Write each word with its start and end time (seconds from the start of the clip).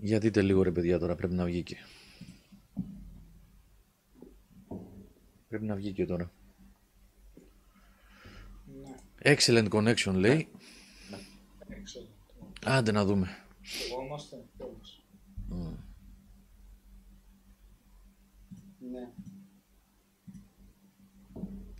Για 0.00 0.18
δείτε 0.18 0.42
λίγο 0.42 0.62
ρε 0.62 0.70
παιδιά 0.72 0.98
τώρα, 0.98 1.14
πρέπει 1.14 1.34
να 1.34 1.44
βγει 1.44 1.62
και. 1.62 1.76
Πρέπει 5.48 5.64
να 5.64 5.74
βγει 5.74 5.92
και 5.92 6.06
τώρα. 6.06 6.32
Ναι, 8.82 8.94
Excellent 9.36 9.68
connection 9.68 10.12
λέει. 10.14 10.48
excellent. 11.68 12.52
Άντε 12.64 12.92
να 12.92 13.04
δούμε. 13.04 13.28
Εγώ 13.92 14.02
είμαστε 14.04 14.44
κιόλας. 14.56 15.02
Ναι. 18.90 19.10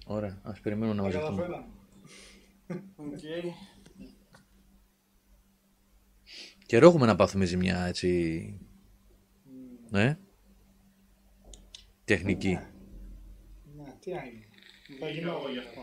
Ωραία, 0.07 0.41
ας 0.43 0.61
περιμένουμε 0.61 1.03
να 1.03 1.11
Τα 1.11 1.19
μαζευτούμε. 1.19 1.43
καταφέραμε. 1.43 1.66
Οκ. 6.68 6.75
Καιρό 6.75 6.89
έχουμε 6.89 7.07
να 7.07 7.17
πάθουμε 7.17 7.45
ζημιά, 7.45 7.85
έτσι. 7.85 8.61
Ναι. 9.90 10.18
Τεχνική. 12.04 12.59
Ναι, 13.76 13.95
τι 14.00 14.11
έγινε. 14.11 14.46
Θα 15.00 15.07
Θα 15.07 15.09
γίνω 15.09 15.31
γίνω 15.31 15.50
γι' 15.50 15.59
αυτό. 15.59 15.81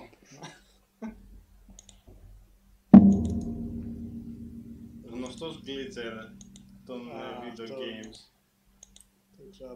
Γνωστός 5.11 5.63
glitcher 5.65 6.31
των 6.85 7.07
ε, 7.09 7.13
Α, 7.13 7.39
video 7.41 7.63
αυτό. 7.63 7.75
games. 7.77 8.17
Δεν 9.37 9.51
ξέρω, 9.51 9.75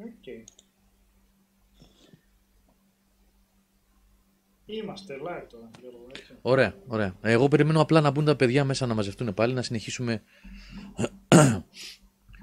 πες 0.00 0.12
το. 0.20 0.30
Οκ. 0.30 0.48
Είμαστε 4.64 5.14
live 5.14 5.46
τώρα, 5.48 5.70
Γιώργο, 5.80 6.06
έτσι. 6.14 6.38
Ωραία, 6.42 6.74
ωραία. 6.86 7.16
Εγώ 7.20 7.48
περιμένω 7.48 7.80
απλά 7.80 8.00
να 8.00 8.10
μπουν 8.10 8.24
τα 8.24 8.36
παιδιά 8.36 8.64
μέσα 8.64 8.86
να 8.86 8.94
μαζευτούν 8.94 9.34
πάλι, 9.34 9.54
να 9.54 9.62
συνεχίσουμε. 9.62 10.22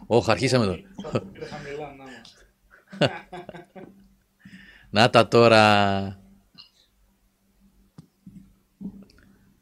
Όχι, 0.08 0.32
αρχίσαμε 0.32 0.66
τώρα. 0.66 0.82
Θα 1.02 1.20
το 1.20 1.26
πείτε 1.26 1.46
χαμηλά 1.46 1.96
να 1.96 2.04
είμαστε. 2.04 2.46
Να 4.90 5.10
τα 5.10 5.28
τώρα. 5.28 5.64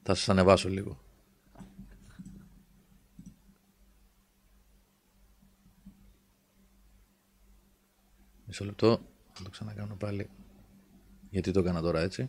Θα 0.04 0.16
σας 0.16 0.30
ανεβάσω 0.30 0.70
λίγο. 0.70 1.05
Μισό 8.56 8.66
λεπτό. 8.66 9.02
Θα 9.34 9.44
το 9.44 9.50
ξανακάνω 9.50 9.96
πάλι. 9.96 10.30
Γιατί 11.30 11.52
το 11.52 11.60
έκανα 11.60 11.82
τώρα 11.82 12.02
έτσι. 12.02 12.28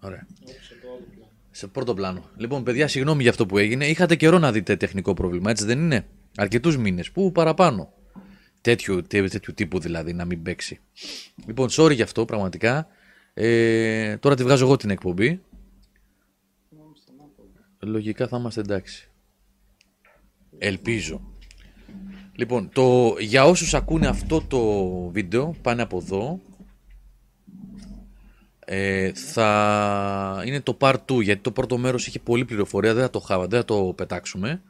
Ωραία. 0.00 0.26
Όχι, 0.48 0.64
σε 0.64 0.74
το 0.82 0.88
άλλο 0.88 1.06
πλάνο. 1.14 1.30
Σε 1.50 1.66
πρώτο 1.66 1.94
πλάνο. 1.94 2.30
Λοιπόν, 2.36 2.62
παιδιά, 2.64 2.88
συγγνώμη 2.88 3.22
για 3.22 3.30
αυτό 3.30 3.46
που 3.46 3.58
έγινε. 3.58 3.86
Είχατε 3.86 4.16
καιρό 4.16 4.38
να 4.38 4.52
δείτε 4.52 4.76
τεχνικό 4.76 5.14
πρόβλημα, 5.14 5.50
έτσι 5.50 5.64
δεν 5.64 5.78
είναι; 5.78 6.06
Αρκετούς 6.36 6.76
μήνες. 6.76 7.10
Πού 7.10 7.32
παραπάνω. 7.32 7.92
Τέτοιου, 8.60 9.02
τέ- 9.02 9.30
τέτοιου 9.30 9.54
τύπου 9.54 9.78
δηλαδή, 9.80 10.12
να 10.12 10.24
μην 10.24 10.42
παίξει. 10.42 10.80
Λοιπόν, 11.46 11.68
sorry 11.70 11.94
γι' 11.94 12.02
αυτό 12.02 12.24
πραγματικά. 12.24 12.86
Ε, 13.34 14.16
τώρα 14.16 14.34
τη 14.34 14.42
βγάζω 14.42 14.64
εγώ 14.64 14.76
την 14.76 14.90
εκπομπή. 14.90 15.42
Λογικά 17.78 18.28
θα 18.28 18.36
είμαστε 18.36 18.60
εντάξει. 18.60 19.10
Ελπίζω. 20.58 21.31
Λοιπόν, 22.34 22.68
το, 22.72 23.14
για 23.18 23.44
όσους 23.44 23.74
ακούνε 23.74 24.06
αυτό 24.06 24.40
το 24.40 24.60
βίντεο, 25.10 25.54
πάνε 25.62 25.82
από 25.82 25.96
εδώ. 25.96 26.40
Ε, 28.64 29.12
θα 29.14 30.42
είναι 30.46 30.60
το 30.60 30.76
part 30.80 30.96
2, 31.06 31.22
γιατί 31.22 31.42
το 31.42 31.52
πρώτο 31.52 31.78
μέρος 31.78 32.06
είχε 32.06 32.18
πολλή 32.18 32.44
πληροφορία, 32.44 32.94
δεν 32.94 33.02
θα 33.02 33.10
το, 33.10 33.18
χάβα, 33.20 33.46
δεν 33.46 33.58
θα 33.58 33.64
το 33.64 33.92
πετάξουμε. 33.96 34.62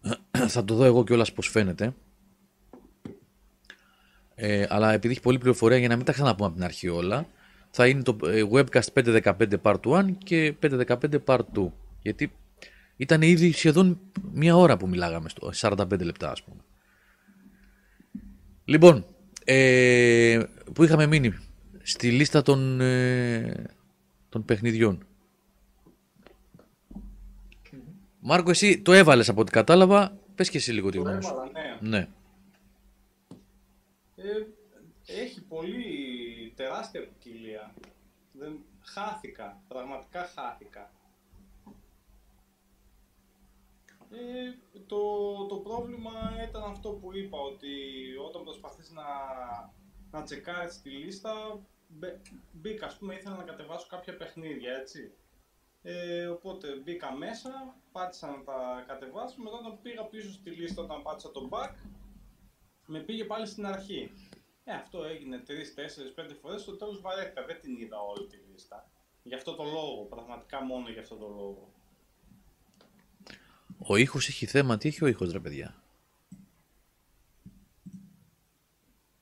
θα 0.48 0.64
το 0.64 0.74
δω 0.74 0.84
εγώ 0.84 1.04
κιόλας 1.04 1.32
πώς 1.32 1.48
φαίνεται. 1.48 1.94
Ε, 4.34 4.66
αλλά 4.68 4.92
επειδή 4.92 5.12
έχει 5.12 5.22
πολλή 5.22 5.38
πληροφορία, 5.38 5.78
για 5.78 5.88
να 5.88 5.96
μην 5.96 6.04
τα 6.04 6.12
ξαναπούμε 6.12 6.46
από 6.46 6.54
την 6.54 6.64
αρχή 6.64 6.88
όλα, 6.88 7.26
θα 7.70 7.86
είναι 7.86 8.02
το 8.02 8.16
ε, 8.24 8.42
webcast 8.52 9.04
515 9.04 9.32
part 9.62 9.80
1 9.80 10.04
και 10.18 10.54
515 10.62 10.96
part 11.24 11.44
2. 11.56 11.66
Γιατί 12.02 12.32
ήταν 12.96 13.22
ήδη 13.22 13.52
σχεδόν 13.52 14.00
μία 14.32 14.56
ώρα 14.56 14.76
που 14.76 14.88
μιλάγαμε, 14.88 15.28
στο 15.28 15.50
45 15.54 16.00
λεπτά 16.00 16.30
ας 16.30 16.42
πούμε. 16.42 16.60
Λοιπόν, 18.64 19.06
ε, 19.44 20.42
που 20.72 20.84
είχαμε 20.84 21.06
μείνει; 21.06 21.38
Στη 21.82 22.10
λίστα 22.10 22.42
των, 22.42 22.80
ε, 22.80 23.76
των 24.28 24.44
παιχνιδιών. 24.44 25.04
Μάρκο, 28.20 28.50
εσύ 28.50 28.82
το 28.82 28.92
έβαλες 28.92 29.28
από 29.28 29.40
ό,τι 29.40 29.50
κατάλαβα. 29.50 30.18
Πες 30.34 30.50
και 30.50 30.56
εσύ 30.56 30.72
λίγο 30.72 30.90
τη 30.90 30.96
Το 30.96 31.02
γνώμη 31.02 31.22
σου. 31.22 31.30
έβαλα, 31.32 31.50
ναι. 31.52 31.88
Ναι. 31.88 32.08
Ε, 34.16 34.46
έχει 35.06 35.42
πολύ 35.42 35.84
τεράστια 36.56 37.00
ποικιλία. 37.00 37.74
Δεν, 38.32 38.58
χάθηκα, 38.80 39.62
πραγματικά 39.68 40.30
χάθηκα. 40.34 40.90
Ε, 44.12 44.54
το, 44.86 45.00
το 45.48 45.56
πρόβλημα 45.56 46.12
ήταν 46.48 46.62
αυτό 46.62 46.88
που 46.90 47.16
είπα, 47.16 47.38
ότι 47.38 47.68
όταν 48.28 48.44
προσπαθείς 48.80 48.90
να, 48.90 50.18
να 50.18 50.24
τσεκάρεις 50.24 50.80
τη 50.80 50.90
λίστα, 50.90 51.60
μπε- 51.88 52.26
μπήκα, 52.52 52.86
ας 52.86 52.96
πούμε, 52.96 53.14
ήθελα 53.14 53.36
να 53.36 53.42
κατεβάσω 53.42 53.86
κάποια 53.88 54.16
παιχνίδια, 54.16 54.72
έτσι. 54.72 55.12
Ε, 55.82 56.26
οπότε 56.26 56.76
μπήκα 56.76 57.12
μέσα, 57.12 57.76
πάτησα 57.92 58.26
να 58.26 58.44
τα 58.44 58.84
κατεβάσω, 58.86 59.42
μετά 59.42 59.56
όταν 59.56 59.80
πήγα 59.82 60.04
πίσω 60.04 60.32
στη 60.32 60.50
λίστα, 60.50 60.82
όταν 60.82 61.02
πάτησα 61.02 61.30
το 61.30 61.48
back, 61.50 61.74
με 62.86 63.00
πήγε 63.00 63.24
πάλι 63.24 63.46
στην 63.46 63.66
αρχή. 63.66 64.10
Ε, 64.64 64.72
αυτό 64.72 65.04
έγινε 65.04 65.42
3, 65.46 65.50
4, 65.74 66.12
5 66.14 66.34
φορές. 66.40 66.60
Στο 66.60 66.76
τέλος 66.76 67.00
βαρέθηκα. 67.00 67.44
Δεν 67.44 67.60
την 67.60 67.76
είδα 67.76 67.98
όλη 68.00 68.26
τη 68.26 68.36
λίστα. 68.36 68.90
Γι' 69.22 69.34
αυτό 69.34 69.54
το 69.54 69.64
λόγο, 69.64 70.04
πραγματικά 70.04 70.62
μόνο 70.64 70.88
γι' 70.88 70.98
αυτό 70.98 71.16
το 71.16 71.28
λόγο. 71.28 71.72
Ο 73.78 73.96
ήχος 73.96 74.28
έχει 74.28 74.46
θέμα. 74.46 74.76
Τι 74.76 74.88
έχει 74.88 75.04
ο 75.04 75.06
ήχος, 75.06 75.32
ρε 75.32 75.40
παιδιά; 75.40 75.79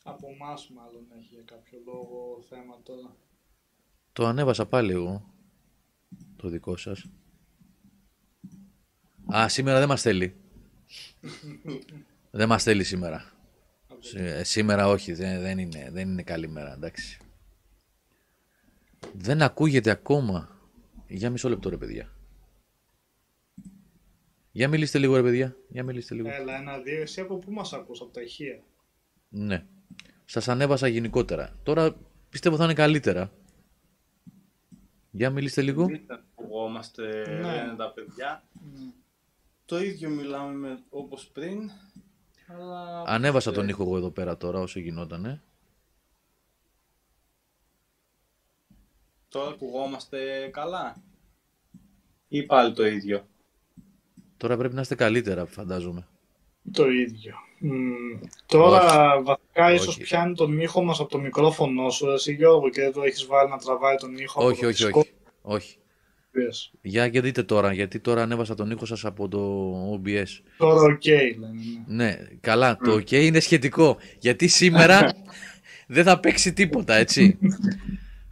Από 0.09 0.29
εμάς 0.31 0.71
μάλλον 0.71 1.07
έχει 1.19 1.35
για 1.35 1.43
κάποιο 1.43 1.79
λόγο 1.85 2.43
θέμα 2.49 2.81
τώρα. 2.83 3.17
Το 4.13 4.27
ανέβασα 4.27 4.67
πάλι 4.67 4.93
εγώ. 4.93 5.35
Το 6.37 6.49
δικό 6.49 6.77
σας. 6.77 7.07
Α, 9.35 9.49
σήμερα 9.49 9.79
δεν 9.79 9.89
μας 9.89 10.03
θέλει. 10.03 10.37
δεν 12.31 12.49
μας 12.49 12.63
θέλει 12.63 12.85
σήμερα. 12.85 13.33
Σή- 13.99 14.45
σήμερα 14.45 14.89
όχι, 14.89 15.13
δεν, 15.13 15.41
δεν, 15.41 15.59
είναι, 15.59 15.89
δεν 15.91 16.09
είναι 16.09 16.23
καλή 16.23 16.49
μέρα, 16.49 16.73
εντάξει. 16.73 17.21
Δεν 19.15 19.43
ακούγεται 19.43 19.91
ακόμα. 19.91 20.57
Για 21.09 21.31
μισό 21.31 21.49
λεπτό 21.49 21.69
ρε 21.69 21.77
παιδιά. 21.77 22.13
Για 24.53 24.69
μιλήστε 24.69 24.99
λίγο 24.99 25.17
ρε 25.17 25.23
παιδιά. 25.23 25.57
Για 25.69 25.85
μιλήστε 25.85 26.15
λίγο. 26.15 26.29
Έλα, 26.29 26.57
ένα-δύο. 26.57 27.01
Εσύ 27.01 27.21
από 27.21 27.39
πού 27.39 27.53
μας 27.53 27.73
ακούς, 27.73 28.01
από 28.01 28.11
τα 28.11 28.23
ηχεία; 28.23 28.63
Ναι. 29.29 29.67
Σας 30.31 30.49
ανέβασα 30.49 30.87
γενικότερα. 30.87 31.57
Τώρα 31.63 31.97
πιστεύω 32.31 32.57
θα 32.57 32.65
είναι 32.65 32.75
καλύτερα. 32.75 33.31
Για 35.11 35.31
μιλήστε 35.31 35.63
λίγο. 35.63 35.87
Δεν 35.87 36.05
ακουγόμαστε, 36.07 37.25
Ναι. 37.29 37.41
λένε 37.41 37.75
τα 37.77 37.91
παιδιά. 37.93 38.43
Το 39.65 39.79
ίδιο 39.81 40.09
μιλάμε 40.09 40.55
με, 40.55 40.83
όπως 40.89 41.27
πριν. 41.27 41.71
Αλλά... 42.47 43.03
Ανέβασα 43.07 43.53
τον 43.53 43.65
ε, 43.67 43.69
ήχο 43.69 43.83
εγώ 43.83 43.97
εδώ 43.97 44.11
πέρα 44.11 44.37
τώρα 44.37 44.61
όσο 44.61 44.79
γινότανε. 44.81 45.43
Τώρα 49.29 49.49
ακουγόμαστε 49.51 50.49
καλά. 50.53 51.03
Ή 52.29 52.43
πάλι 52.43 52.75
το 52.75 52.87
ίδιο. 52.87 53.27
Τώρα 54.37 54.57
πρέπει 54.57 54.75
να 54.75 54.81
είστε 54.81 54.95
καλύτερα 54.95 55.47
φαντάζομαι. 55.47 56.07
Το 56.73 56.91
ίδιο. 56.91 57.35
Μμ, 57.61 58.19
τώρα 58.47 58.81
βασικά 59.23 59.73
ίσως 59.73 59.87
Όχι. 59.89 60.01
πιάνει 60.03 60.35
τον 60.35 60.61
ήχο 60.61 60.83
μας 60.85 61.01
από 61.01 61.09
το 61.11 61.19
μικρόφωνο 61.19 61.91
σου, 61.91 62.07
εσύ 62.11 62.33
Γιώργο, 62.35 62.69
και 62.71 62.83
εδώ 62.83 63.03
έχεις 63.03 63.27
βάλει 63.27 63.51
να 63.51 63.59
τραβάει 63.59 63.97
τον 63.97 64.17
ήχο 64.17 64.45
όχι, 64.45 64.59
από 64.59 64.69
όχι, 64.69 64.83
το 64.91 64.99
όχι. 64.99 65.11
Όχι. 65.43 65.77
Discord. 66.35 66.79
Για 66.81 67.09
και 67.09 67.21
δείτε 67.21 67.43
τώρα, 67.43 67.73
γιατί 67.73 68.01
τώρα 68.01 68.23
ανέβασα 68.23 68.55
τον 68.55 68.71
ήχο 68.71 68.85
σας 68.87 69.05
από 69.05 69.29
το 69.29 69.73
OBS. 69.95 70.25
Τώρα 70.57 70.81
οκ, 70.83 71.07
λένε. 71.07 71.49
ναι. 71.87 72.05
Ναι, 72.05 72.19
καλά, 72.41 72.77
το 72.77 72.95
OK 72.95 73.13
είναι 73.13 73.41
σχετικό. 73.41 73.97
Γιατί 74.19 74.49
σήμερα 74.49 75.13
δεν 75.87 76.05
θα 76.05 76.21
παίξει 76.21 76.53
τίποτα, 76.53 76.95
έτσι. 76.95 77.39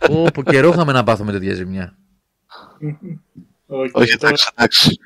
Όπου 0.09 0.43
καιρό 0.43 0.69
είχαμε 0.69 0.93
να 0.93 1.03
πάθουμε 1.03 1.33
τέτοια 1.33 1.55
ζημιά. 1.55 1.97
Οκ, 3.67 3.79
Όχι, 3.97 4.17
τώρα- 4.17 4.29
εντάξει, 4.29 4.49
εντάξει. 4.55 4.99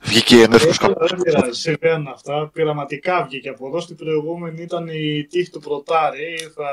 Βγήκε 0.00 0.42
ενεύκος 0.42 0.78
Ε, 0.78 0.94
Δεν 0.98 1.20
πειράζει, 1.22 1.60
συμβαίνουν 1.60 2.06
αυτά. 2.06 2.50
Πειραματικά 2.52 3.24
βγήκε 3.24 3.48
από 3.48 3.66
εδώ. 3.66 3.80
Στην 3.80 3.96
προηγούμενη 3.96 4.62
ήταν 4.62 4.88
η 4.88 5.26
τύχη 5.26 5.50
του 5.50 5.60
πρωτάρη. 5.60 6.36
Θα... 6.54 6.70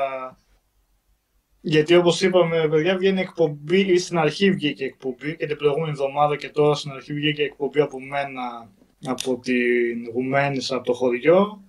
Γιατί 1.60 1.94
όπως 1.94 2.20
είπαμε, 2.20 2.68
παιδιά, 2.68 2.96
βγαίνει 2.96 3.20
εκπομπή, 3.20 3.80
ή 3.80 3.98
στην 3.98 4.18
αρχή 4.18 4.50
βγήκε 4.50 4.84
εκπομπή 4.84 5.36
και 5.36 5.46
την 5.46 5.56
προηγούμενη 5.56 5.90
εβδομάδα 5.90 6.36
και 6.36 6.48
τώρα 6.48 6.74
στην 6.74 6.90
αρχή 6.90 7.12
βγήκε 7.12 7.42
εκπομπή 7.42 7.80
από 7.80 8.00
μένα 8.00 8.70
από 9.04 9.38
την 9.38 10.10
Γουμένισσα 10.12 10.76
από 10.76 10.84
το 10.84 10.92
χωριό, 10.92 11.64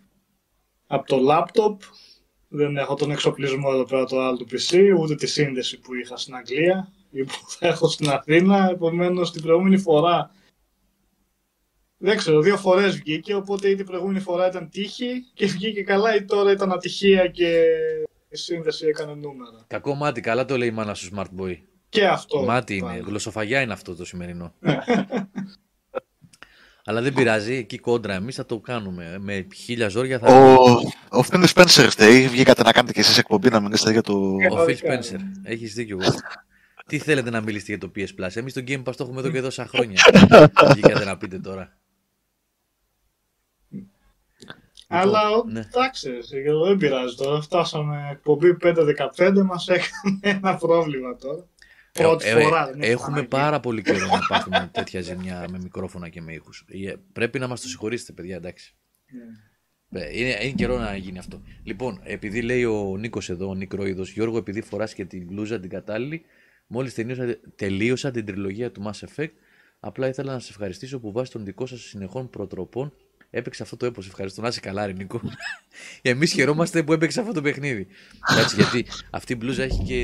από 0.87 1.07
το 1.07 1.17
λάπτοπ. 1.17 1.81
Δεν 2.47 2.77
έχω 2.77 2.95
τον 2.95 3.11
εξοπλισμό 3.11 3.69
εδώ 3.73 3.83
πέρα 3.83 4.05
το 4.05 4.21
άλλο 4.21 4.37
του 4.37 4.47
PC, 4.51 4.97
ούτε 4.99 5.15
τη 5.15 5.27
σύνδεση 5.27 5.79
που 5.79 5.95
είχα 5.95 6.17
στην 6.17 6.35
Αγγλία 6.35 6.91
ή 7.11 7.23
που 7.23 7.33
θα 7.47 7.67
έχω 7.67 7.87
στην 7.87 8.09
Αθήνα. 8.09 8.69
Επομένως, 8.69 9.31
την 9.31 9.41
προηγούμενη 9.41 9.77
φορά 9.77 10.31
δεν 11.97 12.17
ξέρω, 12.17 12.41
δύο 12.41 12.57
φορές 12.57 12.95
βγήκε, 12.95 13.33
οπότε 13.33 13.69
ή 13.69 13.75
την 13.75 13.85
προηγούμενη 13.85 14.19
φορά 14.19 14.47
ήταν 14.47 14.69
τύχη 14.69 15.25
και 15.33 15.45
βγήκε 15.45 15.83
καλά 15.83 16.15
ή 16.15 16.25
τώρα 16.25 16.51
ήταν 16.51 16.71
ατυχία 16.71 17.27
και 17.27 17.63
η 18.29 18.37
σύνδεση 18.37 18.87
έκανε 18.87 19.13
νούμερα. 19.13 19.65
Κακό 19.67 19.95
μάτι, 19.95 20.21
καλά 20.21 20.45
το 20.45 20.57
λέει 20.57 20.67
η 20.67 20.71
μάνα 20.71 20.93
σου 20.93 21.09
Smart 21.15 21.41
Boy. 21.41 21.57
Και 21.89 22.07
αυτό. 22.07 22.43
Μάτι 22.43 22.75
είναι, 22.75 22.85
πάλι. 22.85 23.03
γλωσσοφαγιά 23.05 23.61
είναι 23.61 23.73
αυτό 23.73 23.95
το 23.95 24.05
σημερινό. 24.05 24.53
Αλλά 26.89 27.01
δεν 27.01 27.13
πειράζει, 27.13 27.53
εκεί 27.53 27.77
κόντρα 27.77 28.13
εμείς 28.13 28.35
θα 28.35 28.45
το 28.45 28.59
κάνουμε. 28.59 29.17
Με 29.19 29.47
χίλια 29.55 29.87
ζόρια 29.87 30.19
θα. 30.19 30.43
Ο, 30.43 30.63
ο 31.19 31.23
Phil 31.31 31.45
Spencer 31.53 31.87
φταίει. 31.89 32.27
Βγήκατε 32.27 32.63
να 32.63 32.71
κάνετε 32.71 32.93
και 32.93 32.99
εσείς 32.99 33.17
εκπομπή 33.17 33.49
να 33.49 33.59
μιλήσετε 33.59 33.91
για 33.91 34.01
το... 34.01 34.13
Ο 34.13 34.35
Phil 34.35 34.47
Πραγματικά. 34.47 34.99
Spencer. 34.99 35.19
Έχεις 35.43 35.73
δίκιο. 35.73 35.97
εγώ. 36.01 36.13
Τι 36.87 36.97
θέλετε 36.97 37.29
να 37.29 37.41
μιλήσετε 37.41 37.71
για 37.71 37.79
το 37.79 37.91
PS 37.95 38.25
Plus; 38.25 38.35
Εμείς 38.35 38.53
το 38.53 38.63
Game 38.67 38.83
Pass 38.83 38.95
το 38.95 39.03
έχουμε 39.03 39.19
εδώ 39.19 39.29
και 39.29 39.41
τόσα 39.41 39.65
χρόνια. 39.65 40.01
Βγήκατε 40.73 41.05
να 41.05 41.17
πείτε 41.17 41.39
τώρα. 41.39 41.76
Αλλά 44.87 45.19
ναι. 45.51 45.59
εντάξει, 45.59 46.09
δεν 46.65 46.77
πειράζει 46.77 47.15
τώρα. 47.15 47.41
Φτάσαμε 47.41 48.09
εκπομπή 48.11 48.57
5-15, 48.63 49.41
μας 49.45 49.67
έκανε 49.67 50.19
ένα 50.21 50.55
πρόβλημα 50.55 51.15
τώρα. 51.15 51.47
Πρώτη 51.91 52.27
Ε, 52.27 52.31
ε, 52.39 52.41
φορά. 52.43 52.65
δεν 52.71 52.81
έχει 52.81 52.91
έχουμε 52.91 53.11
ανάγκη. 53.11 53.27
πάρα 53.27 53.59
πολύ 53.59 53.81
καιρό 53.81 54.05
να 54.05 54.19
πάθουμε 54.27 54.69
τέτοια 54.73 55.01
ζημιά 55.01 55.45
με 55.49 55.59
μικρόφωνα 55.59 56.09
και 56.09 56.21
με 56.21 56.33
ήχους. 56.33 56.65
Ε, 56.67 56.93
Πρέπει 57.13 57.39
να 57.39 57.47
μας 57.47 57.61
το 57.61 57.67
συγχωρήσετε, 57.67 58.11
παιδιά, 58.13 58.35
εντάξει. 58.35 58.75
Ναι. 59.89 60.01
Ε, 60.01 60.19
Είναι, 60.19 60.37
είναι 60.41 60.51
καιρό 60.51 60.77
να 60.77 60.95
γίνει 60.95 61.17
αυτό. 61.17 61.41
Λοιπόν, 61.63 61.99
επειδή 62.03 62.41
λέει 62.41 62.63
ο 62.65 62.95
Νίκος 62.97 63.29
εδώ, 63.29 63.49
ο 63.49 63.53
Νικροίδο, 63.55 64.03
Γιώργο, 64.03 64.37
επειδή 64.37 64.61
φοράς 64.61 64.93
και 64.93 65.05
την 65.05 65.25
μπλούζα 65.25 65.59
την 65.59 65.69
κατάλληλη, 65.69 66.21
μόλις 66.67 66.93
τελείωσα, 66.93 67.37
τελείωσα 67.55 68.11
την 68.11 68.25
τριλογία 68.25 68.71
του 68.71 68.83
Mass 68.85 69.05
Effect, 69.07 69.31
απλά 69.79 70.07
ήθελα 70.07 70.31
να 70.33 70.39
σε 70.39 70.47
ευχαριστήσω 70.51 70.99
που 70.99 71.11
βάσει 71.11 71.31
των 71.31 71.45
δικών 71.45 71.67
σας 71.67 71.79
συνεχών 71.81 72.29
προτροπών 72.29 72.93
έπαιξε 73.29 73.63
αυτό 73.63 73.77
το 73.77 73.85
έπος. 73.85 74.07
Ευχαριστώ. 74.07 74.41
Να 74.41 74.47
είσαι 74.47 74.59
καλά, 74.59 74.85
ρε 74.85 74.93
Νίκο. 74.93 75.21
Εμείς 76.01 76.31
χαιρόμαστε 76.31 76.83
που 76.83 76.93
έπαιξε 76.93 77.19
αυτό 77.19 77.31
το 77.31 77.41
παιχνίδι. 77.41 77.87
Εντάξει, 78.31 78.55
γιατί 78.55 78.85
αυτή 79.09 79.33
η 79.33 79.35
μπλούζα 79.39 79.63
έχει 79.63 79.83
και, 79.83 80.01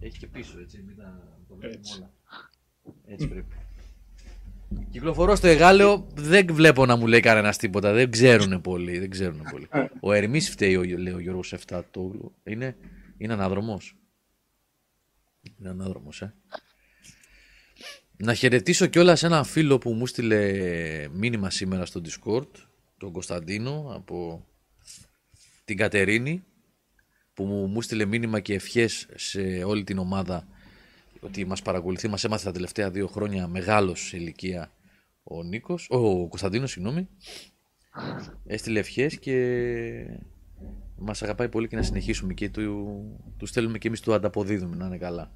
έχει 0.00 0.18
και 0.18 0.26
πίσω, 0.26 0.58
έτσι. 0.60 0.82
Μην 0.86 0.96
τα 0.96 1.36
το 1.48 1.54
βλέπουμε 1.54 1.80
Έτσι. 1.80 1.96
όλα. 1.96 2.10
Έτσι 3.06 3.28
πρέπει. 3.28 3.54
Κυκλοφορώ 4.90 5.34
στο 5.34 5.46
Εγάλεο, 5.46 6.06
δεν 6.14 6.54
βλέπω 6.54 6.86
να 6.86 6.96
μου 6.96 7.06
λέει 7.06 7.20
κανένας 7.20 7.56
τίποτα. 7.56 7.92
Δεν 7.92 8.10
ξέρουν 8.10 8.60
πολύ. 8.60 8.98
Δεν 8.98 9.10
ξέρουν 9.10 9.42
πολύ. 9.50 9.68
Ο 10.00 10.12
Ερμής 10.12 10.50
φταίει, 10.50 10.76
ο, 10.76 10.82
λέει 10.82 11.12
ο 11.12 11.18
Γιώργος 11.18 11.54
7. 11.66 11.82
Το, 11.90 12.32
είναι, 12.44 12.76
είναι 13.16 13.32
ανάδρομο. 13.32 13.80
Είναι 15.58 15.68
ανάδρομο, 15.68 16.08
ε. 16.20 16.26
Να 18.24 18.34
χαιρετήσω 18.34 18.86
κιόλας 18.86 19.22
έναν 19.22 19.44
φίλο 19.44 19.78
που 19.78 19.92
μου 19.92 20.06
στείλε 20.06 21.08
μήνυμα 21.12 21.50
σήμερα 21.50 21.84
στο 21.86 22.00
Discord, 22.04 22.48
τον 22.98 23.12
Κωνσταντίνο 23.12 23.92
από 23.94 24.46
την 25.64 25.76
Κατερίνη, 25.76 26.44
που 27.34 27.44
μου, 27.44 27.66
μου 27.66 27.82
στείλε 27.82 28.04
μήνυμα 28.04 28.40
και 28.40 28.54
ευχές 28.54 29.08
σε 29.14 29.40
όλη 29.64 29.84
την 29.84 29.98
ομάδα 29.98 30.46
ότι 31.20 31.44
μας 31.44 31.62
παρακολουθεί, 31.62 32.08
μας 32.08 32.24
έμαθε 32.24 32.44
τα 32.44 32.52
τελευταία 32.52 32.90
δύο 32.90 33.06
χρόνια 33.06 33.46
μεγάλος 33.46 34.06
σε 34.06 34.16
ηλικία 34.16 34.70
ο 35.22 35.42
Νίκος, 35.42 35.86
ο 35.90 36.28
Κωνσταντίνος, 36.28 36.70
συγγνώμη. 36.70 37.08
Έστειλε 38.46 38.78
ευχές 38.78 39.18
και 39.18 39.36
μας 40.96 41.22
αγαπάει 41.22 41.48
πολύ 41.48 41.68
και 41.68 41.76
να 41.76 41.82
συνεχίσουμε 41.82 42.34
και 42.34 42.48
του, 42.48 43.02
τους 43.38 43.48
στέλνουμε 43.48 43.78
και 43.78 43.88
εμείς 43.88 44.00
του 44.00 44.14
ανταποδίδουμε 44.14 44.76
να 44.76 44.86
είναι 44.86 44.98
καλά. 44.98 45.32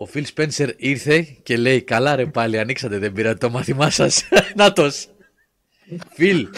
Ο 0.00 0.06
Φιλ 0.06 0.24
Σπένσερ 0.24 0.70
ήρθε 0.76 1.22
και 1.42 1.56
λέει 1.56 1.82
καλά 1.82 2.16
ρε 2.16 2.26
πάλι 2.26 2.58
ανοίξατε 2.58 2.98
δεν 2.98 3.12
πήρατε 3.12 3.38
το 3.38 3.50
μάθημά 3.50 3.90
σας. 3.90 4.28
Νάτος. 4.56 5.08
Φιλ. 6.10 6.48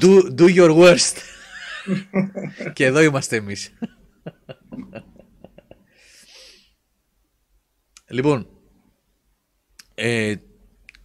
Do, 0.00 0.34
do 0.38 0.54
your 0.56 0.76
worst. 0.76 1.16
και 2.72 2.84
εδώ 2.84 3.00
είμαστε 3.00 3.36
εμείς. 3.36 3.72
λοιπόν, 8.08 8.48
ε, 9.94 10.34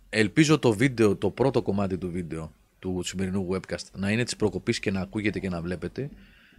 ελπίζω 0.09 0.59
το 0.59 0.73
βίντεο, 0.73 1.15
το 1.15 1.31
πρώτο 1.31 1.61
κομμάτι 1.61 1.97
του 1.97 2.11
βίντεο 2.11 2.55
του 2.79 3.01
σημερινού 3.03 3.47
webcast 3.51 3.85
να 3.93 4.11
είναι 4.11 4.23
της 4.23 4.35
προκοπής 4.35 4.79
και 4.79 4.91
να 4.91 5.01
ακούγεται 5.01 5.39
και 5.39 5.49
να 5.49 5.61
βλέπετε 5.61 6.09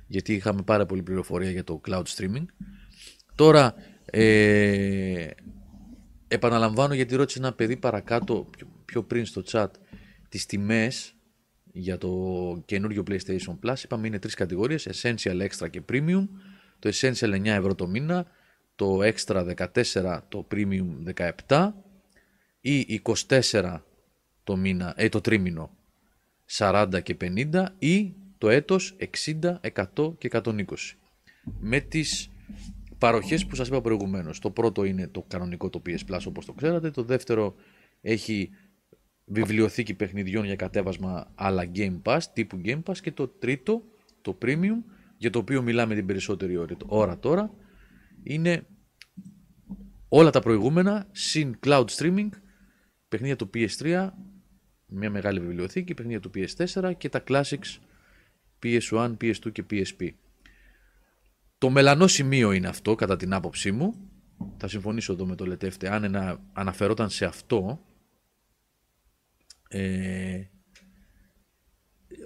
γιατί 0.06 0.34
είχαμε 0.34 0.62
πάρα 0.62 0.86
πολύ 0.86 1.02
πληροφορία 1.02 1.50
για 1.50 1.64
το 1.64 1.80
cloud 1.88 2.04
streaming. 2.16 2.44
Τώρα, 3.34 3.74
ε, 4.04 5.30
επαναλαμβάνω 6.28 6.94
γιατί 6.94 7.16
ρώτησε 7.16 7.38
ένα 7.38 7.52
παιδί 7.52 7.76
παρακάτω 7.76 8.48
πιο, 8.50 8.66
πιο 8.84 9.02
πριν 9.02 9.24
στο 9.24 9.42
chat 9.46 9.68
τις 10.28 10.46
τιμές 10.46 11.14
για 11.72 11.98
το 11.98 12.62
καινούριο 12.64 13.02
PlayStation 13.10 13.58
Plus. 13.62 13.74
Είπαμε 13.84 14.06
είναι 14.06 14.18
τρεις 14.18 14.34
κατηγορίες, 14.34 14.88
Essential, 14.92 15.48
Extra 15.48 15.70
και 15.70 15.82
Premium. 15.92 16.28
Το 16.78 16.90
Essential 16.92 17.34
9 17.34 17.46
ευρώ 17.46 17.74
το 17.74 17.86
μήνα, 17.86 18.26
το 18.74 18.98
Extra 19.02 19.54
14, 19.92 20.20
το 20.28 20.46
Premium 20.50 20.86
17 21.48 21.72
ή 22.60 23.02
24 23.28 23.78
το 24.44 24.56
μήνα, 24.56 24.94
ε, 24.96 25.08
το 25.08 25.20
τρίμηνο 25.20 25.70
40 26.58 27.00
και 27.02 27.16
50 27.20 27.66
ή 27.78 28.14
το 28.38 28.48
έτος 28.48 28.96
60, 28.98 29.60
100 29.60 30.14
και 30.18 30.28
120. 30.32 30.98
Με 31.60 31.80
τις 31.80 32.30
παροχές 33.02 33.46
που 33.46 33.54
σας 33.54 33.68
είπα 33.68 33.80
προηγουμένως. 33.80 34.38
Το 34.38 34.50
πρώτο 34.50 34.84
είναι 34.84 35.08
το 35.08 35.24
κανονικό 35.28 35.70
το 35.70 35.82
PS 35.86 35.98
Plus 36.10 36.20
όπως 36.26 36.44
το 36.44 36.52
ξέρατε. 36.52 36.90
Το 36.90 37.02
δεύτερο 37.02 37.54
έχει 38.00 38.50
βιβλιοθήκη 39.24 39.94
παιχνιδιών 39.94 40.44
για 40.44 40.56
κατέβασμα 40.56 41.32
αλλά 41.34 41.70
Game 41.74 42.02
Pass, 42.02 42.18
τύπου 42.32 42.60
Game 42.64 42.82
Pass. 42.82 42.96
Και 42.96 43.12
το 43.12 43.28
τρίτο, 43.28 43.82
το 44.22 44.38
Premium, 44.42 44.82
για 45.16 45.30
το 45.30 45.38
οποίο 45.38 45.62
μιλάμε 45.62 45.94
την 45.94 46.06
περισσότερη 46.06 46.56
ώρα- 46.56 46.76
ώρα 46.86 47.18
τώρα, 47.18 47.54
είναι 48.22 48.66
όλα 50.08 50.30
τα 50.30 50.40
προηγούμενα 50.40 51.08
συν 51.12 51.58
cloud 51.66 51.86
streaming, 51.86 52.28
παιχνίδια 53.08 53.36
του 53.36 53.50
PS3, 53.54 54.08
μια 54.86 55.10
μεγάλη 55.10 55.40
βιβλιοθήκη, 55.40 55.94
παιχνίδια 55.94 56.20
του 56.20 56.30
PS4 56.34 56.92
και 56.98 57.08
τα 57.08 57.22
classics 57.28 57.78
PS1, 58.62 59.16
PS2 59.20 59.52
και 59.52 59.64
PSP. 59.70 60.08
Το 61.62 61.70
μελανό 61.70 62.06
σημείο 62.06 62.52
είναι 62.52 62.68
αυτό, 62.68 62.94
κατά 62.94 63.16
την 63.16 63.32
άποψή 63.32 63.72
μου. 63.72 63.94
Θα 64.56 64.68
συμφωνήσω 64.68 65.12
εδώ 65.12 65.26
με 65.26 65.34
το 65.34 65.46
Λετεύτε. 65.46 65.92
Αν 65.92 66.04
ένα, 66.04 66.40
αναφερόταν 66.52 67.10
σε 67.10 67.24
αυτό, 67.24 67.84
ε, 69.68 70.42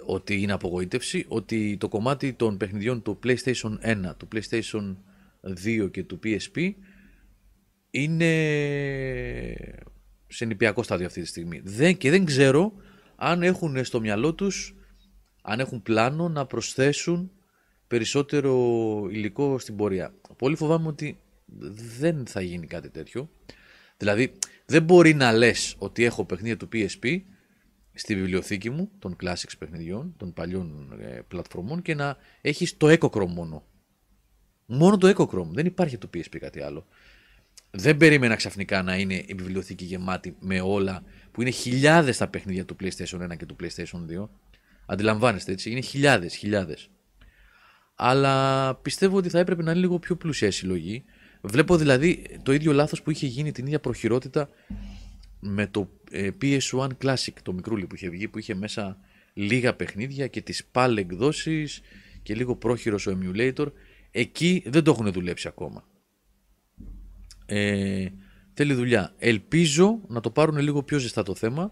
ότι 0.05 0.41
είναι 0.41 0.51
απογοήτευση, 0.51 1.25
ότι 1.27 1.77
το 1.79 1.87
κομμάτι 1.87 2.33
των 2.33 2.57
παιχνιδιών 2.57 3.01
του 3.01 3.19
PlayStation 3.23 3.77
1, 3.81 4.15
του 4.17 4.27
PlayStation 4.35 4.95
2 5.65 5.91
και 5.91 6.03
του 6.03 6.19
PSP 6.23 6.71
είναι 7.89 8.33
σε 10.27 10.45
νηπιακό 10.45 10.83
στάδιο 10.83 11.05
αυτή 11.05 11.21
τη 11.21 11.27
στιγμή. 11.27 11.61
Δεν, 11.63 11.97
και 11.97 12.09
δεν 12.09 12.25
ξέρω 12.25 12.73
αν 13.15 13.43
έχουν 13.43 13.83
στο 13.83 13.99
μυαλό 13.99 14.33
τους, 14.33 14.75
αν 15.41 15.59
έχουν 15.59 15.81
πλάνο 15.81 16.29
να 16.29 16.45
προσθέσουν 16.45 17.31
περισσότερο 17.87 18.53
υλικό 19.11 19.59
στην 19.59 19.75
πορεία. 19.75 20.13
Πολύ 20.37 20.55
φοβάμαι 20.55 20.87
ότι 20.87 21.19
δεν 21.97 22.25
θα 22.25 22.41
γίνει 22.41 22.67
κάτι 22.67 22.89
τέτοιο. 22.89 23.29
Δηλαδή, 23.97 24.31
δεν 24.65 24.83
μπορεί 24.83 25.13
να 25.13 25.31
λες 25.31 25.75
ότι 25.77 26.03
έχω 26.03 26.25
παιχνίδια 26.25 26.57
του 26.57 26.69
PSP 26.73 27.21
στη 27.93 28.15
βιβλιοθήκη 28.15 28.69
μου 28.69 28.91
των 28.99 29.15
classics 29.23 29.53
παιχνιδιών, 29.59 30.13
των 30.17 30.33
παλιών 30.33 30.97
ε, 31.01 31.21
πλατφορμών 31.27 31.81
και 31.81 31.95
να 31.95 32.17
έχεις 32.41 32.77
το 32.77 32.87
Ecochrome 32.99 33.27
μόνο. 33.27 33.63
Μόνο 34.65 34.97
το 34.97 35.13
Ecochrome. 35.15 35.49
Δεν 35.51 35.65
υπάρχει 35.65 35.97
το 35.97 36.09
PSP 36.13 36.37
κάτι 36.39 36.61
άλλο. 36.61 36.85
Δεν 37.71 37.97
περίμενα 37.97 38.35
ξαφνικά 38.35 38.81
να 38.81 38.97
είναι 38.97 39.13
η 39.13 39.33
βιβλιοθήκη 39.37 39.85
γεμάτη 39.85 40.35
με 40.39 40.61
όλα 40.61 41.03
που 41.31 41.41
είναι 41.41 41.49
χιλιάδες 41.49 42.17
τα 42.17 42.27
παιχνίδια 42.27 42.65
του 42.65 42.75
PlayStation 42.79 43.31
1 43.31 43.37
και 43.37 43.45
του 43.45 43.55
PlayStation 43.61 44.21
2. 44.21 44.27
Αντιλαμβάνεστε 44.85 45.51
έτσι, 45.51 45.71
είναι 45.71 45.81
χιλιάδες, 45.81 46.35
χιλιάδες. 46.35 46.89
Αλλά 47.99 48.75
πιστεύω 48.75 49.17
ότι 49.17 49.29
θα 49.29 49.39
έπρεπε 49.39 49.63
να 49.63 49.71
είναι 49.71 49.79
λίγο 49.79 49.99
πιο 49.99 50.15
πλούσια 50.15 50.47
η 50.47 50.51
συλλογή. 50.51 51.03
Βλέπω 51.41 51.77
δηλαδή 51.77 52.39
το 52.43 52.53
ίδιο 52.53 52.73
λάθος 52.73 53.01
που 53.01 53.11
είχε 53.11 53.27
γίνει 53.27 53.51
την 53.51 53.65
ίδια 53.65 53.79
προχειρότητα 53.79 54.49
με 55.39 55.67
το 55.67 55.89
ε, 56.11 56.29
PS1 56.41 56.87
Classic, 57.03 57.33
το 57.43 57.53
μικρούλι 57.53 57.85
που 57.85 57.95
είχε 57.95 58.09
βγει, 58.09 58.27
που 58.27 58.39
είχε 58.39 58.55
μέσα 58.55 58.97
λίγα 59.33 59.75
παιχνίδια 59.75 60.27
και 60.27 60.41
τις 60.41 60.69
PAL 60.71 60.95
εκδόσεις 60.97 61.81
και 62.23 62.35
λίγο 62.35 62.55
πρόχειρος 62.55 63.07
ο 63.07 63.17
emulator. 63.21 63.65
Εκεί 64.11 64.63
δεν 64.65 64.83
το 64.83 64.91
έχουν 64.91 65.11
δουλέψει 65.11 65.47
ακόμα. 65.47 65.87
Ε, 67.45 68.07
θέλει 68.53 68.73
δουλειά. 68.73 69.13
Ελπίζω 69.17 69.99
να 70.07 70.19
το 70.19 70.31
πάρουν 70.31 70.57
λίγο 70.57 70.83
πιο 70.83 70.97
ζεστά 70.97 71.23
το 71.23 71.35
θέμα 71.35 71.71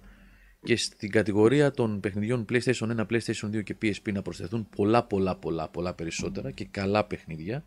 και 0.66 0.76
στην 0.76 1.12
κατηγορία 1.12 1.72
των 1.72 2.00
παιχνιδιών 2.00 2.46
PlayStation 2.50 2.98
1, 2.98 3.06
PlayStation 3.10 3.50
2 3.56 3.64
και 3.64 3.76
PSP 3.82 4.14
να 4.14 4.22
προσθεθούν 4.22 4.70
πολλά 4.76 5.04
πολλά 5.04 5.36
πολλά 5.36 5.70
πολλά 5.70 5.94
περισσότερα 5.94 6.52
και 6.52 6.66
καλά 6.66 7.06
παιχνίδια. 7.06 7.66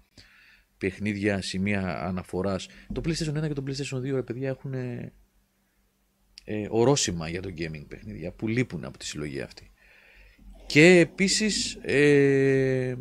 Παιχνίδια, 0.78 1.42
σημεία 1.42 2.04
αναφοράς. 2.04 2.68
Το 2.92 3.00
PlayStation 3.04 3.44
1 3.44 3.46
και 3.46 3.52
το 3.52 3.62
PlayStation 3.66 3.98
2 3.98 4.02
ρε 4.02 4.22
παιδιά 4.22 4.48
έχουν 4.48 4.74
ε, 4.74 5.12
ορόσημα 6.70 7.28
για 7.28 7.42
το 7.42 7.48
gaming 7.56 7.84
παιχνίδια 7.88 8.32
που 8.32 8.48
λείπουν 8.48 8.84
από 8.84 8.98
τη 8.98 9.06
συλλογή 9.06 9.40
αυτή. 9.40 9.70
Και 10.66 10.98
επίσης 10.98 11.78
ε, 11.82 12.96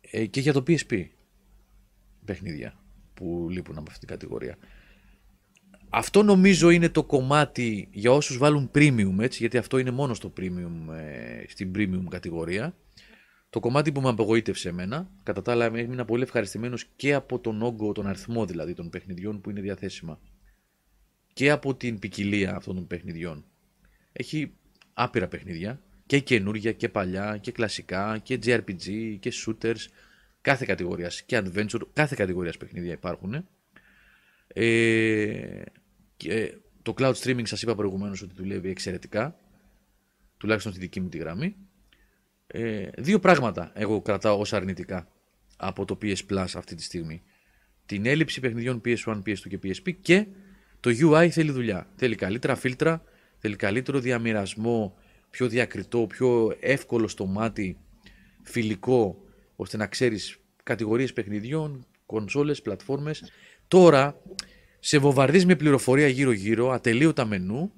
ε, 0.00 0.26
και 0.26 0.40
για 0.40 0.52
το 0.52 0.62
PSP 0.66 1.06
παιχνίδια 2.24 2.78
που 3.14 3.46
λείπουν 3.50 3.78
από 3.78 3.90
αυτήν 3.90 4.08
την 4.08 4.18
κατηγορία. 4.18 4.56
Αυτό 5.96 6.22
νομίζω 6.22 6.70
είναι 6.70 6.88
το 6.88 7.04
κομμάτι 7.04 7.88
για 7.92 8.10
όσους 8.10 8.38
βάλουν 8.38 8.70
premium, 8.74 9.14
έτσι, 9.20 9.38
γιατί 9.38 9.58
αυτό 9.58 9.78
είναι 9.78 9.90
μόνο 9.90 10.14
στο 10.14 10.32
premium, 10.40 10.94
ε, 10.94 11.44
στην 11.48 11.72
premium 11.74 12.04
κατηγορία. 12.08 12.74
Το 13.50 13.60
κομμάτι 13.60 13.92
που 13.92 14.00
με 14.00 14.08
απογοήτευσε 14.08 14.68
εμένα, 14.68 15.10
κατά 15.22 15.42
τα 15.42 15.52
άλλα 15.52 15.64
έμεινα 15.64 16.04
πολύ 16.04 16.22
ευχαριστημένος 16.22 16.84
και 16.96 17.14
από 17.14 17.38
τον 17.38 17.62
όγκο, 17.62 17.92
τον 17.92 18.06
αριθμό 18.06 18.46
δηλαδή 18.46 18.74
των 18.74 18.90
παιχνιδιών 18.90 19.40
που 19.40 19.50
είναι 19.50 19.60
διαθέσιμα 19.60 20.20
και 21.32 21.50
από 21.50 21.74
την 21.74 21.98
ποικιλία 21.98 22.56
αυτών 22.56 22.74
των 22.74 22.86
παιχνιδιών. 22.86 23.44
Έχει 24.12 24.52
άπειρα 24.94 25.28
παιχνίδια 25.28 25.80
και 26.06 26.18
καινούργια 26.18 26.72
και 26.72 26.88
παλιά 26.88 27.38
και 27.40 27.52
κλασικά 27.52 28.18
και 28.22 28.38
JRPG 28.44 29.16
και 29.20 29.32
shooters 29.46 29.86
κάθε 30.40 30.64
κατηγορίας 30.64 31.22
και 31.22 31.42
adventure, 31.44 31.80
κάθε 31.92 32.14
κατηγορίας 32.14 32.56
παιχνίδια 32.56 32.92
υπάρχουν. 32.92 33.46
Ε, 34.46 35.62
και 36.28 36.54
το 36.82 36.94
cloud 36.98 37.12
streaming 37.12 37.46
σας 37.46 37.62
είπα 37.62 37.74
προηγουμένως 37.74 38.22
ότι 38.22 38.34
δουλεύει 38.34 38.68
εξαιρετικά, 38.70 39.38
τουλάχιστον 40.36 40.72
στη 40.72 40.80
δική 40.80 41.00
μου 41.00 41.08
τη 41.08 41.18
γραμμή. 41.18 41.56
Ε, 42.46 42.88
δύο 42.96 43.18
πράγματα 43.18 43.72
εγώ 43.74 44.00
κρατάω 44.02 44.38
ως 44.38 44.52
αρνητικά 44.52 45.08
από 45.56 45.84
το 45.84 45.98
PS 46.02 46.16
Plus 46.30 46.46
αυτή 46.54 46.74
τη 46.74 46.82
στιγμή. 46.82 47.22
Την 47.86 48.06
έλλειψη 48.06 48.40
παιχνιδιών 48.40 48.80
PS1, 48.84 49.22
PS2 49.26 49.34
και 49.48 49.58
PSP 49.62 49.94
και 50.00 50.26
το 50.80 50.90
UI 50.90 51.28
θέλει 51.30 51.50
δουλειά. 51.50 51.88
Θέλει 51.96 52.14
καλύτερα 52.14 52.54
φίλτρα, 52.54 53.02
θέλει 53.38 53.56
καλύτερο 53.56 53.98
διαμοιρασμό, 54.00 54.96
πιο 55.30 55.48
διακριτό, 55.48 56.06
πιο 56.06 56.56
εύκολο 56.60 57.08
στο 57.08 57.26
μάτι, 57.26 57.78
φιλικό, 58.42 59.24
ώστε 59.56 59.76
να 59.76 59.86
ξέρεις 59.86 60.38
κατηγορίες 60.62 61.12
παιχνιδιών, 61.12 61.86
κονσόλες, 62.06 62.62
πλατφόρμες. 62.62 63.30
Τώρα 63.68 64.20
σε 64.86 64.98
βομβαρδίζεις 64.98 65.46
με 65.46 65.56
πληροφορία 65.56 66.08
γύρω-γύρω, 66.08 66.70
ατελείωτα 66.70 67.24
μενού 67.24 67.72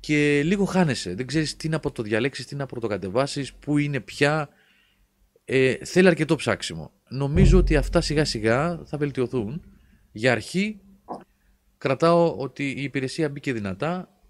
και 0.00 0.42
λίγο 0.42 0.64
χάνεσαι. 0.64 1.14
Δεν 1.14 1.26
ξέρεις 1.26 1.56
τι 1.56 1.68
να 1.68 1.80
πρωτοδιαλέξεις, 1.80 2.46
τι 2.46 2.54
να 2.54 2.66
πρωτοκατεβάσεις, 2.66 3.52
πού 3.52 3.78
είναι 3.78 4.00
πια. 4.00 4.48
Ε, 5.44 5.76
θέλει 5.84 6.08
αρκετό 6.08 6.36
ψάξιμο. 6.36 6.92
Νομίζω 7.08 7.58
ότι 7.58 7.76
αυτά 7.76 8.00
σιγά 8.00 8.24
σιγά 8.24 8.80
θα 8.84 8.98
βελτιωθούν. 8.98 9.62
Για 10.12 10.32
αρχή 10.32 10.80
κρατάω 11.78 12.36
ότι 12.36 12.70
η 12.70 12.82
υπηρεσία 12.82 13.28
μπήκε 13.28 13.52
δυνατά, 13.52 14.22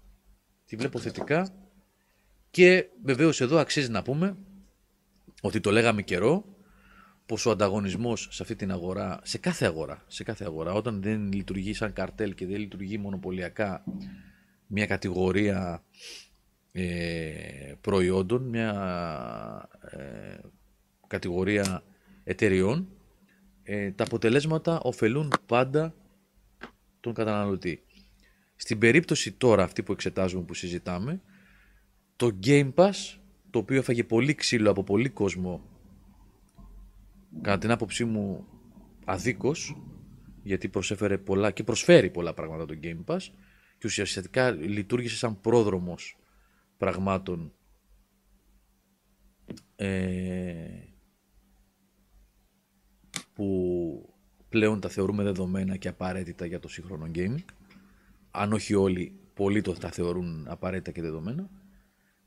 τη 0.65 0.75
βλέπω 0.75 0.99
θετικά 0.99 1.53
και 2.49 2.85
βεβαίως 3.03 3.41
εδώ 3.41 3.57
αξίζει 3.57 3.89
να 3.89 4.01
πούμε 4.01 4.37
ότι 5.41 5.59
το 5.59 5.71
λέγαμε 5.71 6.01
καιρό, 6.01 6.45
πως 7.25 7.45
ο 7.45 7.51
ανταγωνισμός 7.51 8.27
σε 8.31 8.43
αυτή 8.43 8.55
την 8.55 8.71
αγορά, 8.71 9.19
σε 9.23 9.37
κάθε 9.37 9.65
αγορά, 9.65 10.03
σε 10.07 10.23
κάθε 10.23 10.45
αγορά, 10.45 10.73
όταν 10.73 11.01
δεν 11.01 11.31
λειτουργεί 11.33 11.73
σαν 11.73 11.93
καρτέλ 11.93 12.33
και 12.33 12.45
δεν 12.45 12.59
λειτουργεί 12.59 12.97
μονοπωλιακά 12.97 13.83
μια 14.67 14.85
κατηγορία 14.85 15.83
ε, 16.71 17.73
προϊόντων, 17.81 18.43
μια 18.43 19.69
ε, 19.81 20.37
κατηγορία 21.07 21.83
εταιριών, 22.23 22.87
ε, 23.63 23.91
τα 23.91 24.03
αποτελέσματα 24.03 24.79
ωφελούν 24.79 25.33
πάντα 25.45 25.95
τον 26.99 27.13
καταναλωτή. 27.13 27.83
Στην 28.55 28.77
περίπτωση 28.77 29.31
τώρα 29.31 29.63
αυτή 29.63 29.83
που 29.83 29.91
εξετάζουμε, 29.91 30.43
που 30.43 30.53
συζητάμε, 30.53 31.21
το 32.15 32.37
Game 32.43 32.73
Pass, 32.73 33.17
το 33.49 33.59
οποίο 33.59 33.77
έφαγε 33.77 34.03
πολύ 34.03 34.35
ξύλο 34.35 34.69
από 34.69 34.83
πολύ 34.83 35.09
κόσμο 35.09 35.72
κατά 37.41 37.57
την 37.57 37.71
άποψή 37.71 38.05
μου 38.05 38.47
αδίκως 39.05 39.75
γιατί 40.43 40.69
προσέφερε 40.69 41.17
πολλά 41.17 41.51
και 41.51 41.63
προσφέρει 41.63 42.09
πολλά 42.09 42.33
πράγματα 42.33 42.65
το 42.65 42.79
Game 42.83 43.03
Pass 43.05 43.21
και 43.77 43.87
ουσιαστικά 43.87 44.51
λειτουργήσε 44.51 45.15
σαν 45.15 45.41
πρόδρομος 45.41 46.17
πραγμάτων 46.77 47.53
ε, 49.75 50.83
που 53.33 54.13
πλέον 54.49 54.79
τα 54.79 54.89
θεωρούμε 54.89 55.23
δεδομένα 55.23 55.75
και 55.75 55.87
απαραίτητα 55.87 56.45
για 56.45 56.59
το 56.59 56.67
σύγχρονο 56.67 57.11
gaming. 57.15 57.45
Αν 58.31 58.53
όχι 58.53 58.73
όλοι, 58.73 59.19
πολλοί 59.33 59.61
το 59.61 59.73
τα 59.73 59.91
θεωρούν 59.91 60.45
απαραίτητα 60.47 60.91
και 60.91 61.01
δεδομένα. 61.01 61.49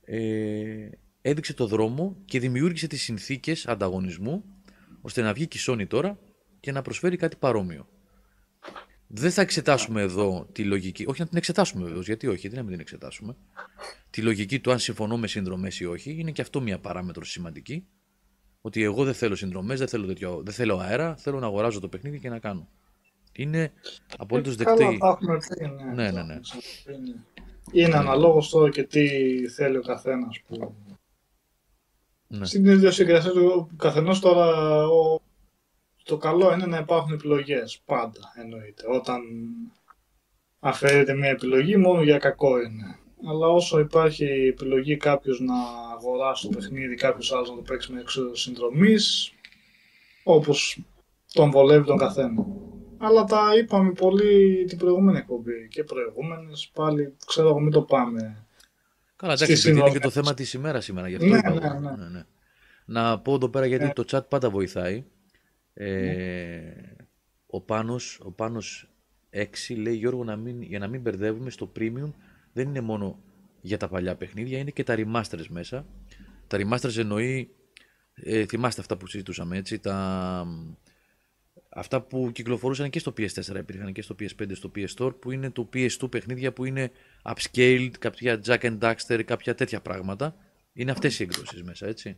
Ε, 0.04 0.88
έδειξε 1.20 1.54
το 1.54 1.66
δρόμο 1.66 2.16
και 2.24 2.40
δημιούργησε 2.40 2.86
τις 2.86 3.02
συνθήκες 3.02 3.66
ανταγωνισμού 3.66 4.44
ώστε 5.06 5.22
να 5.22 5.32
βγει 5.32 5.46
και 5.46 5.58
η 5.58 5.60
Sony 5.66 5.86
τώρα 5.88 6.18
και 6.60 6.72
να 6.72 6.82
προσφέρει 6.82 7.16
κάτι 7.16 7.36
παρόμοιο. 7.36 7.88
Δεν 9.06 9.30
θα 9.30 9.40
εξετάσουμε 9.40 10.02
εδώ 10.02 10.48
τη 10.52 10.64
λογική, 10.64 11.04
όχι 11.06 11.20
να 11.20 11.26
την 11.26 11.38
εξετάσουμε 11.38 11.84
βεβαίως, 11.84 12.06
γιατί 12.06 12.26
όχι, 12.26 12.48
δεν 12.48 12.56
να 12.56 12.62
μην 12.62 12.70
την 12.70 12.80
εξετάσουμε. 12.80 13.36
Τη 14.10 14.22
λογική 14.22 14.60
του 14.60 14.70
αν 14.70 14.78
συμφωνώ 14.78 15.18
με 15.18 15.26
συνδρομές 15.26 15.80
ή 15.80 15.84
όχι, 15.84 16.16
είναι 16.18 16.30
και 16.30 16.42
αυτό 16.42 16.60
μια 16.60 16.78
παράμετρο 16.78 17.24
σημαντική. 17.24 17.86
Ότι 18.60 18.82
εγώ 18.82 19.04
δεν 19.04 19.14
θέλω 19.14 19.34
συνδρομές, 19.34 19.78
δεν, 19.78 19.88
θέλω 19.88 20.14
δεν 20.42 20.54
θέλω 20.54 20.78
αέρα, 20.78 21.16
θέλω 21.16 21.38
να 21.38 21.46
αγοράζω 21.46 21.80
το 21.80 21.88
παιχνίδι 21.88 22.20
και 22.20 22.28
να 22.28 22.38
κάνω. 22.38 22.68
Είναι 23.32 23.72
απολύτως 24.18 24.56
δεκτή. 24.56 24.84
ναι. 24.84 25.92
Ναι, 25.94 26.10
ναι, 26.10 26.22
ναι. 26.22 26.40
Είναι 27.72 27.96
αναλόγως 27.96 28.48
τώρα 28.48 28.70
και 28.70 28.82
τι 28.82 29.08
θέλει 29.48 29.76
ο 29.76 29.82
καθένας 29.82 30.40
που 30.46 30.74
ναι. 32.28 32.46
Στην 32.46 32.64
ιδιοσυγκρασία 32.64 33.30
του 33.30 33.70
καθενός 33.76 34.20
τώρα 34.20 34.48
ο... 34.86 35.20
το 36.02 36.16
καλό 36.16 36.52
είναι 36.52 36.66
να 36.66 36.78
υπάρχουν 36.78 37.12
επιλογές. 37.12 37.80
Πάντα 37.84 38.32
εννοείται. 38.36 38.84
Όταν 38.94 39.20
αφαιρείται 40.58 41.14
μια 41.14 41.28
επιλογή, 41.28 41.76
μόνο 41.76 42.02
για 42.02 42.18
κακό 42.18 42.60
είναι. 42.60 42.98
Αλλά 43.28 43.46
όσο 43.46 43.78
υπάρχει 43.78 44.24
επιλογή 44.24 44.96
κάποιος 44.96 45.40
να 45.40 45.54
αγοράσει 45.96 46.48
το 46.48 46.56
παιχνίδι, 46.56 46.94
κάποιος 46.94 47.32
άλλος 47.32 47.50
να 47.50 47.56
το 47.56 47.62
παίξει 47.62 47.92
με 47.92 48.00
έξοδο 48.00 48.34
συνδρομής, 48.34 49.32
όπως 50.24 50.82
τον 51.32 51.50
βολεύει 51.50 51.86
τον 51.86 51.98
καθένα. 51.98 52.46
Αλλά 52.98 53.24
τα 53.24 53.56
είπαμε 53.58 53.92
πολύ 53.92 54.64
την 54.64 54.78
προηγούμενη 54.78 55.18
εκπομπή 55.18 55.68
και 55.68 55.84
προηγούμενες. 55.84 56.70
Πάλι 56.74 57.16
ξέρω 57.26 57.48
εγώ, 57.48 57.60
μην 57.60 57.72
το 57.72 57.82
πάμε 57.82 58.45
Καλά, 59.16 59.32
εντάξει, 59.32 59.70
είναι 59.70 59.90
και 59.90 59.98
το 59.98 60.10
θέμα 60.10 60.34
της 60.34 60.52
ημέρας 60.52 60.84
σήμερα. 60.84 61.08
Γι' 61.08 61.14
αυτό 61.14 61.28
ναι, 61.28 61.40
ναι, 61.40 61.68
ναι, 61.68 61.96
ναι. 61.96 62.08
ναι, 62.08 62.24
Να 62.84 63.18
πω 63.18 63.34
εδώ 63.34 63.48
πέρα 63.48 63.66
γιατί 63.66 63.84
ναι. 63.84 63.92
το 63.92 64.04
chat 64.10 64.28
πάντα 64.28 64.50
βοηθάει. 64.50 65.04
Ε, 65.74 66.60
ο 67.46 67.60
Πάνος, 67.60 68.20
ο 68.22 68.30
Πάνος 68.30 68.88
6 69.30 69.76
λέει 69.76 69.94
Γιώργο 69.94 70.24
να 70.24 70.36
μην, 70.36 70.62
για 70.62 70.78
να 70.78 70.86
μην 70.86 71.00
μπερδεύουμε 71.00 71.50
στο 71.50 71.72
premium 71.78 72.12
δεν 72.52 72.68
είναι 72.68 72.80
μόνο 72.80 73.18
για 73.60 73.76
τα 73.76 73.88
παλιά 73.88 74.16
παιχνίδια, 74.16 74.58
είναι 74.58 74.70
και 74.70 74.84
τα 74.84 74.94
remasters 74.98 75.46
μέσα. 75.48 75.86
Τα 76.46 76.58
remasters 76.60 76.96
εννοεί, 76.96 77.50
ε, 78.14 78.46
θυμάστε 78.46 78.80
αυτά 78.80 78.96
που 78.96 79.06
συζητούσαμε 79.06 79.56
έτσι, 79.56 79.78
τα, 79.78 80.46
αυτά 81.76 82.00
που 82.00 82.30
κυκλοφορούσαν 82.32 82.90
και 82.90 82.98
στο 82.98 83.12
PS4, 83.18 83.56
υπήρχαν 83.56 83.92
και 83.92 84.02
στο 84.02 84.14
PS5, 84.20 84.50
στο 84.52 84.70
PS 84.76 84.86
Store, 84.96 85.20
που 85.20 85.30
είναι 85.30 85.50
το 85.50 85.68
PS2 85.72 86.10
παιχνίδια 86.10 86.52
που 86.52 86.64
είναι 86.64 86.90
upscaled, 87.22 87.90
κάποια 87.98 88.40
Jack 88.46 88.58
and 88.58 88.78
Daxter, 88.78 89.22
κάποια 89.24 89.54
τέτοια 89.54 89.80
πράγματα. 89.80 90.36
Είναι 90.72 90.90
αυτές 90.90 91.20
οι 91.20 91.22
εκδόσεις 91.22 91.62
μέσα, 91.62 91.86
έτσι. 91.86 92.16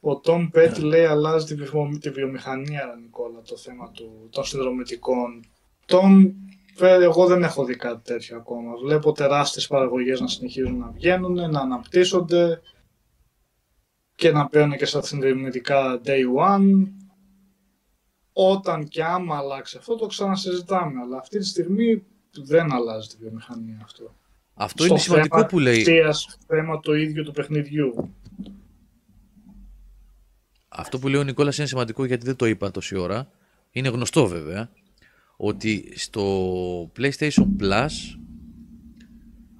Ο 0.00 0.20
Tom 0.24 0.48
Pett 0.54 0.78
λέει 0.80 1.04
αλλάζει 1.04 1.54
τη, 2.00 2.10
βιομηχανία, 2.10 2.98
Νικόλα, 3.02 3.42
το 3.42 3.56
θέμα 3.56 3.90
του, 3.90 4.28
των 4.30 4.44
συνδρομητικών. 4.44 5.44
Tom, 5.86 6.32
εγώ 6.78 7.26
δεν 7.26 7.42
έχω 7.42 7.64
δει 7.64 7.76
κάτι 7.76 8.02
τέτοιο 8.02 8.36
ακόμα. 8.36 8.76
Βλέπω 8.76 9.12
τεράστιες 9.12 9.66
παραγωγές 9.66 10.20
να 10.20 10.28
συνεχίζουν 10.28 10.78
να 10.78 10.90
βγαίνουν, 10.90 11.50
να 11.50 11.60
αναπτύσσονται 11.60 12.60
και 14.18 14.32
να 14.32 14.48
παίρνουν 14.48 14.76
και 14.76 14.84
στα 14.84 15.02
συνδρομητικά 15.02 16.00
day 16.04 16.22
one. 16.48 16.88
Όταν 18.32 18.88
και 18.88 19.04
άμα 19.04 19.36
αλλάξει 19.36 19.76
αυτό 19.78 19.96
το 19.96 20.06
ξανασυζητάμε, 20.06 21.00
αλλά 21.00 21.16
αυτή 21.18 21.38
τη 21.38 21.44
στιγμή 21.44 22.02
δεν 22.32 22.72
αλλάζει 22.72 23.08
τη 23.08 23.16
βιομηχανία 23.20 23.80
αυτό. 23.82 24.14
Αυτό 24.54 24.84
είναι 24.84 24.98
σημαντικό 24.98 25.36
θέμα 25.36 25.48
που 25.48 25.58
λέει. 25.58 25.80
ουσίας, 25.80 26.38
θέμα 26.46 26.80
το 26.80 26.94
ίδιο 26.94 27.24
του 27.24 27.32
παιχνιδιού. 27.32 28.14
Αυτό 30.68 30.98
που 30.98 31.08
λέει 31.08 31.20
ο 31.20 31.24
Νικόλας 31.24 31.58
είναι 31.58 31.66
σημαντικό 31.66 32.04
γιατί 32.04 32.26
δεν 32.26 32.36
το 32.36 32.46
είπα 32.46 32.70
τόση 32.70 32.96
ώρα. 32.96 33.30
Είναι 33.70 33.88
γνωστό 33.88 34.26
βέβαια 34.26 34.70
ότι 35.36 35.92
στο 35.96 36.92
PlayStation 36.98 37.46
Plus 37.60 37.90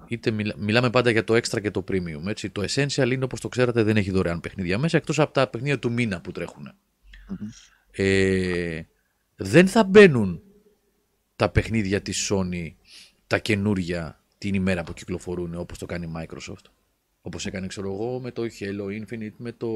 είτε 0.09 0.31
μιλά- 0.31 0.55
μιλάμε 0.57 0.89
πάντα 0.89 1.09
για 1.09 1.23
το 1.23 1.33
extra 1.35 1.61
και 1.61 1.71
το 1.71 1.83
premium. 1.91 2.25
Έτσι. 2.27 2.49
Το 2.49 2.63
essential 2.67 3.11
είναι 3.11 3.23
όπως 3.23 3.39
το 3.39 3.47
ξέρατε 3.47 3.83
δεν 3.83 3.97
έχει 3.97 4.11
δωρεάν 4.11 4.39
παιχνίδια 4.39 4.77
μέσα 4.77 4.97
εκτός 4.97 5.19
από 5.19 5.33
τα 5.33 5.47
παιχνίδια 5.47 5.79
του 5.79 5.91
μήνα 5.91 6.21
που 6.21 6.31
τρέχουν. 6.31 6.71
Ε, 7.91 8.81
δεν 9.35 9.67
θα 9.67 9.83
μπαίνουν 9.83 10.41
τα 11.35 11.49
παιχνίδια 11.49 12.01
της 12.01 12.31
Sony 12.31 12.73
τα 13.27 13.37
καινούρια 13.37 14.19
την 14.37 14.53
ημέρα 14.53 14.83
που 14.83 14.93
κυκλοφορούν 14.93 15.55
όπως 15.55 15.77
το 15.77 15.85
κάνει 15.85 16.05
η 16.05 16.11
Microsoft. 16.17 16.65
Όπως 17.21 17.45
έκανε 17.45 17.67
ξέρω 17.67 17.93
εγώ 17.93 18.19
με 18.19 18.31
το 18.31 18.41
Halo 18.59 19.01
Infinite, 19.01 19.33
με 19.37 19.51
το 19.51 19.67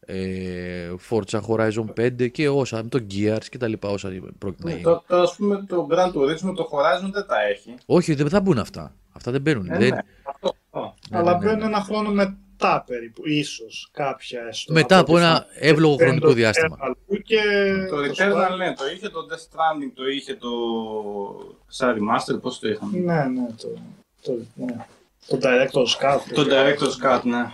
ε, 0.00 0.90
Forza 1.10 1.40
Horizon 1.48 1.84
5 2.00 2.30
και 2.30 2.48
όσα, 2.48 2.82
με 2.82 2.88
το 2.88 3.06
Gears 3.10 3.44
και 3.50 3.58
τα 3.58 3.66
λοιπά 3.68 3.88
όσα 3.88 4.08
πρόκειται 4.38 4.62
να 4.64 4.68
Ναι, 4.68 4.70
γίνει. 4.70 4.82
Τώρα, 4.82 5.02
τώρα, 5.06 5.22
ας 5.22 5.36
πούμε, 5.36 5.64
το 5.68 5.86
Grand 5.90 6.12
Turismo, 6.12 6.54
το 6.56 6.68
Horizon 6.72 7.10
δεν 7.12 7.26
τα 7.26 7.42
έχει. 7.50 7.74
Όχι, 7.86 8.14
δεν 8.14 8.28
θα 8.28 8.40
μπουν 8.40 8.58
αυτά. 8.58 8.94
Αυτά 9.18 9.30
δεν 9.30 9.40
μπαίνουν. 9.40 9.70
Ε, 9.70 9.78
δεν... 9.78 9.88
ναι, 9.88 9.98
αυτό. 10.22 10.54
αυτό. 10.70 10.94
Ναι, 11.10 11.18
αλλά 11.18 11.32
ναι, 11.32 11.38
ναι, 11.38 11.44
μπαίνουν 11.44 11.58
ναι. 11.58 11.64
ένα 11.64 11.80
χρόνο 11.80 12.10
μετά 12.10 12.84
περίπου, 12.86 13.28
ίσως 13.28 13.88
κάποια 13.92 14.40
έστω. 14.48 14.72
Μετά 14.72 14.98
από 14.98 15.12
ό,τι 15.12 15.22
ένα 15.22 15.34
θα- 15.34 15.46
εύλογο 15.54 15.96
δεν 15.96 16.06
χρονικό 16.06 16.26
το 16.26 16.32
διάστημα. 16.32 16.76
Eternal 16.80 17.18
Και 17.22 17.40
Το 17.88 17.96
το 17.96 18.02
Returnal, 18.02 18.50
Spark- 18.52 18.56
ναι, 18.56 18.74
το 18.74 18.86
είχε, 18.94 19.08
το 19.08 19.26
Death 19.30 19.34
Stranding 19.34 19.92
το 19.94 20.06
είχε, 20.06 20.34
το 20.34 20.48
σαν 21.66 21.96
remaster, 21.98 22.40
πώς 22.40 22.58
το 22.58 22.68
είχαμε. 22.68 22.98
Ναι, 22.98 23.24
ναι, 23.24 23.46
το, 23.62 23.68
το, 24.22 24.32
ναι. 24.54 24.86
το 25.26 25.38
Director's 25.42 26.02
Cut. 26.04 26.18
Το 26.34 26.46
Director's 26.50 27.06
Cut, 27.16 27.20
ναι. 27.22 27.44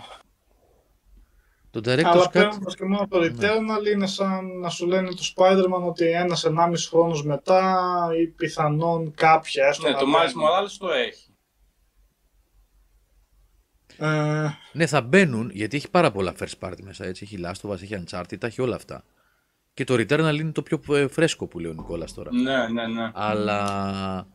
Το 1.71 1.81
Director's 1.85 2.03
Αλλά 2.05 2.25
Cut, 2.27 2.31
παίρνοντας 2.31 2.75
και 2.75 2.85
μόνο 2.85 3.07
το 3.09 3.19
Returnal 3.21 3.91
είναι 3.93 4.07
σαν 4.07 4.59
να 4.59 4.69
σου 4.69 4.87
λένε 4.87 5.09
το 5.09 5.31
Spider-Man 5.35 5.87
ότι 5.87 6.05
ένας 6.11 6.43
ενάμιση 6.45 6.87
χρόνος 6.89 7.23
μετά 7.23 7.85
ή 8.21 8.27
πιθανόν 8.27 9.13
κάποια 9.15 9.65
έστω 9.67 9.87
Ναι, 9.87 9.93
να 9.93 9.99
το 9.99 10.05
μπαίνει. 10.05 10.17
Miles 10.17 10.29
Morales 10.29 10.75
το 10.79 10.87
έχει. 10.89 11.24
Ε, 13.99 14.49
ναι, 14.73 14.85
θα 14.85 15.01
μπαίνουν 15.01 15.49
γιατί 15.53 15.75
έχει 15.75 15.89
πάρα 15.89 16.11
πολλά 16.11 16.33
first 16.39 16.67
party 16.67 16.81
μέσα. 16.83 17.05
Έτσι. 17.05 17.23
Έχει 17.23 17.39
Last 17.43 17.69
of 17.69 17.73
Us, 17.73 17.81
έχει 17.81 18.03
Uncharted, 18.05 18.37
τα 18.39 18.47
έχει 18.47 18.61
όλα 18.61 18.75
αυτά. 18.75 19.03
Και 19.73 19.83
το 19.83 19.93
Returnal 19.93 20.37
είναι 20.39 20.51
το 20.51 20.61
πιο 20.61 20.95
ε, 20.95 21.07
φρέσκο 21.07 21.47
που 21.47 21.59
λέει 21.59 21.71
ο 21.71 21.73
Νικόλας 21.73 22.13
τώρα. 22.13 22.33
Ναι, 22.33 22.67
ναι, 22.67 22.87
ναι. 22.87 23.11
Αλλά 23.13 24.27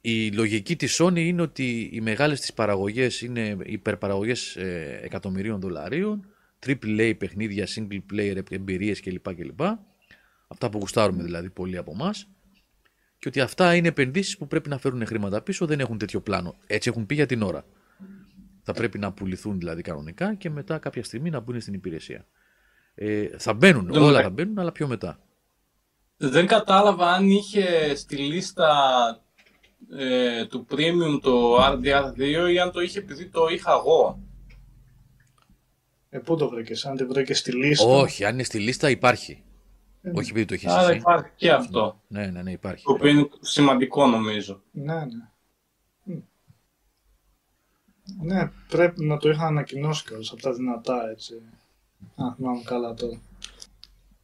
η 0.00 0.32
λογική 0.32 0.76
της 0.76 1.00
Sony 1.02 1.16
είναι 1.18 1.42
ότι 1.42 1.90
οι 1.92 2.00
μεγάλες 2.00 2.40
της 2.40 2.52
παραγωγές 2.52 3.20
είναι 3.20 3.56
υπερπαραγωγές 3.62 4.56
ε, 4.56 5.00
εκατομμυρίων 5.02 5.60
δολαρίων, 5.60 6.26
triple 6.66 7.00
A 7.00 7.14
παιχνίδια, 7.18 7.66
single 7.74 8.00
player 8.12 8.42
εμπειρίες 8.50 9.00
κλπ. 9.00 9.34
κλπ. 9.34 9.60
Αυτά 10.48 10.70
που 10.70 10.78
γουστάρουμε 10.78 11.22
δηλαδή 11.22 11.50
πολλοί 11.50 11.76
από 11.76 11.90
εμάς. 11.94 12.28
Και 13.18 13.28
ότι 13.28 13.40
αυτά 13.40 13.74
είναι 13.74 13.88
επενδύσεις 13.88 14.36
που 14.36 14.46
πρέπει 14.46 14.68
να 14.68 14.78
φέρουν 14.78 15.06
χρήματα 15.06 15.42
πίσω, 15.42 15.66
δεν 15.66 15.80
έχουν 15.80 15.98
τέτοιο 15.98 16.20
πλάνο. 16.20 16.54
Έτσι 16.66 16.88
έχουν 16.88 17.06
πει 17.06 17.14
για 17.14 17.26
την 17.26 17.42
ώρα. 17.42 17.64
Θα 18.72 18.78
πρέπει 18.78 18.98
να 18.98 19.12
πουληθούν 19.12 19.58
δηλαδή 19.58 19.82
κανονικά 19.82 20.34
και 20.34 20.50
μετά 20.50 20.78
κάποια 20.78 21.04
στιγμή 21.04 21.30
να 21.30 21.40
μπουν 21.40 21.60
στην 21.60 21.74
υπηρεσία. 21.74 22.26
Ε, 22.94 23.28
θα 23.38 23.54
μπαίνουν, 23.54 23.84
Ναι, 23.86 23.98
όλα 23.98 24.16
ναι. 24.16 24.22
θα 24.22 24.30
μπαίνουν, 24.30 24.58
αλλά 24.58 24.72
πιο 24.72 24.86
μετά. 24.86 25.18
Δεν 26.16 26.46
κατάλαβα 26.46 27.10
αν 27.12 27.28
είχε 27.28 27.94
στη 27.94 28.16
λίστα 28.16 28.68
ε, 29.98 30.44
του 30.46 30.66
Premium 30.70 31.20
το 31.22 31.56
RDR2 31.64 32.50
ή 32.52 32.58
αν 32.58 32.70
το 32.72 32.80
είχε 32.80 32.98
επειδή 32.98 33.26
το 33.28 33.46
είχα 33.46 33.72
εγώ. 33.72 34.18
ε, 36.10 36.18
πού 36.18 36.36
το 36.36 36.48
βρήκες, 36.48 36.86
αν 36.86 36.96
τη 36.96 37.04
βρήκες 37.04 37.38
στη 37.38 37.52
λίστα. 37.52 37.86
Όχι, 37.86 38.24
αν 38.24 38.34
είναι 38.34 38.42
στη 38.42 38.58
λίστα 38.58 38.90
υπάρχει. 38.90 39.42
Ε, 40.02 40.10
Όχι 40.14 40.30
επειδή 40.30 40.44
το 40.44 40.54
έχεις 40.54 40.72
Άρα 40.72 40.88
εσύ. 40.88 40.98
υπάρχει 40.98 41.30
και 41.36 41.50
αυτό. 41.52 42.00
Ναι, 42.08 42.26
ναι, 42.26 42.42
ναι, 42.42 42.50
υπάρχει. 42.50 42.84
Το 42.84 42.92
οποίο 42.92 43.08
είναι 43.10 43.28
σημαντικό 43.40 44.06
νομίζω. 44.06 44.62
Ναι, 44.70 44.94
ναι. 44.94 45.28
Μ. 48.18 48.26
Ναι, 48.26 48.50
πρέπει 48.68 49.04
να 49.04 49.16
το 49.16 49.30
είχα 49.30 49.46
ανακοινώσει 49.46 50.04
κιόλας 50.04 50.30
από 50.32 50.42
τα 50.42 50.52
δυνατά 50.52 51.10
έτσι. 51.10 51.34
Α, 52.14 52.34
θυμάμαι 52.36 52.62
καλά 52.64 52.94
τώρα. 52.94 53.20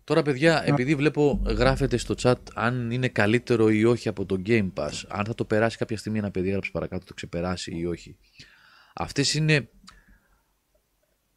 Τώρα, 0.04 0.22
παιδιά, 0.22 0.62
επειδή 0.66 0.94
βλέπω 0.94 1.42
γράφετε 1.46 1.96
στο 1.96 2.14
chat 2.18 2.34
αν 2.54 2.90
είναι 2.90 3.08
καλύτερο 3.08 3.70
ή 3.70 3.84
όχι 3.84 4.08
από 4.08 4.26
το 4.26 4.42
Game 4.46 4.72
Pass, 4.74 4.90
αν 5.08 5.24
θα 5.24 5.34
το 5.34 5.44
περάσει 5.44 5.76
κάποια 5.76 5.96
στιγμή 5.96 6.18
ένα 6.18 6.30
παιδί, 6.30 6.48
έγραψε 6.48 6.70
παρακάτω, 6.70 7.04
το 7.04 7.14
ξεπεράσει 7.14 7.76
ή 7.76 7.86
όχι. 7.86 8.16
Αυτές 8.94 9.34
είναι, 9.34 9.68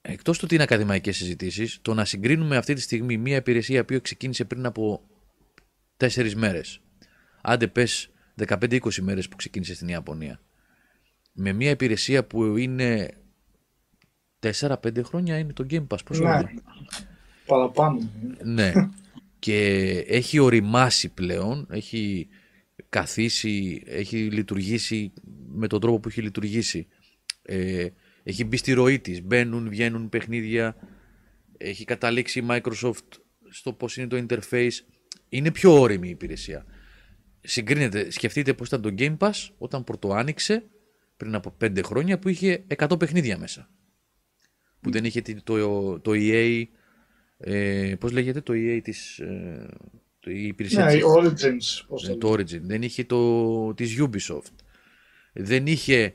εκτός 0.02 0.38
του 0.38 0.42
ότι 0.46 0.54
είναι 0.54 0.64
ακαδημαϊκές 0.64 1.18
συζητήσεις, 1.18 1.80
το 1.82 1.94
να 1.94 2.06
συγκρίνουμε 2.06 2.58
αυτή 2.58 2.74
τη 2.74 2.82
στιγμή 2.82 3.18
μια 3.18 3.36
υπηρεσία 3.36 3.86
που 3.86 4.00
ξεκίνησε 4.02 4.46
πριν 4.46 4.66
από 4.66 5.02
4 5.98 6.34
μέρες, 6.34 6.82
άντε 7.42 7.68
πες 7.68 8.10
15-20 8.48 8.96
μέρες 9.02 9.28
που 9.28 9.36
ξεκίνησε 9.36 9.76
στην 9.76 9.88
Ιαπωνία, 9.88 10.40
με 11.40 11.54
μια 11.54 11.70
υπηρεσία 11.70 12.24
που 12.26 12.58
είναι 12.58 13.10
4-5 14.40 15.04
χρόνια 15.04 15.38
είναι 15.38 15.54
το 15.54 15.66
Game 15.70 15.88
Pass. 15.88 16.06
Πόσο 16.06 16.24
Ναι, 16.24 16.30
είναι; 16.30 16.54
παραπάνω. 17.46 18.10
Ναι. 18.44 18.72
και 19.40 19.88
έχει 20.08 20.40
οριμάσει 20.40 21.10
πλέον, 21.10 21.68
έχει 21.70 22.28
καθίσει, 22.90 23.84
έχει 23.86 24.18
λειτουργήσει 24.18 25.14
με 25.48 25.68
τον 25.68 25.80
τρόπο 25.80 26.00
που 26.00 26.08
έχει 26.08 26.22
λειτουργήσει. 26.22 26.88
Ε, 27.42 27.88
έχει 28.24 28.44
μπει 28.44 28.58
στη 28.58 28.74
ροή 28.74 29.00
της, 29.00 29.24
μπαίνουν, 29.24 29.70
βγαίνουν 29.70 30.10
παιχνίδια, 30.10 30.76
έχει 31.58 31.86
καταλήξει 31.86 32.40
η 32.40 32.46
Microsoft 32.50 33.20
στο 33.50 33.74
πώς 33.74 33.98
είναι 33.98 34.08
το 34.08 34.26
interface. 34.28 34.72
Είναι 35.30 35.52
πιο 35.52 35.80
όρημη 35.80 36.08
η 36.08 36.12
υπηρεσία. 36.12 36.66
Συγκρίνεται, 37.42 38.12
σκεφτείτε 38.12 38.54
πώς 38.54 38.68
ήταν 38.68 38.82
το 38.82 38.94
Game 38.98 39.18
Pass 39.18 39.48
όταν 39.58 39.84
πρωτο 39.84 40.14
άνοιξε 40.14 40.64
πριν 41.20 41.36
από 41.36 41.56
5 41.62 41.84
χρόνια 41.84 42.20
που 42.20 42.30
είχε 42.30 42.64
100 42.78 43.00
παιχνίδια 43.00 43.38
μέσα. 43.38 43.70
Που 44.82 44.92
δεν 44.92 45.06
είχε 45.06 45.22
τη- 45.22 45.42
το, 45.44 46.00
το 46.00 46.12
EA, 46.14 46.64
ε, 47.38 47.94
πώς 48.00 48.12
λέγεται 48.12 48.42
το 48.42 48.54
EA 48.56 48.80
της, 48.84 49.20
ε, 49.20 49.68
το, 50.20 50.32
η 50.32 50.48
υπηρεσία 50.48 50.86
Ναι, 50.86 50.92
της- 50.92 51.00
οι 51.02 51.04
Origins, 51.18 51.86
πώς 51.88 52.08
ε, 52.08 52.16
το 52.16 52.18
το 52.18 52.32
Origin, 52.34 52.62
δεν 52.62 52.82
είχε 52.82 53.04
το 53.04 53.74
της 53.74 53.98
Ubisoft, 54.02 54.54
δεν 55.34 55.68
είχε 55.68 56.14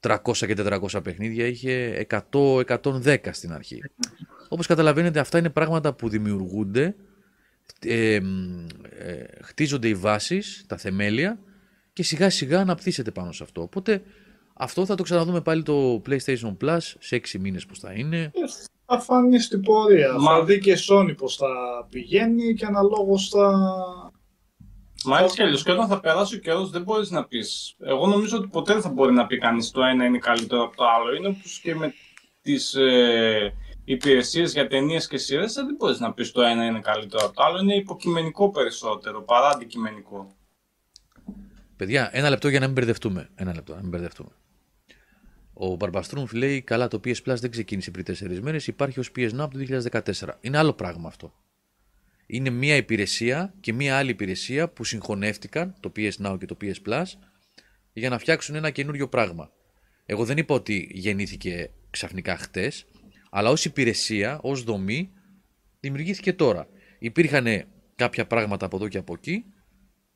300 0.00 0.46
και 0.46 0.54
400 0.56 1.00
παιχνίδια, 1.04 1.46
είχε 1.46 2.06
100-110 2.30 3.16
στην 3.32 3.52
αρχή. 3.52 3.78
Όπως 4.48 4.66
καταλαβαίνετε 4.66 5.18
αυτά 5.20 5.38
είναι 5.38 5.50
πράγματα 5.50 5.94
που 5.94 6.08
δημιουργούνται, 6.08 6.94
ε, 7.80 8.20
μ, 8.20 8.66
ε, 8.98 9.24
χτίζονται 9.42 9.88
οι 9.88 9.94
βάσεις, 9.94 10.64
τα 10.68 10.76
θεμέλια 10.76 11.38
και 11.94 12.02
σιγά 12.02 12.30
σιγά 12.30 12.60
αναπτύσσεται 12.60 13.10
πάνω 13.10 13.32
σε 13.32 13.42
αυτό. 13.42 13.62
Οπότε 13.62 14.02
αυτό 14.54 14.86
θα 14.86 14.94
το 14.94 15.02
ξαναδούμε 15.02 15.40
πάλι 15.40 15.62
το 15.62 16.02
PlayStation 16.08 16.56
Plus 16.64 16.78
σε 16.98 17.16
6 17.16 17.38
μήνες 17.40 17.66
που 17.66 17.76
θα 17.76 17.92
είναι. 17.92 18.30
θα 18.86 19.00
φανεί 19.00 19.40
στην 19.40 19.60
πορεία. 19.62 20.12
Μα- 20.18 20.32
Θα 20.32 20.44
δει 20.44 20.58
και 20.58 20.70
η 20.70 20.76
Sony 20.90 21.14
πώς 21.16 21.36
θα 21.36 21.46
πηγαίνει 21.90 22.54
και 22.54 22.66
αναλόγως 22.66 23.28
θα... 23.28 23.52
Μα 25.06 25.18
έτσι 25.18 25.34
κι 25.34 25.42
αλλιώς 25.42 25.62
και 25.62 25.70
όταν 25.72 25.88
θα 25.88 26.00
περάσει 26.00 26.36
ο 26.36 26.38
καιρός 26.38 26.70
δεν 26.70 26.82
μπορείς 26.82 27.10
να 27.10 27.24
πεις. 27.24 27.74
Εγώ 27.78 28.06
νομίζω 28.06 28.36
ότι 28.36 28.48
ποτέ 28.48 28.72
δεν 28.72 28.82
θα 28.82 28.88
μπορεί 28.88 29.12
να 29.12 29.26
πει 29.26 29.38
κανείς 29.38 29.70
το 29.70 29.82
ένα 29.82 30.04
είναι 30.04 30.18
καλύτερο 30.18 30.62
από 30.62 30.76
το 30.76 30.84
άλλο. 30.84 31.14
Είναι 31.14 31.28
όπως 31.28 31.60
και 31.62 31.74
με 31.74 31.94
τις 32.42 32.74
ε, 32.74 33.52
υπηρεσίες 33.84 34.52
για 34.52 34.66
ταινίες 34.66 35.06
και 35.08 35.16
σειρές. 35.18 35.52
Δεν 35.52 35.74
μπορείς 35.78 35.98
να 36.00 36.12
πεις 36.12 36.32
το 36.32 36.42
ένα 36.42 36.64
είναι 36.66 36.80
καλύτερο 36.80 37.24
από 37.26 37.34
το 37.34 37.42
άλλο. 37.42 37.58
Είναι 37.58 37.74
υποκειμενικό 37.74 38.50
περισσότερο 38.50 39.22
παρά 39.22 39.48
αντικειμενικό. 39.48 40.34
Παιδιά, 41.84 42.10
ένα 42.12 42.30
λεπτό 42.30 42.48
για 42.48 42.58
να 42.60 42.64
μην 42.64 42.74
μπερδευτούμε. 42.74 43.28
Ένα 43.34 43.54
λεπτό, 43.54 43.74
να 43.74 43.80
μην 43.80 43.90
μπερδευτούμε. 43.90 44.30
Ο 45.52 45.74
Μπαρμπαστρούμφ 45.74 46.32
λέει: 46.32 46.62
Καλά, 46.62 46.88
το 46.88 47.00
PS 47.04 47.14
Plus 47.14 47.36
δεν 47.36 47.50
ξεκίνησε 47.50 47.90
πριν 47.90 48.04
4 48.04 48.38
μέρες, 48.40 48.66
υπάρχει 48.66 49.00
ως 49.00 49.10
PS 49.16 49.30
Now 49.30 49.38
από 49.38 49.58
το 49.58 49.80
2014. 49.92 50.28
Είναι 50.40 50.58
άλλο 50.58 50.72
πράγμα 50.72 51.08
αυτό. 51.08 51.34
Είναι 52.26 52.50
μία 52.50 52.76
υπηρεσία 52.76 53.54
και 53.60 53.72
μία 53.72 53.96
άλλη 53.96 54.10
υπηρεσία 54.10 54.68
που 54.68 54.84
συγχωνεύτηκαν, 54.84 55.74
το 55.80 55.92
PS 55.96 56.10
Now 56.26 56.36
και 56.38 56.46
το 56.46 56.56
PS 56.60 56.74
Plus, 56.86 57.04
για 57.92 58.08
να 58.08 58.18
φτιάξουν 58.18 58.54
ένα 58.54 58.70
καινούριο 58.70 59.08
πράγμα. 59.08 59.50
Εγώ 60.06 60.24
δεν 60.24 60.36
είπα 60.36 60.54
ότι 60.54 60.88
γεννήθηκε 60.92 61.70
ξαφνικά 61.90 62.36
χτες, 62.36 62.84
αλλά 63.30 63.50
ως 63.50 63.64
υπηρεσία, 63.64 64.38
ως 64.42 64.62
δομή, 64.62 65.10
δημιουργήθηκε 65.80 66.32
τώρα. 66.32 66.68
Υπήρχαν 66.98 67.46
κάποια 67.94 68.26
πράγματα 68.26 68.66
από 68.66 68.76
εδώ 68.76 68.88
και 68.88 68.98
από 68.98 69.14
εκεί, 69.14 69.44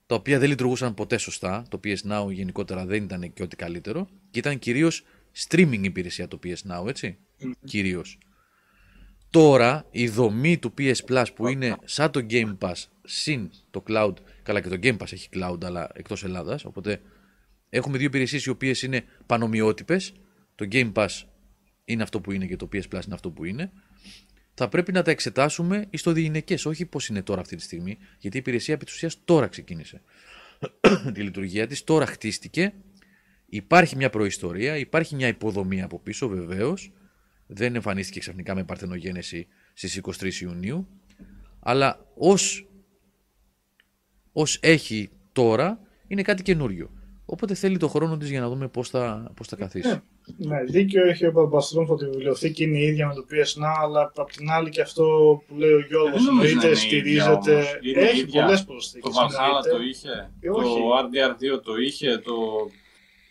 τα 0.08 0.14
οποία 0.14 0.38
δεν 0.38 0.48
λειτουργούσαν 0.48 0.94
ποτέ 0.94 1.18
σωστά. 1.18 1.64
Το 1.68 1.80
PS 1.84 1.96
Now 2.10 2.32
γενικότερα 2.32 2.86
δεν 2.86 3.02
ήταν 3.02 3.32
και 3.32 3.42
ό,τι 3.42 3.56
καλύτερο. 3.56 4.08
Και 4.30 4.38
ήταν 4.38 4.58
κυρίως 4.58 5.04
streaming 5.48 5.80
υπηρεσία 5.82 6.28
το 6.28 6.38
PS 6.44 6.72
Now, 6.72 6.88
έτσι. 6.88 7.18
Κυρίως. 7.64 8.18
Τώρα 9.30 9.86
η 9.90 10.08
δομή 10.08 10.58
του 10.58 10.74
PS 10.78 10.94
Plus 11.08 11.24
που 11.34 11.48
είναι 11.48 11.76
σαν 11.84 12.10
το 12.10 12.26
Game 12.30 12.58
Pass 12.58 12.74
συν 13.04 13.50
το 13.70 13.82
cloud, 13.88 14.12
καλά 14.42 14.60
και 14.60 14.68
το 14.68 14.76
Game 14.82 14.96
Pass 14.96 15.12
έχει 15.12 15.28
cloud 15.32 15.64
αλλά 15.64 15.90
εκτός 15.94 16.24
Ελλάδας, 16.24 16.64
οπότε 16.64 17.00
έχουμε 17.68 17.98
δύο 17.98 18.06
υπηρεσίες 18.06 18.44
οι 18.44 18.50
οποίες 18.50 18.82
είναι 18.82 19.04
πανομοιότυπες, 19.26 20.12
το 20.54 20.68
Game 20.70 20.92
Pass 20.92 21.08
είναι 21.84 22.02
αυτό 22.02 22.20
που 22.20 22.32
είναι 22.32 22.46
και 22.46 22.56
το 22.56 22.68
PS 22.72 22.76
Plus 22.76 23.04
είναι 23.04 23.14
αυτό 23.14 23.30
που 23.30 23.44
είναι, 23.44 23.72
θα 24.58 24.68
πρέπει 24.68 24.92
να 24.92 25.02
τα 25.02 25.10
εξετάσουμε 25.10 25.86
εις 25.90 26.02
το 26.02 26.12
διηνεκές, 26.12 26.66
όχι 26.66 26.86
πώς 26.86 27.08
είναι 27.08 27.22
τώρα 27.22 27.40
αυτή 27.40 27.56
τη 27.56 27.62
στιγμή, 27.62 27.98
γιατί 28.18 28.36
η 28.36 28.40
υπηρεσία 28.40 28.74
επί 28.74 28.84
της 28.84 28.94
ουσίας 28.94 29.24
τώρα 29.24 29.46
ξεκίνησε. 29.46 30.02
τη 31.14 31.22
λειτουργία 31.22 31.66
της 31.66 31.84
τώρα 31.84 32.06
χτίστηκε, 32.06 32.74
υπάρχει 33.46 33.96
μια 33.96 34.10
προϊστορία, 34.10 34.76
υπάρχει 34.76 35.14
μια 35.14 35.26
υποδομή 35.26 35.82
από 35.82 35.98
πίσω 35.98 36.28
βεβαίως, 36.28 36.92
δεν 37.46 37.74
εμφανίστηκε 37.74 38.18
ξαφνικά 38.18 38.54
με 38.54 38.64
παρθενογένεση 38.64 39.46
στις 39.74 40.00
23 40.02 40.32
Ιουνίου, 40.32 40.88
αλλά 41.60 42.06
ως, 42.14 42.68
ως 44.32 44.58
έχει 44.62 45.10
τώρα 45.32 45.80
είναι 46.06 46.22
κάτι 46.22 46.42
καινούριο. 46.42 46.90
Οπότε 47.24 47.54
θέλει 47.54 47.76
το 47.76 47.88
χρόνο 47.88 48.16
της 48.16 48.30
για 48.30 48.40
να 48.40 48.48
δούμε 48.48 48.68
πώς 48.68 48.88
θα, 48.88 49.32
πώς 49.36 49.48
θα 49.48 49.56
καθίσει. 49.56 50.02
Ναι, 50.36 50.54
ναι, 50.56 50.62
δίκιο 50.64 51.06
έχει 51.06 51.26
ο 51.26 51.32
Παπαστρόμφ 51.32 51.90
ότι 51.90 52.04
η 52.04 52.08
βιβλιοθήκη 52.08 52.62
είναι 52.64 52.78
η 52.78 52.82
ίδια 52.82 53.06
με 53.06 53.14
το 53.14 53.24
PS 53.30 53.62
Now, 53.62 53.74
αλλά 53.82 54.12
απ' 54.16 54.30
την 54.30 54.50
άλλη 54.50 54.68
και 54.70 54.80
αυτό 54.80 55.04
που 55.48 55.54
λέει 55.56 55.72
ο 55.72 55.80
Γιώργος 55.88 56.24
Δεν 56.24 56.34
νομίζω 56.34 56.54
να 56.54 56.62
εννοείται, 56.62 56.86
είναι 56.96 56.96
η 56.96 57.10
ίδια 57.10 57.22
στηρίζεται. 57.22 57.54
όμως. 57.54 57.78
Είναι 57.82 58.00
η 58.00 58.04
Έχει 58.04 58.20
ίδια. 58.20 58.42
πολλές 58.44 58.64
προσθήκες. 58.64 59.14
Το 59.14 59.20
Valhalla 59.20 59.46
εννοείται. 59.46 59.70
το 59.70 59.82
είχε, 59.82 60.30
Ε, 60.40 60.50
όχι. 60.50 60.74
το 60.74 60.96
RDR2 61.02 61.62
το 61.64 61.76
είχε, 61.76 62.18
το... 62.18 62.34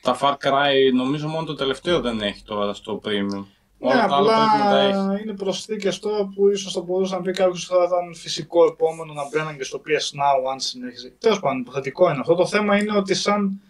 τα 0.02 0.18
Far 0.22 0.32
Cry 0.48 0.74
νομίζω 0.96 1.28
μόνο 1.28 1.46
το 1.46 1.54
τελευταίο 1.56 2.00
δεν 2.02 2.22
έχει 2.22 2.44
τώρα 2.44 2.74
στο 2.74 3.02
Premium. 3.06 3.46
Ναι, 3.80 3.90
Όλα 3.94 4.08
τα 4.08 4.16
άλλα 4.16 4.32
πρέπει 4.34 4.64
να 4.64 4.70
τα 4.70 4.80
έχει. 4.80 4.98
απλά 4.98 5.20
είναι 5.22 5.34
προσθήκες 5.34 6.00
τώρα 6.00 6.26
που 6.36 6.50
ίσως 6.50 6.74
θα 6.74 6.82
μπορούσε 6.82 7.16
να 7.16 7.22
πει 7.22 7.32
κάποιος 7.32 7.70
ότι 7.70 7.80
θα 7.80 7.86
ήταν 7.86 8.16
φυσικό 8.16 8.66
επόμενο 8.66 9.14
να 9.14 9.24
μπαίναν 9.30 9.58
και 9.58 9.64
στο 9.64 9.82
PS 9.88 10.16
Now 10.20 10.52
αν 10.52 10.60
συνέχιζε. 10.60 11.14
Τέλος 11.20 11.40
πάντων, 11.40 11.60
υποθετικό 11.60 12.10
είναι 12.10 12.20
αυτό. 12.20 12.36
Το 12.36 12.46
θέμα 12.46 12.78
είναι 12.78 12.98
ότι 12.98 13.14
σαν 13.14 13.62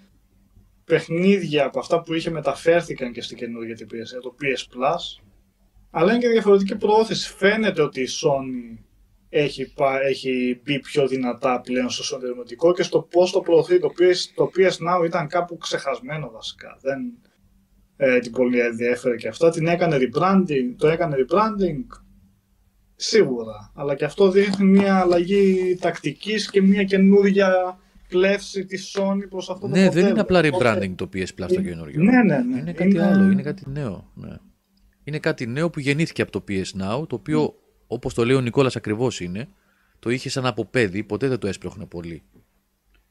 παιχνίδια 0.87 1.65
από 1.65 1.79
αυτά 1.79 2.01
που 2.01 2.13
είχε 2.13 2.29
μεταφέρθηκαν 2.29 3.11
και 3.11 3.21
στην 3.21 3.37
καινούργια 3.37 3.75
την 3.75 3.87
PS, 3.91 4.21
το 4.21 4.35
PS 4.41 4.59
Plus, 4.75 5.23
αλλά 5.89 6.11
είναι 6.11 6.21
και 6.21 6.27
διαφορετική 6.29 6.75
προώθηση. 6.75 7.33
Φαίνεται 7.33 7.81
ότι 7.81 8.01
η 8.01 8.07
Sony 8.21 8.77
έχει, 9.29 9.73
πα- 9.73 10.01
έχει 10.01 10.61
μπει 10.63 10.79
πιο 10.79 11.07
δυνατά 11.07 11.61
πλέον 11.61 11.89
στο 11.89 12.03
συνδρομητικό 12.03 12.73
και 12.73 12.83
στο 12.83 13.01
πώς 13.01 13.31
το 13.31 13.41
προωθεί. 13.41 13.79
Το 13.79 13.89
PS, 13.99 14.15
το 14.35 14.51
PS 14.55 14.69
Now 14.71 15.05
ήταν 15.05 15.27
κάπου 15.27 15.57
ξεχασμένο 15.57 16.29
βασικά. 16.33 16.77
Δεν, 16.81 16.99
ε, 17.97 18.19
την 18.19 18.31
πολύ 18.31 18.59
ενδιαφέρε 18.59 19.15
και 19.15 19.27
αυτά. 19.27 19.49
Την 19.49 19.67
έκανε 19.67 19.97
rebranding, 19.99 20.75
το 20.77 20.87
έκανε 20.87 21.15
rebranding 21.19 22.01
σίγουρα. 22.95 23.71
Αλλά 23.75 23.95
και 23.95 24.05
αυτό 24.05 24.31
δείχνει 24.31 24.65
μια 24.65 24.99
αλλαγή 24.99 25.77
τακτικής 25.81 26.49
και 26.49 26.61
μια 26.61 26.83
καινούρια 26.83 27.79
πλεύση 28.07 28.65
της 28.65 28.95
Sony 28.97 29.29
προς 29.29 29.49
αυτό 29.49 29.61
το 29.61 29.67
Ναι, 29.67 29.79
δεν 29.79 29.85
μοντέλο. 29.87 30.07
είναι 30.09 30.19
απλά 30.19 30.39
Οπότε- 30.53 30.79
rebranding 30.83 30.93
το 30.95 31.09
PS 31.13 31.19
Plus 31.19 31.47
το 31.47 31.61
καινούριο. 31.61 32.03
Ναι, 32.03 32.23
ναι, 32.23 32.37
ναι. 32.37 32.59
Είναι 32.59 32.73
κάτι 32.73 32.97
άλλο, 32.99 33.31
είναι 33.31 33.41
κάτι 33.41 33.63
νέο. 33.69 34.11
Ναι. 34.15 34.35
Είναι 35.03 35.19
κάτι 35.19 35.47
νέο 35.47 35.69
που 35.69 35.79
γεννήθηκε 35.79 36.21
από 36.21 36.31
το 36.31 36.43
PS 36.47 36.81
Now, 36.81 37.07
το 37.07 37.15
οποίο, 37.15 37.55
όπως 37.87 38.13
το 38.13 38.25
λέει 38.25 38.35
ο 38.35 38.41
Νικόλας 38.41 38.75
ακριβώς 38.75 39.19
είναι, 39.19 39.47
το 39.99 40.09
είχε 40.09 40.29
σαν 40.29 40.45
από 40.45 40.65
παιδί, 40.65 41.03
ποτέ 41.03 41.27
δεν 41.27 41.37
το 41.39 41.47
έσπρωχνε 41.47 41.85
πολύ. 41.85 42.23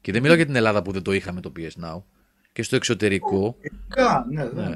Και 0.00 0.12
δεν 0.12 0.20
μιλάω 0.20 0.36
για 0.36 0.46
την 0.46 0.56
Ελλάδα 0.56 0.82
που 0.82 0.92
δεν 0.92 1.02
το 1.02 1.12
είχαμε 1.12 1.40
το 1.40 1.52
PS 1.56 1.84
Now. 1.84 2.02
Και 2.52 2.62
στο 2.62 2.76
εξωτερικό, 2.76 3.56
Κα, 3.88 4.26
ναι, 4.30 4.44
ναι. 4.44 4.68
Ναι. 4.68 4.74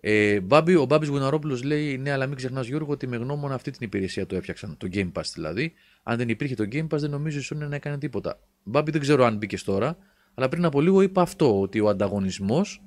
ε, 0.00 0.40
Μπάμπη, 0.40 0.74
ο 0.74 0.84
Μπάμπης 0.84 1.08
Γουναρόπουλος 1.08 1.62
λέει, 1.62 1.98
ναι, 1.98 2.10
αλλά 2.10 2.26
μην 2.26 2.36
ξεχνάς 2.36 2.66
Γιώργο 2.66 2.92
ότι 2.92 3.06
με 3.06 3.16
γνώμονα 3.16 3.54
αυτή 3.54 3.70
την 3.70 3.80
υπηρεσία 3.86 4.26
το 4.26 4.36
έφτιαξαν, 4.36 4.76
το 4.78 4.88
Game 4.92 5.12
Pass 5.12 5.22
δηλαδή. 5.34 5.72
Αν 6.08 6.16
δεν 6.16 6.28
υπήρχε 6.28 6.54
το 6.54 6.64
Game 6.72 6.86
Pass 6.88 6.98
δεν 6.98 7.10
νομίζω 7.10 7.38
η 7.38 7.42
Sony 7.50 7.68
να 7.68 7.74
έκανε 7.74 7.98
τίποτα. 7.98 8.40
Μπάμπη 8.62 8.90
δεν 8.90 9.00
ξέρω 9.00 9.24
αν 9.24 9.36
μπήκε 9.36 9.58
τώρα, 9.58 9.96
αλλά 10.34 10.48
πριν 10.48 10.64
από 10.64 10.80
λίγο 10.80 11.00
είπα 11.02 11.22
αυτό, 11.22 11.60
ότι 11.60 11.80
ο 11.80 11.88
ανταγωνισμός 11.88 12.82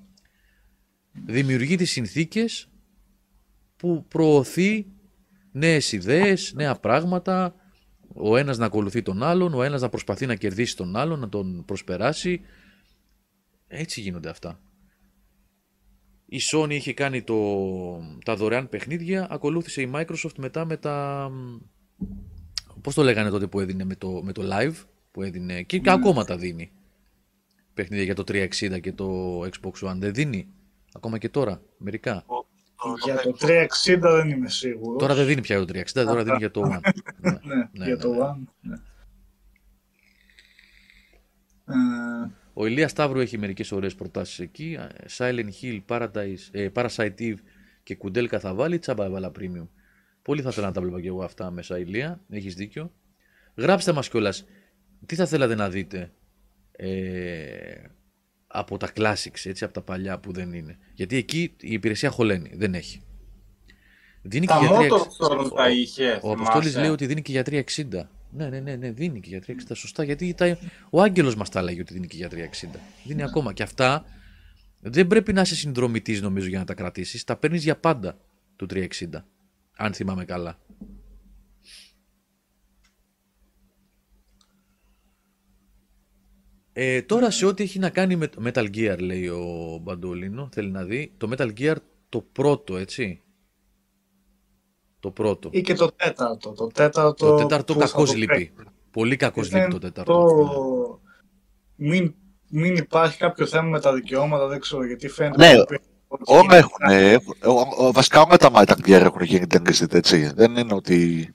δημιουργεί 1.25 1.75
τις 1.75 1.91
συνθήκες 1.91 2.69
που 3.75 4.05
προωθεί 4.07 4.85
νέες 5.51 5.91
ιδέες, 5.91 6.53
νέα 6.55 6.75
πράγματα, 6.75 7.55
ο 8.13 8.37
ένας 8.37 8.57
να 8.57 8.65
ακολουθεί 8.65 9.01
τον 9.01 9.23
άλλον, 9.23 9.53
ο 9.53 9.63
ένας 9.63 9.81
να 9.81 9.89
προσπαθεί 9.89 10.25
να 10.25 10.35
κερδίσει 10.35 10.75
τον 10.75 10.95
άλλον, 10.95 11.19
να 11.19 11.29
τον 11.29 11.65
προσπεράσει. 11.65 12.41
Έτσι 13.67 14.01
γίνονται 14.01 14.29
αυτά. 14.29 14.59
Η 16.25 16.39
Sony 16.51 16.71
είχε 16.71 16.93
κάνει 16.93 17.21
το, 17.21 17.37
τα 18.25 18.35
δωρεάν 18.35 18.69
παιχνίδια, 18.69 19.27
ακολούθησε 19.29 19.81
η 19.81 19.91
Microsoft 19.93 20.35
μετά 20.37 20.65
με 20.65 20.77
τα... 20.77 21.29
Πώς 22.83 22.93
το 22.95 23.03
λέγανε 23.03 23.29
τότε 23.29 23.47
που 23.47 23.59
έδινε 23.59 23.83
με 23.83 23.95
το, 23.95 24.21
με 24.23 24.31
το 24.31 24.41
live, 24.51 24.73
που 25.11 25.21
έδινε 25.21 25.61
και 25.61 25.81
ακόμα 25.85 26.23
τα 26.25 26.37
δίνει. 26.37 26.71
Παιχνίδια 27.73 28.03
για 28.05 28.15
το 28.15 28.23
360 28.27 28.81
και 28.81 28.91
το 28.93 29.39
Xbox 29.41 29.89
One 29.89 29.95
δεν 29.97 30.13
δίνει; 30.13 30.47
Ακόμα 30.93 31.17
και 31.17 31.29
τώρα, 31.29 31.61
μερικά. 31.77 32.25
Για 33.05 33.15
το 33.15 33.35
360 33.39 33.99
δεν 33.99 34.29
είμαι 34.29 34.49
σίγουρος. 34.49 35.01
Τώρα 35.01 35.15
δεν 35.15 35.25
δίνει 35.25 35.41
πια 35.41 35.57
για 35.57 35.65
το 35.65 35.79
360, 35.79 36.05
τώρα 36.05 36.23
δίνει 36.23 36.37
για 36.37 36.51
το 36.51 36.61
One. 36.61 36.79
ναι. 37.19 37.31
Ναι, 37.43 37.55
Ναι, 37.71 37.85
για 37.85 37.95
ναι, 37.95 38.01
το 38.01 38.09
ναι. 38.09 38.17
One. 38.21 38.37
Ναι. 38.61 38.75
Ε, 41.65 42.31
Ο 42.53 42.65
Ηλίας 42.65 42.91
Σταύρου 42.91 43.19
έχει 43.19 43.37
μερικές 43.37 43.71
ωραίες 43.71 43.95
προτάσεις 43.95 44.39
εκεί. 44.39 44.77
Silent 45.17 45.49
Hill, 45.61 45.79
Paradise, 45.87 46.37
ε, 46.51 46.69
Parasite 46.73 47.15
Eve 47.19 47.35
και 47.83 47.95
Κουντέλκα 47.95 48.39
θα 48.39 48.53
βάλει. 48.53 48.79
Τσάμπα 48.79 49.05
έβαλα 49.05 49.31
premium; 49.39 49.67
Πολύ 50.21 50.41
θα 50.41 50.49
ήθελα 50.49 50.67
να 50.67 50.73
τα 50.73 50.81
βλέπα 50.81 51.01
και 51.01 51.07
εγώ 51.07 51.23
αυτά 51.23 51.51
μέσα, 51.51 51.79
Ηλία. 51.79 52.21
Έχεις 52.29 52.55
δίκιο. 52.55 52.91
Γράψτε 53.55 53.91
μας 53.91 54.09
κιόλας 54.09 54.45
τι 55.05 55.15
θα 55.15 55.25
θέλατε 55.25 55.55
να 55.55 55.69
δείτε 55.69 56.11
ε, 56.71 57.81
από 58.47 58.77
τα 58.77 58.91
classics, 58.95 59.43
έτσι, 59.43 59.63
από 59.63 59.73
τα 59.73 59.81
παλιά 59.81 60.19
που 60.19 60.31
δεν 60.31 60.53
είναι. 60.53 60.77
Γιατί 60.93 61.15
εκεί 61.15 61.53
η 61.59 61.73
υπηρεσία 61.73 62.09
χωλαίνει, 62.09 62.51
δεν 62.55 62.73
έχει. 62.73 63.01
Δίνει 64.21 64.45
Τα 64.45 64.57
και 64.59 64.65
για 64.65 64.77
360. 64.77 64.81
Motorstorm 64.81 65.51
τα 65.55 65.69
είχε, 65.69 66.19
Ο 66.21 66.31
Αποστόλης 66.31 66.67
θυμάσαι; 66.67 66.79
λέει 66.79 66.89
ότι 66.89 67.05
δίνει 67.05 67.21
και 67.21 67.31
για 67.31 67.43
360. 67.45 68.07
Ναι, 68.33 68.49
ναι, 68.49 68.59
ναι, 68.59 68.75
ναι, 68.75 68.91
δίνει 68.91 69.19
και 69.19 69.29
για 69.29 69.43
360. 69.47 69.71
Σωστά, 69.73 70.03
γιατί 70.03 70.33
τα... 70.33 70.57
ο 70.89 71.01
Άγγελος 71.01 71.35
μας 71.35 71.49
τα 71.49 71.59
έλεγε 71.59 71.81
ότι 71.81 71.93
δίνει 71.93 72.07
και 72.07 72.15
για 72.15 72.29
360. 72.31 72.79
Δίνει 73.03 73.23
ακόμα. 73.23 73.53
Και 73.53 73.63
αυτά 73.63 74.05
δεν 74.81 75.07
πρέπει 75.07 75.33
να 75.33 75.41
είσαι 75.41 75.55
συνδρομητής 75.55 76.21
νομίζω 76.21 76.47
για 76.47 76.59
να 76.59 76.65
τα 76.65 76.73
κρατήσεις. 76.73 77.23
Τα 77.23 77.35
παίρνεις 77.35 77.63
για 77.63 77.77
πάντα 77.77 78.17
του 78.55 78.67
360. 78.71 78.87
Αν 79.83 79.93
θυμάμαι 79.93 80.25
καλά. 80.25 80.57
Ε, 86.73 87.01
τώρα 87.01 87.31
σε 87.31 87.45
ό,τι 87.45 87.63
έχει 87.63 87.79
να 87.79 87.89
κάνει 87.89 88.15
με 88.15 88.27
το 88.27 88.41
Metal 88.45 88.65
Gear 88.75 88.97
λέει 88.99 89.27
ο 89.27 89.77
Μπαντολίνο, 89.81 90.49
θέλει 90.53 90.69
να 90.71 90.83
δει. 90.83 91.13
Το 91.17 91.29
Metal 91.31 91.53
Gear 91.59 91.75
το 92.09 92.21
πρώτο, 92.31 92.77
έτσι. 92.77 93.21
Το 94.99 95.11
πρώτο. 95.11 95.49
ή 95.53 95.61
και 95.61 95.73
το 95.73 95.91
τέταρτο. 95.91 96.51
Το 96.51 96.67
τέταρτο, 96.67 97.25
Το 97.29 97.35
τέταρτο 97.35 97.73
που 97.73 97.79
θα 97.79 97.85
κακός 97.85 98.11
το 98.11 98.17
λείπει. 98.17 98.33
παίξει. 98.33 98.53
Πολύ 98.91 99.15
κακός 99.15 99.49
Είναι 99.49 99.59
λείπει 99.59 99.71
το 99.71 99.79
τέταρτο. 99.79 100.13
το- 100.13 100.99
Μην, 101.75 102.15
μην 102.49 102.75
υπάρχει 102.75 103.17
κάποιο 103.17 103.45
θέμα 103.45 103.69
με 103.69 103.79
τα 103.79 103.93
δικαιώματα, 103.93 104.47
δεν 104.47 104.59
ξέρω 104.59 104.85
γιατί 104.85 105.07
φαίνεται. 105.07 105.53
Ναι, 105.53 105.59
ότι 105.59 105.79
Όλα 106.19 106.55
έχουν. 106.55 106.89
ε, 106.89 107.11
έχουν- 107.11 107.35
ο- 107.45 107.85
ο- 107.85 107.91
Βασικά 107.91 108.21
όλα 108.21 108.37
τα 108.37 108.51
Metal 108.53 108.85
Gear 108.85 109.01
έχουν 109.01 109.21
γίνει 109.21 109.45
delisted, 109.49 109.93
έτσι. 109.93 110.31
Δεν 110.35 110.55
είναι 110.55 110.73
ότι 110.73 111.29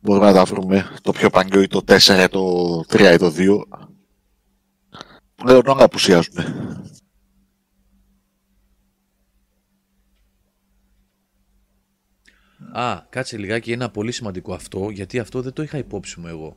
μπορούμε 0.00 0.26
να 0.26 0.32
τα 0.32 0.44
βρούμε 0.44 0.90
το 1.02 1.12
πιο 1.12 1.30
παλιό 1.30 1.60
ή 1.62 1.66
το 1.66 1.82
4 1.82 2.22
ή 2.24 2.28
το 2.28 2.84
3 2.88 3.12
ή 3.12 3.16
το 3.16 3.30
2. 3.30 3.64
Πλέον 5.34 5.62
όλα 5.66 5.84
απουσιάζουν. 5.84 6.34
Α, 12.72 13.02
κάτσε 13.10 13.36
λιγάκι 13.38 13.72
ένα 13.72 13.90
πολύ 13.90 14.12
σημαντικό 14.12 14.52
αυτό, 14.54 14.90
γιατί 14.90 15.18
αυτό 15.18 15.42
δεν 15.42 15.52
το 15.52 15.62
είχα 15.62 15.78
υπόψη 15.78 16.20
μου 16.20 16.26
εγώ. 16.26 16.56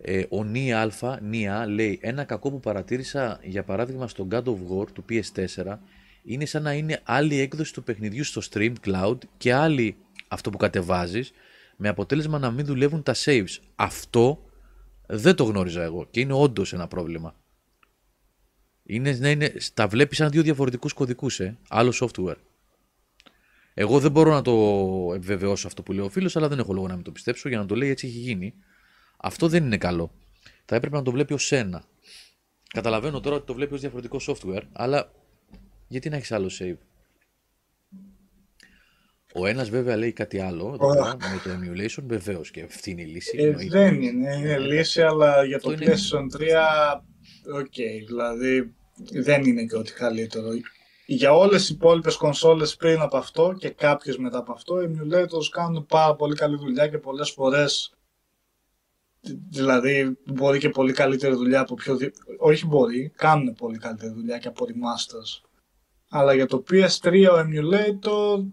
Ε, 0.00 0.22
ο 0.30 0.44
Νία 0.44 0.80
Αλφα, 0.80 1.20
Νία, 1.20 1.66
λέει 1.66 1.98
ένα 2.02 2.24
κακό 2.24 2.50
που 2.50 2.60
παρατήρησα 2.60 3.40
για 3.42 3.62
παράδειγμα 3.64 4.08
στο 4.08 4.26
God 4.30 4.42
of 4.44 4.56
War 4.70 4.86
του 4.92 5.04
PS4 5.08 5.78
είναι 6.22 6.44
σαν 6.44 6.62
να 6.62 6.72
είναι 6.72 7.00
άλλη 7.04 7.38
έκδοση 7.38 7.72
του 7.72 7.82
παιχνιδιού 7.82 8.24
στο 8.24 8.40
Stream 8.50 8.72
Cloud 8.86 9.18
και 9.36 9.54
άλλη 9.54 9.96
αυτό 10.28 10.50
που 10.50 10.56
κατεβάζεις 10.56 11.32
με 11.76 11.88
αποτέλεσμα 11.88 12.38
να 12.38 12.50
μην 12.50 12.66
δουλεύουν 12.66 13.02
τα 13.02 13.14
saves. 13.24 13.56
Αυτό 13.74 14.44
δεν 15.06 15.34
το 15.34 15.44
γνώριζα 15.44 15.82
εγώ 15.82 16.06
και 16.10 16.20
είναι 16.20 16.32
όντως 16.32 16.72
ένα 16.72 16.88
πρόβλημα. 16.88 17.36
Είναι, 18.82 19.12
να 19.12 19.30
είναι, 19.30 19.52
τα 19.74 19.88
βλέπεις 19.88 20.16
σαν 20.16 20.30
δύο 20.30 20.42
διαφορετικούς 20.42 20.92
κωδικούς, 20.92 21.40
ε. 21.40 21.58
άλλο 21.68 21.92
software. 22.00 22.36
Εγώ 23.74 24.00
δεν 24.00 24.10
μπορώ 24.10 24.32
να 24.32 24.42
το 24.42 24.52
επιβεβαιώσω 25.14 25.66
αυτό 25.66 25.82
που 25.82 25.92
λέει 25.92 26.04
ο 26.04 26.08
φίλος, 26.08 26.36
αλλά 26.36 26.48
δεν 26.48 26.58
έχω 26.58 26.72
λόγο 26.72 26.86
να 26.86 26.94
μην 26.94 27.04
το 27.04 27.10
πιστέψω 27.10 27.48
για 27.48 27.58
να 27.58 27.66
το 27.66 27.74
λέει 27.74 27.90
έτσι 27.90 28.06
έχει 28.06 28.18
γίνει. 28.18 28.54
Αυτό 29.16 29.48
δεν 29.48 29.64
είναι 29.64 29.78
καλό. 29.78 30.12
Θα 30.64 30.76
έπρεπε 30.76 30.96
να 30.96 31.02
το 31.02 31.10
βλέπει 31.10 31.32
ως 31.32 31.52
ένα. 31.52 31.84
Καταλαβαίνω 32.68 33.20
τώρα 33.20 33.36
ότι 33.36 33.46
το 33.46 33.54
βλέπει 33.54 33.74
ως 33.74 33.80
διαφορετικό 33.80 34.20
software, 34.26 34.62
αλλά 34.72 35.12
γιατί 35.92 36.08
να 36.08 36.16
έχεις 36.16 36.32
άλλο 36.32 36.50
save. 36.58 36.76
Ο 39.34 39.46
ένας 39.46 39.70
βέβαια 39.70 39.96
λέει 39.96 40.12
κάτι 40.12 40.38
άλλο 40.38 40.70
εδώ 40.74 40.92
πέρα, 40.92 41.16
με 41.16 41.40
το 41.44 41.50
emulation, 41.50 42.02
βεβαίως 42.06 42.50
και 42.50 42.62
αυτή 42.62 42.90
είναι 42.90 43.02
η 43.02 43.06
λύση. 43.06 43.36
Ε, 43.38 43.46
εννοείται. 43.46 43.78
δεν 43.78 44.02
είναι, 44.02 44.36
είναι 44.36 44.58
λύση, 44.58 45.02
αλλά 45.02 45.44
για 45.44 45.60
το 45.60 45.70
Αυτό 45.70 45.84
είναι- 45.84 45.94
PlayStation 45.94 46.40
3, 46.40 47.04
οκ, 47.54 47.74
δηλαδή 48.06 48.74
δεν 49.12 49.44
είναι 49.44 49.64
και 49.64 49.76
ό,τι 49.76 49.92
καλύτερο. 49.92 50.48
Για 51.06 51.32
όλες 51.32 51.60
τις 51.60 51.70
υπόλοιπες 51.70 52.16
κονσόλες 52.16 52.76
πριν 52.76 53.00
από 53.00 53.16
αυτό 53.16 53.54
και 53.58 53.68
κάποιες 53.68 54.16
μετά 54.16 54.38
από 54.38 54.52
αυτό, 54.52 54.82
οι 54.82 54.90
emulators 54.96 55.48
κάνουν 55.50 55.86
πάρα 55.86 56.14
πολύ 56.14 56.34
καλή 56.34 56.56
δουλειά 56.56 56.88
και 56.88 56.98
πολλές 56.98 57.30
φορές 57.30 57.94
δηλαδή 59.50 60.18
μπορεί 60.26 60.58
και 60.58 60.68
πολύ 60.68 60.92
καλύτερη 60.92 61.34
δουλειά 61.34 61.60
από 61.60 61.74
πιο... 61.74 61.98
Όχι 62.38 62.66
μπορεί, 62.66 63.12
κάνουν 63.16 63.54
πολύ 63.54 63.78
καλύτερη 63.78 64.12
δουλειά 64.12 64.38
και 64.38 64.48
από 64.48 64.66
remasters. 64.68 65.50
Αλλά 66.14 66.34
για 66.34 66.46
το 66.46 66.64
PS3 66.70 67.26
ο 67.32 67.38
emulator 67.38 68.44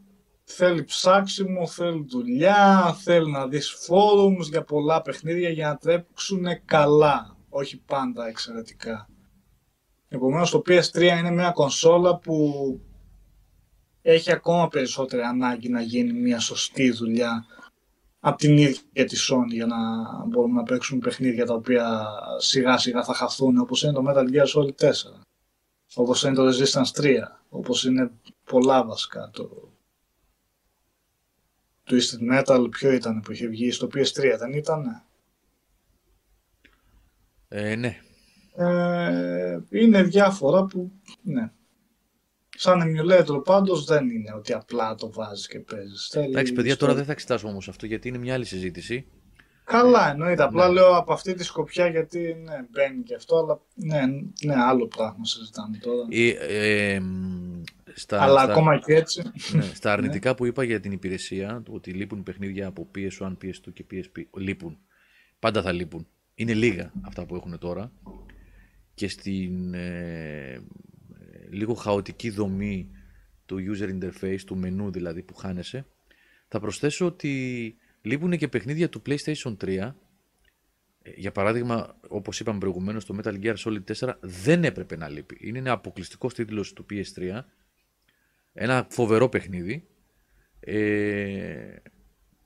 θέλει 0.43 0.83
ψάξιμο, 0.83 1.67
θέλει 1.67 2.05
δουλειά, 2.09 2.93
θέλει 3.03 3.31
να 3.31 3.47
δεις 3.47 3.75
forums 3.87 4.49
για 4.49 4.63
πολλά 4.63 5.01
παιχνίδια 5.01 5.49
για 5.49 5.67
να 5.67 5.77
τρέξουν 5.77 6.45
καλά, 6.65 7.37
όχι 7.49 7.77
πάντα 7.77 8.27
εξαιρετικά. 8.27 9.09
Επομένως 10.07 10.49
το 10.49 10.61
PS3 10.65 11.01
είναι 11.01 11.31
μια 11.31 11.51
κονσόλα 11.51 12.17
που 12.17 12.45
έχει 14.01 14.31
ακόμα 14.31 14.67
περισσότερη 14.67 15.21
ανάγκη 15.21 15.69
να 15.69 15.81
γίνει 15.81 16.13
μια 16.13 16.39
σωστή 16.39 16.91
δουλειά 16.91 17.45
από 18.19 18.37
την 18.37 18.57
ίδια 18.57 19.05
τη 19.05 19.17
Sony 19.29 19.51
για 19.51 19.65
να 19.65 19.77
μπορούμε 20.27 20.55
να 20.55 20.63
παίξουμε 20.63 20.99
παιχνίδια 20.99 21.45
τα 21.45 21.53
οποία 21.53 22.07
σιγά 22.37 22.77
σιγά 22.77 23.03
θα 23.03 23.13
χαθούν 23.13 23.57
όπως 23.57 23.83
είναι 23.83 23.93
το 23.93 24.03
Metal 24.07 24.25
Gear 24.33 24.45
Solid 24.55 24.87
4 24.87 24.91
όπως 25.95 26.23
είναι 26.23 26.33
το 26.33 26.47
Resistance 26.47 27.01
3 27.01 27.38
όπως 27.49 27.83
είναι 27.83 28.11
πολλά 28.43 28.85
βασικά 28.85 29.29
το 29.33 29.73
Twisted 31.89 32.39
Metal 32.39 32.67
ποιο 32.71 32.91
ήταν 32.91 33.21
που 33.21 33.31
είχε 33.31 33.47
βγει 33.47 33.71
στο 33.71 33.87
PS3 33.87 34.35
δεν 34.39 34.53
ήταν; 34.53 35.03
Ε, 37.47 37.75
ναι. 37.75 37.99
ε, 38.55 39.59
είναι 39.69 40.03
διάφορα 40.03 40.65
που 40.65 40.91
ναι 41.21 41.51
σαν 42.59 42.81
emulator 42.81 43.43
πάντως 43.43 43.85
δεν 43.85 44.09
είναι 44.09 44.33
ότι 44.35 44.53
απλά 44.53 44.95
το 44.95 45.11
βάζεις 45.11 45.47
και 45.47 45.59
παίζεις 45.59 46.07
Θέλεις 46.07 46.29
Εντάξει, 46.29 46.53
παιδιά, 46.53 46.71
ιστορία. 46.71 46.77
τώρα 46.77 46.93
δεν 46.93 47.05
θα 47.05 47.11
εξετάσουμε 47.11 47.51
όμως 47.51 47.67
αυτό 47.67 47.85
γιατί 47.85 48.07
είναι 48.07 48.17
μια 48.17 48.33
άλλη 48.33 48.45
συζήτηση. 48.45 49.07
Καλά, 49.69 50.11
εννοείται. 50.11 50.43
Απλά 50.43 50.67
Ναι. 50.67 50.73
λέω 50.73 50.95
από 50.95 51.13
αυτή 51.13 51.33
τη 51.33 51.43
σκοπιά 51.43 51.87
γιατί 51.87 52.19
ναι, 52.43 52.65
μπαίνει 52.71 53.03
και 53.03 53.15
αυτό, 53.15 53.37
αλλά 53.37 53.61
ναι, 53.75 54.01
ναι 54.45 54.55
άλλο 54.55 54.87
πράγμα 54.87 55.25
συζητάμε 55.25 55.77
τώρα. 55.77 56.07
Ε, 56.09 56.29
ε, 56.93 56.99
μ, 56.99 57.61
στα, 57.93 58.21
αλλά 58.21 58.41
στα- 58.41 58.51
ακόμα 58.51 58.79
και 58.79 58.93
έτσι. 58.95 59.21
ναι, 59.53 59.61
στα 59.61 59.91
αρνητικά 59.93 60.35
που 60.35 60.45
είπα 60.45 60.63
για 60.63 60.79
την 60.79 60.91
υπηρεσία, 60.91 61.61
το 61.65 61.71
ότι 61.73 61.91
λείπουν 61.91 62.23
παιχνίδια 62.23 62.67
από 62.67 62.87
PS1, 62.95 63.37
PS2 63.41 63.73
και 63.73 63.85
PSP, 63.91 64.21
λείπουν. 64.37 64.77
Πάντα 65.39 65.61
θα 65.61 65.71
λείπουν. 65.71 66.07
Είναι 66.35 66.53
λίγα 66.53 66.91
αυτά 67.01 67.25
που 67.25 67.35
έχουν 67.35 67.57
τώρα. 67.57 67.91
Και 68.93 69.07
στην 69.09 69.73
ε, 69.73 70.61
λίγο 71.49 71.73
χαοτική 71.73 72.29
δομή 72.29 72.89
του 73.45 73.57
user 73.57 73.89
interface, 74.03 74.39
του 74.45 74.57
μενού 74.57 74.91
δηλαδή 74.91 75.21
που 75.21 75.35
χάνεσαι, 75.35 75.85
θα 76.47 76.59
προσθέσω 76.59 77.05
ότι 77.05 77.75
λείπουν 78.01 78.37
και 78.37 78.47
παιχνίδια 78.47 78.89
του 78.89 79.01
PlayStation 79.05 79.57
3. 79.57 79.67
Ε, 81.01 81.11
Για 81.15 81.31
παράδειγμα, 81.31 81.99
όπως 82.07 82.39
είπαμε 82.39 82.59
προηγουμένως, 82.59 83.05
το 83.05 83.19
Metal 83.23 83.43
Gear 83.43 83.55
Solid 83.55 83.83
4 83.99 84.13
δεν 84.21 84.63
έπρεπε 84.63 84.97
να 84.97 85.09
λείπει. 85.09 85.37
Είναι 85.41 85.59
ένα 85.59 85.71
αποκλειστικός 85.71 86.33
τίτλος 86.33 86.73
του 86.73 86.85
PS3. 86.89 87.41
Ένα 88.53 88.87
φοβερό 88.89 89.29
παιχνίδι. 89.29 89.87
Ε, 90.59 91.75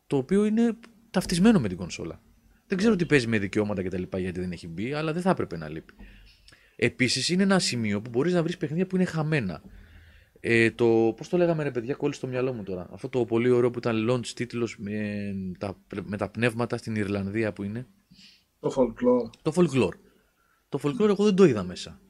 το 0.07 0.17
οποίο 0.17 0.45
είναι 0.45 0.75
ταυτισμένο 1.09 1.59
με 1.59 1.67
την 1.67 1.77
κονσόλα. 1.77 2.21
Δεν 2.67 2.77
ξέρω 2.77 2.95
τι 2.95 3.05
παίζει 3.05 3.27
με 3.27 3.39
δικαιώματα 3.39 3.83
κτλ. 3.83 4.03
γιατί 4.17 4.39
δεν 4.39 4.51
έχει 4.51 4.67
μπει, 4.67 4.93
αλλά 4.93 5.13
δεν 5.13 5.21
θα 5.21 5.29
έπρεπε 5.29 5.57
να 5.57 5.69
λείπει. 5.69 5.93
Επίσης 6.75 7.29
είναι 7.29 7.43
ένα 7.43 7.59
σημείο 7.59 8.01
που 8.01 8.09
μπορείς 8.09 8.33
να 8.33 8.43
βρεις 8.43 8.57
παιχνίδια 8.57 8.87
που 8.87 8.95
είναι 8.95 9.05
χαμένα. 9.05 9.61
Ε, 10.45 10.71
το, 10.71 11.13
πώς 11.17 11.29
το 11.29 11.37
λέγαμε 11.37 11.63
ρε 11.63 11.71
παιδιά, 11.71 11.93
κόλλησε 11.93 12.19
στο 12.19 12.27
μυαλό 12.27 12.53
μου 12.53 12.63
τώρα. 12.63 12.87
Αυτό 12.91 13.09
το 13.09 13.25
πολύ 13.25 13.49
ωραίο 13.49 13.71
που 13.71 13.77
ήταν 13.77 14.09
launch 14.09 14.27
τίτλος 14.27 14.77
με 14.79 15.33
τα, 15.57 15.77
με 16.03 16.17
τα 16.17 16.29
πνεύματα 16.29 16.77
στην 16.77 16.95
Ιρλανδία 16.95 17.53
που 17.53 17.63
είναι. 17.63 17.87
Το 18.59 18.73
folklore. 18.77 19.29
Το 19.41 19.53
folklore. 19.55 19.97
Το 20.69 20.79
folklore 20.83 21.07
εγώ 21.07 21.23
δεν 21.23 21.35
το 21.35 21.43
είδα 21.43 21.63
μέσα. 21.63 22.01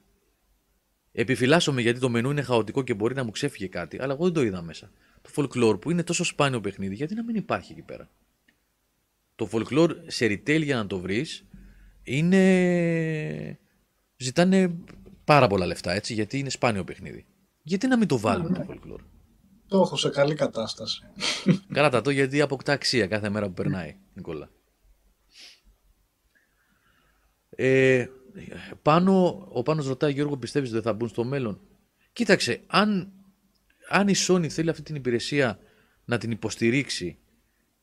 Επιφυλάσσομαι 1.11 1.81
γιατί 1.81 1.99
το 1.99 2.09
μενού 2.09 2.31
είναι 2.31 2.41
χαοτικό 2.41 2.81
και 2.81 2.93
μπορεί 2.93 3.15
να 3.15 3.23
μου 3.23 3.31
ξέφυγε 3.31 3.67
κάτι, 3.67 4.01
αλλά 4.01 4.13
εγώ 4.13 4.23
δεν 4.23 4.33
το 4.33 4.41
είδα 4.41 4.61
μέσα. 4.61 4.91
Το 5.21 5.29
folklore 5.35 5.81
που 5.81 5.91
είναι 5.91 6.03
τόσο 6.03 6.23
σπάνιο 6.23 6.61
παιχνίδι, 6.61 6.95
γιατί 6.95 7.15
να 7.15 7.23
μην 7.23 7.35
υπάρχει 7.35 7.71
εκεί 7.71 7.81
πέρα; 7.81 8.09
Το 9.35 9.49
folklore 9.51 9.95
σε 10.07 10.25
retail 10.25 10.63
για 10.63 10.75
να 10.75 10.87
το 10.87 10.99
βρεις 10.99 11.45
είναι. 12.03 13.59
ζητάνε 14.17 14.75
πάρα 15.23 15.47
πολλά 15.47 15.65
λεφτά 15.65 15.91
έτσι, 15.91 16.13
γιατί 16.13 16.37
είναι 16.37 16.49
σπάνιο 16.49 16.83
παιχνίδι. 16.83 17.25
Γιατί 17.63 17.87
να 17.87 17.97
μην 17.97 18.07
το 18.07 18.17
βάλουν 18.17 18.53
το 18.53 18.65
folklore; 18.69 19.03
Το 19.67 19.77
έχω 19.81 19.95
σε 19.95 20.09
καλή 20.09 20.35
κατάσταση. 20.35 21.01
Κράτα 21.73 22.01
το 22.01 22.09
γιατί 22.09 22.41
αποκτά 22.41 22.73
αξία 22.73 23.07
κάθε 23.07 23.29
μέρα 23.29 23.47
που 23.47 23.53
περνάει, 23.53 23.97
Νικόλα. 24.13 24.49
Ε, 27.49 28.07
πάνω, 28.81 29.45
ο 29.51 29.63
Πάνος 29.63 29.87
ρωτάει, 29.87 30.13
Γιώργο, 30.13 30.37
πιστεύεις 30.37 30.69
ότι 30.69 30.79
δεν 30.79 30.91
θα 30.91 30.93
μπουν 30.97 31.07
στο 31.07 31.23
μέλλον; 31.23 31.61
Κοίταξε, 32.13 32.61
αν, 32.67 33.11
αν 33.89 34.07
η 34.07 34.13
Sony 34.27 34.47
θέλει 34.47 34.69
αυτή 34.69 34.81
την 34.81 34.95
υπηρεσία 34.95 35.59
να 36.05 36.17
την 36.17 36.31
υποστηρίξει 36.31 37.17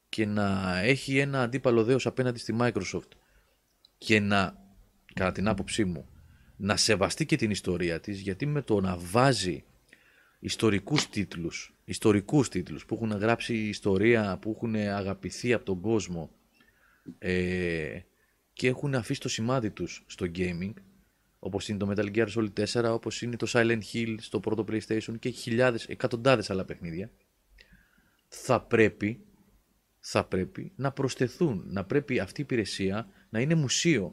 και 0.09 0.27
να 0.27 0.79
έχει 0.79 1.19
ένα 1.19 1.43
αντίπαλο 1.43 1.85
δέος 1.85 2.07
απέναντι 2.07 2.39
στη 2.39 2.57
Microsoft 2.61 3.09
και 3.99 4.21
να, 4.21 4.57
κατά 5.15 5.33
την 5.33 5.49
άποψή 5.49 5.85
μου, 5.85 6.09
να 6.57 6.77
σεβαστεί 6.77 7.27
και 7.27 7.37
την 7.37 7.51
ιστορία 7.51 8.01
της, 8.01 8.21
γιατί 8.21 8.47
με 8.47 8.63
το 8.63 8.81
να 8.81 8.97
βάζει 8.99 9.65
ιστορικούς 10.41 11.09
τίτλους, 11.09 11.75
ιστορικούς 11.85 12.49
τίτλους 12.49 12.85
που 12.85 12.95
έχουν 12.95 13.11
γράψει 13.11 13.55
ιστορία, 13.55 14.39
που 14.41 14.51
έχουν 14.57 14.75
αγαπηθεί 14.75 15.53
από 15.53 15.65
τον 15.65 15.81
κόσμο 15.81 16.31
ε, 17.19 18.01
και 18.53 18.69
έχουν 18.69 18.95
αφήσει 18.95 19.21
το 19.21 19.29
σημάδι 19.29 19.71
τους 19.71 20.05
στο 20.07 20.27
gaming, 20.35 20.73
όπως 21.39 21.69
είναι 21.69 21.79
το 21.79 21.91
Metal 21.91 22.15
Gear 22.15 22.29
Solid 22.29 22.65
4, 22.65 22.93
όπως 22.93 23.23
είναι 23.23 23.37
το 23.37 23.47
Silent 23.51 23.81
Hill 23.93 24.15
στο 24.19 24.41
πρώτο 24.41 24.65
PlayStation 24.69 25.19
και 25.19 25.29
χιλιάδες, 25.29 25.87
εκατοντάδες 25.87 26.51
άλλα 26.51 26.65
παιχνίδια, 26.65 27.11
θα 28.29 28.61
πρέπει, 28.61 29.25
θα 29.99 30.25
πρέπει 30.25 30.73
να 30.77 30.93
προσθεθούν, 30.93 31.65
να 31.67 31.85
πρέπει 31.85 32.19
αυτή 32.19 32.41
η 32.41 32.45
υπηρεσία 32.45 33.09
να 33.31 33.41
είναι 33.41 33.55
μουσείο, 33.55 34.13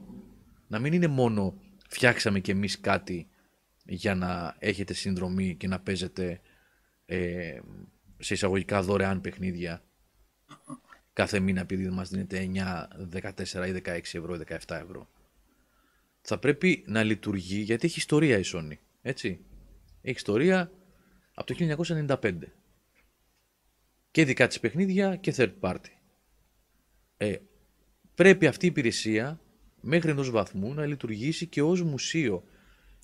να 0.67 0.79
μην 0.79 0.93
είναι 0.93 1.07
μόνο 1.07 1.61
φτιάξαμε 1.89 2.39
κι 2.39 2.51
εμείς 2.51 2.79
κάτι 2.79 3.27
για 3.87 4.15
να 4.15 4.55
έχετε 4.59 4.93
συνδρομή 4.93 5.55
και 5.55 5.67
να 5.67 5.79
παίζετε 5.79 6.41
ε, 7.05 7.59
σε 8.17 8.33
εισαγωγικά 8.33 8.81
δωρεάν 8.81 9.21
παιχνίδια 9.21 9.83
κάθε 11.13 11.39
μήνα 11.39 11.61
επειδή 11.61 11.89
μας 11.89 12.09
δίνετε 12.09 12.49
9, 12.53 13.21
14 13.21 13.67
ή 13.67 13.81
16 13.85 13.99
ευρώ 14.11 14.35
ή 14.35 14.39
17 14.47 14.57
ευρώ. 14.67 15.09
Θα 16.21 16.37
πρέπει 16.37 16.83
να 16.87 17.03
λειτουργεί 17.03 17.59
γιατί 17.59 17.85
έχει 17.85 17.99
ιστορία 17.99 18.37
η 18.37 18.43
Sony, 18.45 18.77
έτσι. 19.01 19.39
Έχει 20.01 20.15
ιστορία 20.15 20.71
από 21.33 21.53
το 21.53 21.75
1995. 22.21 22.33
Και 24.11 24.25
δικά 24.25 24.47
της 24.47 24.59
παιχνίδια 24.59 25.15
και 25.15 25.33
third 25.37 25.53
party. 25.59 25.91
Ε, 27.17 27.35
πρέπει 28.15 28.47
αυτή 28.47 28.65
η 28.65 28.69
υπηρεσία 28.69 29.39
μέχρι 29.81 30.11
ενός 30.11 30.29
βαθμού 30.29 30.73
να 30.73 30.85
λειτουργήσει 30.85 31.47
και 31.47 31.61
ως 31.61 31.81
μουσείο 31.81 32.43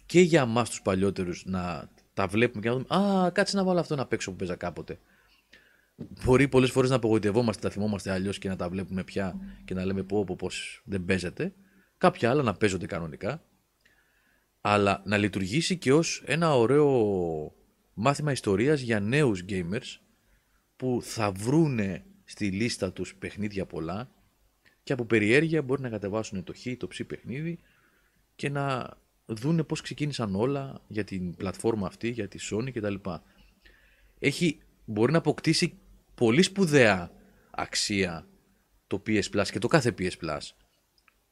και 0.05 0.21
για 0.21 0.41
εμάς 0.41 0.69
τους 0.69 0.81
παλιότερους 0.81 1.45
να 1.45 1.89
τα 2.13 2.27
βλέπουμε 2.27 2.61
και 2.61 2.69
να 2.69 2.75
δούμε 2.75 3.05
Α, 3.25 3.31
κάτσε 3.31 3.55
να 3.55 3.63
βάλω 3.63 3.79
αυτό 3.79 3.95
να 3.95 4.05
παίξω 4.05 4.31
που 4.31 4.37
παίζα 4.37 4.55
κάποτε. 4.55 4.99
Μπορεί 5.95 6.47
πολλές 6.47 6.71
φορές 6.71 6.89
να 6.89 6.95
απογοητευόμαστε, 6.95 7.61
τα 7.61 7.73
θυμόμαστε 7.73 8.11
αλλιώς 8.11 8.37
και 8.37 8.49
να 8.49 8.55
τα 8.55 8.69
βλέπουμε 8.69 9.03
πια 9.03 9.39
και 9.65 9.73
να 9.73 9.85
λέμε 9.85 10.03
πω, 10.03 10.23
πω, 10.23 10.35
πως 10.35 10.81
δεν 10.85 11.05
παίζεται. 11.05 11.53
Κάποια 11.97 12.29
άλλα 12.29 12.43
να 12.43 12.53
παίζονται 12.53 12.85
κανονικά. 12.85 13.43
Αλλά 14.61 15.01
να 15.05 15.17
λειτουργήσει 15.17 15.77
και 15.77 15.93
ως 15.93 16.23
ένα 16.25 16.55
ωραίο 16.55 17.55
μάθημα 17.93 18.31
ιστορίας 18.31 18.81
για 18.81 18.99
νέους 18.99 19.45
gamers 19.49 19.99
που 20.75 20.99
θα 21.03 21.31
βρούνε 21.31 22.05
στη 22.23 22.51
λίστα 22.51 22.91
τους 22.91 23.15
παιχνίδια 23.15 23.65
πολλά 23.65 24.11
και 24.83 24.93
από 24.93 25.05
περιέργεια 25.05 25.61
μπορεί 25.61 25.81
να 25.81 25.89
κατεβάσουν 25.89 26.43
το 26.43 26.53
χ, 26.53 26.77
το 26.77 26.87
ψ 26.87 27.03
παιχνίδι 27.07 27.59
και 28.35 28.49
να 28.49 28.97
δούνε 29.25 29.63
πώς 29.63 29.81
ξεκίνησαν 29.81 30.36
όλα 30.36 30.81
για 30.88 31.03
την 31.03 31.36
πλατφόρμα 31.36 31.88
αυτή, 31.88 32.09
για 32.09 32.27
τη 32.27 32.39
Sony 32.51 32.71
κτλ. 32.73 32.95
Έχει, 34.19 34.62
μπορεί 34.86 35.12
να 35.12 35.17
αποκτήσει 35.17 35.79
πολύ 36.15 36.41
σπουδαία 36.41 37.12
αξία 37.51 38.27
το 38.88 39.03
PS 39.07 39.23
Plus 39.33 39.47
και 39.51 39.59
το 39.59 39.67
κάθε 39.67 39.93
PS 39.99 40.12
Plus. 40.21 40.39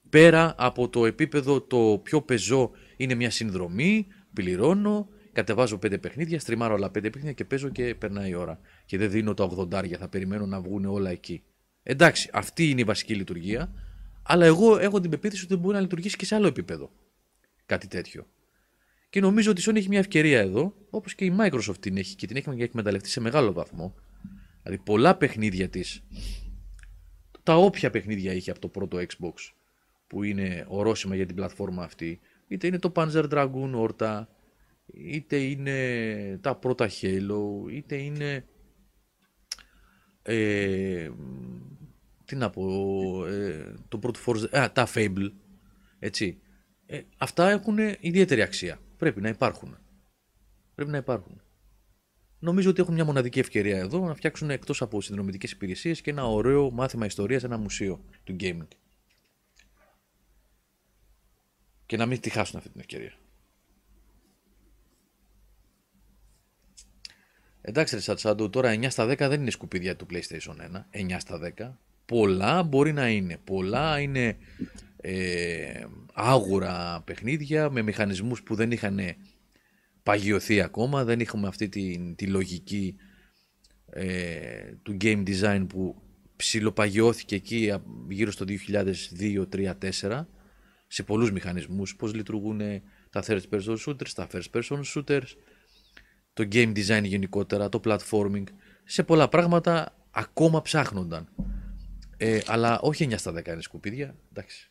Πέρα 0.09 0.55
από 0.57 0.89
το 0.89 1.05
επίπεδο 1.05 1.61
το 1.61 1.99
πιο 2.03 2.21
πεζό 2.21 2.71
είναι 2.97 3.15
μια 3.15 3.29
συνδρομή, 3.29 4.07
πληρώνω, 4.33 5.07
κατεβάζω 5.31 5.77
πέντε 5.77 5.97
παιχνίδια, 5.97 6.39
στριμάρω 6.39 6.73
άλλα 6.73 6.91
πέντε 6.91 7.09
παιχνίδια 7.09 7.33
και 7.33 7.45
παίζω 7.45 7.69
και 7.69 7.95
περνάει 7.95 8.29
η 8.29 8.33
ώρα. 8.33 8.59
Και 8.85 8.97
δεν 8.97 9.11
δίνω 9.11 9.33
τα 9.33 9.49
80, 9.57 9.87
θα 9.99 10.07
περιμένω 10.09 10.45
να 10.45 10.61
βγουν 10.61 10.85
όλα 10.85 11.09
εκεί. 11.09 11.43
Εντάξει, 11.83 12.29
αυτή 12.33 12.69
είναι 12.69 12.81
η 12.81 12.83
βασική 12.83 13.15
λειτουργία, 13.15 13.73
αλλά 14.23 14.45
εγώ 14.45 14.77
έχω 14.77 14.99
την 14.99 15.09
πεποίθηση 15.09 15.43
ότι 15.43 15.55
μπορεί 15.55 15.75
να 15.75 15.81
λειτουργήσει 15.81 16.17
και 16.17 16.25
σε 16.25 16.35
άλλο 16.35 16.47
επίπεδο. 16.47 16.91
Κάτι 17.71 17.87
τέτοιο. 17.87 18.27
Και 19.09 19.19
νομίζω 19.19 19.51
ότι 19.51 19.61
η 19.61 19.63
Sony 19.67 19.75
έχει 19.75 19.87
μια 19.87 19.99
ευκαιρία 19.99 20.39
εδώ, 20.39 20.75
όπως 20.89 21.15
και 21.15 21.25
η 21.25 21.35
Microsoft 21.39 21.77
την 21.79 21.97
έχει 21.97 22.15
και 22.15 22.27
την 22.27 22.35
έχει 22.35 22.61
εκμεταλλευτεί 22.61 23.09
σε 23.09 23.19
μεγάλο 23.19 23.53
βαθμό. 23.53 23.95
Δηλαδή 24.63 24.83
πολλά 24.83 25.15
παιχνίδια 25.17 25.69
της, 25.69 26.03
τα 27.43 27.57
όποια 27.57 27.89
παιχνίδια 27.89 28.33
είχε 28.33 28.51
από 28.51 28.59
το 28.59 28.67
πρώτο 28.67 28.97
Xbox, 28.97 29.33
που 30.07 30.23
είναι 30.23 30.65
ορόσημα 30.67 31.15
για 31.15 31.25
την 31.25 31.35
πλατφόρμα 31.35 31.83
αυτή, 31.83 32.19
είτε 32.47 32.67
είναι 32.67 32.79
το 32.79 32.91
Panzer 32.95 33.29
Dragoon 33.29 33.87
Orta, 33.87 34.23
είτε 34.93 35.37
είναι 35.37 36.37
τα 36.41 36.55
πρώτα 36.55 36.89
Halo, 37.01 37.71
είτε 37.71 37.95
είναι 37.95 38.45
ε, 40.21 41.09
τι 42.25 42.35
να 42.35 42.49
πω, 42.49 42.65
ε, 43.25 43.73
το 43.87 43.97
πρώτο 43.97 44.19
Forza, 44.25 44.57
α, 44.57 44.71
τα 44.71 44.87
Fable, 44.93 45.31
έτσι. 45.99 46.41
Ε, 46.91 47.01
αυτά 47.17 47.49
έχουν 47.49 47.77
ιδιαίτερη 47.99 48.41
αξία. 48.41 48.79
Πρέπει 48.97 49.21
να 49.21 49.29
υπάρχουν. 49.29 49.77
Πρέπει 50.75 50.91
να 50.91 50.97
υπάρχουν. 50.97 51.41
Νομίζω 52.39 52.69
ότι 52.69 52.81
έχουν 52.81 52.93
μια 52.93 53.05
μοναδική 53.05 53.39
ευκαιρία 53.39 53.77
εδώ 53.77 54.07
να 54.07 54.13
φτιάξουν 54.13 54.49
εκτός 54.49 54.81
από 54.81 55.01
συνδρομητικές 55.01 55.51
υπηρεσίες 55.51 56.01
και 56.01 56.09
ένα 56.09 56.25
ωραίο 56.25 56.71
μάθημα 56.71 57.05
ιστορίας, 57.05 57.43
ένα 57.43 57.57
μουσείο 57.57 58.05
του 58.23 58.35
gaming. 58.39 58.67
Και 61.85 61.97
να 61.97 62.05
μην 62.05 62.19
τη 62.19 62.29
χάσουν 62.29 62.57
αυτή 62.57 62.69
την 62.69 62.79
ευκαιρία. 62.79 63.13
Εντάξει, 67.61 67.95
ρε 67.95 68.01
Σατσάντο, 68.01 68.49
τώρα 68.49 68.73
9 68.73 68.89
στα 68.89 69.05
10 69.05 69.17
δεν 69.17 69.41
είναι 69.41 69.51
σκουπίδια 69.51 69.95
του 69.95 70.05
PlayStation 70.11 70.55
1. 70.91 71.13
9 71.13 71.15
στα 71.19 71.39
10. 71.57 71.71
Πολλά 72.05 72.63
μπορεί 72.63 72.93
να 72.93 73.09
είναι. 73.09 73.37
Πολλά 73.43 73.99
είναι 73.99 74.37
ε, 75.01 75.85
άγουρα 76.13 77.01
παιχνίδια 77.05 77.69
με 77.69 77.81
μηχανισμούς 77.81 78.43
που 78.43 78.55
δεν 78.55 78.71
είχαν 78.71 78.99
παγιωθεί 80.03 80.61
ακόμα. 80.61 81.03
Δεν 81.03 81.19
είχαμε 81.19 81.47
αυτή 81.47 81.69
τη, 81.69 82.13
τη 82.15 82.27
λογική 82.27 82.95
ε, 83.85 84.73
του 84.83 84.97
game 85.01 85.23
design 85.27 85.65
που 85.69 86.01
ψιλοπαγιώθηκε 86.35 87.35
εκεί 87.35 87.73
γύρω 88.09 88.31
στο 88.31 88.45
2002, 89.19 89.45
3, 89.53 89.73
4 90.01 90.25
σε 90.87 91.03
πολλούς 91.03 91.31
μηχανισμούς. 91.31 91.95
Πώς 91.95 92.13
λειτουργούν 92.13 92.61
τα 93.09 93.23
first 93.27 93.43
person 93.49 93.77
shooters, 93.85 94.09
τα 94.15 94.27
first 94.31 94.51
person 94.53 94.81
shooters, 94.95 95.27
το 96.33 96.47
game 96.51 96.73
design 96.75 97.03
γενικότερα, 97.03 97.69
το 97.69 97.81
platforming. 97.83 98.43
Σε 98.83 99.03
πολλά 99.03 99.29
πράγματα 99.29 99.95
ακόμα 100.11 100.61
ψάχνονταν. 100.61 101.27
Ε, 102.17 102.39
αλλά 102.45 102.79
όχι 102.79 103.07
9 103.09 103.13
στα 103.17 103.31
10 103.31 103.47
είναι 103.47 103.61
σκουπίδια. 103.61 104.15
Εντάξει. 104.29 104.70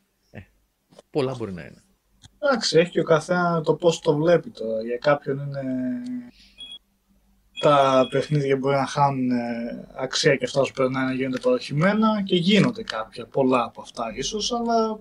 Ε, 1.00 1.06
πολλά 1.10 1.34
μπορεί 1.38 1.52
να 1.52 1.62
είναι. 1.62 1.82
Εντάξει, 2.38 2.78
έχει 2.78 2.90
και 2.90 3.00
ο 3.00 3.04
καθένα 3.04 3.60
το 3.60 3.74
πώς 3.74 4.00
το 4.00 4.16
βλέπει 4.16 4.50
τώρα. 4.50 4.82
Για 4.82 4.96
κάποιον 4.96 5.38
είναι 5.38 5.62
τα 7.60 8.06
παιχνίδια 8.10 8.56
μπορεί 8.56 8.76
να 8.76 8.86
χάνουν 8.86 9.30
ε, 9.30 9.86
αξία 9.96 10.36
και 10.36 10.44
αυτά 10.44 10.60
που 10.60 10.70
περνάει 10.74 11.04
να 11.04 11.12
γίνονται 11.12 11.38
παροχημένα 11.38 12.22
και 12.24 12.36
γίνονται 12.36 12.82
κάποια, 12.82 13.26
πολλά 13.26 13.64
από 13.64 13.80
αυτά 13.80 14.12
ίσως, 14.14 14.52
αλλά 14.52 15.00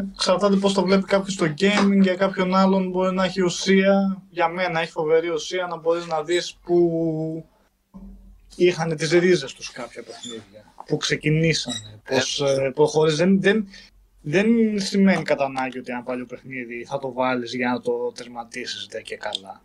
Εξαρτάται 0.00 0.56
πώς 0.56 0.72
το 0.72 0.82
βλέπει 0.82 1.04
κάποιος 1.04 1.32
στο 1.32 1.46
gaming, 1.46 2.00
για 2.00 2.14
κάποιον 2.14 2.54
άλλον 2.54 2.90
μπορεί 2.90 3.14
να 3.14 3.24
έχει 3.24 3.42
ουσία. 3.42 4.22
Για 4.30 4.48
μένα 4.48 4.80
έχει 4.80 4.90
φοβερή 4.90 5.28
ουσία 5.28 5.66
να 5.66 5.76
μπορείς 5.76 6.06
να 6.06 6.22
δεις 6.22 6.58
που 6.64 7.48
είχαν 8.56 8.96
τις 8.96 9.10
ρίζες 9.10 9.52
τους 9.52 9.70
κάποια 9.70 10.02
παιχνίδια. 10.02 10.74
Που 10.86 10.96
ξεκινήσανε, 10.96 12.00
πώς 12.08 12.40
ε, 12.40 12.70
προχωρεί. 12.74 13.12
Δεν, 13.12 13.40
δεν, 13.40 13.68
δεν 14.28 14.80
σημαίνει 14.80 15.22
κατά 15.22 15.44
ανάγκη 15.44 15.78
ότι 15.78 15.92
ένα 15.92 16.02
παλιό 16.02 16.26
παιχνίδι 16.26 16.84
θα 16.84 16.98
το 16.98 17.12
βάλεις 17.12 17.54
για 17.54 17.70
να 17.70 17.80
το 17.80 18.12
τερματίσεις 18.14 18.88
και 19.02 19.16
καλά. 19.16 19.62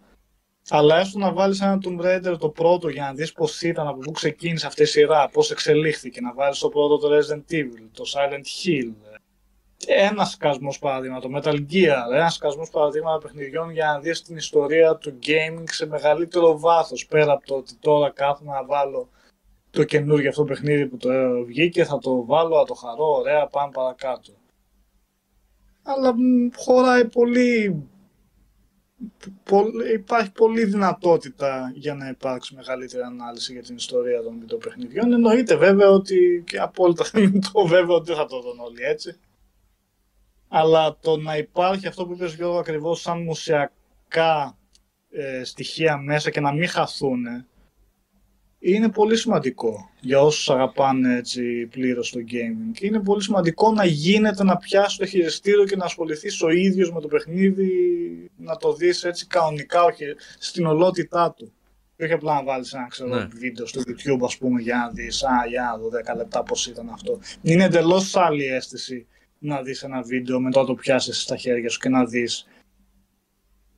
Αλλά 0.70 1.00
έστω 1.00 1.20
να 1.20 1.34
βάλεις 1.34 1.62
ένα 1.62 1.80
Tomb 1.86 2.06
Raider 2.06 2.36
το 2.40 2.50
πρώτο 2.50 2.90
για 2.90 3.04
να 3.04 3.14
δεις 3.14 3.32
πώς 3.32 3.62
ήταν, 3.62 3.88
από 3.88 4.00
πού 4.00 4.12
ξεκίνησε 4.12 4.68
αυτή 4.68 4.82
η 4.82 4.86
σειρά, 4.86 5.30
πώς 5.30 5.52
εξελίχθηκε. 5.52 6.22
Να 6.22 6.34
βάλεις 6.34 6.60
το 6.60 6.70
πρώτο 6.70 6.98
το 6.98 7.18
Resident 7.18 7.54
Evil, 7.54 7.88
το 7.92 8.04
Silent 8.14 8.44
Hill, 8.44 8.94
ένα 9.88 10.26
σκασμός 10.26 10.80
παραδείγμα, 10.80 11.20
το 11.20 11.30
Metal 11.36 11.66
Gear, 11.72 12.14
ένα 12.14 12.30
σκασμός 12.30 12.70
παραδείγματα 12.70 13.18
παιχνιδιών 13.18 13.72
για 13.72 13.86
να 13.86 14.00
δεις 14.00 14.22
την 14.22 14.36
ιστορία 14.36 14.96
του 14.96 15.20
gaming 15.26 15.64
σε 15.64 15.86
μεγαλύτερο 15.86 16.60
βάθος. 16.60 17.06
Πέρα 17.06 17.32
από 17.32 17.46
το 17.46 17.56
ότι 17.56 17.76
τώρα 17.80 18.10
κάθομαι 18.10 18.52
να 18.52 18.66
βάλω 18.66 19.10
το 19.70 19.84
καινούργιο 19.84 20.30
αυτό 20.30 20.44
παιχνίδι 20.44 20.88
που 20.88 20.98
το 20.98 21.10
βγήκε, 21.46 21.86
θα 21.86 21.98
το 21.98 22.26
βάλω, 22.26 22.58
θα 22.58 22.64
το 22.64 22.74
χαρώ, 22.74 23.06
ωραία, 23.06 23.48
πάμε 23.48 23.72
παρακάτω. 23.74 24.32
Αλλά 25.84 26.14
χωράει 26.56 27.06
πολύ, 27.06 27.84
πολύ, 29.44 29.94
υπάρχει 29.94 30.32
πολλή 30.32 30.66
δυνατότητα 30.66 31.72
για 31.76 31.96
να 31.96 32.08
υπάρξει 32.08 32.56
μεγαλύτερη 32.56 33.04
ανάλυση 33.04 33.54
για 33.54 33.62
την 33.62 33.76
ιστορία 33.76 34.22
των 34.22 34.40
βιντεοπαιχνιδιών. 34.40 35.14
Εννοείται 35.14 35.56
βέβαια 35.56 35.90
ότι 35.90 36.44
και 36.46 36.60
απόλυτα 36.60 37.06
το 37.54 37.66
βέβαια 37.66 37.96
ότι 37.96 38.06
δεν 38.06 38.16
θα 38.16 38.26
το 38.26 38.42
δουν 38.42 38.60
όλοι 38.60 38.82
έτσι 38.82 39.18
αλλά 40.56 40.98
το 41.02 41.18
να 41.18 41.38
υπάρχει 41.38 41.88
αυτό 41.88 42.06
που 42.06 42.14
είπες 42.14 42.36
Γιώργο 42.36 42.60
ακριβώς 42.60 43.02
σαν 43.02 43.22
μουσιακά 43.22 44.58
ε, 45.10 45.44
στοιχεία 45.44 45.98
μέσα 45.98 46.30
και 46.30 46.40
να 46.40 46.54
μην 46.54 46.68
χαθούν 46.68 47.26
είναι 48.66 48.90
πολύ 48.90 49.18
σημαντικό 49.18 49.90
για 50.00 50.22
όσους 50.22 50.50
αγαπάνε 50.50 51.16
έτσι 51.16 51.66
πλήρως 51.66 52.10
το 52.12 52.20
gaming. 52.20 52.82
Είναι 52.82 53.00
πολύ 53.00 53.24
σημαντικό 53.24 53.72
να 53.72 53.86
γίνεται 53.86 54.44
να 54.44 54.58
πιάσει 54.58 54.98
το 54.98 55.06
χειριστήριο 55.06 55.66
και 55.66 55.76
να 55.76 55.86
ασχοληθείς 55.86 56.42
ο 56.42 56.50
ίδιος 56.50 56.92
με 56.92 57.02
το 57.02 57.08
παιχνίδι, 57.08 57.72
να 58.38 58.58
το 58.58 58.74
δεις 58.74 59.04
έτσι 59.04 59.28
κανονικά, 59.28 59.84
όχι 59.84 60.06
στην 60.40 60.66
ολότητά 60.66 61.34
του. 61.38 61.54
Και 61.96 62.04
όχι 62.04 62.14
απλά 62.14 62.34
να 62.34 62.44
βάλεις 62.44 62.74
ένα 62.74 62.88
ξέρω, 62.88 63.16
ναι. 63.16 63.28
βίντεο 63.34 63.66
στο 63.66 63.82
YouTube 63.86 64.24
ας 64.24 64.38
πούμε 64.38 64.62
για 64.62 64.76
να 64.76 64.90
δεις, 64.90 65.24
α, 65.24 65.46
για 65.50 65.62
να 65.62 65.78
δω 65.78 65.90
10 66.14 66.16
λεπτά 66.18 66.44
πώς 66.44 66.68
ήταν 66.68 66.90
αυτό. 66.90 67.20
Είναι 67.42 67.64
εντελώς 67.64 68.16
άλλη 68.16 68.46
αίσθηση 68.46 69.08
να 69.40 69.62
δεις 69.62 69.84
ένα 69.84 70.02
βίντεο, 70.02 70.40
μετά 70.40 70.66
το 70.66 70.74
πιάσεις 70.74 71.22
στα 71.22 71.38
χέρια 71.38 71.70
σου 71.70 71.80
και 71.80 71.90
να 71.90 72.06
δεις 72.06 72.48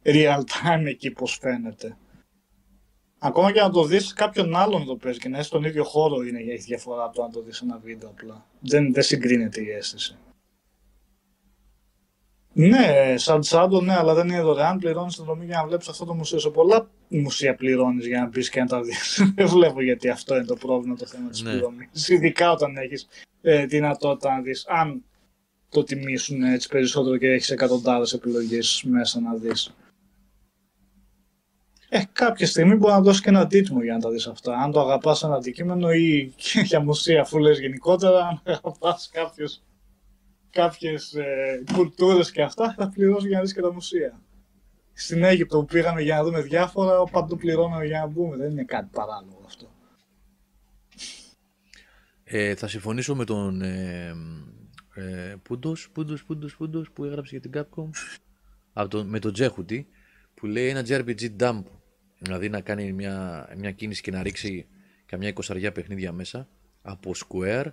real 0.04 0.40
time 0.40 0.86
εκεί 0.86 1.12
πώς 1.12 1.38
φαίνεται. 1.42 1.98
Ακόμα 3.26 3.52
και 3.52 3.62
να 3.62 3.70
το 3.70 3.84
δεις 3.84 4.14
κάποιον 4.14 4.56
άλλον 4.56 4.80
να 4.80 4.86
το 4.86 4.96
παίζει 4.96 5.20
και 5.20 5.30
να 5.30 5.38
είσαι 5.38 5.48
στον 5.48 5.64
ίδιο 5.64 5.84
χώρο 5.84 6.22
είναι 6.22 6.40
έχει 6.40 6.62
διαφορά 6.62 7.04
από 7.04 7.16
το 7.16 7.22
να 7.22 7.30
το 7.30 7.42
δεις 7.42 7.62
ένα 7.62 7.80
βίντεο 7.84 8.10
απλά. 8.10 8.46
Δεν, 8.60 8.94
δεν 8.94 9.04
συγκρίνεται 9.04 9.62
η 9.62 9.70
αίσθηση. 9.70 10.18
Ναι, 12.54 13.14
σαν 13.18 13.42
τσάντο, 13.42 13.82
ναι, 13.82 13.96
αλλά 13.96 14.14
δεν 14.14 14.28
είναι 14.28 14.42
δωρεάν. 14.42 14.80
Πληρώνεις 14.80 15.16
την 15.16 15.26
δρομή 15.26 15.46
για 15.46 15.58
να 15.58 15.68
βλέπεις 15.68 15.88
αυτό 15.88 16.06
το 16.06 16.14
μουσείο. 16.14 16.40
Σε 16.40 16.50
πολλά 16.50 16.90
μουσεία 17.08 17.56
πληρώνεις 17.56 18.08
για 18.08 18.20
να 18.20 18.28
μπεις 18.28 18.50
και 18.50 18.60
να 18.60 18.66
τα 18.66 18.82
δεις. 18.82 19.22
δεν 19.36 19.48
βλέπω 19.48 19.82
γιατί 19.82 20.10
αυτό 20.10 20.36
είναι 20.36 20.46
το 20.46 20.56
πρόβλημα 20.56 20.96
το 20.96 21.06
θέμα 21.06 21.30
της 21.30 21.42
ναι. 21.42 21.52
πληρωμής. 21.52 22.10
Ειδικά 22.10 22.52
όταν 22.52 22.78
έχεις 22.78 23.08
ε, 23.42 23.66
δυνατότητα 23.66 24.36
να 24.36 24.42
δεις 24.42 24.66
αν 24.68 25.04
το 25.70 25.84
τιμήσουν 25.84 26.44
έτσι 26.44 26.68
περισσότερο 26.68 27.18
και 27.18 27.28
έχεις 27.28 27.50
εκατοντάδες 27.50 28.14
επιλογές 28.14 28.84
μέσα 28.88 29.20
να 29.20 29.34
δεις. 29.34 29.74
Ε, 31.96 32.04
κάποια 32.14 32.48
στιγμή 32.48 32.76
μπορεί 32.76 32.94
να 32.94 33.02
δώσει 33.02 33.22
και 33.22 33.30
ένα 33.30 33.40
αντίτιμο 33.40 33.84
για 33.84 33.94
να 33.94 34.00
τα 34.00 34.10
δεις 34.10 34.28
αυτά. 34.28 34.58
Αν 34.58 34.72
το 34.72 34.80
αγαπάς 34.80 35.24
ένα 35.24 35.36
αντικείμενο 35.36 35.92
ή 35.92 36.34
για 36.70 36.80
μουσεία 36.80 37.22
αφού 37.22 37.38
λες 37.38 37.60
γενικότερα, 37.60 38.28
αν 38.28 38.42
αγαπάς 38.44 39.10
κάποιους, 39.14 39.62
κάποιες 40.50 41.14
ε, 41.14 41.64
κουλτούρες 41.74 42.32
και 42.32 42.42
αυτά, 42.42 42.74
θα 42.78 42.90
πληρώσεις 42.90 43.28
για 43.28 43.38
να 43.38 43.44
δεις 43.44 43.54
και 43.54 43.62
τα 43.62 43.74
μουσεία. 43.74 44.22
Στην 44.94 45.24
Αίγυπτο 45.24 45.60
που 45.60 45.66
πήγαμε 45.66 46.02
για 46.02 46.16
να 46.16 46.24
δούμε 46.24 46.42
διάφορα, 46.42 47.04
παντού 47.04 47.38
πληρώναμε 47.38 47.86
για 47.86 48.00
να 48.00 48.08
μπούμε. 48.08 48.38
Δεν 48.38 48.52
είναι 48.52 48.64
κάτι 48.64 48.90
παράλογο 48.92 49.42
αυτό. 49.46 49.68
Ε, 52.24 52.56
θα 52.56 52.68
συμφωνήσω 52.68 53.16
με 53.16 53.26
τον 53.26 53.62
ε, 53.62 54.16
ε, 54.96 55.36
Πούντος, 55.44 55.90
Πούντος, 55.94 56.24
Πούντος, 56.26 56.56
Πούντος 56.56 56.92
που 56.92 57.04
έγραψε 57.04 57.38
για 57.38 57.50
την 57.50 57.62
Capcom 57.62 57.90
από 58.74 58.90
το, 58.90 59.04
με 59.04 59.20
τον 59.20 59.34
Τζέχουτι 59.34 59.88
που 60.34 60.46
λέει 60.46 60.68
ένα 60.68 60.84
JRPG 60.88 61.36
dump 61.40 61.64
δηλαδή 62.18 62.50
να 62.50 62.62
κάνει 62.62 62.94
μια, 62.94 63.48
μια 63.58 63.72
κίνηση 63.72 64.02
και 64.02 64.12
να 64.12 64.24
ρίξει 64.24 64.68
καμιά 65.06 65.28
εικοσαριά 65.28 65.72
παιχνίδια 65.72 66.12
μέσα 66.12 66.50
από 66.82 67.12
Square, 67.16 67.66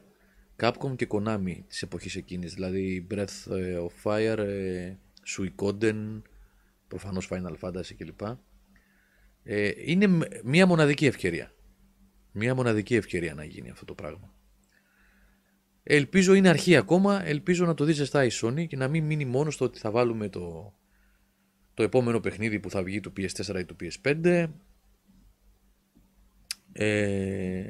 Capcom 0.57 0.97
και 0.97 1.07
Konami 1.11 1.57
της 1.69 1.83
εποχής 1.83 2.17
εκείνης. 2.17 2.55
Δηλαδή 2.55 3.07
Breath 3.11 3.53
of 3.87 4.03
Fire, 4.03 4.39
ε, 4.39 4.95
Suikoden 5.27 6.23
προφανώς 6.89 7.29
Final 7.31 7.55
Fantasy 7.61 7.95
κλπ. 7.97 8.21
Ε, 9.43 9.71
είναι 9.77 10.09
μια 10.45 10.67
μοναδική 10.67 11.07
ευκαιρία. 11.07 11.53
Μια 12.33 12.55
μοναδική 12.55 12.95
ευκαιρία 12.95 13.35
να 13.35 13.45
γίνει 13.45 13.71
αυτό 13.71 13.85
το 13.85 13.95
πράγμα. 13.95 14.35
Ελπίζω 15.83 16.35
είναι 16.35 16.49
αρχή 16.49 16.77
ακόμα, 16.77 17.27
ελπίζω 17.27 17.67
να 17.67 17.75
το 17.75 17.85
δεις 17.85 17.97
ζεστά 17.97 18.25
η 18.25 18.29
Sony 18.33 18.67
και 18.67 18.77
να 18.77 18.89
μην 18.89 19.05
μείνει 19.05 19.25
μόνος 19.25 19.55
στο 19.55 19.65
ότι 19.65 19.79
θα 19.79 19.91
βάλουμε 19.91 20.29
το, 20.29 20.75
το 21.75 21.83
επόμενο 21.83 22.21
παιχνίδι 22.21 22.61
που 22.61 22.71
θα 22.71 22.83
βγει 22.83 23.01
του 23.01 23.13
PS4 23.17 23.59
ή 23.59 23.65
του 23.65 23.77
PS5. 23.81 24.47
Ε, 26.73 27.63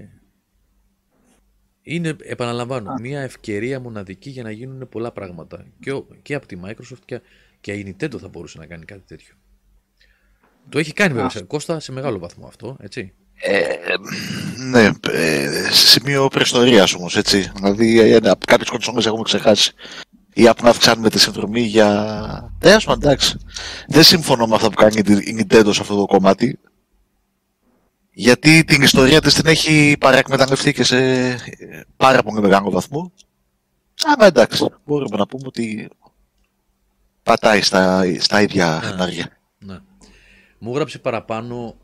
είναι, 1.83 2.17
επαναλαμβάνω, 2.23 2.95
μια 3.01 3.21
ευκαιρία 3.21 3.81
μοναδική 3.81 4.31
για 4.31 4.43
να 4.43 4.51
γίνουν 4.51 4.89
πολλά 4.89 5.13
πράγματα. 5.13 5.67
Και, 5.81 5.93
ο- 5.93 6.07
και 6.23 6.35
από 6.35 6.47
τη 6.47 6.57
Microsoft 6.65 6.99
και, 7.05 7.21
και 7.61 7.73
η 7.73 7.97
Nintendo 7.99 8.19
θα 8.19 8.29
μπορούσε 8.29 8.59
να 8.59 8.67
κάνει 8.67 8.85
κάτι 8.85 9.03
τέτοιο. 9.07 9.35
Το 10.69 10.79
έχει 10.79 10.93
κάνει 10.93 11.13
βέβαια, 11.15 11.29
σε- 11.31 11.43
Κώστα, 11.45 11.81
σε 11.81 11.93
μεγάλο 11.93 12.19
βαθμό 12.19 12.47
αυτό, 12.47 12.77
έτσι. 12.81 13.13
Ε, 13.35 13.67
ναι, 14.71 14.91
ε, 15.11 15.49
σε 15.71 15.87
σημείο 15.87 16.29
προϊστορία 16.29 16.87
όμως, 16.99 17.17
έτσι. 17.17 17.51
Δηλαδή, 17.55 17.99
ε, 18.01 18.19
κάποιες 18.47 18.69
κονσόλες 18.69 19.07
έχουμε 19.07 19.23
ξεχάσει. 19.23 19.73
Ή 20.35 20.49
απλά 20.49 20.71
αυξάνουμε 20.71 21.11
τη 21.11 21.19
συνδρομή 21.19 21.61
για. 21.61 21.89
Ναι, 22.65 22.73
ας 22.73 22.85
πούμε, 22.85 22.97
εντάξει. 22.97 23.39
Δεν 23.89 24.03
συμφωνώ 24.03 24.47
με 24.47 24.55
αυτά 24.55 24.69
που 24.69 24.75
κάνει 24.75 24.99
η 25.25 25.37
Nintendo 25.49 25.71
σε 25.75 25.81
αυτό 25.81 25.97
το 25.97 26.07
κομμάτι. 26.07 26.59
Γιατί 28.15 28.65
την 28.65 28.83
ιστορία 28.83 29.21
της 29.21 29.35
την 29.35 29.47
έχει 29.47 29.97
παραεκμεταλλευτεί 30.01 30.73
και 30.73 30.85
σε 30.85 30.99
ε, 31.31 31.37
πάρα 31.97 32.23
πολύ 32.23 32.41
μεγάλο 32.41 32.71
βαθμό. 32.71 33.13
Αλλά 34.05 34.27
εντάξει, 34.27 34.67
μπορούμε 34.85 35.17
να 35.17 35.27
πούμε 35.27 35.43
ότι 35.47 35.91
πατάει 37.23 37.61
στα, 37.63 38.05
στα 38.21 38.43
ίδια 38.43 38.81
Ναι. 38.83 38.89
χνάρια. 38.91 39.29
Ναι. 39.59 39.79
Μου 40.59 40.75
γράψε 40.75 40.99
παραπάνω, 40.99 41.77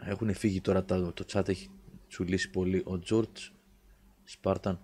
έχουν 0.00 0.34
φύγει 0.34 0.60
τώρα, 0.60 0.84
τα- 0.84 1.12
το 1.12 1.24
chat 1.32 1.48
έχει 1.48 1.70
τσουλήσει 2.08 2.50
πολύ, 2.50 2.78
ο 2.78 3.00
George 3.10 3.50
Spartan 4.42 4.76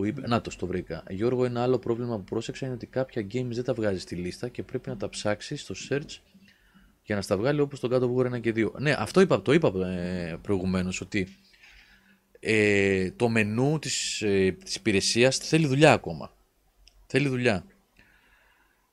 που 0.00 0.06
είπε, 0.06 0.28
να 0.28 0.40
το, 0.40 0.50
το 0.56 0.66
βρήκα. 0.66 1.02
Γιώργο, 1.08 1.44
ένα 1.44 1.62
άλλο 1.62 1.78
πρόβλημα 1.78 2.16
που 2.16 2.24
πρόσεξα 2.24 2.66
είναι 2.66 2.74
ότι 2.74 2.86
κάποια 2.86 3.26
games 3.32 3.50
δεν 3.50 3.64
τα 3.64 3.74
βγάζει 3.74 3.98
στη 3.98 4.14
λίστα 4.14 4.48
και 4.48 4.62
πρέπει 4.62 4.88
να 4.88 4.96
τα 4.96 5.08
ψάξει 5.08 5.56
στο 5.56 5.74
search 5.88 6.18
για 7.02 7.14
να 7.14 7.22
στα 7.22 7.36
βγάλει 7.36 7.60
όπως 7.60 7.80
το 7.80 7.88
God 7.92 8.02
of 8.02 8.32
War 8.32 8.34
1 8.36 8.40
και 8.40 8.52
2. 8.56 8.72
Ναι, 8.78 8.94
αυτό 8.98 9.20
είπα, 9.20 9.42
το 9.42 9.52
είπα 9.52 9.88
ε, 9.88 10.38
προηγουμένως, 10.42 11.00
ότι 11.00 11.28
ε, 12.40 13.10
το 13.10 13.28
μενού 13.28 13.78
της, 13.78 14.22
ε, 14.22 14.56
της 14.64 14.74
υπηρεσίας 14.74 15.36
θέλει 15.36 15.66
δουλειά 15.66 15.92
ακόμα. 15.92 16.32
Θέλει 17.06 17.28
δουλειά. 17.28 17.64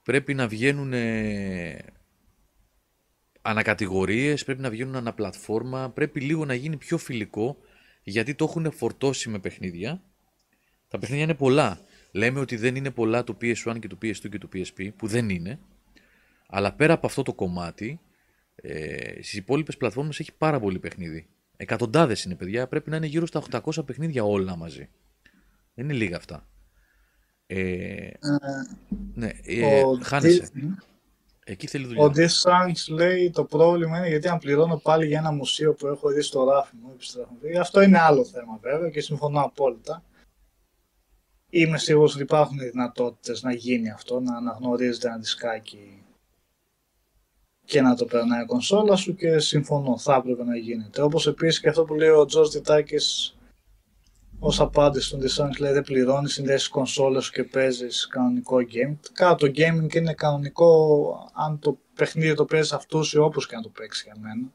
Πρέπει 0.03 0.33
να 0.33 0.47
βγαίνουν 0.47 0.93
ε, 0.93 1.77
ανακατηγορίες, 3.41 4.43
πρέπει 4.43 4.61
να 4.61 4.69
βγαίνουν 4.69 4.95
αναπλατφόρμα, 4.95 5.89
πρέπει 5.89 6.19
λίγο 6.19 6.45
να 6.45 6.53
γίνει 6.53 6.77
πιο 6.77 6.97
φιλικό, 6.97 7.57
γιατί 8.03 8.35
το 8.35 8.45
έχουν 8.45 8.71
φορτώσει 8.71 9.29
με 9.29 9.39
παιχνίδια. 9.39 10.01
Τα 10.87 10.99
παιχνίδια 10.99 11.23
είναι 11.23 11.33
πολλά. 11.33 11.79
Λέμε 12.11 12.39
ότι 12.39 12.55
δεν 12.55 12.75
είναι 12.75 12.91
πολλά 12.91 13.23
του 13.23 13.37
PS1 13.41 13.77
και 13.79 13.87
του 13.87 13.97
PS2 14.01 14.29
και 14.29 14.37
του 14.37 14.49
PSP, 14.53 14.89
που 14.95 15.07
δεν 15.07 15.29
είναι. 15.29 15.59
Αλλά 16.47 16.73
πέρα 16.73 16.93
από 16.93 17.07
αυτό 17.07 17.21
το 17.21 17.33
κομμάτι, 17.33 17.99
ε, 18.55 19.11
στις 19.11 19.33
υπόλοιπες 19.33 19.77
πλατφόρμες 19.77 20.19
έχει 20.19 20.33
πάρα 20.37 20.59
πολύ 20.59 20.79
παιχνίδι. 20.79 21.27
Εκατοντάδες 21.57 22.23
είναι 22.23 22.35
παιδιά, 22.35 22.67
πρέπει 22.67 22.89
να 22.89 22.95
είναι 22.95 23.05
γύρω 23.05 23.25
στα 23.25 23.43
800 23.51 23.85
παιχνίδια 23.85 24.23
όλα 24.23 24.55
μαζί. 24.55 24.89
Δεν 25.73 25.85
είναι 25.85 25.93
λίγα 25.93 26.17
αυτά. 26.17 26.47
Ε, 27.47 28.09
ναι, 29.13 29.31
ε, 29.43 29.83
ο 29.83 29.99
χάνεσαι. 30.03 30.49
Dis- 30.55 30.85
Εκεί 31.49 31.67
θέλει 31.67 31.85
δουλειά. 31.85 32.03
Ο 32.03 32.11
Dissanks 32.15 32.93
λέει 32.95 33.29
το 33.29 33.43
πρόβλημα 33.43 33.97
είναι 33.97 34.07
γιατί 34.07 34.27
αν 34.27 34.37
πληρώνω 34.37 34.77
πάλι 34.77 35.05
για 35.05 35.17
ένα 35.19 35.31
μουσείο 35.31 35.73
που 35.73 35.87
έχω 35.87 36.09
δει 36.09 36.21
στο 36.21 36.43
ράφι 36.43 36.75
μου, 36.81 36.91
επιστρέφω. 36.93 37.37
Αυτό 37.59 37.81
είναι 37.81 37.99
άλλο 37.99 38.25
θέμα 38.25 38.59
βέβαια 38.61 38.89
και 38.89 39.01
συμφωνώ 39.01 39.41
απόλυτα. 39.41 40.03
Είμαι 41.49 41.77
σίγουρος 41.77 42.13
ότι 42.13 42.23
υπάρχουν 42.23 42.57
δυνατότητες 42.57 43.43
να 43.43 43.53
γίνει 43.53 43.89
αυτό, 43.89 44.19
να 44.19 44.37
αναγνωρίζεται 44.37 45.07
ένα 45.07 45.17
δισκάκι 45.17 46.03
και 47.65 47.81
να 47.81 47.95
το 47.95 48.05
περνάει 48.05 48.41
η 48.41 48.45
κονσόλα 48.45 48.95
σου 48.95 49.15
και 49.15 49.39
συμφωνώ, 49.39 49.97
θα 49.97 50.15
έπρεπε 50.15 50.43
να 50.43 50.57
γίνεται. 50.57 51.01
Όπως 51.01 51.27
επίσης 51.27 51.59
και 51.59 51.69
αυτό 51.69 51.83
που 51.83 51.93
λέει 51.93 52.09
ο 52.09 52.25
Τζορτ 52.25 52.51
Τιτάκης 52.51 53.37
ως 54.39 54.59
απάντηση 54.59 55.07
στον 55.07 55.21
Dissanks 55.21 55.59
λέει 55.59 55.71
δεν 55.71 55.83
πληρώνεις, 55.83 56.33
συνδέσεις 56.33 56.67
κονσόλα 56.67 57.19
σου 57.19 57.31
και 57.31 57.43
παίζεις 57.43 58.07
κανονικό 58.07 58.57
game. 58.57 58.95
Κάνα 59.13 59.35
το 59.35 59.47
gaming 59.55 59.95
είναι 59.95 60.13
κανονικό 60.13 61.31
αν 61.33 61.59
το 61.59 61.77
παιχνίδι 61.95 62.33
το 62.33 62.45
παίζεις 62.45 62.73
αυτούς 62.73 63.13
ή 63.13 63.17
όπως 63.17 63.47
και 63.47 63.55
να 63.55 63.61
το 63.61 63.69
παίξεις 63.69 64.03
για 64.03 64.15
μένα. 64.19 64.51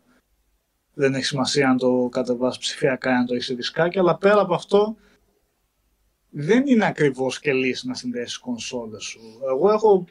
Δεν 0.95 1.15
έχει 1.15 1.25
σημασία 1.25 1.69
αν 1.69 1.77
το 1.77 2.09
κατεβάσεις 2.11 2.59
ψηφιακά 2.61 3.11
ή 3.11 3.15
αν 3.15 3.27
το 3.27 3.35
έχεις 3.35 3.47
σε 3.47 3.55
δισκάκι, 3.55 3.99
αλλά 3.99 4.17
πέρα 4.17 4.41
από 4.41 4.55
αυτό 4.55 4.97
δεν 6.35 6.67
είναι 6.67 6.87
ακριβώς 6.87 7.41
και 7.41 7.53
λύση 7.53 7.87
να 7.87 7.95
συνδέσεις 7.95 8.39
κονσόλες 8.39 9.03
σου. 9.03 9.21
Εγώ 9.51 9.71
έχω 9.71 10.05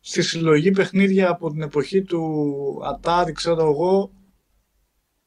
στη 0.00 0.22
συλλογή 0.22 0.70
παιχνίδια 0.70 1.30
από 1.30 1.50
την 1.50 1.62
εποχή 1.62 2.02
του 2.02 2.82
Atari, 2.84 3.30
ξέρω 3.32 3.68
εγώ, 3.68 4.12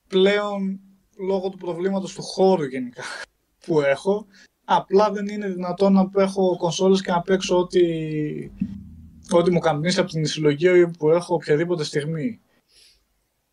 πλέον 0.08 0.80
λόγω 1.18 1.50
του 1.50 1.58
προβλήματος 1.58 2.14
του 2.14 2.22
χώρου 2.22 2.64
γενικά 2.64 3.04
που 3.66 3.82
έχω, 3.82 4.26
απλά 4.66 5.12
δεν 5.12 5.28
είναι 5.28 5.50
δυνατόν 5.50 5.94
να 5.94 6.10
έχω 6.16 6.58
κονσόλες 6.58 7.02
και 7.02 7.12
να 7.12 7.22
παίξω 7.22 7.58
ό,τι, 7.58 7.82
ό,τι 9.30 9.52
μου 9.52 9.60
καμπνίσει 9.60 10.00
από 10.00 10.10
την 10.10 10.26
συλλογή 10.26 10.88
που 10.88 11.10
έχω 11.10 11.34
οποιαδήποτε 11.36 11.84
στιγμή. 11.84 12.40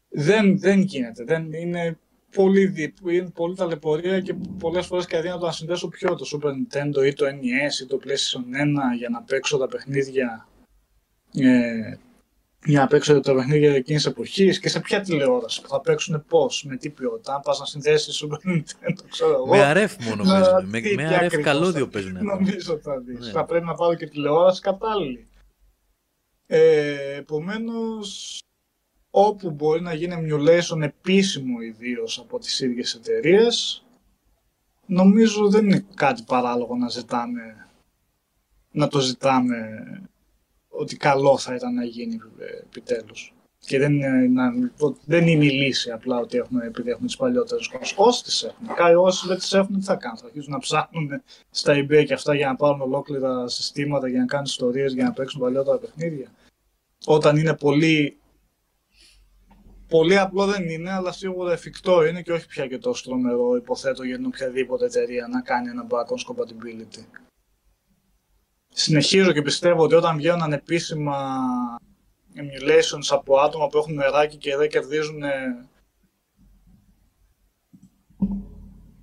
Δεν, 0.09 0.59
δεν 0.59 0.81
γίνεται. 0.81 1.25
Δεν 1.25 1.53
είναι 1.53 1.99
πολύ, 2.43 2.67
δι- 2.67 2.99
είναι 3.11 3.31
πολύ 3.35 3.55
ταλαιπωρία 3.57 4.21
και 4.21 4.35
πολλές 4.59 4.87
φορές 4.87 5.07
και 5.07 5.17
αδύνατο 5.17 5.47
να 5.47 5.53
συνδέσω 5.53 5.89
πιο 5.89 6.15
το 6.15 6.25
Super 6.33 6.49
Nintendo 6.49 7.07
ή 7.07 7.13
το 7.13 7.25
NES 7.27 7.83
ή 7.83 7.87
το 7.87 7.99
PlayStation 8.05 8.39
1 8.93 8.97
για 8.99 9.09
να 9.09 9.23
παίξω 9.23 9.59
τα 9.59 9.67
παιχνίδια 9.67 10.49
ε, 11.35 11.97
για 12.65 12.81
να 12.81 12.87
παίξω 12.87 13.21
τα 13.21 13.35
παιχνίδια 13.35 13.75
εκείνης 13.75 14.07
εποχής 14.07 14.59
και 14.61 14.69
σε 14.69 14.81
ποια 14.81 15.01
τηλεόραση 15.01 15.63
που 15.63 15.69
θα 15.69 15.81
παίξουν 15.81 16.25
πώς, 16.29 16.65
με 16.69 16.77
τι 16.77 16.91
ποιότητα. 16.91 17.35
Αν 17.35 17.41
πας 17.41 17.59
να 17.59 17.65
συνδέσεις 17.65 18.25
Super 18.25 18.49
Nintendo, 18.51 19.05
ξέρω 19.11 19.33
εγώ. 19.33 19.47
Με 19.47 19.63
αρεφ 19.65 19.97
μόνο 20.05 20.25
να 20.25 20.41
παίζουν. 20.41 20.69
Με, 20.71 20.81
δει 20.81 20.95
με 20.95 21.03
τι 21.03 21.15
αρεφ 21.15 21.23
ακριβώς 21.33 21.45
καλώδιο 21.45 21.85
θα- 21.85 21.91
παίζουν. 21.91 22.17
εδώ. 22.17 22.25
Νομίζω 22.25 22.79
θα 22.79 22.99
δεις. 23.01 23.19
Ναι. 23.27 23.31
Θα 23.31 23.45
πρέπει 23.45 23.65
να 23.65 23.75
πάρω 23.75 23.95
και 23.95 24.07
τηλεόραση 24.07 24.61
κατάλληλη. 24.61 25.29
Ε, 26.47 27.15
Επομένως, 27.17 28.39
όπου 29.11 29.51
μπορεί 29.51 29.81
να 29.81 29.95
γίνει 29.95 30.15
emulation 30.19 30.81
επίσημο 30.81 31.61
ιδίως 31.61 32.19
από 32.19 32.39
τις 32.39 32.61
ίδιες 32.61 32.95
εταιρείες, 32.95 33.85
νομίζω 34.87 35.49
δεν 35.49 35.65
είναι 35.65 35.87
κάτι 35.95 36.23
παράλογο 36.27 36.77
να 36.77 36.89
ζητάμε 36.89 37.69
να 38.71 38.89
το 38.89 39.01
ζητάμε 39.01 39.57
ότι 40.69 40.97
καλό 40.97 41.39
θα 41.39 41.55
ήταν 41.55 41.75
να 41.75 41.85
γίνει 41.85 42.19
ε, 42.39 42.59
επιτέλους. 42.59 43.33
Και 43.59 43.79
δεν 43.79 43.93
είναι, 43.93 44.09
να, 44.09 44.53
δεν 45.05 45.27
είναι 45.27 45.45
η 45.45 45.51
λύση 45.51 45.91
απλά 45.91 46.19
ότι 46.19 46.39
έχουμε, 46.39 46.67
επειδή 46.67 46.91
έχουμε 46.91 47.07
τις 47.07 47.17
παλιότερες 47.17 47.69
κονσόλες. 47.69 48.09
Όσοι 48.09 48.23
τις 48.23 48.43
έχουν. 48.43 48.67
Κάποιοι 48.75 48.95
όσοι 48.99 49.27
δεν 49.27 49.37
τις 49.37 49.53
έχουν, 49.53 49.79
τι 49.79 49.85
θα 49.85 49.95
κάνουν. 49.95 50.19
Θα 50.19 50.27
αρχίσουν 50.27 50.53
να 50.53 50.59
ψάχνουν 50.59 51.23
στα 51.51 51.73
eBay 51.73 52.05
και 52.07 52.13
αυτά 52.13 52.35
για 52.35 52.47
να 52.47 52.57
πάρουν 52.57 52.81
ολόκληρα 52.81 53.49
συστήματα, 53.49 54.09
για 54.09 54.19
να 54.19 54.27
κάνουν 54.27 54.45
ιστορίες, 54.45 54.93
για 54.93 55.05
να 55.05 55.13
παίξουν 55.13 55.41
παλιότερα 55.41 55.79
παιχνίδια. 55.79 56.31
Όταν 57.07 57.37
είναι 57.37 57.57
πολύ 57.57 58.18
Πολύ 59.89 60.19
απλό 60.19 60.47
δεν 60.47 60.69
είναι, 60.69 60.93
αλλά 60.93 61.13
σίγουρα 61.13 61.53
εφικτό 61.53 62.05
είναι 62.05 62.23
και 62.23 62.33
όχι 62.33 62.47
πια 62.47 62.67
και 62.67 62.79
τόσο 62.79 63.05
τρομερό, 63.05 63.57
υποθέτω, 63.57 64.03
για 64.03 64.17
την 64.17 64.27
οποιαδήποτε 64.27 64.85
εταιρεία 64.85 65.29
να 65.29 65.41
κάνει 65.41 65.69
ένα 65.69 65.87
backwards 65.91 66.33
compatibility. 66.33 67.05
Συνεχίζω 68.69 69.33
και 69.33 69.43
πιστεύω 69.43 69.83
ότι 69.83 69.95
όταν 69.95 70.17
βγαίνουν 70.17 70.43
ανεπίσημα 70.43 71.41
emulations 72.35 73.07
από 73.09 73.39
άτομα 73.39 73.67
που 73.67 73.79
έχουν 73.79 73.95
νεράκι 73.95 74.37
και 74.37 74.57
δεν 74.57 74.69
κερδίζουν 74.69 75.23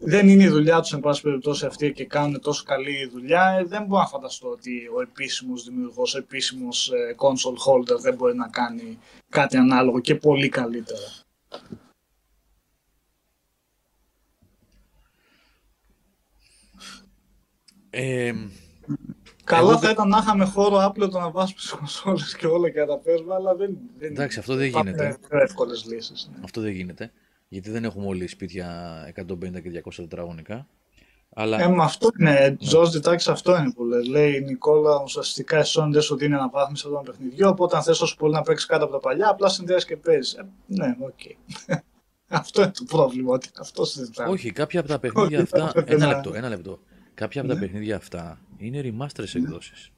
δεν 0.06 0.30
είναι 0.30 0.44
η 0.44 0.48
δουλειά 0.48 0.80
τους 0.82 0.94
εν 0.94 1.00
πάση 1.00 1.22
περιπτώσει 1.22 1.66
αυτή 1.66 1.92
και 1.92 2.06
κάνουν 2.06 2.42
τόσο 2.42 2.64
καλή 2.64 3.10
δουλειά, 3.12 3.56
ε, 3.60 3.64
δεν 3.64 3.84
μπορώ 3.86 4.02
να 4.02 4.08
φανταστώ 4.08 4.48
ότι 4.50 4.90
ο 4.96 5.02
επίσημος 5.02 5.64
δημιουργός, 5.64 6.16
ο 6.16 6.18
επίσημος 6.18 6.92
ε, 6.92 7.16
console 7.18 7.72
holder 7.72 8.00
δεν 8.00 8.16
μπορεί 8.16 8.36
να 8.36 8.48
κάνει 8.48 9.00
κάτι 9.30 9.58
ανάλογο 9.58 10.00
και 10.00 10.16
πολύ 10.16 10.50
καλύτερα. 10.50 11.00
Ε, 17.90 18.34
Καλά 19.44 19.62
Εγώ 19.62 19.72
θα 19.74 19.80
δεν- 19.80 19.92
ήταν 19.92 20.08
να 20.10 20.18
είχαμε 20.18 20.46
χώρο 20.46 20.84
άπλετο 20.86 21.20
να 21.20 21.32
βάζουμε 21.32 21.60
στις 21.60 21.72
κονσόλες 21.72 22.36
και 22.36 22.48
όλα 22.48 22.70
και 22.70 22.80
να 22.80 22.86
τα 22.86 22.98
παίζουμε, 22.98 23.34
αλλά 23.34 23.56
δεν, 23.56 23.78
δεν 23.98 24.12
Εντάξει, 24.12 24.40
αυτό 24.40 24.56
δεν 24.56 24.68
υπάρχουν 24.68 24.92
γίνεται. 24.92 25.18
πιο 25.30 25.38
εύκολες 25.40 25.86
λύσεις. 25.86 26.30
Ναι. 26.34 26.40
αυτό 26.44 26.62
δεν 26.62 26.72
γίνεται. 26.72 27.12
Γιατί 27.48 27.70
δεν 27.72 27.84
έχουμε 27.84 28.06
όλοι 28.08 28.28
σπίτια 28.28 29.02
150 29.16 29.62
και 29.62 29.82
200 29.86 29.92
τετραγωνικά. 29.96 30.68
Αλλά 31.38 31.62
Ε, 31.62 31.68
μα 31.68 31.84
αυτό 31.84 32.10
είναι, 32.20 32.56
Τζος 32.60 32.90
Διτάκης 32.92 33.28
αυτό 33.28 33.58
είναι 33.58 33.72
που 33.74 33.84
λέει. 33.84 34.08
Λέει 34.08 34.36
η 34.36 34.42
Νικόλα, 34.42 35.02
ουσιαστικά 35.04 35.60
η 35.60 35.64
Sony 35.66 35.90
δεν 35.92 36.02
σου 36.02 36.16
δίνει 36.16 36.34
αναβάθμιση 36.34 36.88
από 36.88 36.96
το 36.96 37.02
παιχνιδιό, 37.12 37.50
οπότε 37.50 37.76
αν 37.78 37.84
θες 37.84 38.02
όσο 38.02 38.16
πολύ 38.16 38.34
να 38.34 38.42
παίξεις 38.42 38.68
κάτω 38.68 38.84
από 38.84 38.94
τα 38.94 39.00
παλιά, 39.00 39.30
απλά 39.30 39.50
συνδέεις 39.50 39.86
και 39.86 39.98
παίζεις. 39.98 40.34
Ε, 40.34 40.48
ναι, 40.68 40.96
οκ. 41.00 41.20
αυτό 42.28 42.62
είναι 42.62 42.72
το 42.72 42.84
πρόβλημα, 42.84 43.34
ότι 43.34 43.50
αυτό 43.60 43.86
συζητάμε. 43.86 44.32
όχι, 44.32 44.52
κάποια 44.52 44.80
από 44.80 44.90
τα 44.90 45.00
παιχνίδια 45.00 45.38
Όχι, 45.40 45.48
θα 45.48 45.58
αυτά. 45.64 45.80
έπρεπε 45.80 45.94
Ένα 45.96 46.08
να- 46.08 46.14
λεπτό, 46.16 46.34
ένα 46.34 46.50
λεπτό. 46.50 46.80
Κάποια 47.14 47.42
από 47.42 47.50
τα 47.50 47.56
Ναι. 47.56 47.60
παιχνίδια 47.66 47.96
αυτά 47.96 48.42
είναι 48.58 48.82
remastered 48.84 49.36
εκδόσεις. 49.36 49.92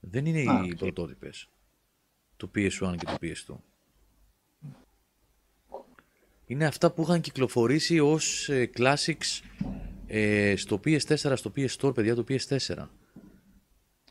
Δεν 0.00 0.26
είναι 0.26 0.38
Α, 0.52 0.64
οι 0.66 0.70
οκ. 0.72 0.78
πρωτότυπες. 0.78 1.48
το 2.36 2.50
PS1 2.54 2.94
και 2.98 3.04
το 3.04 3.16
PS2. 3.20 3.54
Είναι 6.46 6.66
αυτά 6.66 6.90
που 6.90 7.02
είχαν 7.02 7.20
κυκλοφορήσει 7.20 7.98
ως 7.98 8.48
ε, 8.48 8.70
classics 8.78 9.40
ε, 10.06 10.54
στο 10.56 10.80
PS4, 10.84 11.32
στο 11.36 11.52
PS 11.56 11.68
Store, 11.78 11.94
παιδιά, 11.94 12.14
το 12.14 12.24
PS4. 12.28 12.86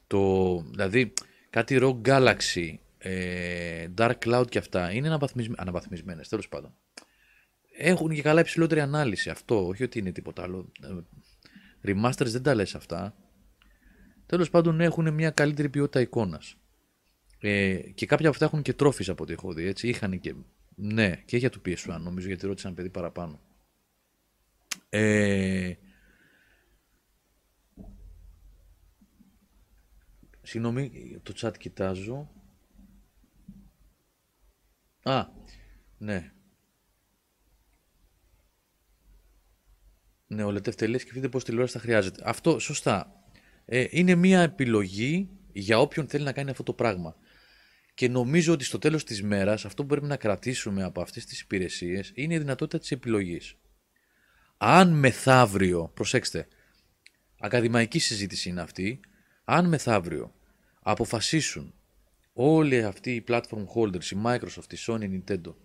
Το, 0.07 0.61
δηλαδή, 0.69 1.13
κάτι 1.49 1.77
Rogue 1.81 2.01
Galaxy, 2.01 2.73
ε, 2.97 3.88
Dark 3.97 4.13
Cloud 4.25 4.45
και 4.49 4.57
αυτά 4.57 4.91
είναι 4.91 5.07
αναβαθμισμένε, 5.07 5.61
αναβαθμισμένες, 5.61 6.27
τέλος 6.27 6.49
πάντων. 6.49 6.73
Έχουν 7.77 8.13
και 8.13 8.21
καλά 8.21 8.39
υψηλότερη 8.39 8.81
ανάλυση, 8.81 9.29
αυτό, 9.29 9.67
όχι 9.67 9.84
ότι 9.84 9.99
είναι 9.99 10.11
τίποτα 10.11 10.43
άλλο. 10.43 10.71
Ε, 10.81 10.88
remasters 11.91 12.25
δεν 12.25 12.43
τα 12.43 12.55
λες 12.55 12.75
αυτά. 12.75 13.15
Τέλος 14.25 14.49
πάντων 14.49 14.79
έχουν 14.79 15.13
μια 15.13 15.29
καλύτερη 15.29 15.69
ποιότητα 15.69 15.99
εικόνας. 16.01 16.55
Ε, 17.39 17.75
και 17.75 18.05
κάποια 18.05 18.27
από 18.27 18.36
αυτά 18.36 18.45
έχουν 18.45 18.61
και 18.61 18.73
τρόφις 18.73 19.09
από 19.09 19.23
ό,τι 19.23 19.34
έχω 19.34 19.53
δει, 19.53 19.65
έτσι. 19.65 19.88
Είχαν 19.88 20.19
και, 20.19 20.36
ναι, 20.76 21.15
και 21.15 21.38
για 21.38 21.49
το 21.49 21.61
PS1, 21.65 21.97
νομίζω, 21.99 22.28
γιατί 22.28 22.45
ρώτησαν 22.45 22.74
παιδί 22.74 22.89
παραπάνω. 22.89 23.39
Ε, 24.89 25.74
Συγγνώμη, 30.45 31.19
το 31.24 31.34
chat 31.36 31.57
κοιτάζω. 31.57 32.30
Α, 35.03 35.26
ναι. 35.97 36.32
Ναι, 40.28 40.43
ο 40.43 40.51
Λετεύ 40.51 40.76
τελεί 40.76 40.97
σκεφτείτε 40.97 41.30
πώς 41.30 41.43
τηλεόραση 41.43 41.74
θα 41.74 41.80
χρειάζεται. 41.80 42.24
Αυτό, 42.26 42.59
σωστά. 42.59 43.24
Ε, 43.65 43.86
είναι 43.89 44.15
μια 44.15 44.41
επιλογή 44.41 45.30
για 45.51 45.80
όποιον 45.80 46.07
θέλει 46.07 46.24
να 46.24 46.32
κάνει 46.34 46.49
αυτό 46.49 46.63
το 46.63 46.74
πράγμα. 46.74 47.15
Και 47.93 48.09
νομίζω 48.09 48.53
ότι 48.53 48.63
στο 48.63 48.79
τέλος 48.79 49.03
της 49.03 49.23
μέρας 49.23 49.65
αυτό 49.65 49.81
που 49.81 49.87
πρέπει 49.87 50.05
να 50.05 50.17
κρατήσουμε 50.17 50.83
από 50.83 51.01
αυτές 51.01 51.25
τις 51.25 51.41
υπηρεσίες 51.41 52.11
είναι 52.15 52.33
η 52.33 52.37
δυνατότητα 52.37 52.79
της 52.79 52.91
επιλογής. 52.91 53.55
Αν 54.57 54.91
μεθαύριο, 54.91 55.91
προσέξτε, 55.93 56.47
ακαδημαϊκή 57.39 57.99
συζήτηση 57.99 58.49
είναι 58.49 58.61
αυτή, 58.61 58.99
αν 59.43 59.65
μεθαύριο 59.65 60.33
αποφασίσουν 60.81 61.73
όλοι 62.33 62.83
αυτοί 62.83 63.15
οι 63.15 63.23
platform 63.27 63.65
holders, 63.75 64.05
η 64.05 64.17
Microsoft, 64.25 64.73
η 64.73 64.77
Sony, 64.87 65.01
η 65.01 65.23
Nintendo, 65.27 65.55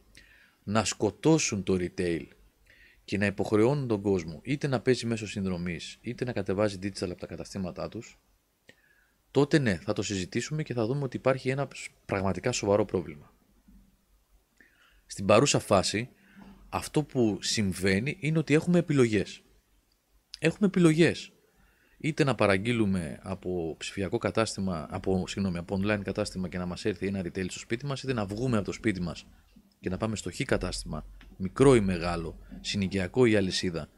να 0.62 0.84
σκοτώσουν 0.84 1.62
το 1.62 1.76
retail 1.80 2.26
και 3.04 3.18
να 3.18 3.26
υποχρεώνουν 3.26 3.88
τον 3.88 4.02
κόσμο 4.02 4.40
είτε 4.44 4.66
να 4.66 4.80
παίζει 4.80 5.06
μέσω 5.06 5.26
συνδρομής, 5.26 5.98
είτε 6.00 6.24
να 6.24 6.32
κατεβάζει 6.32 6.78
digital 6.82 7.10
από 7.10 7.20
τα 7.20 7.26
καταστήματά 7.26 7.88
τους, 7.88 8.18
τότε 9.38 9.58
ναι, 9.58 9.74
θα 9.76 9.92
το 9.92 10.02
συζητήσουμε 10.02 10.62
και 10.62 10.74
θα 10.74 10.86
δούμε 10.86 11.02
ότι 11.02 11.16
υπάρχει 11.16 11.48
ένα 11.48 11.68
πραγματικά 12.06 12.52
σοβαρό 12.52 12.84
πρόβλημα. 12.84 13.32
Στην 15.06 15.26
παρούσα 15.26 15.58
φάση, 15.58 16.08
αυτό 16.68 17.02
που 17.02 17.38
συμβαίνει 17.40 18.16
είναι 18.20 18.38
ότι 18.38 18.54
έχουμε 18.54 18.78
επιλογές. 18.78 19.42
Έχουμε 20.38 20.66
επιλογές 20.66 21.32
είτε 21.98 22.24
να 22.24 22.34
παραγγείλουμε 22.34 23.18
από 23.22 23.74
ψηφιακό 23.78 24.18
κατάστημα, 24.18 24.86
από, 24.90 25.24
συγγνώμη, 25.28 25.58
από 25.58 25.80
online 25.82 26.00
κατάστημα 26.02 26.48
και 26.48 26.58
να 26.58 26.66
μας 26.66 26.84
έρθει 26.84 27.06
ένα 27.06 27.20
retail 27.20 27.46
στο 27.48 27.58
σπίτι 27.58 27.86
μας, 27.86 28.02
είτε 28.02 28.12
να 28.12 28.26
βγούμε 28.26 28.56
από 28.56 28.66
το 28.66 28.72
σπίτι 28.72 29.00
μας 29.00 29.26
και 29.80 29.88
να 29.88 29.96
πάμε 29.96 30.16
στο 30.16 30.30
χ 30.30 30.42
κατάστημα, 30.44 31.06
μικρό 31.36 31.74
ή 31.74 31.80
μεγάλο, 31.80 32.38
συνοικιακό 32.60 33.26
ή 33.26 33.36
αλυσίδα, 33.36 33.88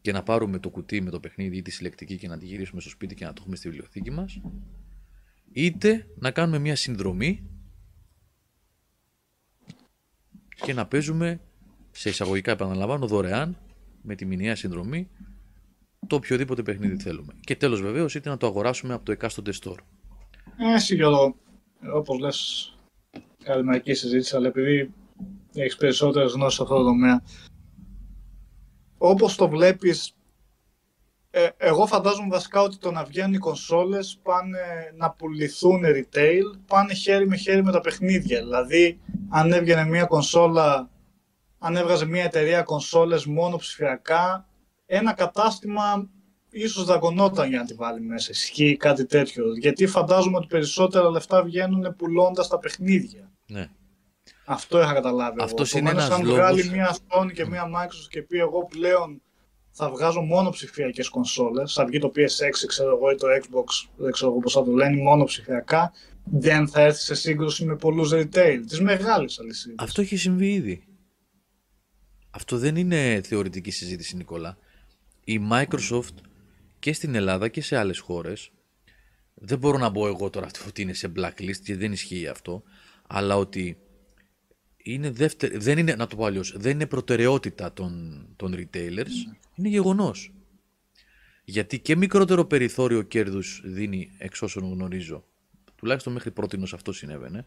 και 0.00 0.12
να 0.12 0.22
πάρουμε 0.22 0.58
το 0.58 0.70
κουτί 0.70 1.00
με 1.00 1.10
το 1.10 1.20
παιχνίδι 1.20 1.56
ή 1.56 1.62
τη 1.62 1.70
συλλεκτική 1.70 2.16
και 2.16 2.28
να 2.28 2.38
τη 2.38 2.46
γυρίσουμε 2.46 2.80
στο 2.80 2.90
σπίτι 2.90 3.14
και 3.14 3.24
να 3.24 3.32
το 3.32 3.36
έχουμε 3.40 3.56
στη 3.56 3.68
βιβλιοθήκη 3.68 4.10
μας, 4.10 4.40
είτε 5.52 6.06
να 6.18 6.30
κάνουμε 6.30 6.58
μια 6.58 6.76
συνδρομή 6.76 7.50
και 10.64 10.72
να 10.72 10.86
παίζουμε 10.86 11.40
σε 11.90 12.08
εισαγωγικά 12.08 12.50
επαναλαμβάνω 12.50 13.06
δωρεάν 13.06 13.58
με 14.02 14.14
τη 14.14 14.24
μηνιαία 14.24 14.56
συνδρομή 14.56 15.08
το 16.06 16.16
οποιοδήποτε 16.16 16.62
παιχνίδι 16.62 16.96
θέλουμε. 16.96 17.32
Και 17.40 17.56
τέλος 17.56 17.80
βεβαίως 17.80 18.14
είτε 18.14 18.28
να 18.28 18.36
το 18.36 18.46
αγοράσουμε 18.46 18.94
από 18.94 19.04
το 19.04 19.12
εκάστοτε 19.12 19.52
store. 19.62 19.78
Έτσι 20.58 20.96
και 20.96 21.02
εδώ, 21.02 21.34
όπως 21.94 22.18
λες, 22.18 22.72
ακαδημαϊκή 23.40 23.94
συζήτηση, 23.94 24.36
αλλά 24.36 24.46
επειδή 24.46 24.92
έχεις 25.54 25.76
περισσότερες 25.76 26.32
γνώσεις 26.32 26.56
σε 26.56 26.62
αυτό 26.62 26.76
το 26.76 26.84
τομέα, 26.84 27.22
όπως 29.02 29.36
το 29.36 29.48
βλέπεις, 29.48 30.14
ε, 31.30 31.48
εγώ 31.56 31.86
φαντάζομαι 31.86 32.28
βασικά 32.28 32.60
ότι 32.62 32.78
το 32.78 32.90
να 32.90 33.04
βγαίνουν 33.04 33.32
οι 33.34 33.38
κονσόλες 33.38 34.18
πάνε 34.22 34.58
να 34.96 35.10
πουληθούν 35.10 35.82
retail, 35.84 36.58
πάνε 36.66 36.94
χέρι 36.94 37.28
με 37.28 37.36
χέρι 37.36 37.62
με 37.64 37.72
τα 37.72 37.80
παιχνίδια. 37.80 38.38
Δηλαδή, 38.38 39.00
αν 39.28 39.52
έβγαινε 39.52 39.84
μια 39.84 40.04
κονσόλα, 40.04 40.90
αν 41.58 41.76
έβγαζε 41.76 42.06
μια 42.06 42.24
εταιρεία 42.24 42.62
κονσόλες 42.62 43.26
μόνο 43.26 43.56
ψηφιακά, 43.56 44.48
ένα 44.86 45.12
κατάστημα 45.12 46.10
ίσως 46.50 46.84
δαγκωνόταν 46.84 47.48
για 47.48 47.58
να 47.58 47.64
τη 47.64 47.74
βάλει 47.74 48.00
μέσα. 48.00 48.30
Ισχύει 48.30 48.76
κάτι 48.76 49.06
τέτοιο. 49.06 49.44
Γιατί 49.56 49.86
φαντάζομαι 49.86 50.36
ότι 50.36 50.46
περισσότερα 50.46 51.10
λεφτά 51.10 51.42
βγαίνουν 51.42 51.96
πουλώντας 51.96 52.48
τα 52.48 52.58
παιχνίδια. 52.58 53.30
Ναι. 53.46 53.68
Αυτό 54.52 54.80
είχα 54.80 54.92
καταλάβει. 54.92 55.42
Αυτός 55.42 55.72
είναι 55.72 55.90
ένας 55.90 56.10
Αν 56.10 56.24
βγάλει 56.24 56.68
μια 56.68 56.96
Sony 57.08 57.32
και 57.32 57.46
μια 57.46 57.64
Microsoft 57.64 58.08
και 58.08 58.22
πει 58.22 58.38
εγώ 58.38 58.66
πλέον 58.66 59.22
θα 59.70 59.90
βγάζω 59.90 60.20
μόνο 60.20 60.50
ψηφιακές 60.50 61.08
κονσόλες, 61.08 61.72
θα 61.72 61.84
βγει 61.84 61.98
το 61.98 62.12
PS6 62.14 62.66
ξέρω 62.66 62.96
εγώ, 62.96 63.10
ή 63.10 63.14
το 63.14 63.26
Xbox, 63.40 63.88
δεν 63.96 64.12
ξέρω 64.12 64.32
πώς 64.32 64.52
θα 64.52 64.64
το 64.64 64.70
λένε, 64.70 65.02
μόνο 65.02 65.24
ψηφιακά, 65.24 65.92
δεν 66.24 66.68
θα 66.68 66.80
έρθει 66.80 67.00
σε 67.00 67.14
σύγκρουση 67.14 67.64
με 67.64 67.76
πολλούς 67.76 68.10
retail 68.12 68.58
τη 68.68 68.82
μεγάλη 68.82 69.28
αλυσίδα. 69.40 69.74
Αυτό 69.78 70.00
έχει 70.00 70.16
συμβεί 70.16 70.52
ήδη. 70.52 70.84
Αυτό 72.30 72.58
δεν 72.58 72.76
είναι 72.76 73.20
θεωρητική 73.24 73.70
συζήτηση, 73.70 74.16
Νικόλα 74.16 74.56
η 75.24 75.40
Microsoft 75.50 76.14
και 76.78 76.92
στην 76.92 77.14
Ελλάδα 77.14 77.48
και 77.48 77.62
σε 77.62 77.76
άλλες 77.76 77.98
χώρες 77.98 78.50
δεν 79.34 79.58
μπορώ 79.58 79.78
να 79.78 79.92
πω 79.92 80.06
εγώ 80.06 80.30
τώρα 80.30 80.48
ότι 80.66 80.82
είναι 80.82 80.92
σε 80.92 81.12
blacklist 81.16 81.56
και 81.64 81.76
δεν 81.76 81.92
ισχύει 81.92 82.26
αυτό 82.26 82.62
αλλά 83.06 83.36
ότι 83.36 83.78
είναι 84.92 85.10
δεύτερη, 85.10 85.56
δεν 85.56 85.78
είναι, 85.78 85.94
να 85.94 86.06
το 86.06 86.16
πω 86.16 86.24
αλλιώς, 86.24 86.54
δεν 86.56 86.72
είναι 86.72 86.86
προτεραιότητα 86.86 87.72
των, 87.72 88.24
των 88.36 88.54
retailers, 88.54 89.34
είναι 89.54 89.68
γεγονός. 89.68 90.32
Γιατί 91.44 91.78
και 91.78 91.96
μικρότερο 91.96 92.44
περιθώριο 92.44 93.02
κέρδους 93.02 93.62
δίνει 93.64 94.10
εξ 94.18 94.42
όσων 94.42 94.72
γνωρίζω. 94.72 95.24
Τουλάχιστον 95.74 96.12
μέχρι 96.12 96.30
πρότινος 96.30 96.74
αυτό 96.74 96.92
συνέβαινε. 96.92 97.46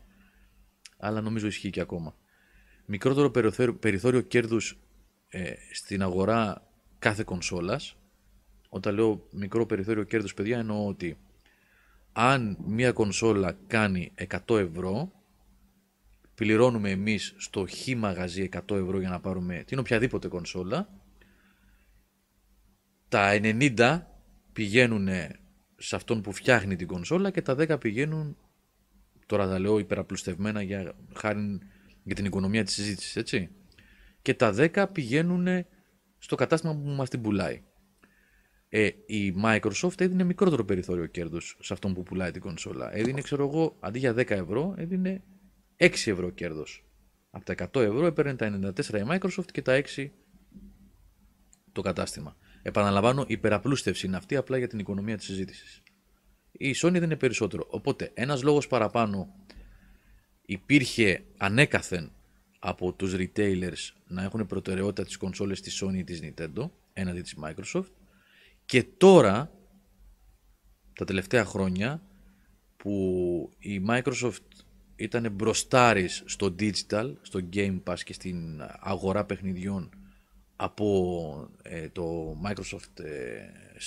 Αλλά 0.97 1.21
νομίζω 1.21 1.47
ισχύει 1.47 1.69
και 1.69 1.79
ακόμα. 1.79 2.15
Μικρότερο 2.85 3.31
περιθώριο, 3.31 3.75
περιθώριο 3.75 4.21
κέρδους 4.21 4.77
ε, 5.29 5.53
στην 5.73 6.01
αγορά 6.01 6.67
κάθε 6.99 7.23
κονσόλας. 7.23 7.95
Όταν 8.69 8.95
λέω 8.95 9.27
μικρό 9.31 9.65
περιθώριο 9.65 10.03
κέρδους, 10.03 10.33
παιδιά, 10.33 10.57
εννοώ 10.57 10.87
ότι 10.87 11.17
αν 12.11 12.57
μια 12.65 12.91
κονσόλα 12.91 13.57
κάνει 13.67 14.13
100 14.47 14.57
ευρώ, 14.57 15.11
πληρώνουμε 16.35 16.89
εμείς 16.89 17.33
στο 17.37 17.65
χ 17.69 17.87
μαγαζί 17.97 18.49
100 18.67 18.75
ευρώ 18.75 18.99
για 18.99 19.09
να 19.09 19.19
πάρουμε 19.19 19.63
την 19.67 19.79
οποιαδήποτε 19.79 20.27
κονσόλα. 20.27 20.89
Τα 23.07 23.39
90 23.41 24.01
πηγαίνουν 24.53 25.07
σε 25.77 25.95
αυτόν 25.95 26.21
που 26.21 26.31
φτιάχνει 26.31 26.75
την 26.75 26.87
κονσόλα 26.87 27.31
και 27.31 27.41
τα 27.41 27.55
10 27.59 27.79
πηγαίνουν, 27.79 28.37
τώρα 29.25 29.47
τα 29.47 29.59
λέω 29.59 29.79
υπεραπλουστευμένα 29.79 30.61
για, 30.61 30.95
χάρη 31.13 31.59
για 32.03 32.15
την 32.15 32.25
οικονομία 32.25 32.63
της 32.63 32.73
συζήτησης, 32.73 33.15
έτσι. 33.15 33.49
Και 34.21 34.33
τα 34.33 34.53
10 34.57 34.85
πηγαίνουν 34.91 35.65
στο 36.17 36.35
κατάστημα 36.35 36.75
που 36.75 36.89
μας 36.89 37.09
την 37.09 37.21
πουλάει. 37.21 37.61
Ε, 38.69 38.89
η 39.05 39.35
Microsoft 39.43 40.01
έδινε 40.01 40.23
μικρότερο 40.23 40.65
περιθώριο 40.65 41.05
κέρδους 41.05 41.57
σε 41.59 41.73
αυτόν 41.73 41.93
που 41.93 42.03
πουλάει 42.03 42.31
την 42.31 42.41
κονσόλα. 42.41 42.95
Έδινε, 42.95 43.21
ξέρω 43.21 43.47
εγώ, 43.47 43.77
αντί 43.79 43.99
για 43.99 44.13
10 44.13 44.29
ευρώ, 44.29 44.73
έδινε 44.77 45.23
6 45.83 46.11
ευρώ 46.11 46.29
κέρδος. 46.29 46.85
Από 47.31 47.45
τα 47.45 47.53
100 47.53 47.81
ευρώ 47.81 48.05
έπαιρνε 48.05 48.35
τα 48.35 48.73
94 48.75 48.99
η 48.99 49.03
Microsoft 49.07 49.51
και 49.51 49.61
τα 49.61 49.81
6 49.95 50.09
το 51.71 51.81
κατάστημα. 51.81 52.35
Επαναλαμβάνω, 52.61 53.25
υπεραπλούστευση 53.27 54.05
είναι 54.05 54.17
αυτή 54.17 54.35
απλά 54.35 54.57
για 54.57 54.67
την 54.67 54.79
οικονομία 54.79 55.17
της 55.17 55.25
συζήτησης. 55.25 55.83
Η 56.51 56.75
Sony 56.77 56.91
δεν 56.91 57.03
είναι 57.03 57.15
περισσότερο. 57.15 57.67
Οπότε, 57.69 58.11
ένας 58.13 58.43
λόγος 58.43 58.67
παραπάνω 58.67 59.35
υπήρχε 60.45 61.23
ανέκαθεν 61.37 62.11
από 62.59 62.93
τους 62.93 63.15
retailers 63.17 63.91
να 64.07 64.23
έχουν 64.23 64.45
προτεραιότητα 64.45 65.03
τις 65.03 65.17
κονσόλες 65.17 65.61
της 65.61 65.83
Sony 65.83 65.95
ή 65.95 66.03
της 66.03 66.19
Nintendo 66.23 66.69
έναντι 66.93 67.21
της 67.21 67.35
Microsoft 67.43 67.91
και 68.65 68.83
τώρα 68.83 69.51
τα 70.95 71.05
τελευταία 71.05 71.45
χρόνια 71.45 72.03
που 72.77 73.53
η 73.59 73.81
Microsoft 73.89 74.45
ήταν 74.95 75.31
μπροστάρης 75.31 76.23
στο 76.25 76.55
digital, 76.59 77.13
στο 77.21 77.39
Game 77.53 77.83
Pass 77.83 77.99
και 78.03 78.13
στην 78.13 78.61
αγορά 78.79 79.25
παιχνιδιών 79.25 79.89
από 80.55 81.49
ε, 81.61 81.89
το 81.89 82.35
Microsoft 82.45 83.03
ε, 83.03 83.41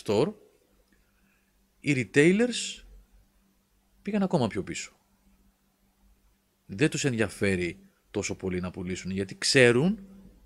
Store 0.05 0.33
οι 1.81 2.11
retailers 2.15 2.85
πήγαν 4.03 4.23
ακόμα 4.23 4.47
πιο 4.47 4.63
πίσω. 4.63 4.93
δεν 6.67 6.91
τους 6.91 7.05
ενδιαφέρει 7.05 7.79
τόσο 8.11 8.37
πολύ 8.37 8.61
να 8.61 8.71
πουλήσουν 8.71 9.11
γιατί 9.11 9.39
ξέρουν, 9.39 9.99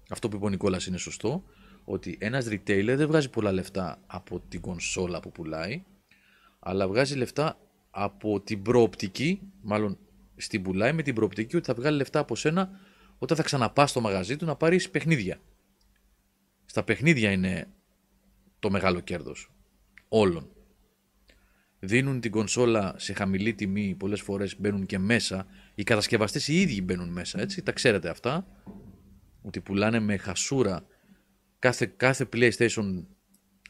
αυτό 0.08 0.28
που 0.28 0.36
είπε 0.36 0.44
ο 0.44 0.48
Νικόλας 0.48 0.86
είναι 0.86 0.96
σωστό, 0.96 1.44
ότι 1.84 2.16
ένας 2.20 2.46
retailer 2.48 2.94
δεν 2.96 3.06
βγάζει 3.06 3.30
πολλά 3.30 3.52
λεφτά 3.52 4.02
από 4.06 4.40
την 4.40 4.61
κονσόλα 4.61 5.20
που 5.20 5.32
πουλάει, 5.32 5.84
αλλά 6.58 6.88
βγάζει 6.88 7.14
λεφτά 7.16 7.58
από 7.90 8.40
την 8.40 8.62
προοπτική, 8.62 9.40
μάλλον 9.62 9.98
στην 10.41 10.62
πουλάει 10.62 10.93
με 10.93 11.03
την 11.03 11.14
προοπτική 11.14 11.57
ότι 11.57 11.66
θα 11.66 11.74
βγάλει 11.74 11.97
λεφτά 11.97 12.18
από 12.18 12.36
σένα 12.36 12.70
όταν 13.18 13.36
θα 13.36 13.43
ξαναπάς 13.43 13.91
στο 13.91 14.01
μαγαζί 14.01 14.36
του 14.36 14.45
να 14.45 14.57
πάρεις 14.57 14.91
παιχνίδια. 14.91 15.41
Στα 16.64 16.82
παιχνίδια 16.84 17.30
είναι 17.30 17.68
το 18.59 18.70
μεγάλο 18.70 19.01
κέρδος 19.01 19.53
όλων. 20.09 20.51
Δίνουν 21.78 22.20
την 22.20 22.30
κονσόλα 22.30 22.95
σε 22.99 23.12
χαμηλή 23.12 23.55
τιμή, 23.55 23.95
πολλές 23.99 24.20
φορές 24.20 24.61
μπαίνουν 24.61 24.86
και 24.86 24.99
μέσα. 24.99 25.47
Οι 25.74 25.82
κατασκευαστές 25.82 26.49
οι 26.49 26.61
ίδιοι 26.61 26.82
μπαίνουν 26.82 27.09
μέσα, 27.09 27.41
έτσι, 27.41 27.62
τα 27.62 27.72
ξέρετε 27.72 28.09
αυτά. 28.09 28.47
Ότι 29.43 29.61
πουλάνε 29.61 30.01
με 30.01 30.16
χασούρα 30.16 30.86
κάθε, 31.59 31.86
κάθε 31.97 32.28
PlayStation 32.32 33.05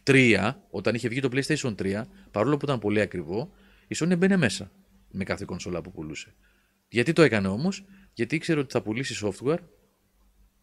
3, 0.05 0.53
όταν 0.71 0.95
είχε 0.95 1.09
βγει 1.09 1.21
το 1.21 1.29
PlayStation 1.33 1.75
3, 1.75 2.03
παρόλο 2.31 2.57
που 2.57 2.65
ήταν 2.65 2.79
πολύ 2.79 3.01
ακριβό, 3.01 3.53
η 3.89 3.97
Sony 3.99 4.19
μπαίνει 4.19 4.37
μέσα 4.37 4.71
με 5.11 5.25
κάθε 5.25 5.45
κονσόλα 5.45 5.81
που 5.83 5.91
πουλούσε. 5.91 6.35
Γιατί 6.91 7.13
το 7.13 7.23
έκανε 7.23 7.49
όμως, 7.49 7.85
γιατί 8.13 8.35
ήξερε 8.35 8.61
ότι 8.61 8.73
θα 8.73 8.83
πουλήσει 8.83 9.27
software 9.27 9.59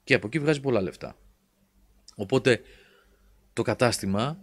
και 0.04 0.14
από 0.14 0.28
εκεί 0.28 0.40
βγάζει 0.40 0.62
πολλά 0.62 0.82
λεφτά. 0.82 1.18
Οπότε 2.16 2.62
το 3.54 3.62
κατάστημα 3.62 4.40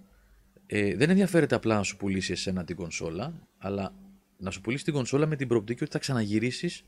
ε, 0.66 0.96
δεν 0.96 1.10
ενδιαφέρεται 1.10 1.54
απλά 1.54 1.76
να 1.76 1.82
σου 1.82 1.96
πουλήσει 1.96 2.32
εσένα 2.32 2.64
την 2.64 2.76
κονσόλα, 2.76 3.48
αλλά 3.58 3.94
να 4.38 4.50
σου 4.50 4.60
πουλήσει 4.60 4.84
την 4.84 4.92
κονσόλα 4.92 5.26
με 5.26 5.36
την 5.36 5.48
προοπτική 5.48 5.82
ότι 5.82 5.92
θα 5.92 5.98
ξαναγυρίσεις 5.98 6.84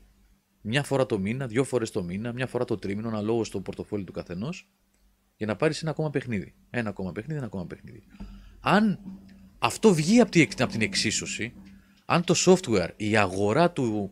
μια 0.61 0.83
φορά 0.83 1.05
το 1.05 1.19
μήνα, 1.19 1.47
δύο 1.47 1.63
φορές 1.63 1.91
το 1.91 2.03
μήνα, 2.03 2.33
μια 2.33 2.47
φορά 2.47 2.65
το 2.65 2.77
τρίμηνο, 2.77 3.07
αναλόγω 3.07 3.43
στο 3.43 3.61
πορτοφόλι 3.61 4.03
του 4.03 4.11
καθενός, 4.11 4.69
για 5.37 5.47
να 5.47 5.55
πάρεις 5.55 5.81
ένα 5.81 5.91
ακόμα 5.91 6.09
παιχνίδι. 6.09 6.53
Ένα 6.69 6.89
ακόμα 6.89 7.11
παιχνίδι, 7.11 7.37
ένα 7.37 7.45
ακόμα 7.45 7.65
παιχνίδι. 7.65 8.03
Αν 8.59 8.99
αυτό 9.59 9.93
βγει 9.93 10.19
από 10.19 10.31
την, 10.31 10.47
από 10.59 10.71
την 10.71 10.81
εξίσωση, 10.81 11.53
αν 12.05 12.23
το 12.23 12.33
software, 12.37 12.89
η 12.95 13.17
αγορά 13.17 13.71
του, 13.71 14.11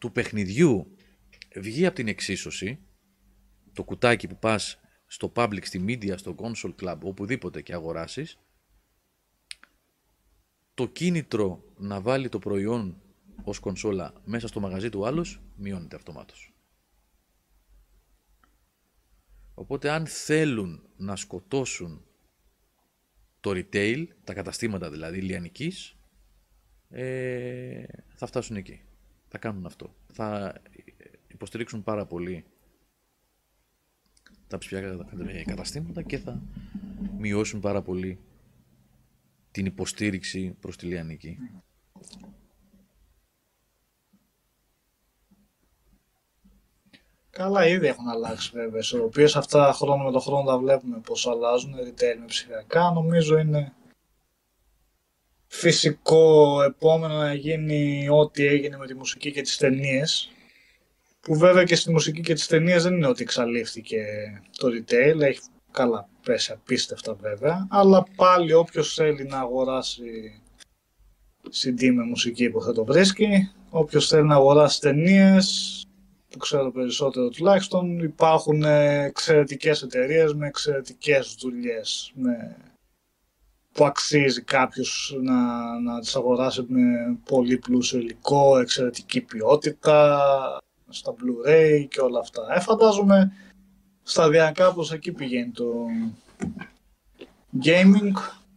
του 0.00 0.12
παιχνιδιού 0.12 0.96
βγει 1.56 1.86
από 1.86 1.94
την 1.94 2.08
εξίσωση, 2.08 2.78
το 3.72 3.84
κουτάκι 3.84 4.26
που 4.26 4.38
πας 4.38 4.80
στο 5.06 5.32
public, 5.36 5.64
στη 5.64 5.84
media, 5.88 6.18
στο 6.18 6.34
console 6.38 6.74
club, 6.80 6.98
οπουδήποτε 7.02 7.62
και 7.62 7.74
αγοράσεις, 7.74 8.38
το 10.74 10.86
κίνητρο 10.88 11.64
να 11.76 12.00
βάλει 12.00 12.28
το 12.28 12.38
προϊόν 12.38 13.02
ως 13.44 13.58
κονσόλα 13.58 14.12
μέσα 14.24 14.46
στο 14.46 14.60
μαγαζί 14.60 14.88
του 14.88 15.06
άλλος 15.06 15.42
μειώνεται 15.56 15.96
αυτομάτως. 15.96 16.54
Οπότε 19.54 19.90
αν 19.90 20.06
θέλουν 20.06 20.82
να 20.96 21.16
σκοτώσουν 21.16 22.04
το 23.40 23.50
retail, 23.50 24.06
τα 24.24 24.34
καταστήματα 24.34 24.90
δηλαδή 24.90 25.20
λιανικής, 25.20 25.96
ε, 26.88 27.84
θα 28.14 28.26
φτάσουν 28.26 28.56
εκεί. 28.56 28.82
Θα 29.32 29.38
κάνουν 29.38 29.66
αυτό. 29.66 29.94
Θα 30.12 30.54
υποστηρίξουν 31.28 31.82
πάρα 31.82 32.06
πολύ 32.06 32.44
τα 34.46 34.58
ψηφιακά 34.58 35.06
καταστήματα 35.46 36.02
και 36.02 36.18
θα 36.18 36.42
μειώσουν 37.18 37.60
πάρα 37.60 37.82
πολύ 37.82 38.18
την 39.50 39.66
υποστήριξη 39.66 40.56
προς 40.60 40.76
τη 40.76 40.86
Λιανική. 40.86 41.38
Καλά, 47.30 47.66
ήδη 47.66 47.86
έχουν 47.86 48.08
αλλάξει 48.08 48.50
βέβαια. 48.54 48.82
οποίε 49.04 49.28
αυτά 49.34 49.72
χρόνο 49.72 50.04
με 50.04 50.10
το 50.10 50.18
χρόνο 50.18 50.44
τα 50.44 50.58
βλέπουμε 50.58 50.98
πώς 50.98 51.26
αλλάζουν. 51.26 51.74
Retail 51.74 52.16
με 52.18 52.26
ψηφιακά. 52.26 52.90
Νομίζω 52.90 53.38
είναι 53.38 53.72
φυσικό 55.52 56.62
επόμενο 56.62 57.14
να 57.14 57.34
γίνει 57.34 58.08
ό,τι 58.10 58.46
έγινε 58.46 58.76
με 58.76 58.86
τη 58.86 58.94
μουσική 58.94 59.32
και 59.32 59.42
τις 59.42 59.56
ταινίες. 59.56 60.30
Που 61.20 61.34
βέβαια 61.34 61.64
και 61.64 61.74
στη 61.74 61.90
μουσική 61.90 62.20
και 62.20 62.34
τις 62.34 62.46
ταινίες 62.46 62.82
δεν 62.82 62.94
είναι 62.94 63.06
ότι 63.06 63.22
εξαλείφθηκε 63.22 64.04
το 64.58 64.68
retail. 64.68 65.20
Έχει 65.20 65.40
καλά 65.70 66.08
πέσει 66.24 66.52
απίστευτα 66.52 67.14
βέβαια. 67.14 67.66
Αλλά 67.70 68.06
πάλι 68.16 68.52
όποιος 68.52 68.94
θέλει 68.94 69.24
να 69.24 69.38
αγοράσει 69.38 70.40
CD 71.62 71.90
με 71.92 72.02
μουσική 72.02 72.50
που 72.50 72.62
θα 72.62 72.72
το 72.72 72.84
βρίσκει. 72.84 73.50
Όποιος 73.70 74.08
θέλει 74.08 74.26
να 74.26 74.34
αγοράσει 74.34 74.80
ταινίες 74.80 75.84
που 76.30 76.38
ξέρω 76.38 76.72
περισσότερο 76.72 77.28
τουλάχιστον, 77.28 77.98
υπάρχουν 77.98 78.62
εξαιρετικές 78.64 79.82
εταιρείες 79.82 80.34
με 80.34 80.46
εξαιρετικές 80.46 81.36
δουλειές 81.40 82.12
με... 82.14 82.56
που 83.72 83.84
αξίζει 83.84 84.42
κάποιος 84.42 85.16
να, 85.22 85.34
να 85.80 86.00
τις 86.00 86.16
αγοράσει 86.16 86.64
με 86.68 87.18
πολύ 87.24 87.58
πλούσιο 87.58 87.98
υλικό, 87.98 88.58
εξαιρετική 88.58 89.20
ποιότητα, 89.20 90.20
στα 90.88 91.14
Blu-ray 91.14 91.86
και 91.88 92.00
όλα 92.00 92.18
αυτά. 92.18 92.42
Ε, 92.54 92.60
φαντάζομαι 92.60 93.32
σταδιακά 94.02 94.72
πως 94.72 94.92
εκεί 94.92 95.12
πηγαίνει 95.12 95.50
το 95.50 95.86
gaming. 97.64 98.12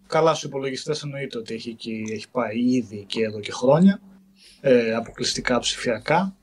Καλά 0.07 0.33
στους 0.33 0.49
υπολογιστές 0.49 1.03
εννοείται 1.03 1.37
ότι 1.37 1.53
έχει, 1.53 1.69
εκεί, 1.69 2.03
έχει 2.11 2.29
πάει 2.29 2.59
ήδη 2.59 3.03
και 3.07 3.23
εδώ 3.23 3.39
και 3.39 3.51
χρόνια, 3.51 4.01
ε, 4.61 4.93
αποκλειστικά 4.93 5.59
ψηφιακά. 5.59 6.35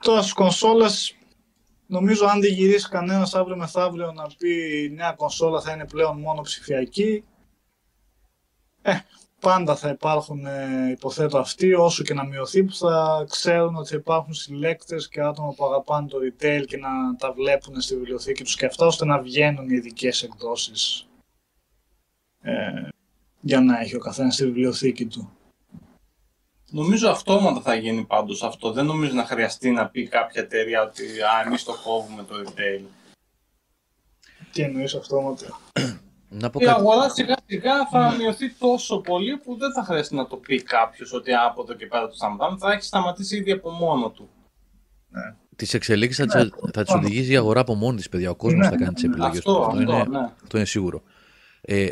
Τώρα 0.00 0.20
στις 0.20 0.32
κονσόλες, 0.32 1.16
νομίζω 1.88 2.26
αν 2.26 2.40
δεν 2.40 2.52
γυρίσει 2.52 2.88
κανένας 2.88 3.34
αύριο 3.34 3.56
μεθαύριο 3.56 4.12
να 4.12 4.26
πει 4.38 4.82
η 4.84 4.90
νέα 4.90 5.12
κονσόλα 5.12 5.60
θα 5.60 5.72
είναι 5.72 5.86
πλέον 5.86 6.20
μόνο 6.20 6.40
ψηφιακή, 6.40 7.24
ε, 8.82 8.92
πάντα 9.40 9.76
θα 9.76 9.88
υπάρχουν, 9.88 10.46
ε, 10.46 10.90
υποθέτω 10.90 11.38
αυτοί, 11.38 11.74
όσο 11.74 12.02
και 12.02 12.14
να 12.14 12.24
μειωθεί, 12.24 12.64
που 12.64 12.74
θα 12.74 13.26
ξέρουν 13.28 13.76
ότι 13.76 13.88
θα 13.88 13.96
υπάρχουν 13.96 14.34
συλλέκτες 14.34 15.08
και 15.08 15.20
άτομα 15.20 15.52
που 15.54 15.64
αγαπάνε 15.64 16.08
το 16.08 16.18
retail 16.18 16.64
και 16.66 16.76
να 16.76 16.88
τα 17.18 17.32
βλέπουν 17.32 17.80
στη 17.80 17.96
βιβλιοθήκη 17.96 18.42
τους 18.42 18.56
και 18.56 18.66
αυτά, 18.66 18.86
ώστε 18.86 19.04
να 19.04 19.18
βγαίνουν 19.18 19.68
οι 19.68 19.74
ειδικές 19.74 20.22
εκδόσεις 20.22 21.08
ε, 22.40 22.88
για 23.40 23.60
να 23.60 23.80
έχει 23.80 23.96
ο 23.96 23.98
καθένας 23.98 24.34
στη 24.34 24.44
βιβλιοθήκη 24.44 25.06
του. 25.06 25.37
Νομίζω 26.70 27.08
αυτόματα 27.10 27.60
θα 27.60 27.74
γίνει 27.74 28.04
πάντως 28.04 28.42
αυτό. 28.42 28.72
Δεν 28.72 28.84
νομίζω 28.86 29.12
να 29.12 29.24
χρειαστεί 29.24 29.70
να 29.70 29.86
πει 29.88 30.06
κάποια 30.08 30.42
εταιρεία 30.42 30.82
ότι 30.82 31.02
α, 31.02 31.42
εμείς 31.46 31.64
το 31.64 31.74
κόβουμε 31.84 32.22
το 32.22 32.34
retail. 32.46 32.82
Τι 34.52 34.62
εννοείς 34.62 34.94
αυτόματα; 34.94 35.60
Να 36.28 36.50
πω 36.50 36.58
Η 36.60 36.64
κάτι. 36.64 36.78
αγορά 36.80 37.08
σιγά 37.08 37.34
σιγά 37.46 37.86
θα 37.88 38.14
μειωθεί 38.18 38.50
τόσο 38.52 39.00
πολύ 39.00 39.36
που 39.36 39.56
δεν 39.56 39.72
θα 39.72 39.84
χρειαστεί 39.84 40.14
να 40.14 40.26
το 40.26 40.36
πει 40.36 40.62
κάποιος 40.62 41.12
ότι 41.12 41.32
α, 41.32 41.44
από 41.46 41.62
εδώ 41.62 41.74
και 41.74 41.86
πέρα 41.86 42.08
το 42.08 42.14
σταματάμε. 42.14 42.58
Θα 42.58 42.72
έχει 42.72 42.82
σταματήσει 42.82 43.36
ήδη 43.36 43.50
από 43.52 43.70
μόνο 43.70 44.10
του. 44.10 44.28
Τις 45.56 45.74
εξελίξεις 45.74 46.26
θα, 46.26 46.40
τις- 46.40 46.52
θα 46.72 46.82
τις 46.84 46.94
οδηγήσει 46.94 47.32
η 47.32 47.36
αγορά 47.36 47.60
από 47.60 47.74
μόνη 47.74 47.96
της, 47.96 48.08
παιδιά. 48.08 48.30
Ο 48.30 48.34
κόσμος 48.34 48.64
Ναι, 48.66 48.70
θα 48.70 48.76
κάνει 48.76 48.92
τις 48.94 49.04
επιλογές 49.04 49.38
Αυτό, 49.38 49.54
του. 49.54 49.62
αυτό, 49.62 49.80
είναι, 49.80 50.04
ναι. 50.08 50.18
αυτό 50.42 50.56
είναι 50.56 50.66
σίγουρο. 50.66 51.02
Ε, 51.60 51.88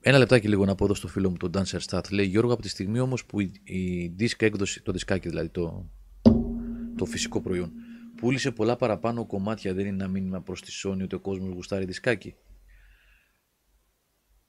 ένα 0.00 0.18
λεπτάκι 0.18 0.48
λίγο 0.48 0.64
να 0.64 0.74
πω 0.74 0.84
εδώ 0.84 0.94
στο 0.94 1.08
φίλο 1.08 1.30
μου 1.30 1.36
τον 1.36 1.50
Dancer 1.54 1.78
Stat. 1.88 2.10
Λέει 2.10 2.26
Γιώργο, 2.26 2.52
από 2.52 2.62
τη 2.62 2.68
στιγμή 2.68 3.00
όμως 3.00 3.24
που 3.24 3.40
η, 3.40 3.52
η 3.64 4.14
disc 4.18 4.34
έκδοση, 4.42 4.82
το 4.82 4.92
δισκάκι 4.92 5.28
δηλαδή, 5.28 5.48
το, 5.48 5.90
το 6.96 7.04
φυσικό 7.04 7.40
προϊόν, 7.40 7.72
πούλησε 8.16 8.50
πολλά 8.50 8.76
παραπάνω 8.76 9.26
κομμάτια, 9.26 9.74
δεν 9.74 9.86
είναι 9.86 9.94
ένα 9.94 10.08
μήνυμα 10.08 10.40
προς 10.40 10.62
τη 10.62 10.72
Sony 10.84 11.02
ότι 11.02 11.14
ο 11.14 11.20
κόσμος 11.20 11.52
γουστάρει 11.52 11.84
δισκάκι. 11.84 12.34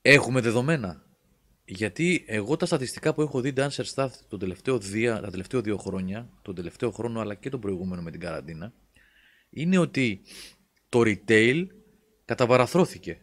Έχουμε 0.01 0.41
δεδομένα. 0.41 1.07
Γιατί 1.65 2.23
εγώ 2.27 2.55
τα 2.55 2.65
στατιστικά 2.65 3.13
που 3.13 3.21
έχω 3.21 3.41
δει 3.41 3.53
Dancer 3.55 3.83
Stat 3.93 4.09
το 4.27 4.37
τελευταίο 4.37 4.79
δία, 4.79 5.21
τα 5.21 5.29
τελευταία 5.29 5.61
δύο 5.61 5.77
χρόνια, 5.77 6.29
τον 6.41 6.55
τελευταίο 6.55 6.91
χρόνο 6.91 7.19
αλλά 7.19 7.35
και 7.35 7.49
τον 7.49 7.59
προηγούμενο 7.59 8.01
με 8.01 8.11
την 8.11 8.19
καραντίνα, 8.19 8.73
είναι 9.49 9.77
ότι 9.77 10.21
το 10.89 11.01
retail 11.05 11.67
καταβαραθρώθηκε. 12.25 13.21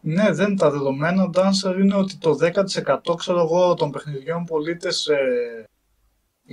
Ναι, 0.00 0.32
δεν 0.32 0.56
τα 0.56 0.70
δεδομένα 0.70 1.30
Dancer 1.34 1.78
είναι 1.80 1.94
ότι 1.94 2.16
το 2.16 2.36
10% 2.40 3.16
ξέρω 3.16 3.38
εγώ 3.40 3.74
των 3.74 3.90
παιχνιδιών 3.90 4.44
πολίτες 4.44 5.06
ε, 5.06 5.64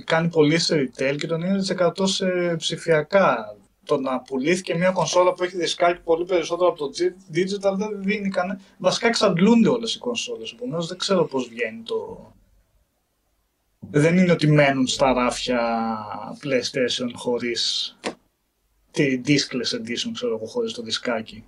κάνει 0.04 0.28
πολύ 0.28 0.58
σε 0.58 0.74
retail 0.96 1.16
και 1.18 1.26
το 1.26 1.38
90% 2.02 2.08
σε 2.08 2.56
ψηφιακά. 2.56 3.56
Το 3.84 4.00
να 4.00 4.20
πουλήθηκε 4.20 4.74
μια 4.74 4.90
κονσόλα 4.90 5.32
που 5.32 5.42
έχει 5.42 5.56
δισκάκι 5.56 6.00
πολύ 6.00 6.24
περισσότερο 6.24 6.68
από 6.68 6.78
το 6.78 6.90
gi- 6.92 7.36
digital 7.36 7.74
δεν 7.76 8.02
δίνει 8.02 8.28
κανένα. 8.28 8.60
Βασικά 8.78 9.06
εξαντλούνται 9.06 9.68
όλες 9.68 9.94
οι 9.94 9.98
κονσόλες, 9.98 10.52
επομένως 10.52 10.86
δεν 10.86 10.98
ξέρω 10.98 11.24
πώς 11.24 11.48
βγαίνει 11.48 11.82
το... 11.82 12.32
Δεν 13.90 14.18
είναι 14.18 14.32
ότι 14.32 14.46
μένουν 14.46 14.86
στα 14.86 15.12
ράφια 15.12 15.60
PlayStation 16.42 17.10
χωρίς 17.14 17.96
τη 18.90 19.20
diskless 19.26 19.74
edition, 19.76 20.10
ξέρω 20.12 20.34
εγώ, 20.36 20.46
χωρίς 20.46 20.72
το 20.72 20.82
δισκάκι. 20.82 21.44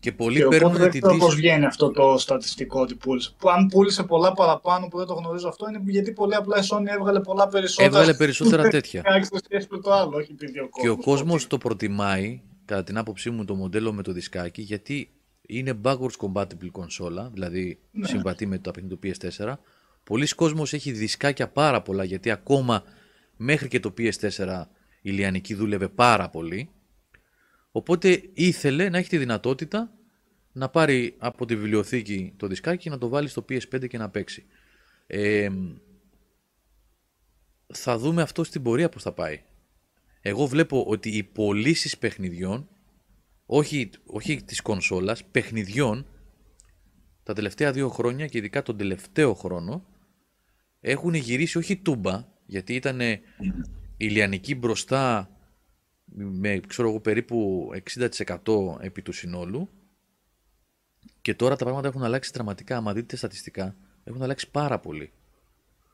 Και 0.00 0.12
πολλοί 0.12 0.36
Και 0.36 0.44
οπότε 0.44 0.58
παίρνουν 0.58 0.76
δεν 0.78 0.90
την 0.90 1.00
ξέρω 1.00 1.16
πώς 1.18 1.28
τύχη. 1.28 1.40
βγαίνει 1.40 1.64
αυτό 1.64 1.90
το 1.90 2.18
στατιστικό 2.18 2.80
ότι 2.80 2.94
πούλησε. 2.94 3.30
Που 3.38 3.50
αν 3.50 3.66
πούλησε 3.66 4.02
πολλά 4.02 4.32
παραπάνω 4.32 4.86
που 4.88 4.98
δεν 4.98 5.06
το 5.06 5.14
γνωρίζω 5.14 5.48
αυτό 5.48 5.68
είναι 5.68 5.82
γιατί 5.86 6.12
πολύ 6.12 6.34
απλά 6.34 6.58
η 6.58 6.62
Sony 6.70 6.86
έβγαλε 6.98 7.20
πολλά 7.20 7.48
περισσότερα. 7.48 7.88
Έβγαλε 7.88 8.14
περισσότερα 8.14 8.68
τέτοια. 8.74 9.02
σε 9.20 9.40
σχέση 9.44 9.66
με 9.70 9.78
το 9.78 9.92
άλλο, 9.92 10.16
όχι 10.16 10.32
επειδή 10.32 10.58
ο 10.58 10.68
Και 10.82 10.88
ο 10.88 10.94
κόσμος 10.96 11.14
κόσμος 11.18 11.42
το 11.42 11.48
το 11.48 11.58
προτιμάει, 11.58 12.40
κατά 12.64 12.84
την 12.84 12.98
άποψή 12.98 13.30
μου, 13.30 13.44
το 13.44 13.54
μοντέλο 13.54 13.92
με 13.92 14.02
το 14.02 14.12
δισκάκι, 14.12 14.62
γιατί 14.62 15.10
είναι 15.46 15.80
backwards 15.84 16.16
compatible 16.18 16.68
κονσόλα, 16.72 17.30
δηλαδή 17.32 17.78
Ναι. 17.90 18.06
συμβατή 18.06 18.46
με 18.46 18.58
το 18.58 18.70
παιχνίδι 18.70 18.96
του 18.96 19.00
PS4. 19.38 19.52
Πολλοί 20.04 20.28
κόσμος 20.34 20.72
έχει 20.72 20.92
δισκάκια 20.92 21.48
πάρα 21.48 21.82
πολλά, 21.82 22.04
γιατί 22.04 22.30
ακόμα 22.30 22.82
μέχρι 23.36 23.68
και 23.68 23.80
το 23.80 23.94
PS4 23.98 24.62
η 25.02 25.10
Λιανική 25.10 25.54
δούλευε 25.54 25.88
πάρα 25.88 26.28
πολύ. 26.28 26.70
Οπότε 27.70 28.30
ήθελε 28.34 28.88
να 28.88 28.98
έχει 28.98 29.08
τη 29.08 29.18
δυνατότητα 29.18 29.92
να 30.52 30.68
πάρει 30.68 31.14
από 31.18 31.46
τη 31.46 31.56
βιβλιοθήκη 31.56 32.32
το 32.36 32.46
δισκάκι, 32.46 32.90
να 32.90 32.98
το 32.98 33.08
βάλει 33.08 33.28
στο 33.28 33.44
PS5 33.48 33.88
και 33.88 33.98
να 33.98 34.10
παίξει. 34.10 34.44
Ε, 35.06 35.48
θα 37.74 37.98
δούμε 37.98 38.22
αυτό 38.22 38.44
στην 38.44 38.62
πορεία 38.62 38.88
πώς 38.88 39.02
θα 39.02 39.12
πάει. 39.12 39.42
Εγώ 40.20 40.46
βλέπω 40.46 40.84
ότι 40.84 41.08
οι 41.08 41.22
πωλήσεις 41.22 41.98
παιχνιδιών, 41.98 42.68
όχι, 43.46 43.90
όχι 44.06 44.42
της 44.42 44.60
κονσόλας, 44.60 45.24
παιχνιδιών, 45.24 46.06
τα 47.22 47.32
τελευταία 47.32 47.72
δύο 47.72 47.88
χρόνια 47.88 48.26
και 48.26 48.38
ειδικά 48.38 48.62
τον 48.62 48.76
τελευταίο 48.76 49.34
χρόνο, 49.34 49.86
έχουν 50.80 51.14
γυρίσει 51.14 51.58
όχι 51.58 51.76
τούμπα, 51.76 52.26
γιατί 52.46 52.74
ήταν 52.74 53.00
η 53.96 54.08
Λιανική 54.08 54.54
μπροστά 54.54 55.30
με 56.14 56.60
ξέρω 56.66 56.88
εγώ, 56.88 57.00
περίπου 57.00 57.68
60% 58.44 58.76
επί 58.80 59.02
του 59.02 59.12
συνόλου 59.12 59.68
και 61.22 61.34
τώρα 61.34 61.56
τα 61.56 61.64
πράγματα 61.64 61.88
έχουν 61.88 62.02
αλλάξει 62.02 62.30
δραματικά. 62.34 62.76
Άμα 62.76 62.92
δείτε 62.92 63.16
στατιστικά, 63.16 63.76
έχουν 64.04 64.22
αλλάξει 64.22 64.50
πάρα 64.50 64.78
πολύ. 64.78 65.12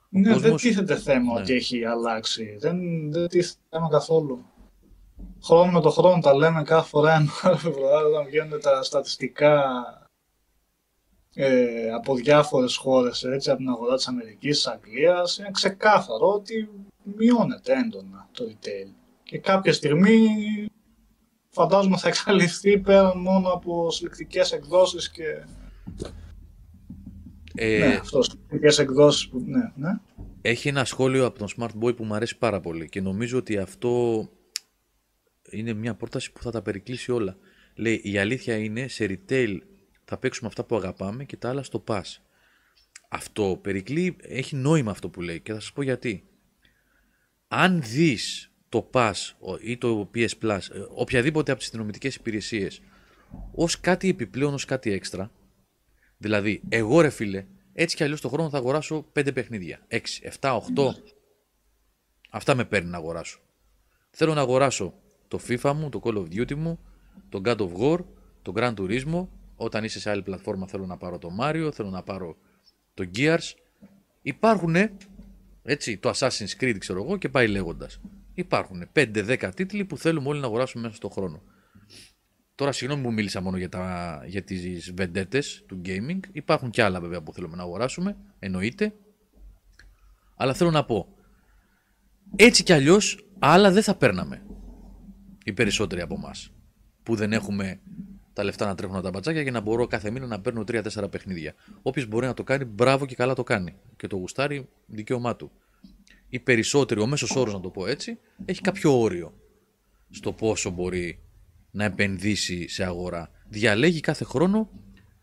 Ναι, 0.09 0.23
δεν 0.31 0.41
κόσμος- 0.41 0.63
τίθεται 0.63 0.97
θέμα 0.97 1.33
Ναι. 1.35 1.41
ότι 1.41 1.53
έχει 1.53 1.85
αλλάξει. 1.85 2.57
Δεν, 2.59 2.79
δεν 3.13 3.29
τίθεται 3.29 3.59
θέμα 3.71 3.89
καθόλου. 3.89 4.45
Χρόνο 5.43 5.73
με 5.73 5.81
το 5.81 5.91
χρόνο 5.91 6.21
τα 6.21 6.35
λέμε 6.35 6.63
κάθε 6.63 6.89
φορά 6.89 7.15
ένα 7.15 7.57
Φεβρουάριο 7.57 8.09
όταν 8.09 8.25
βγαίνουν 8.27 8.61
τα 8.61 8.83
στατιστικά 8.83 9.63
ε, 11.35 11.91
από 11.93 12.15
διάφορες 12.15 12.77
χώρες, 12.77 13.25
έτσι, 13.25 13.51
από 13.51 13.59
την 13.59 13.69
αγορά 13.69 13.95
της 13.97 14.09
Αμερικής, 14.09 14.57
της 14.57 14.67
Αγγλίας, 14.67 15.39
είναι 15.39 15.51
ξεκάθαρο 15.53 16.33
ότι 16.33 16.71
μειώνεται 17.17 17.73
έντονα 17.73 18.29
το 18.33 18.45
retail. 18.49 18.89
Και 19.25 19.39
κάποια 19.39 19.73
στιγμή 19.73 20.29
φαντάζομαι 21.49 21.97
θα 21.97 22.09
εξαλειφθεί 22.09 22.79
πέραν 22.79 23.19
μόνο 23.19 23.49
από 23.49 23.91
συλλεκτικές 23.91 24.53
εκδόσεις 24.53 25.11
και... 25.11 25.45
Ε, 27.55 27.79
ναι, 27.79 27.95
αυτό, 27.95 28.23
συλλεκτικές 28.23 28.79
εκδόσεις 28.79 29.29
που... 29.29 29.45
Ναι, 29.47 29.73
ναι. 29.75 29.99
Έχει 30.43 30.69
ένα 30.69 30.85
σχόλιο 30.85 31.27
από 31.27 31.39
τον 31.39 31.49
Smart 31.57 31.85
Boy 31.85 31.97
που 31.97 32.05
μου 32.05 32.15
αρέσει 32.15 32.39
πάρα 32.39 32.61
πολύ 32.61 32.89
και 32.89 33.01
νομίζω 33.01 33.39
ότι 33.39 33.59
αυτό 33.59 34.29
είναι 35.51 35.73
μια 35.73 35.95
πρόταση 35.95 36.33
που 36.33 36.43
θα 36.43 36.51
τα 36.51 36.63
περικλείσει 36.63 37.13
όλα. 37.13 37.37
Λέει, 37.75 38.01
η 38.05 38.19
αλήθεια 38.19 38.57
είναι, 38.57 38.89
σε 38.89 39.07
retail 39.09 39.59
θα 40.05 40.19
παίξουμε 40.19 40.49
αυτά 40.49 40.65
που 40.65 40.77
αγαπάμε 40.77 41.25
και 41.25 41.37
τα 41.37 41.49
άλλα 41.49 41.63
στο 41.63 41.85
pass. 41.89 42.17
Αυτό 43.09 43.59
περικλεί, 43.63 44.17
έχει 44.21 44.57
νόημα 44.57 44.91
αυτό 44.91 45.09
που 45.09 45.21
λέει 45.21 45.41
και 45.41 45.53
θα 45.53 45.61
σας 45.61 45.73
πω 45.73 45.83
γιατί. 45.83 46.25
Αν 47.49 47.83
δεις 47.83 48.54
το 48.75 48.91
pass 48.93 49.13
ο- 49.41 49.57
ή 49.61 49.77
το 49.79 50.11
PS 50.15 50.29
Plus, 50.43 50.59
ε, 50.73 50.79
οποιαδήποτε 50.95 51.51
από 51.51 51.61
τις 51.61 51.69
συνδρομητικές 51.69 52.15
υπηρεσίες, 52.15 52.81
ως 53.55 53.81
κάτι 53.81 54.09
επιπλέον, 54.09 54.55
ως 54.55 54.65
κάτι 54.65 54.93
έξτρα, 54.93 55.31
Δηλαδή, 56.19 56.63
εγώ 56.69 57.01
ρε 57.01 57.11
φίλε, 57.11 57.45
έτσι 57.73 57.97
κι 57.97 58.03
αλλιώς 58.03 58.21
το 58.21 58.29
χρόνο 58.29 58.49
θα 58.51 58.59
αγοράσω 58.59 59.07
5 59.13 59.33
παιχνίδια. 59.35 59.79
6, 59.89 60.21
7, 60.23 60.55
8. 60.57 60.95
Αυτά 62.31 62.55
με 62.55 62.65
παίρνει 62.65 62.91
να 62.91 62.97
αγοράσω. 62.97 63.39
Θέλω 64.11 64.35
να 64.35 64.41
αγοράσω 64.41 64.95
το 65.29 65.41
FIFA 65.49 65.73
μου, 65.77 65.89
το 65.89 66.01
Call 66.05 66.15
of 66.17 66.27
Duty 66.35 66.55
μου, 66.55 66.79
το 67.29 67.41
God 67.45 67.57
of 67.57 67.73
War, 67.79 67.99
το 68.43 68.53
Gran 68.57 68.75
Turismo. 68.75 69.27
Όταν 69.57 69.85
είσαι 69.85 70.01
σε 70.01 70.11
άλλη 70.11 70.23
πλατφόρμα 70.23 70.67
θέλω 70.67 70.87
να 70.87 70.97
πάρω 70.97 71.19
το 71.19 71.31
Mario, 71.41 71.69
θέλω 71.73 71.91
να 71.91 72.03
πάρω 72.03 72.37
το 72.95 73.11
Gears. 73.17 73.53
Υπάρχουν 74.23 74.77
έτσι, 75.63 75.99
το 75.99 76.11
Assassin's 76.15 76.61
Creed 76.61 76.77
ξέρω 76.79 77.03
εγώ 77.05 77.17
και 77.17 77.29
πάει 77.29 77.49
λέγοντας. 77.49 78.01
Υπάρχουν 78.35 78.89
5-10 78.93 79.51
τίτλοι 79.55 79.85
που 79.85 79.99
θέλουμε 79.99 80.29
όλοι 80.29 80.41
να 80.41 80.47
αγοράσουμε 80.47 80.83
μέσα 80.83 80.97
στον 80.97 81.11
χρόνο. 81.11 81.43
Τώρα, 82.55 82.73
συγγνώμη 82.73 83.03
που 83.03 83.13
μίλησα 83.13 83.41
μόνο 83.41 83.57
για, 83.57 83.69
τα, 83.69 84.23
για 84.27 84.43
τις 84.43 84.93
βεντέτες 84.95 85.65
του 85.67 85.81
gaming. 85.85 86.19
Υπάρχουν 86.33 86.71
και 86.71 86.83
άλλα 86.83 87.01
βέβαια 87.01 87.23
που 87.23 87.33
θέλουμε 87.33 87.57
να 87.57 87.63
αγοράσουμε, 87.63 88.17
εννοείται. 88.39 88.95
Αλλά 90.37 90.55
θέλω 90.55 90.71
να 90.71 90.85
πω, 90.85 91.15
έτσι 92.37 92.63
κι 92.63 92.73
αλλιώς 92.73 93.29
άλλα 93.39 93.71
δεν 93.71 93.83
θα 93.83 93.95
παίρναμε. 93.95 94.43
Οι 95.45 95.53
περισσότεροι 95.53 96.01
από 96.01 96.15
εμάς. 96.15 96.51
Που 97.03 97.15
δεν 97.15 97.33
έχουμε 97.33 97.81
τα 98.33 98.45
λεφτά 98.45 98.67
να 98.67 98.75
τρέχουν 98.75 99.03
τα 99.03 99.11
μπατσάκια 99.11 99.45
και 99.45 99.51
να 99.51 99.61
μπορώ 99.61 99.87
κάθε 99.87 100.11
μήνα 100.11 100.27
να 100.27 100.41
παίρνω 100.41 100.61
3-4 100.61 101.11
παιχνίδια. 101.11 101.55
Όποιος 101.83 102.07
μπορεί 102.07 102.27
να 102.27 102.35
το 102.35 102.45
κάνει, 102.45 102.65
μπράβο 102.65 103.07
και 103.07 103.15
καλά 103.15 103.35
το 103.35 103.43
κάνει. 103.43 103.75
Και 103.97 104.07
το 104.07 104.17
γουστάρει, 104.17 104.69
δικαίωμά 104.87 105.37
του. 105.37 105.51
Οι 106.35 106.41
περισσότεροι, 106.41 107.01
ο 107.01 107.07
μέσος 107.07 107.37
όρος 107.37 107.55
να 107.55 107.61
το 107.61 107.71
πω 107.71 107.87
έτσι, 107.87 108.19
έχει 108.45 108.61
κάποιο 108.61 109.01
όριο 109.01 109.35
στο 110.11 110.33
πόσο 110.33 110.71
μπορεί 110.71 111.19
να 111.71 111.85
επενδύσει 111.85 112.69
σε 112.69 112.85
αγορά. 112.85 113.31
Διαλέγει 113.49 114.01
κάθε 114.01 114.25
χρόνο 114.25 114.71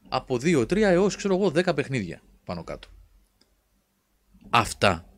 από 0.10 0.36
2-3 0.36 0.76
έως 0.78 1.16
ξέρω 1.16 1.36
εγώ 1.36 1.48
10 1.48 1.76
παιχνίδια 1.76 2.22
πάνω 2.46 2.64
κάτω. 2.64 2.88
Αυτά 4.50 5.10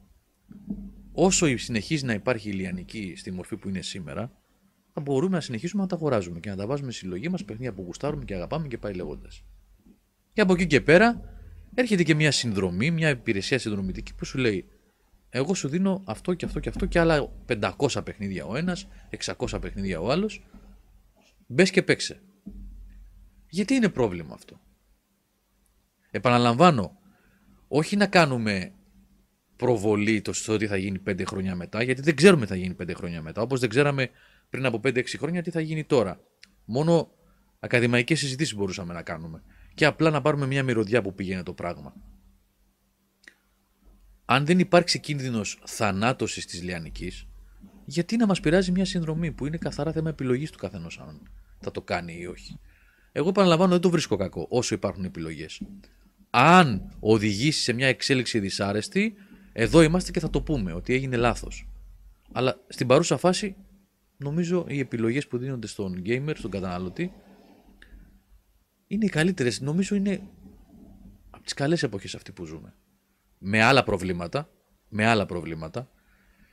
όσο 1.12 1.58
συνεχίζει 1.58 2.06
να 2.06 2.14
υπάρχει 2.14 2.50
η 2.50 2.54
Λιανική 2.54 3.14
στη 3.18 3.32
μορφή 3.32 3.58
που 3.58 3.70
είναι 3.70 3.82
σήμερα, 3.82 4.32
θα 4.94 5.02
μπορούμε 5.02 5.36
να 5.36 5.42
συνεχίσουμε 5.42 5.82
να 5.82 5.88
τα 5.88 5.96
αγοράζουμε 5.96 6.40
και 6.40 6.50
να 6.50 6.56
τα 6.56 6.68
βάζουμε 6.68 6.92
στη 6.92 7.00
συλλογή 7.00 7.30
μας 7.30 7.44
παιχνίδια 7.44 7.74
που 7.74 7.82
γουστάρουμε 7.82 8.26
και 8.26 8.34
αγαπάμε 8.34 8.68
και 8.68 8.78
πάει 8.78 8.94
λέγοντας. 8.94 9.44
Και 10.34 10.42
από 10.42 10.54
εκεί 10.54 10.68
και 10.68 10.82
πέρα 10.82 11.22
έρχεται 11.74 12.04
και 12.04 12.16
μια 12.16 12.32
συνδρομή, 12.32 12.92
μια 12.92 13.10
υπηρεσία 13.10 13.60
συνδρομητική 13.60 14.16
που 14.16 14.26
σου 14.26 14.38
λέει 14.38 14.66
εγώ 15.36 15.54
σου 15.54 15.68
δίνω 15.68 16.04
αυτό 16.06 16.34
και 16.34 16.46
αυτό 16.46 16.60
και 16.60 16.70
αυτό 16.70 16.86
και 16.86 17.00
άλλα 17.00 17.32
500 17.48 18.02
παιχνίδια 18.04 18.46
ο 18.46 18.56
ένας, 18.56 18.88
600 19.38 19.62
παιχνίδια 19.62 20.00
ο 20.00 20.12
άλλος 20.12 20.44
Μπες 21.48 21.72
και 21.72 21.84
παίξε. 21.84 22.22
Γιατί 23.50 23.74
είναι 23.74 23.90
πρόβλημα 23.90 24.34
αυτό; 24.34 24.60
Επαναλαμβάνω, 26.12 26.98
όχι 27.68 27.96
να 27.96 28.08
κάνουμε 28.08 28.74
προβολή 29.56 30.22
το 30.22 30.34
στο 30.34 30.58
τι 30.58 30.68
θα 30.68 30.78
γίνει 30.78 31.02
5 31.08 31.24
χρόνια 31.26 31.56
μετά, 31.56 31.84
γιατί 31.84 32.02
δεν 32.02 32.16
ξέρουμε 32.16 32.46
τι 32.46 32.52
θα 32.52 32.58
γίνει 32.58 32.76
5 32.82 32.94
χρόνια 32.96 33.22
μετά. 33.22 33.42
Όπως 33.42 33.60
δεν 33.60 33.70
ξέραμε 33.70 34.10
πριν 34.50 34.66
από 34.66 34.80
5-6 34.84 35.04
χρόνια 35.18 35.42
τι 35.42 35.52
θα 35.52 35.60
γίνει 35.60 35.84
τώρα. 35.84 36.20
Μόνο 36.66 37.12
ακαδημαϊκές 37.60 38.20
συζητήσεις 38.20 38.56
μπορούσαμε 38.56 38.94
να 38.94 39.02
κάνουμε. 39.02 39.44
Και 39.74 39.86
απλά 39.86 40.10
να 40.10 40.22
πάρουμε 40.22 40.46
μια 40.46 40.64
μυρωδιά 40.64 41.02
που 41.02 41.14
πήγαινε 41.14 41.44
το 41.44 41.54
πράγμα. 41.54 41.94
Αν 44.26 44.46
δεν 44.46 44.60
υπάρξει 44.60 45.00
κίνδυνος 45.00 45.62
θανάτωσης 45.66 46.46
της 46.46 46.64
Λιανικής, 46.64 47.28
γιατί 47.86 48.18
να 48.18 48.26
μας 48.26 48.40
πειράζει 48.40 48.72
μια 48.72 48.86
συνδρομή 48.86 49.32
που 49.32 49.46
είναι 49.46 49.58
καθαρά 49.58 49.92
θέμα 49.92 50.10
επιλογής 50.10 50.52
του 50.52 50.58
καθενός 50.58 51.00
αν 51.00 51.22
θα 51.60 51.72
το 51.72 51.82
κάνει 51.82 52.18
ή 52.20 52.26
όχι. 52.26 52.60
Εγώ 53.12 53.30
επαναλαμβάνω 53.30 53.72
δεν 53.72 53.82
το 53.82 53.90
βρίσκω 53.90 54.16
κακό 54.16 54.46
όσο 54.50 54.76
υπάρχουν 54.76 55.04
επιλογές. 55.04 55.62
Αν 56.30 56.96
οδηγήσει 57.00 57.62
σε 57.62 57.74
μια 57.74 57.88
εξέλιξη 57.88 58.40
δυσάρεστη, 58.40 59.14
εδώ 59.54 59.82
είμαστε 59.82 60.12
και 60.12 60.20
θα 60.20 60.30
το 60.30 60.42
πούμε 60.42 60.74
ότι 60.74 60.94
έγινε 60.94 61.16
λάθος. 61.16 61.68
Αλλά 62.32 62.64
στην 62.68 62.88
παρούσα 62.88 63.18
φάση 63.18 63.56
νομίζω 64.18 64.66
οι 64.68 64.80
επιλογές 64.80 65.28
που 65.28 65.38
δίνονται 65.38 65.68
στον 65.68 66.02
gamer, 66.06 66.34
στον 66.36 66.52
καταναλωτή 66.52 67.12
είναι 68.88 69.06
οι 69.06 69.10
καλύτερες. 69.10 69.62
Νομίζω 69.62 69.96
είναι 69.96 70.22
από 71.30 71.44
τις 71.44 71.54
καλές 71.54 71.84
εποχές 71.84 72.16
αυτή 72.16 72.32
που 72.32 72.46
ζούμε. 72.46 72.74
Με 73.46 73.64
άλλα 73.64 73.84
προβλήματα, 73.84 74.50
με 74.90 75.06
άλλα 75.06 75.26
προβλήματα, 75.26 75.88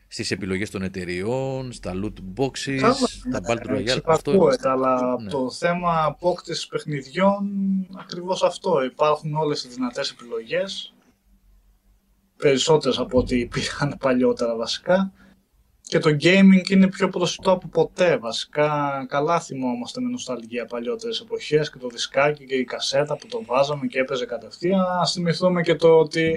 στις 0.08 0.30
επιλογές 0.30 0.70
των 0.70 0.82
εταιριών, 0.82 1.72
στα 1.72 1.92
loot 1.94 2.40
boxes, 2.40 2.78
Καλά, 2.80 2.94
στα 2.94 3.40
Battle 3.48 3.70
Royale. 3.70 3.84
Ξυπακούεται, 3.84 4.68
αλλά 4.68 5.16
Ναι. 5.22 5.30
το 5.30 5.50
θέμα 5.50 6.04
απόκτησης 6.04 6.66
παιχνιδιών 6.66 7.44
ακριβώς 7.98 8.42
αυτό. 8.42 8.84
Υπάρχουν 8.84 9.34
όλες 9.34 9.64
οι 9.64 9.68
δυνατές 9.68 10.10
επιλογές, 10.10 10.94
περισσότερες 12.36 12.98
από 12.98 13.18
ό,τι 13.18 13.38
υπήρχαν 13.38 13.96
παλιότερα 13.98 14.56
βασικά. 14.56 15.12
Και 15.82 15.98
το 15.98 16.16
gaming 16.20 16.70
είναι 16.70 16.88
πιο 16.88 17.08
προσιτό 17.08 17.50
από 17.50 17.68
ποτέ 17.68 18.16
βασικά. 18.16 19.04
Καλά 19.08 19.40
θυμόμαστε 19.40 20.00
με 20.00 20.08
νοσταλγία 20.10 20.66
παλιότερες 20.66 21.20
εποχές 21.20 21.70
και 21.70 21.78
το 21.78 21.88
δισκάκι 21.88 22.44
και 22.46 22.54
η 22.54 22.64
κασέτα 22.64 23.16
που 23.16 23.26
το 23.26 23.42
βάζαμε 23.44 23.86
και 23.86 23.98
έπαιζε 23.98 24.26
κατευθείαν. 24.26 24.80
Ας 25.00 25.12
θυμηθούμε 25.12 25.62
και 25.62 25.74
το 25.74 25.98
ότι 25.98 26.36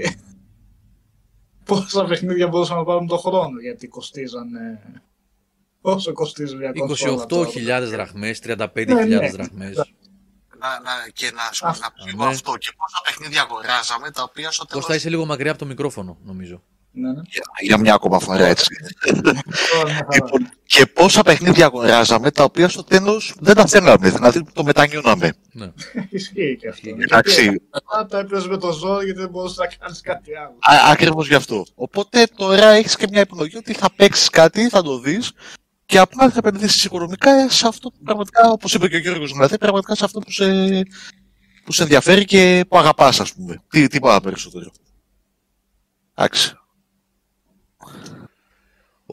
πόσα 1.66 2.04
παιχνίδια 2.06 2.48
μπορούσαμε 2.48 2.80
να 2.80 2.86
πάρουμε 2.86 3.08
το 3.08 3.18
χρόνο 3.18 3.60
γιατί 3.60 3.88
κοστίζανε 3.88 4.82
Όσο 5.86 6.14
κοστίζει 6.14 6.56
μια 6.56 6.72
κονσόλα 6.72 7.26
τώρα. 7.26 7.50
28.000 7.50 7.88
δραχμές, 7.90 8.42
35.000 8.44 8.86
Ναι, 8.86 9.06
ναι. 9.06 9.30
δραχμές. 9.30 9.76
να, 10.60 10.80
να, 10.80 11.10
και 11.14 11.32
να, 11.32 11.52
σου 11.52 11.66
να 11.66 11.94
πούμε 12.12 12.26
ναι. 12.26 12.32
αυτό 12.32 12.58
και 12.58 12.72
πόσα 12.78 13.02
παιχνίδια 13.04 13.42
αγοράζαμε 13.42 14.12
τα 14.12 14.24
οποία 14.24 14.52
στο 14.52 14.66
τέλος 14.66 14.84
Κώστα, 14.84 14.98
είσαι 14.98 15.10
λίγο 15.10 15.26
μακριά 15.26 15.52
από 15.52 15.60
το 15.60 15.66
μικρόφωνο, 15.66 16.18
νομίζω. 16.24 16.64
Ναι, 16.96 17.12
ναι. 17.12 17.22
για, 17.30 17.44
για 17.62 17.78
μια 17.78 17.94
ακόμα 17.94 18.20
φορά 18.20 18.46
έτσι. 18.46 18.68
Τώρα 19.24 19.34
μια 19.86 19.94
χαρά. 19.94 20.08
λοιπόν, 20.14 20.50
και 20.64 20.86
πόσα 20.86 21.22
παιχνίδια 21.22 21.66
αγοράζαμε 21.66 22.32
τα 22.32 22.44
οποία 22.44 22.70
στο 22.70 22.84
τέλος 22.84 23.34
δεν 23.40 23.56
τα 23.56 23.66
θέλαμε, 23.66 24.10
δηλαδή 24.10 24.44
το 24.54 24.64
μετανιώναμε. 24.64 25.34
Ναι. 25.52 25.72
Ισχύει 26.10 26.58
και 26.60 26.68
αυτό. 26.68 26.90
Εντάξει, 26.90 27.62
Α, 27.98 28.06
τα 28.06 28.20
έπαιζε 28.20 28.48
με 28.48 28.58
το 28.58 28.72
ζώο 28.72 29.04
γιατί 29.04 29.20
δεν 29.20 29.30
μπορούσες 29.30 29.58
να 29.58 29.68
κάνεις 29.68 30.02
κάτι 30.02 30.36
άλλο. 30.36 30.56
Α, 30.60 30.92
ακριβώς 30.92 31.28
γι' 31.28 31.36
αυτό. 31.36 31.66
Οπότε 31.76 32.28
τώρα 32.36 32.68
έχεις 32.68 32.96
και 32.96 33.08
μια 33.10 33.22
επιλογή 33.22 33.58
ότι 33.58 33.74
θα 33.74 33.90
παίξεις 33.96 34.30
κάτι, 34.30 34.70
θα 34.70 34.82
το 34.82 35.00
δεις 35.00 35.32
και 35.86 36.00
απλά 36.00 36.30
θα 36.30 36.38
επενδύσεις 36.38 36.84
οικονομικά 36.84 37.50
σε 37.50 37.68
αυτό 37.68 37.90
που 37.90 37.98
πραγματικά, 38.04 38.50
όπως 38.50 38.74
είπε 38.74 38.88
και 38.88 38.96
ο 38.96 39.00
Γιώργος 39.00 39.32
δηλαδή, 39.32 39.58
πραγματικά 39.58 39.96
σε 39.96 40.06
αυτό 40.06 40.20
που 40.20 40.32
σε, 40.32 40.46
που 41.66 41.72
σε 41.72 41.84
ενδιαφέρει 41.84 42.26
και 42.26 42.66
που 42.68 42.78
αγαπάς 42.78 43.20
ας 43.20 43.34
πούμε. 43.34 43.64
Τι, 43.70 43.88
τι 43.88 44.00
πάρα 44.00 44.22
περισσότερο. 44.22 44.72
Εντάξει. 46.16 46.58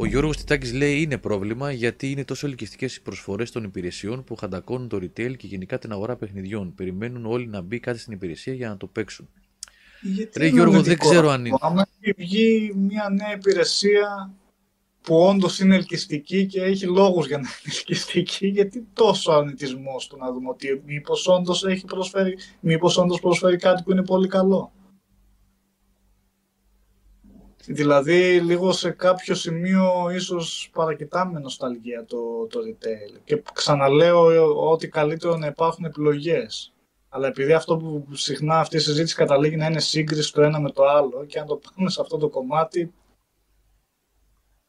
Ο 0.03 0.07
Γιώργος 0.07 0.37
Τιτάκης 0.37 0.73
λέει 0.73 1.01
είναι 1.03 1.19
πρόβλημα 1.19 1.73
γιατί 1.73 2.11
είναι 2.11 2.25
τόσο 2.25 2.47
ελκυστικές 2.47 2.97
οι 2.97 3.03
προσφορές 3.03 3.51
των 3.51 3.65
υπηρεσιών 3.65 4.25
που 4.25 4.37
χαντακώνουν 4.37 4.89
το 4.89 4.97
retail 4.97 5.37
και 5.37 5.47
γενικά 5.47 5.79
την 5.79 5.93
αγορά 5.93 6.17
παιχνιδιών. 6.17 6.75
Περιμένουν 6.75 7.27
όλοι 7.27 7.47
να 7.47 7.61
μπει 7.61 7.81
κάτι 7.81 7.99
στην 7.99 8.13
υπηρεσία 8.13 8.55
για 8.55 8.69
να 8.69 8.77
το 8.77 8.87
παίξουν. 8.87 9.29
Γιατί 10.03 10.39
Ρε 10.39 10.45
είναι 10.47 10.55
Γιώργο, 10.55 10.73
δεν 10.73 10.81
αρνητικό 10.83 11.09
ξέρω 11.09 11.27
αυτό. 11.29 11.39
αν 11.41 11.45
είναι- 11.47 11.57
Άμα 11.61 11.87
έχει 12.01 12.15
βγει 12.19 12.73
μια 12.77 13.09
νέα 13.17 13.33
υπηρεσία 13.35 14.35
που 15.03 15.17
όντως 15.17 15.59
είναι 15.59 15.75
ελκυστική 15.75 16.47
και 16.47 16.63
έχει 16.63 16.87
λόγους 16.87 17.27
για 17.27 17.39
να 17.39 17.49
είναι 17.49 17.75
ελκυστική, 17.77 18.47
γιατί 18.47 18.87
τόσο 18.93 19.33
αρνητισμός 19.33 20.07
του 20.07 20.17
να 20.17 20.33
δούμε 20.33 20.49
ότι 20.49 20.83
μήπως 20.87 21.27
όντως 21.29 21.65
έχει 21.65 21.85
προσφέρει, 21.85 22.37
μήπως 22.61 22.97
όντως 22.99 23.21
προσφέρει 23.21 23.57
κάτι 23.57 23.83
που 23.83 23.91
είναι 23.93 24.05
πολύ 24.05 24.29
καλό. 24.29 24.73
Δηλαδή, 27.67 28.41
λίγο 28.41 28.73
σε 28.73 28.91
κάποιο 28.91 29.35
σημείο 29.35 30.11
ίσως 30.15 30.71
παρακοιτάμε 30.73 31.33
με 31.33 31.41
νοσταλγία 31.41 32.05
το, 32.05 32.47
το 32.47 32.61
retail. 32.61 33.21
Και 33.25 33.43
ξαναλέω 33.53 34.31
ε, 34.31 34.39
ότι 34.39 34.89
καλύτερο 34.89 35.37
να 35.37 35.47
υπάρχουν 35.47 35.85
επιλογές. 35.85 36.73
Αλλά 37.09 37.27
επειδή 37.27 37.53
αυτό 37.53 37.77
που 37.77 38.07
συχνά 38.13 38.59
αυτή 38.59 38.77
η 38.77 38.81
συζήτηση 38.81 39.15
καταλήγει 39.15 39.57
να 39.57 39.67
είναι 39.67 39.81
σύγκριση 39.81 40.33
το 40.33 40.43
ένα 40.43 40.61
με 40.61 40.71
το 40.71 40.85
άλλο 40.85 41.25
και 41.27 41.39
αν 41.39 41.47
το 41.47 41.61
πάμε 41.75 41.91
σε 41.91 42.01
αυτό 42.01 42.17
το 42.17 42.29
κομμάτι, 42.29 42.93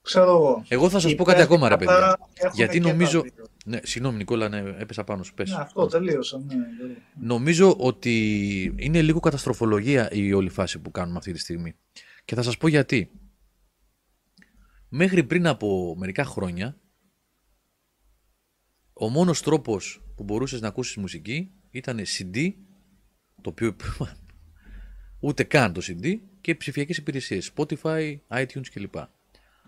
ξέρω 0.01 0.31
εγώ. 0.31 0.63
Εγώ 0.67 0.89
θα 0.89 0.99
σας 0.99 1.15
πω 1.15 1.23
Υπέρ 1.23 1.25
κάτι 1.25 1.37
και 1.37 1.43
ακόμα 1.43 1.69
ρε 1.69 1.75
κατά 1.75 1.85
παιδιά. 1.85 2.17
έχουμε 2.33 2.51
Γιατί 2.53 2.79
και 2.79 2.83
τα 2.83 2.91
νομίζω... 2.91 3.21
δύο. 3.21 3.31
Ναι, 3.65 3.79
συγγνώμη 3.83 4.17
Νικόλα, 4.17 4.49
ναι, 4.49 4.75
έπεσα 4.77 5.03
πάνω 5.03 5.23
σου, 5.23 5.33
πες. 5.33 5.49
Ναι, 5.49 5.55
αυτό 5.55 5.85
τελείωσα. 5.85 6.41
Ναι, 6.47 6.55
ναι. 6.55 6.95
Νομίζω 7.19 7.75
ότι 7.77 8.75
είναι 8.77 9.01
λίγο 9.01 9.19
καταστροφολογία 9.19 10.11
η 10.11 10.33
όλη 10.33 10.49
φάση 10.49 10.79
που 10.79 10.91
κάνουμε 10.91 11.17
αυτή 11.17 11.31
τη 11.31 11.39
στιγμή. 11.39 11.75
Και 12.25 12.35
θα 12.35 12.41
σας 12.41 12.57
πω 12.57 12.67
γιατί. 12.67 13.11
Μέχρι 14.89 15.23
πριν 15.23 15.47
από 15.47 15.95
μερικά 15.97 16.23
χρόνια, 16.25 16.81
ο 18.93 19.09
μόνος 19.09 19.41
τρόπος 19.41 20.03
που 20.15 20.23
μπορούσες 20.23 20.61
να 20.61 20.67
ακούσεις 20.67 20.95
μουσική 20.95 21.51
ήταν 21.69 21.99
CD, 21.99 22.53
το 23.41 23.49
οποίο 23.49 23.75
ούτε 25.19 25.43
καν 25.43 25.73
το 25.73 25.81
CD, 25.83 26.19
και 26.41 26.55
ψηφιακές 26.55 26.97
υπηρεσίες, 26.97 27.51
Spotify, 27.55 28.17
iTunes 28.27 28.67
κλπ. 28.73 28.95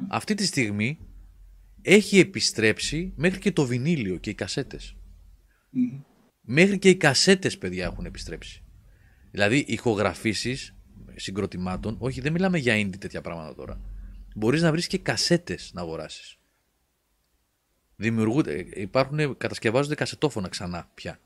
Αυτή 0.10 0.34
τη 0.34 0.46
στιγμή 0.46 1.00
έχει 1.82 2.20
επιστρέψει 2.20 3.14
μέχρι 3.16 3.40
και 3.40 3.52
το 3.52 3.66
βινίλιο 3.66 4.18
και 4.18 4.30
οι 4.30 4.34
κασέτες. 4.34 4.96
Μμμ. 5.70 6.02
Μέχρι 6.42 6.80
και 6.80 6.90
οι 6.90 6.96
κασέτες, 6.96 7.58
παιδιά, 7.58 7.86
έχουν 7.86 8.06
επιστρέψει. 8.06 8.64
Δηλαδή, 9.32 9.58
ηχογραφήσεις 9.58 10.76
συγκροτημάτων, 11.16 11.96
όχι, 12.00 12.22
δεν 12.22 12.32
μιλάμε 12.32 12.58
για 12.58 12.76
indie 12.76 12.98
τέτοια 13.00 13.22
πράγματα 13.22 13.56
τώρα. 13.56 13.80
Μπορείς 14.36 14.62
να 14.62 14.72
βρεις 14.72 14.88
και 14.88 14.98
κασέτες 14.98 15.72
να 15.74 15.82
αγοράσεις. 15.82 16.38
Δημιουργούνται, 17.96 18.66
υπάρχουν, 18.74 19.38
κατασκευάζονται 19.38 19.96
κασετόφωνα 19.96 20.48
ξανά 20.48 20.92
πια. 20.94 21.20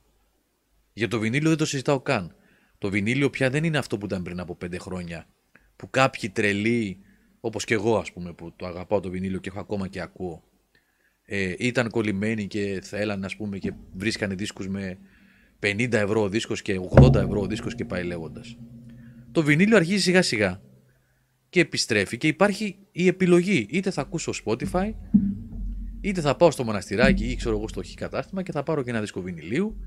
Για 0.93 1.07
το 1.07 1.19
βινίλιο 1.19 1.49
δεν 1.49 1.57
το 1.57 1.65
συζητάω 1.65 1.99
καν. 1.99 2.35
Το 2.77 2.89
βινίλιο 2.89 3.29
πια 3.29 3.49
δεν 3.49 3.63
είναι 3.63 3.77
αυτό 3.77 3.97
που 3.97 4.05
ήταν 4.05 4.23
πριν 4.23 4.39
από 4.39 4.55
πέντε 4.55 4.77
χρόνια. 4.77 5.27
Που 5.75 5.89
κάποιοι 5.89 6.29
τρελοί, 6.29 6.97
όπως 7.39 7.65
και 7.65 7.73
εγώ 7.73 7.97
ας 7.97 8.11
πούμε, 8.11 8.33
που 8.33 8.53
το 8.55 8.65
αγαπάω 8.65 8.99
το 8.99 9.09
βινίλιο 9.09 9.39
και 9.39 9.49
έχω 9.49 9.59
ακόμα 9.59 9.87
και 9.87 10.01
ακούω, 10.01 10.43
ε, 11.25 11.53
ήταν 11.57 11.89
κολλημένοι 11.89 12.47
και 12.47 12.81
θέλανε 12.83 13.25
ας 13.25 13.35
πούμε 13.35 13.57
και 13.57 13.73
βρίσκανε 13.93 14.35
δίσκους 14.35 14.67
με 14.67 14.97
50 15.59 15.93
ευρώ 15.93 16.21
ο 16.21 16.29
δίσκος 16.29 16.61
και 16.61 16.79
80 16.89 17.15
ευρώ 17.15 17.41
ο 17.41 17.45
δίσκος 17.45 17.75
και 17.75 17.85
πάει 17.85 18.03
λέγοντας. 18.03 18.57
Το 19.37 19.43
βινίλιο 19.43 19.77
αρχίζει 19.77 20.01
σιγά 20.01 20.21
σιγά 20.21 20.61
και 21.49 21.59
επιστρέφει 21.59 22.17
και 22.17 22.27
υπάρχει 22.27 22.77
η 22.91 23.07
επιλογή. 23.07 23.67
Είτε 23.69 23.91
θα 23.91 24.01
ακούσω 24.01 24.33
Spotify, 24.45 24.93
είτε 26.01 26.21
θα 26.21 26.35
πάω 26.35 26.51
στο 26.51 26.63
μοναστηράκι 26.63 27.31
ή 27.31 27.35
ξέρω 27.35 27.57
εγώ 27.57 27.67
στο 27.67 27.83
χ 27.83 27.93
κατάστημα 27.93 28.43
και 28.43 28.51
θα 28.51 28.63
πάρω 28.63 28.83
και 28.83 28.89
ένα 28.89 28.99
δίσκο 28.99 29.21
βινιλίου 29.21 29.77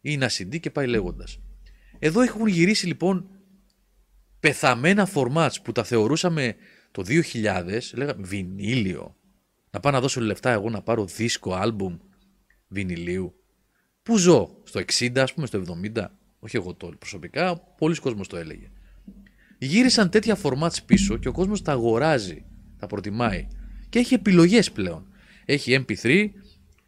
ή 0.00 0.12
ένα 0.12 0.30
CD 0.30 0.60
και 0.60 0.70
πάει 0.70 0.86
λέγοντας. 0.86 1.38
Εδώ 1.98 2.20
έχουν 2.20 2.46
γυρίσει 2.46 2.86
λοιπόν 2.86 3.28
πεθαμένα 4.40 5.08
formats 5.14 5.54
που 5.62 5.72
τα 5.72 5.84
θεωρούσαμε 5.84 6.54
το 6.90 7.02
2000, 7.06 7.80
λέγαμε 7.94 8.26
βινίλιο. 8.26 9.16
Να 9.70 9.80
πάω 9.80 9.92
να 9.92 10.00
δώσω 10.00 10.20
λεφτά 10.20 10.50
εγώ 10.50 10.70
να 10.70 10.82
πάρω 10.82 11.04
δίσκο, 11.04 11.54
άλμπουμ 11.54 11.96
βινιλίου. 12.68 13.34
Πού 14.02 14.18
ζω, 14.18 14.60
στο 14.64 14.80
60 14.80 15.18
ας 15.18 15.34
πούμε, 15.34 15.46
στο 15.46 15.62
70, 15.94 16.04
όχι 16.44 16.56
εγώ 16.56 16.74
το 16.74 16.86
προσωπικά, 16.98 17.58
πολλοί 17.58 17.96
κόσμος 18.00 18.28
το 18.28 18.36
έλεγε. 18.36 18.70
Γύρισαν 19.58 20.10
τέτοια 20.10 20.38
formats 20.42 20.76
πίσω 20.86 21.16
και 21.16 21.28
ο 21.28 21.32
κόσμος 21.32 21.62
τα 21.62 21.72
αγοράζει, 21.72 22.44
τα 22.78 22.86
προτιμάει 22.86 23.48
και 23.88 23.98
έχει 23.98 24.14
επιλογές 24.14 24.72
πλέον. 24.72 25.06
Έχει 25.44 25.84
MP3, 25.86 26.30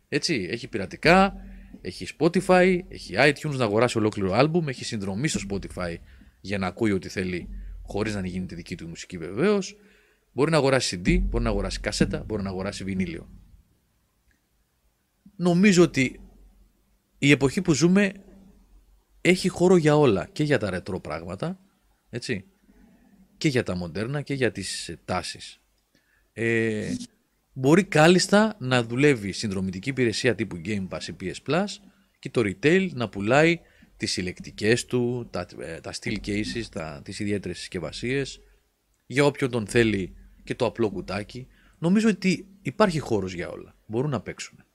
έτσι, 0.09 0.49
έχει 0.51 0.69
πειρατικά, 0.69 1.35
έχει 1.81 2.07
Spotify, 2.19 2.81
έχει 2.89 3.15
iTunes 3.17 3.57
να 3.57 3.65
αγοράσει 3.65 3.99
ολόκληρο 3.99 4.33
άλμπουμ, 4.33 4.69
έχει 4.69 4.85
συνδρομή 4.85 5.29
στο 5.29 5.41
Spotify 5.51 5.95
για 6.41 6.59
να 6.59 6.67
ακούει 6.67 6.93
ό,τι 6.93 7.09
θέλει 7.09 7.49
χωρίς 7.83 8.15
να 8.15 8.27
γίνει 8.27 8.47
τη 8.47 8.55
δική 8.55 8.75
του 8.75 8.89
μουσική 8.89 9.19
βεβαίως. 9.19 9.77
Μπορεί 10.33 10.51
να 10.51 10.57
αγοράσει 10.57 11.01
CD, 11.05 11.21
μπορεί 11.23 11.45
να 11.45 11.51
αγοράσει 11.51 11.81
κασέτα, 11.81 12.25
μπορεί 12.27 12.43
να 12.43 12.49
αγοράσει 12.49 12.85
βινίλιο. 12.85 13.31
Νομίζω 15.37 15.83
ότι 15.83 16.21
η 17.19 17.31
εποχή 17.31 17.63
που 17.63 17.73
ζούμε 17.73 18.13
έχει 19.29 19.49
χώρο 19.49 19.77
για 19.77 19.97
όλα 19.97 20.29
και 20.33 20.43
για 20.43 20.59
τα 20.59 20.71
ρετρό 20.71 21.01
πράγματα, 21.01 21.59
έτσι, 22.11 22.45
και 23.37 23.49
για 23.49 23.63
τα 23.63 23.77
μοντέρνα 23.77 24.23
και 24.23 24.35
για 24.35 24.53
τις 24.53 24.89
ε, 24.89 24.99
τάσεις. 25.05 25.61
Ε, 26.33 26.95
μπορεί 27.53 27.85
κάλλιστα 27.85 28.57
να 28.59 28.83
δουλεύει 28.83 29.33
συνδρομητική 29.33 29.89
υπηρεσία 29.89 30.35
τύπου 30.35 30.61
Game 30.65 30.89
Pass 30.89 31.03
ή 31.03 31.17
PS 31.21 31.51
Plus 31.51 31.65
και 32.19 32.31
το 32.31 32.43
retail 32.45 32.91
να 32.93 33.09
πουλάει 33.09 33.61
τις 33.97 34.13
συλλεκτικές 34.13 34.85
του, 34.85 35.29
τα, 35.31 35.47
ε, 35.59 35.81
τα 35.81 35.93
steel 36.01 36.17
cases, 36.27 36.63
τα, 36.71 37.01
τις 37.05 37.19
ιδιαίτερες 37.19 37.59
συσκευασίες 37.59 38.41
για 39.07 39.25
όποιον 39.25 39.51
τον 39.51 39.67
θέλει 39.67 40.15
και 40.45 40.55
το 40.55 40.67
απλό 40.67 40.91
κουτάκι. 40.91 41.47
Νομίζω 41.79 42.09
ότι 42.09 42.47
υπάρχει 42.63 42.99
χώρος 42.99 43.33
για 43.33 43.49
όλα. 43.49 43.75
Μπορούν 43.87 44.11
να 44.11 44.21
παίξουν. 44.21 44.66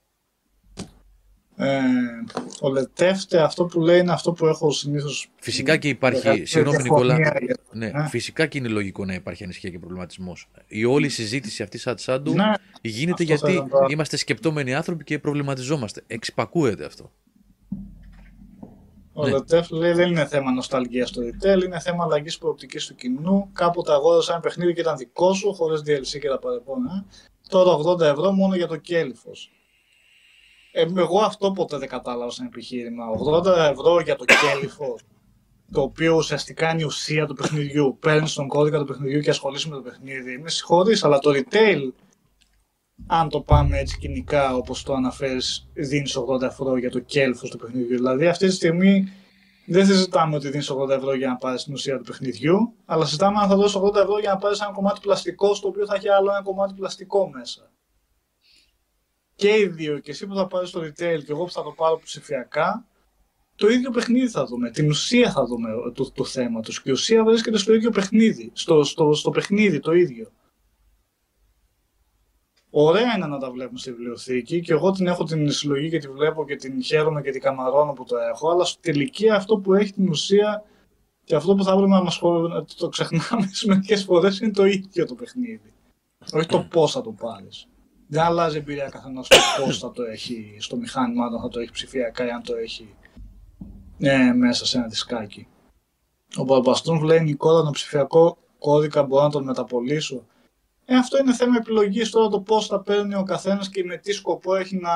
Ε, 1.62 1.80
ο 2.60 2.68
Λετεύτε 2.70 3.42
αυτό 3.42 3.64
που 3.64 3.80
λέει 3.80 3.98
είναι 3.98 4.12
αυτό 4.12 4.32
που 4.32 4.46
έχω 4.46 4.70
συνήθως... 4.70 5.28
Φυσικά 5.40 5.76
και 5.76 5.88
υπάρχει, 5.88 6.26
Μεγάλη 6.26 6.46
συγγνώμη 6.46 6.76
διαφωνία 6.76 7.14
Νικόλα, 7.14 7.38
για- 7.44 7.56
ναι, 7.72 7.86
Ε. 7.86 8.06
φυσικά 8.08 8.46
και 8.46 8.58
είναι 8.58 8.68
λογικό 8.68 9.04
να 9.04 9.14
υπάρχει 9.14 9.44
ανησυχία 9.44 9.70
και 9.70 9.78
προβληματισμός. 9.78 10.48
Η 10.66 10.84
όλη 10.84 11.08
συζήτηση 11.08 11.62
αυτή 11.62 11.78
σαν 11.78 11.96
τσάντου 11.96 12.32
Ναι, 12.34 12.52
γίνεται 12.82 13.10
αυτό 13.12 13.22
γιατί 13.22 13.42
θέλω 13.46 13.62
να 13.62 13.68
πω. 13.68 13.86
είμαστε 13.90 14.16
σκεπτόμενοι 14.16 14.74
άνθρωποι 14.74 15.04
και 15.04 15.18
προβληματιζόμαστε. 15.18 16.02
Εξυπακούεται 16.06 16.84
αυτό. 16.84 17.12
Ο 19.12 19.24
Ναι. 19.26 19.30
Λετεύ 19.32 19.66
λέει 19.70 19.92
δεν 19.92 20.08
είναι 20.08 20.26
θέμα 20.26 20.52
νοσταλγίας 20.52 21.08
στο 21.08 21.22
retail, 21.22 21.62
είναι 21.64 21.80
θέμα 21.80 22.04
αλλαγής 22.04 22.38
προοπτικής 22.38 22.86
του 22.86 22.94
κοινού. 22.94 23.48
Κάποτε 23.52 23.92
αγόρασε 23.92 24.32
ένα 24.32 24.40
παιχνίδι 24.40 24.72
και 24.74 24.80
ήταν 24.80 24.96
δικό 24.96 25.34
σου, 25.34 25.54
χωρίς 25.54 25.80
DLC 25.80 26.18
και 26.20 26.28
τα 26.28 26.38
παρεπόμενα. 26.38 27.04
Τώρα 27.48 27.70
80 27.76 28.00
ευρώ 28.00 28.32
μόνο 28.32 28.54
για 28.54 28.66
το 28.66 28.76
κέλυφος. 28.76 29.50
Ε, 30.72 30.86
εγώ 30.96 31.18
αυτό 31.18 31.52
ποτέ 31.52 31.78
δεν 31.78 31.88
κατάλαβα 31.88 32.30
σαν 32.30 32.46
επιχείρημα. 32.46 33.04
80 33.44 33.44
ευρώ 33.46 34.00
για 34.00 34.16
το 34.16 34.24
κέλυφο, 34.24 34.98
το 35.72 35.80
οποίο 35.80 36.14
ουσιαστικά 36.16 36.70
είναι 36.70 36.80
η 36.80 36.84
ουσία 36.84 37.26
του 37.26 37.34
παιχνιδιού. 37.34 37.96
Παίρνεις 38.00 38.32
τον 38.32 38.48
κώδικα 38.48 38.78
του 38.78 38.84
παιχνιδιού 38.84 39.20
και 39.20 39.30
ασχολείσαι 39.30 39.68
με 39.68 39.74
το 39.74 39.82
παιχνίδι. 39.82 40.38
Με 40.38 40.48
συγχωρείς, 40.48 41.04
αλλά 41.04 41.18
το 41.18 41.30
retail, 41.30 41.92
αν 43.06 43.28
το 43.28 43.40
πάμε 43.40 43.78
έτσι 43.78 43.98
κοινικά 43.98 44.54
όπως 44.54 44.82
το 44.82 44.94
αναφέρεις, 44.94 45.68
δίνεις 45.72 46.16
80 46.16 46.42
ευρώ 46.42 46.76
για 46.78 46.90
το 46.90 46.98
κέλφος 46.98 47.50
του 47.50 47.58
παιχνιδιού. 47.58 47.96
Δηλαδή 47.96 48.26
αυτή 48.26 48.46
τη 48.46 48.52
στιγμή 48.52 49.12
δεν 49.66 49.86
συζητάμε 49.86 50.36
ότι 50.36 50.48
δίνεις 50.48 50.70
80 50.70 50.88
ευρώ 50.88 51.14
για 51.14 51.28
να 51.28 51.36
πάρεις 51.36 51.64
την 51.64 51.72
ουσία 51.72 51.96
του 51.96 52.04
παιχνιδιού, 52.04 52.74
αλλά 52.84 53.04
συζητάμε 53.04 53.40
αν 53.40 53.48
θα 53.48 53.56
δώσεις 53.56 53.80
80 53.80 53.94
ευρώ 53.94 54.18
για 54.18 54.30
να 54.30 54.36
πάρεις 54.36 54.60
ένα 54.60 54.72
κομμάτι 54.72 55.00
πλαστικό, 55.00 55.54
στο 55.54 55.68
οποίο 55.68 55.86
θα 55.86 55.94
έχει 55.94 56.08
άλλο 56.08 56.30
ένα 56.30 56.42
κομμάτι 56.42 56.74
πλαστικό 56.74 57.28
μέσα. 57.28 57.70
Και 59.42 59.58
οι 59.58 59.66
δύο, 59.66 59.98
και 59.98 60.10
εσύ 60.10 60.26
που 60.26 60.34
θα 60.34 60.46
πάρεις 60.46 60.70
το 60.70 60.80
retail 60.80 61.24
και 61.24 61.32
εγώ 61.32 61.44
που 61.44 61.50
θα 61.50 61.62
το 61.62 61.70
πάρω 61.70 62.00
ψηφιακά, 62.04 62.86
το 63.54 63.68
ίδιο 63.68 63.90
παιχνίδι 63.90 64.28
θα 64.28 64.44
δούμε, 64.44 64.70
την 64.70 64.88
ουσία 64.88 65.30
θα 65.32 65.44
δούμε 65.44 65.68
του, 65.94 66.12
τους 66.12 66.30
θέματος 66.30 66.82
και 66.82 66.88
η 66.90 66.92
ουσία 66.92 67.24
βρίσκεται 67.24 67.58
στο 67.58 67.74
ίδιο 67.74 67.90
παιχνίδι, 67.90 68.50
στο, 68.54 68.84
στο, 68.84 69.14
στο 69.14 69.30
παιχνίδι 69.30 69.80
το 69.80 69.92
ίδιο. 69.92 70.30
Ωραία 72.70 73.16
είναι 73.16 73.26
να 73.26 73.38
τα 73.38 73.50
βλέπουμε 73.50 73.78
στη 73.78 73.90
βιβλιοθήκη 73.90 74.60
και 74.60 74.72
εγώ 74.72 74.90
την 74.90 75.06
έχω 75.06 75.24
την 75.24 75.50
συλλογή 75.50 75.90
και 75.90 75.98
τη 75.98 76.08
βλέπω 76.08 76.44
και 76.44 76.56
την 76.56 76.82
χαίρομαι 76.82 77.22
και 77.22 77.30
την 77.30 77.40
καμαρώνω 77.40 77.92
που 77.92 78.04
το 78.04 78.16
έχω, 78.16 78.50
αλλά 78.50 78.64
στη 78.64 78.80
τελική 78.80 79.30
αυτό 79.30 79.58
που 79.58 79.74
έχει 79.74 79.92
την 79.92 80.08
ουσία 80.08 80.64
και 81.24 81.34
αυτό 81.34 81.54
που 81.54 81.64
θα 81.64 81.72
έπρεπε 81.72 81.88
να 81.88 82.02
μας 82.02 82.18
το 82.76 82.88
ξεχνάμε 82.88 83.48
σε 83.52 83.66
μερικέ 83.66 83.96
φορές 83.96 84.40
είναι 84.40 84.52
το 84.52 84.64
ίδιο 84.64 85.06
το 85.06 85.14
παιχνίδι. 85.14 85.72
Όχι 86.32 86.46
το 86.46 86.66
πώς 86.70 86.92
θα 86.92 87.00
το 87.00 87.12
πάρεις. 87.12 87.66
Δεν 88.12 88.22
αλλάζει 88.22 88.56
εμπειρία 88.56 88.88
καθένας 88.88 89.28
το 89.28 89.36
πώ 89.58 89.72
θα 89.72 89.90
το 89.90 90.02
έχει 90.02 90.56
στο 90.60 90.76
μηχάνημα, 90.76 91.24
αν 91.24 91.40
θα 91.40 91.48
το 91.48 91.60
έχει 91.60 91.70
ψηφιακά 91.70 92.26
ή 92.26 92.30
αν 92.30 92.42
το 92.42 92.54
έχει 92.54 92.94
ε, 93.98 94.32
μέσα 94.32 94.66
σε 94.66 94.78
ένα 94.78 94.86
δισκάκι. 94.86 95.46
Ο 96.36 96.42
Μπαρμπαστούν 96.44 97.02
λέει 97.02 97.20
Νικόλα, 97.20 97.62
τον 97.62 97.72
ψηφιακό 97.72 98.38
κώδικα 98.58 99.02
μπορώ 99.02 99.22
να 99.22 99.30
τον 99.30 99.44
μεταπολίσω. 99.44 100.26
Ε, 100.84 100.96
αυτό 100.96 101.18
είναι 101.18 101.34
θέμα 101.34 101.56
επιλογής 101.56 102.10
τώρα 102.10 102.28
το 102.28 102.40
πώς 102.40 102.66
θα 102.66 102.80
παίρνει 102.80 103.14
ο 103.14 103.22
καθένας 103.22 103.68
και 103.68 103.84
με 103.84 103.96
τι 103.96 104.12
σκοπό 104.12 104.54
έχει 104.54 104.76
να... 104.76 104.90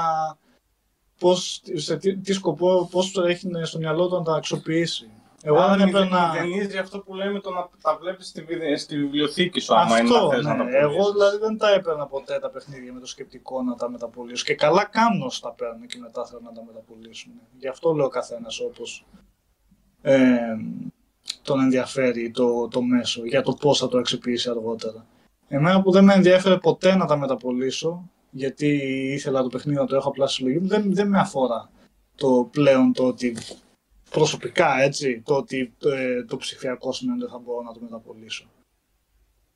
Πώς, 1.18 1.62
σε 1.74 1.96
τι, 1.96 2.16
τι 2.16 2.32
σκοπό, 2.32 2.88
πώς 2.90 3.16
έχει 3.16 3.48
στο 3.62 3.78
μυαλό 3.78 4.08
του 4.08 4.14
να 4.14 4.22
τα 4.22 4.34
αξιοποιήσει. 4.34 5.10
Εγώ 5.48 5.68
δεν 5.68 5.80
έπαιρνα... 5.88 6.32
Μηδενίζει 6.32 6.78
αυτό 6.78 6.98
που 6.98 7.14
λέμε 7.14 7.40
το 7.40 7.50
να 7.50 7.68
τα 7.82 7.96
βλέπεις 8.00 8.26
στη, 8.26 8.46
στη 8.76 8.96
βιβλιοθήκη 8.96 9.60
σου, 9.60 9.74
άμα 9.76 9.98
είναι 9.98 10.10
να 10.10 10.28
θες 10.28 10.44
ναι. 10.44 10.54
να 10.54 10.56
τα 10.56 10.78
Εγώ 10.78 11.12
δηλαδή 11.12 11.38
δεν 11.38 11.58
τα 11.58 11.72
έπαιρνα 11.72 12.06
ποτέ 12.06 12.38
τα 12.38 12.50
παιχνίδια 12.50 12.92
με 12.92 13.00
το 13.00 13.06
σκεπτικό 13.06 13.62
να 13.62 13.74
τα 13.74 13.90
μεταπολίσω. 13.90 14.44
Και 14.44 14.54
καλά 14.54 14.84
κάνω 14.84 15.26
τα 15.40 15.52
παίρνω 15.52 15.86
και 15.86 15.98
μετά 15.98 16.26
θέλω 16.26 16.40
να 16.44 16.52
τα 16.52 16.62
μεταπολίσουν. 16.66 17.32
Γι' 17.58 17.68
αυτό 17.68 17.92
λέω 17.92 18.06
ο 18.06 18.08
καθένας 18.08 18.60
όπως 18.60 19.06
ε, 20.02 20.38
τον 21.42 21.60
ενδιαφέρει 21.60 22.30
το, 22.30 22.68
το 22.68 22.82
μέσο, 22.82 23.24
για 23.24 23.42
το 23.42 23.52
πώς 23.52 23.78
θα 23.78 23.88
το 23.88 23.98
αξιοποιήσει 23.98 24.50
αργότερα. 24.50 25.06
Εμένα 25.48 25.82
που 25.82 25.90
δεν 25.90 26.04
με 26.04 26.14
ενδιαφέρει 26.14 26.58
ποτέ 26.58 26.96
να 26.96 27.06
τα 27.06 27.16
μεταπολίσω, 27.16 28.10
γιατί 28.30 28.66
ήθελα 29.12 29.42
το 29.42 29.48
παιχνίδι 29.48 29.78
να 29.78 29.86
το 29.86 29.96
έχω 29.96 30.08
απλά 30.08 30.26
συλλογή 30.26 30.58
μου, 30.58 30.68
δεν, 30.68 30.94
δεν 30.94 31.08
με 31.08 31.18
αφορά 31.18 31.70
το 32.16 32.48
πλέον 32.50 32.92
το 32.92 33.06
ότι 33.06 33.36
προσωπικά 34.10 34.80
έτσι, 34.80 35.22
το 35.24 35.34
ότι 35.34 35.72
το, 35.78 35.90
ε, 35.90 36.24
το 36.24 36.36
ψηφιακό 36.36 36.92
σημαίνει 36.92 37.22
ότι 37.22 37.32
θα 37.32 37.38
μπορώ 37.38 37.62
να 37.62 37.72
το 37.72 37.80
μεταπολίσω. 37.82 38.46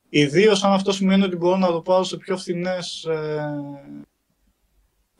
Ιδίως 0.09 0.63
αν 0.63 0.71
αυτό 0.71 0.91
σημαίνει 0.91 1.23
ότι 1.23 1.35
μπορώ 1.35 1.57
να 1.57 1.67
το 1.67 1.81
πάρω 1.81 2.03
σε 2.03 2.17
πιο 2.17 2.37
φθηνές, 2.37 3.03
ε, 3.03 3.95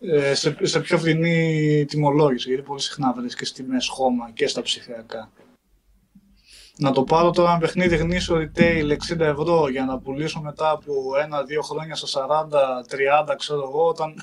ε, 0.02 0.34
σε, 0.34 0.58
σε 0.62 0.80
πιο 0.80 0.98
φθηνή 0.98 1.86
τιμολόγηση, 1.86 2.48
γιατί 2.48 2.64
πολύ 2.64 2.82
συχνά 2.82 3.14
βρίσκεις 3.14 3.52
τιμές 3.52 3.88
χώμα 3.88 4.32
και 4.32 4.48
στα 4.48 4.62
ψηφιακά 4.62 5.32
να 6.82 6.92
το 6.92 7.04
πάρω 7.04 7.30
τώρα 7.30 7.50
ένα 7.50 7.60
παιχνίδι 7.60 7.96
γνήσιο 7.96 8.36
retail 8.36 8.98
60 9.14 9.20
ευρώ 9.20 9.70
για 9.70 9.86
να 9.86 10.00
πουλήσω 10.00 10.42
μετά 10.42 10.70
από 10.70 10.94
ένα-δύο 11.24 11.62
χρόνια 11.62 11.96
στα 11.96 12.28
40-30 13.32 13.36
ξέρω 13.38 13.62
εγώ 13.62 13.88
όταν 13.88 14.14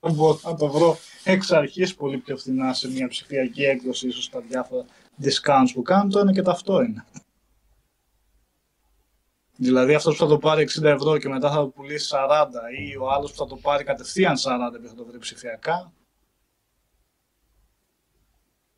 μπορώ 0.00 0.40
να 0.42 0.54
το 0.54 0.68
βρω 0.68 0.96
εξ 1.24 1.52
αρχής 1.52 1.94
πολύ 1.94 2.18
πιο 2.18 2.36
φθηνά 2.36 2.72
σε 2.72 2.88
μια 2.90 3.08
ψηφιακή 3.08 3.64
έκδοση 3.64 4.06
ίσως 4.06 4.24
στα 4.24 4.40
διάφορα 4.40 4.84
discounts 5.22 5.70
που 5.74 5.82
κάνουν 5.82 6.10
το 6.10 6.18
ένα 6.18 6.32
και 6.32 6.42
αυτό 6.46 6.82
είναι. 6.82 7.04
Δηλαδή 9.56 9.94
αυτός 9.94 10.16
που 10.16 10.22
θα 10.22 10.28
το 10.28 10.38
πάρει 10.38 10.68
60 10.80 10.82
ευρώ 10.82 11.18
και 11.18 11.28
μετά 11.28 11.50
θα 11.50 11.56
το 11.56 11.66
πουλήσει 11.66 12.14
40 12.30 12.46
ή 12.78 12.96
ο 12.96 13.10
άλλος 13.10 13.30
που 13.30 13.36
θα 13.36 13.46
το 13.46 13.56
πάρει 13.56 13.84
κατευθείαν 13.84 14.36
40 14.36 14.38
και 14.82 14.88
θα 14.88 14.94
το 14.94 15.04
βρει 15.04 15.18
ψηφιακά 15.18 15.92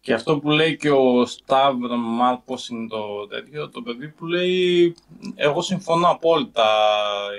και 0.01 0.13
αυτό 0.13 0.39
που 0.39 0.49
λέει 0.49 0.77
και 0.77 0.91
ο 0.91 1.27
Σταύρο, 1.27 1.97
μάλλον 1.97 2.43
πώς 2.45 2.69
είναι 2.69 2.89
το 2.89 3.27
τέτοιο, 3.27 3.69
το 3.69 3.83
παιδί 3.83 4.09
που 4.09 4.27
λέει, 4.27 4.95
εγώ 5.35 5.63
συμφωνώ 5.63 6.09
απόλυτα, 6.09 6.67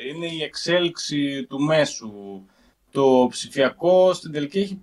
είναι 0.09 0.27
η 0.27 0.43
εξέλιξη 0.43 1.45
του 1.45 1.59
μέσου. 1.59 2.41
Το 2.91 3.27
ψηφιακό 3.29 4.13
στην 4.13 4.31
τελική 4.31 4.59
έχει 4.59 4.81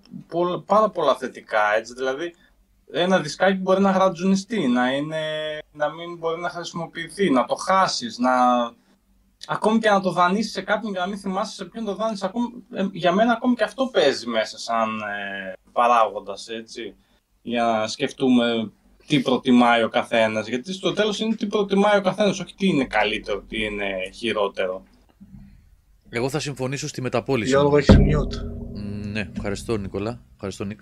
πάρα 0.65 0.89
πολλά 0.89 1.15
θετικά, 1.15 1.75
έτσι, 1.77 1.93
δηλαδή 1.93 2.35
ένα 2.91 3.19
δισκάκι 3.19 3.57
μπορεί 3.57 3.81
να 3.81 3.91
γρατζουνιστεί, 3.91 4.67
να, 4.67 4.91
είναι, 4.91 5.21
να 5.71 5.89
μην 5.93 6.17
μπορεί 6.17 6.41
να 6.41 6.49
χρησιμοποιηθεί, 6.49 7.29
να 7.29 7.45
το 7.45 7.55
χάσεις, 7.55 8.17
να... 8.17 8.31
Ακόμη 9.47 9.79
και 9.79 9.89
να 9.89 10.01
το 10.01 10.11
δανείσεις 10.11 10.51
σε 10.51 10.61
κάποιον 10.61 10.93
και 10.93 10.99
να 10.99 11.07
μην 11.07 11.17
θυμάσαι 11.17 11.53
σε 11.53 11.65
ποιον 11.65 11.85
το 11.85 11.95
δάνεις, 11.95 12.23
ε, 12.23 12.29
για 12.91 13.11
μένα 13.11 13.31
ακόμη 13.31 13.55
και 13.55 13.63
αυτό 13.63 13.85
παίζει 13.85 14.27
μέσα 14.27 14.57
σαν 14.57 14.99
ε, 14.99 15.53
παράγοντας, 15.71 16.47
έτσι 16.47 16.95
για 17.41 17.63
να 17.63 17.87
σκεφτούμε 17.87 18.71
τι 19.07 19.19
προτιμάει 19.19 19.83
ο 19.83 19.89
καθένας. 19.89 20.47
Γιατί 20.47 20.73
στο 20.73 20.93
τέλος 20.93 21.19
είναι 21.19 21.35
τι 21.35 21.47
προτιμάει 21.47 21.97
ο 21.97 22.01
καθένας, 22.01 22.39
όχι 22.39 22.55
τι 22.55 22.67
είναι 22.67 22.85
καλύτερο, 22.85 23.41
τι 23.41 23.63
είναι 23.63 24.09
χειρότερο. 24.13 24.83
Εγώ 26.09 26.29
θα 26.29 26.39
συμφωνήσω 26.39 26.87
στη 26.87 27.01
μεταπόληση. 27.01 27.49
Γιώργο, 27.49 27.77
έχεις 27.77 27.95
mute. 27.97 28.35
Ναι, 29.11 29.29
ευχαριστώ 29.35 29.77
Νικόλα. 29.77 30.25
Ευχαριστώ, 30.33 30.65
Νικ. 30.65 30.79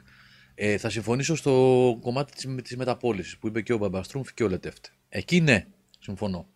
Ε, 0.55 0.77
θα 0.77 0.89
συμφωνήσω 0.89 1.35
στο 1.35 1.97
κομμάτι 2.01 2.31
της, 2.31 2.47
της 2.63 2.77
μεταπόλησης 2.77 3.37
που 3.37 3.47
είπε 3.47 3.61
και 3.61 3.73
ο 3.73 3.77
Μπαμπαστρούμφ 3.77 4.33
και 4.33 4.43
ο 4.43 4.47
Λετεύτε. 4.47 4.89
Εκεί 5.09 5.41
ναι, 5.41 5.67
συμφωνώ. 5.99 6.47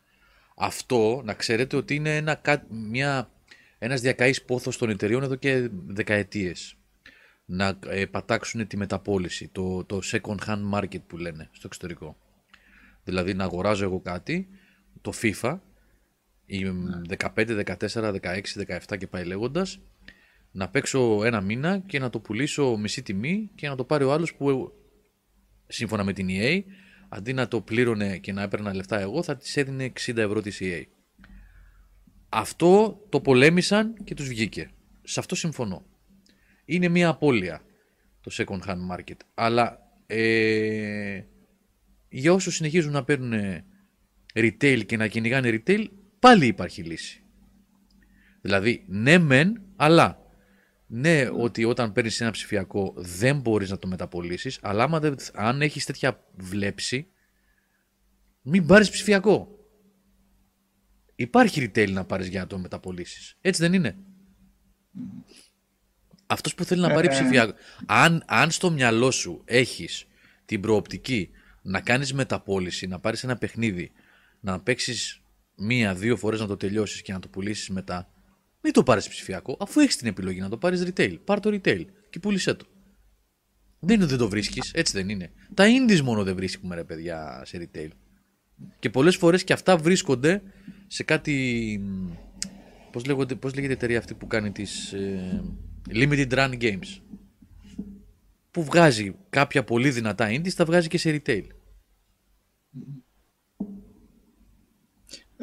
Αυτό 0.55 1.21
να 1.23 1.33
ξέρετε 1.33 1.75
ότι 1.75 1.95
είναι 1.95 2.15
ένα, 2.15 2.41
μια, 2.69 3.29
ένας 3.77 4.01
διακαής 4.01 4.43
πόθος 4.43 4.77
των 4.77 4.89
εταιριών 4.89 5.23
εδώ 5.23 5.35
και 5.35 5.69
δεκαετίες 5.87 6.75
να 7.45 7.79
ε, 7.87 8.05
πατάξουν 8.05 8.67
τη 8.67 8.77
μεταπόληση, 8.77 9.47
το, 9.47 9.85
το 9.85 9.99
second 10.03 10.37
hand 10.47 10.71
market 10.73 11.01
που 11.07 11.17
λένε 11.17 11.49
στο 11.51 11.63
εξωτερικό. 11.65 12.17
Δηλαδή 13.03 13.33
να 13.33 13.43
αγοράζω 13.43 13.83
εγώ 13.83 13.99
κάτι, 13.99 14.47
το 15.01 15.11
FIFA, 15.21 15.59
η 16.51 16.65
15, 17.35 17.63
14, 17.77 18.15
16, 18.21 18.41
17 18.89 18.97
και 18.97 19.07
πάει 19.07 19.25
λέγοντας, 19.25 19.79
να 20.51 20.69
παίξω 20.69 21.23
ένα 21.23 21.41
μήνα 21.41 21.79
και 21.79 21.99
να 21.99 22.09
το 22.09 22.19
πουλήσω 22.19 22.77
μισή 22.77 23.01
τιμή 23.01 23.49
και 23.55 23.67
να 23.67 23.75
το 23.75 23.83
πάρει 23.83 24.03
ο 24.03 24.13
άλλος 24.13 24.35
που 24.35 24.71
σύμφωνα 25.67 26.03
με 26.03 26.13
την 26.13 26.27
EA 26.29 26.61
αντί 27.09 27.33
να 27.33 27.47
το 27.47 27.61
πλήρωνε 27.61 28.17
και 28.17 28.33
να 28.33 28.41
έπαιρνα 28.41 28.73
λεφτά 28.73 28.99
εγώ 28.99 29.23
θα 29.23 29.37
της 29.37 29.57
έδινε 29.57 29.91
60 30.05 30.17
ευρώ 30.17 30.41
της 30.41 30.59
EA. 30.61 30.83
Αυτό 32.29 33.01
το 33.09 33.21
πολέμησαν 33.21 33.93
και 34.03 34.13
τους 34.13 34.27
βγήκε. 34.27 34.69
Σε 35.03 35.19
αυτό 35.19 35.35
συμφωνώ 35.35 35.85
είναι 36.65 36.87
μια 36.87 37.09
απώλεια 37.09 37.61
το 38.21 38.31
second 38.33 38.69
hand 38.69 38.95
market. 38.95 39.17
Αλλά 39.33 39.79
ε, 40.07 41.21
για 42.09 42.33
όσους 42.33 42.55
συνεχίζουν 42.55 42.91
να 42.91 43.03
παίρνουν 43.03 43.63
retail 44.33 44.85
και 44.85 44.97
να 44.97 45.07
κυνηγάνε 45.07 45.61
retail, 45.65 45.85
πάλι 46.21 46.45
υπάρχει 46.45 46.83
λύση. 46.83 47.23
Δηλαδή, 48.41 48.83
ναι 48.87 49.17
μεν, 49.17 49.61
αλλά 49.75 50.19
ναι 50.87 51.29
ότι 51.29 51.63
όταν 51.63 51.91
παίρνεις 51.91 52.21
ένα 52.21 52.31
ψηφιακό 52.31 52.93
δεν 52.97 53.39
μπορείς 53.39 53.69
να 53.69 53.77
το 53.77 53.87
μεταπολίσεις, 53.87 54.59
αλλά 54.61 54.83
άμα 54.83 55.15
αν 55.33 55.61
έχεις 55.61 55.85
τέτοια 55.85 56.23
βλέψη, 56.35 57.07
μην 58.41 58.65
πάρεις 58.65 58.89
ψηφιακό. 58.89 59.59
Υπάρχει 61.15 61.71
retail 61.75 61.91
να 61.91 62.05
πάρεις 62.05 62.27
για 62.27 62.39
να 62.39 62.47
το 62.47 62.57
μεταπολίσεις. 62.57 63.37
Έτσι 63.41 63.61
δεν 63.61 63.73
είναι. 63.73 63.97
Αυτός 66.25 66.55
που 66.55 66.63
θέλει 66.63 66.81
να 66.81 66.93
πάρει 66.93 67.07
ε, 67.07 67.09
ψηφιακό. 67.09 67.53
Αν, 67.85 68.23
αν 68.27 68.51
στο 68.51 68.71
μυαλό 68.71 69.11
σου 69.11 69.41
έχεις 69.45 70.05
την 70.45 70.61
προοπτική 70.61 71.29
να 71.61 71.81
κάνεις 71.81 72.13
μεταπόληση, 72.13 72.87
να 72.87 72.99
πάρεις 72.99 73.23
ένα 73.23 73.37
παιχνίδι, 73.37 73.91
να 74.39 74.61
παίξεις 74.61 75.20
μία-δύο 75.61 76.17
φορές 76.17 76.39
να 76.39 76.47
το 76.47 76.57
τελειώσεις 76.57 77.01
και 77.01 77.13
να 77.13 77.19
το 77.19 77.27
πουλήσεις 77.27 77.69
μετά, 77.69 78.09
μην 78.61 78.73
το 78.73 78.83
πάρεις 78.83 79.07
ψηφιακό, 79.07 79.57
αφού 79.59 79.79
έχεις 79.79 79.95
την 79.95 80.07
επιλογή 80.07 80.39
να 80.39 80.49
το 80.49 80.57
πάρεις 80.57 80.83
retail. 80.85 81.17
Πάρ 81.23 81.39
το 81.39 81.49
retail 81.53 81.85
και 82.09 82.19
πούλησέ 82.19 82.53
το. 82.53 82.65
Δεν 83.79 83.95
είναι 83.95 84.03
ότι 84.03 84.13
δεν 84.13 84.21
το 84.21 84.29
βρίσκεις, 84.29 84.71
έτσι 84.73 84.93
δεν 84.93 85.09
είναι. 85.09 85.31
Τα 85.53 85.65
indies 85.67 86.01
μόνο 86.01 86.23
δεν 86.23 86.35
βρίσκουμε 86.35 86.75
ρε 86.75 86.83
παιδιά 86.83 87.41
σε 87.45 87.69
retail. 87.73 87.89
Και 88.79 88.89
πολλές 88.89 89.15
φορές 89.15 89.43
και 89.43 89.53
αυτά 89.53 89.77
βρίσκονται 89.77 90.41
σε 90.87 91.03
κάτι. 91.03 91.79
Πώς 92.91 93.05
λέγεται, 93.05 93.37
λέγεται 93.43 93.67
η 93.67 93.71
εταιρεία 93.71 93.97
αυτή 93.97 94.13
που 94.13 94.27
κάνει 94.27 94.51
τις. 94.51 94.93
Ε, 94.93 95.43
Limited 95.89 96.29
Run 96.29 96.61
Games; 96.61 96.99
Που 98.51 98.63
βγάζει 98.63 99.15
κάποια 99.29 99.63
πολύ 99.63 99.89
δυνατά 99.89 100.29
indies, 100.29 100.53
τα 100.53 100.65
βγάζει 100.65 100.87
και 100.87 100.97
σε 100.97 101.21
retail. 101.25 101.43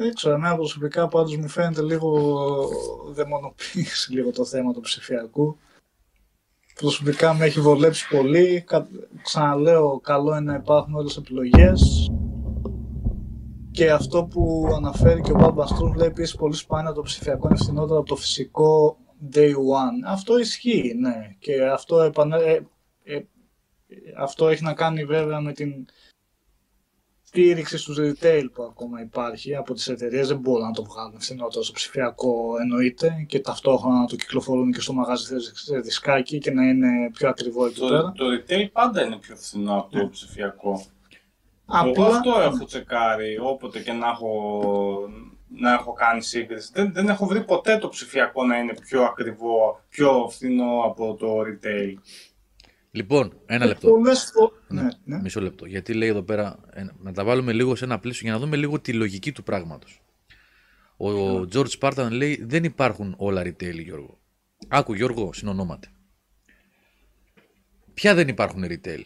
Δεν 0.01 0.13
ξέρω, 0.13 0.35
εμένα 0.35 0.55
προσωπικά 0.55 1.07
πάντως 1.07 1.37
μου 1.37 1.47
φαίνεται 1.47 1.81
λίγο 1.81 2.39
δαιμονοποίηση 3.11 4.13
λίγο 4.13 4.31
το 4.31 4.45
θέμα 4.45 4.73
του 4.73 4.79
ψηφιακού. 4.79 5.57
Προσωπικά 6.75 7.33
με 7.33 7.45
έχει 7.45 7.61
βολέψει 7.61 8.07
πολύ. 8.07 8.65
Ξαναλέω, 9.21 9.99
καλό 9.99 10.31
είναι 10.31 10.51
να 10.51 10.55
υπάρχουν 10.55 10.95
όλες 10.95 11.17
επιλογές. 11.17 12.09
Και 13.71 13.91
αυτό 13.91 14.23
που 14.23 14.71
αναφέρει 14.75 15.21
και 15.21 15.31
ο 15.31 15.35
Μπαμπαστρούν 15.35 15.93
λέει 15.93 16.07
επίσης 16.07 16.35
πολύ 16.35 16.55
σπάνια 16.55 16.91
το 16.91 17.01
ψηφιακό 17.01 17.47
είναι 17.47 17.57
φθηνότερο 17.57 17.99
από 17.99 18.07
το 18.07 18.15
φυσικό 18.15 18.97
day 19.33 19.51
one. 19.51 20.07
Αυτό 20.07 20.39
ισχύει, 20.39 20.93
ναι. 20.99 21.35
Και 21.39 21.65
αυτό 21.65 22.01
επανε... 22.01 22.37
ε, 22.37 23.13
ε, 23.15 23.25
αυτό 24.17 24.47
έχει 24.47 24.63
να 24.63 24.73
κάνει 24.73 25.05
βέβαια 25.05 25.41
με 25.41 25.53
την 25.53 25.85
στήριξη 27.29 27.77
στους 27.77 27.97
retail 27.99 28.45
που 28.53 28.63
ακόμα 28.63 29.01
υπάρχει 29.01 29.55
από 29.55 29.73
τις 29.73 29.87
εταιρείες 29.87 30.27
δεν 30.27 30.37
μπορούν 30.37 30.65
να 30.65 30.71
το 30.71 30.83
βγάλουν 30.83 31.19
φθηνότερο 31.21 31.63
στο 31.63 31.73
ψηφιακό 31.73 32.55
εννοείται 32.61 33.25
και 33.27 33.39
ταυτόχρονα 33.39 33.99
να 33.99 34.05
το 34.05 34.15
κυκλοφορούν 34.15 34.71
και 34.71 34.81
στο 34.81 34.93
μαγαζί 34.93 35.39
σε 35.53 35.79
δισκάκι 35.79 36.37
και 36.37 36.51
να 36.51 36.63
είναι 36.63 37.09
πιο 37.13 37.29
ακριβό 37.29 37.65
εκεί 37.65 37.79
Το, 37.79 37.87
πέρα. 37.87 38.11
το 38.15 38.25
retail 38.35 38.67
πάντα 38.71 39.05
είναι 39.05 39.17
πιο 39.17 39.35
φθηνό 39.35 39.77
από 39.79 39.97
το 39.99 40.09
ψηφιακό. 40.09 40.85
Εγώ 41.83 41.89
Απλά, 41.89 42.05
αυτό 42.07 42.39
έχω 42.39 42.65
τσεκάρει 42.65 43.37
όποτε 43.41 43.79
και 43.79 43.91
να 43.91 44.07
έχω, 44.07 44.61
να 45.47 45.73
έχω 45.73 45.93
κάνει 45.93 46.21
σύγκριση. 46.21 46.69
Δεν, 46.73 46.93
δεν 46.93 47.09
έχω 47.09 47.25
βρει 47.25 47.43
ποτέ 47.43 47.77
το 47.77 47.89
ψηφιακό 47.89 48.45
να 48.45 48.57
είναι 48.57 48.73
πιο 48.73 49.03
ακριβό, 49.03 49.81
πιο 49.89 50.27
φθηνό 50.31 50.81
από 50.85 51.15
το 51.15 51.27
retail. 51.39 51.93
Λοιπόν, 52.91 53.41
ένα 53.45 53.65
λεπτό. 53.65 53.89
πολλές 53.89 54.31
φο- 54.33 54.51
Ναι, 54.67 54.81
ναι, 54.81 54.89
ναι. 55.03 55.21
Μισό 55.21 55.41
λεπτό. 55.41 55.65
Γιατί 55.65 55.93
λέει 55.93 56.09
εδώ 56.09 56.21
πέρα, 56.23 56.59
ε, 56.73 56.85
να 56.99 57.13
τα 57.13 57.23
βάλουμε 57.23 57.53
λίγο 57.53 57.75
σε 57.75 57.83
ένα 57.85 57.99
πλαίσιο 57.99 58.21
για 58.23 58.31
να 58.33 58.39
δούμε 58.39 58.55
λίγο 58.57 58.79
τη 58.79 58.93
λογική 58.93 59.31
του 59.31 59.43
πράγματος. 59.43 60.01
Ο 60.97 61.39
George 61.53 61.69
Spartan 61.79 62.07
λέει 62.11 62.43
δεν 62.45 62.63
υπάρχουν 62.63 63.13
όλα 63.17 63.41
retail, 63.41 63.83
Γιώργο. 63.83 64.19
Άκου 64.67 64.93
Γιώργο, 64.93 65.33
συνονόματε. 65.33 65.87
Ποια 67.93 68.15
δεν 68.15 68.27
υπάρχουν 68.27 68.63
retail; 68.67 69.01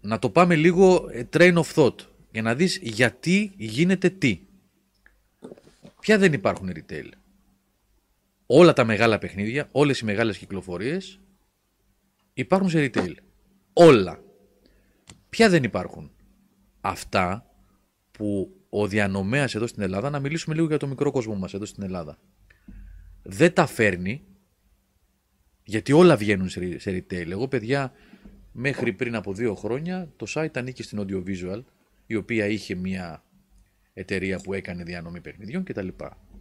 Να 0.00 0.18
το 0.18 0.30
πάμε 0.30 0.54
λίγο 0.56 1.08
ε, 1.12 1.28
train 1.32 1.54
of 1.62 1.72
thought 1.74 1.94
για 2.30 2.42
να 2.42 2.54
δεις 2.54 2.78
γιατί 2.82 3.52
γίνεται 3.56 4.08
τι. 4.10 4.40
Ποια 6.00 6.18
δεν 6.18 6.32
υπάρχουν 6.32 6.72
retail; 6.74 7.08
Όλα 8.46 8.72
τα 8.72 8.84
μεγάλα 8.84 9.18
παιχνίδια, 9.18 9.68
όλες 9.72 9.98
οι 10.00 10.04
μεγάλες 10.04 10.38
κυκλοφορίες 10.38 11.20
υπάρχουν 12.32 12.68
σε 12.68 12.90
retail. 12.92 13.14
Όλα. 13.72 14.22
Ποια 15.28 15.48
δεν 15.48 15.62
υπάρχουν; 15.62 16.10
Αυτά 16.80 17.50
που 18.10 18.54
ο 18.68 18.86
διανομέας 18.86 19.54
εδώ 19.54 19.66
στην 19.66 19.82
Ελλάδα, 19.82 20.10
να 20.10 20.18
μιλήσουμε 20.18 20.54
λίγο 20.54 20.66
για 20.66 20.76
το 20.76 20.86
μικρό 20.86 21.10
κόσμο 21.10 21.34
μας 21.34 21.54
εδώ 21.54 21.64
στην 21.64 21.82
Ελλάδα, 21.82 22.18
δεν 23.22 23.52
τα 23.52 23.66
φέρνει, 23.66 24.24
γιατί 25.62 25.92
όλα 25.92 26.16
βγαίνουν 26.16 26.48
σε 26.48 26.78
σε 26.78 26.90
retail. 26.90 27.30
Εγώ, 27.30 27.48
παιδιά, 27.48 27.92
μέχρι 28.52 28.92
πριν 28.92 29.14
από 29.14 29.32
δύο 29.32 29.54
χρόνια, 29.54 30.12
το 30.16 30.26
site 30.28 30.56
ανήκει 30.58 30.82
στην 30.82 31.00
Audiovisual, 31.00 31.62
η 32.06 32.14
οποία 32.14 32.46
είχε 32.46 32.74
μια 32.74 33.24
εταιρεία 33.92 34.38
που 34.38 34.52
έκανε 34.54 34.82
διανομή 34.82 35.20
παιχνιδιών 35.20 35.64
κτλ. 35.64 35.88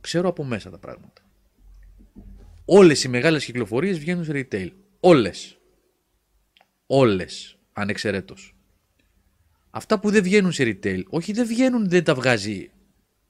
Ξέρω 0.01 0.27
από 0.27 0.43
μέσα 0.43 0.69
τα 0.69 0.77
πράγματα. 0.77 1.21
Όλες 2.65 3.03
οι 3.03 3.07
μεγάλες 3.07 3.45
κυκλοφορίες 3.45 3.99
βγαίνουν 3.99 4.23
σε 4.23 4.31
retail. 4.35 4.69
Όλες. 4.99 5.58
Όλες. 6.91 7.57
Ανεξαιρέτως. 7.73 8.55
Αυτά 9.69 9.99
που 9.99 10.09
δεν 10.09 10.23
βγαίνουν 10.23 10.51
σε 10.51 10.63
retail, 10.63 11.03
όχι 11.09 11.31
δεν 11.33 11.47
βγαίνουν, 11.47 11.89
δεν 11.89 12.03
τα 12.03 12.15
βγάζει 12.15 12.71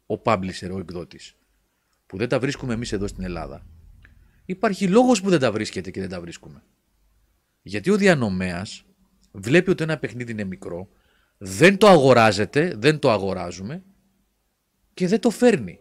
ο 0.06 0.22
publisher, 0.24 0.70
ο 0.72 0.80
εκδότης. 0.80 1.36
Που 2.06 2.18
δεν 2.18 2.30
τα 2.30 2.40
βρίσκουμε 2.40 2.74
εμείς 2.74 2.92
εδώ 2.92 3.08
στην 3.08 3.24
Ελλάδα. 3.24 3.66
Υπάρχει 4.46 4.88
λόγος 4.88 5.22
που 5.22 5.30
δεν 5.30 5.40
τα 5.40 5.52
βρίσκεται 5.52 5.92
και 5.92 6.00
δεν 6.00 6.10
τα 6.10 6.22
βρίσκουμε. 6.22 6.64
Γιατί 7.62 7.90
ο 7.90 7.96
διανομέας 7.96 8.86
βλέπει 9.32 9.70
ότι 9.70 9.84
ένα 9.84 9.98
παιχνίδι 9.98 10.32
είναι 10.32 10.44
μικρό, 10.44 10.90
δεν 11.38 11.78
το 11.78 11.88
αγοράζεται, 11.88 12.74
δεν 12.78 13.00
το 13.00 13.12
αγοράζουμε 13.12 13.84
και 14.94 15.08
δεν 15.08 15.20
το 15.20 15.30
φέρνει. 15.30 15.80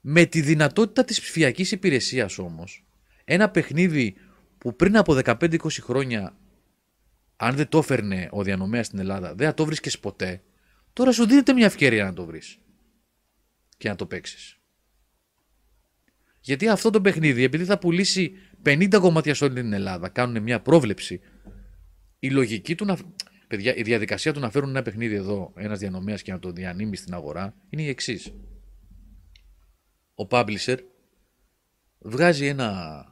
Με 0.00 0.24
τη 0.24 0.40
δυνατότητα 0.40 1.04
της 1.04 1.20
ψηφιακής 1.20 1.72
υπηρεσίας 1.72 2.38
όμως, 2.38 2.84
ένα 3.24 3.50
παιχνίδι 3.50 4.16
που 4.58 4.76
πριν 4.76 4.96
από 4.96 5.18
15-20 5.24 5.58
χρόνια 5.70 6.36
αν 7.36 7.56
δεν 7.56 7.68
το 7.68 7.78
έφερνε 7.78 8.28
ο 8.30 8.42
διανομέας 8.42 8.86
στην 8.86 8.98
Ελλάδα, 8.98 9.34
δεν 9.34 9.46
θα 9.46 9.54
το 9.54 9.64
βρίσκες 9.64 9.98
ποτέ, 9.98 10.42
τώρα 10.92 11.12
σου 11.12 11.26
δίνεται 11.26 11.52
μια 11.52 11.66
ευκαιρία 11.66 12.04
να 12.04 12.12
το 12.12 12.24
βρεις 12.24 12.58
και 13.76 13.88
να 13.88 13.94
το 13.94 14.06
παίξεις. 14.06 14.58
Γιατί 16.40 16.68
αυτό 16.68 16.90
το 16.90 17.00
παιχνίδι, 17.00 17.42
επειδή 17.42 17.64
θα 17.64 17.78
πουλήσει 17.78 18.32
50 18.64 18.98
κομμάτια 19.00 19.34
σε 19.34 19.44
όλη 19.44 19.54
την 19.54 19.72
Ελλάδα, 19.72 20.08
κάνουν 20.08 20.42
μια 20.42 20.60
πρόβλεψη, 20.60 21.20
η 22.18 22.30
λογική 22.30 22.74
του 22.74 22.84
να. 22.84 22.96
Παιδιά, 23.48 23.76
η 23.76 23.82
διαδικασία 23.82 24.32
του 24.32 24.40
να 24.40 24.50
φέρουν 24.50 24.68
ένα 24.68 24.82
παιχνίδι 24.82 25.14
εδώ, 25.14 25.52
ένας 25.56 25.78
διανομέας 25.78 26.22
και 26.22 26.32
να 26.32 26.38
το 26.38 26.52
διανύμει 26.52 26.96
στην 26.96 27.14
αγορά, 27.14 27.54
είναι 27.68 27.82
η 27.82 27.88
εξής. 27.88 28.32
Ο 30.14 30.26
publisher 30.30 30.78
βγάζει 31.98 32.46
ένα. 32.46 33.04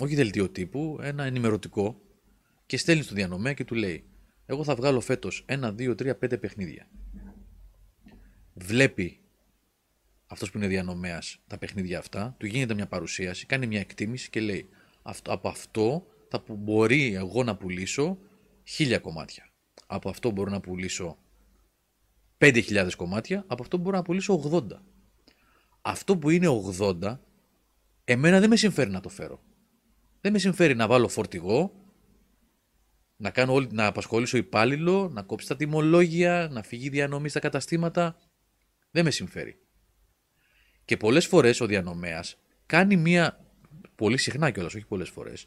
Όχι 0.00 0.14
δελτίο 0.14 0.48
τύπου, 0.48 0.98
ένα 1.02 1.24
ενημερωτικό 1.24 2.00
και 2.66 2.76
στέλνει 2.76 3.02
στον 3.02 3.16
διανομέα 3.16 3.52
και 3.52 3.64
του 3.64 3.74
λέει: 3.74 4.04
Εγώ 4.46 4.64
θα 4.64 4.74
βγάλω 4.74 5.00
φέτος 5.00 5.44
ένα, 5.46 5.72
δύο, 5.72 5.94
τρία, 5.94 6.16
πέντε 6.16 6.38
παιχνίδια. 6.38 6.88
Βλέπει 8.54 9.20
αυτός 10.26 10.50
που 10.50 10.58
είναι 10.58 10.66
διανομέας 10.66 11.38
τα 11.46 11.58
παιχνίδια 11.58 11.98
αυτά, 11.98 12.34
του 12.38 12.46
γίνεται 12.46 12.74
μια 12.74 12.86
παρουσίαση, 12.86 13.46
κάνει 13.46 13.66
μια 13.66 13.80
εκτίμηση 13.80 14.30
και 14.30 14.40
λέει: 14.40 14.68
αυτό, 15.02 15.32
Από 15.32 15.48
αυτό 15.48 16.06
θα 16.28 16.40
που 16.40 16.56
μπορεί 16.56 17.14
εγώ 17.14 17.44
να 17.44 17.56
πουλήσω 17.56 18.18
χίλια 18.64 18.98
κομμάτια. 18.98 19.50
Από 19.86 20.08
αυτό 20.08 20.30
μπορώ 20.30 20.50
να 20.50 20.60
πουλήσω 20.60 21.18
5.000 22.38 22.90
κομμάτια, 22.96 23.44
από 23.46 23.62
αυτό 23.62 23.76
μπορώ 23.76 23.96
να 23.96 24.02
πουλήσω 24.02 24.50
80. 24.52 24.62
Αυτό 25.82 26.16
που 26.16 26.30
είναι 26.30 26.46
80, 26.78 27.18
εμένα 28.04 28.40
δεν 28.40 28.48
με 28.48 28.56
συμφέρει 28.56 28.90
να 28.90 29.00
το 29.00 29.08
φέρω. 29.08 29.42
Δεν 30.28 30.36
με 30.36 30.42
συμφέρει 30.42 30.74
να 30.74 30.86
βάλω 30.86 31.08
φορτηγό, 31.08 31.72
να, 33.16 33.30
κάνω 33.30 33.52
όλη, 33.52 33.68
να 33.72 33.86
απασχολήσω 33.86 34.36
υπάλληλο, 34.36 35.08
να 35.12 35.22
κόψει 35.22 35.46
τα 35.48 35.56
τιμολόγια, 35.56 36.48
να 36.52 36.62
φύγει 36.62 36.88
διανομή 36.88 37.28
στα 37.28 37.40
καταστήματα. 37.40 38.16
Δεν 38.90 39.04
με 39.04 39.10
συμφέρει. 39.10 39.58
Και 40.84 40.96
πολλές 40.96 41.26
φορές 41.26 41.60
ο 41.60 41.66
διανομέας 41.66 42.38
κάνει 42.66 42.96
μία, 42.96 43.46
πολύ 43.94 44.18
συχνά 44.18 44.50
κιόλας, 44.50 44.74
όχι 44.74 44.86
πολλές 44.86 45.08
φορές, 45.08 45.46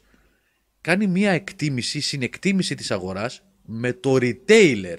κάνει 0.80 1.06
μία 1.06 1.30
εκτίμηση, 1.30 2.00
συνεκτίμηση 2.00 2.74
της 2.74 2.90
αγοράς 2.90 3.42
με 3.62 3.92
το 3.92 4.14
retailer, 4.14 4.98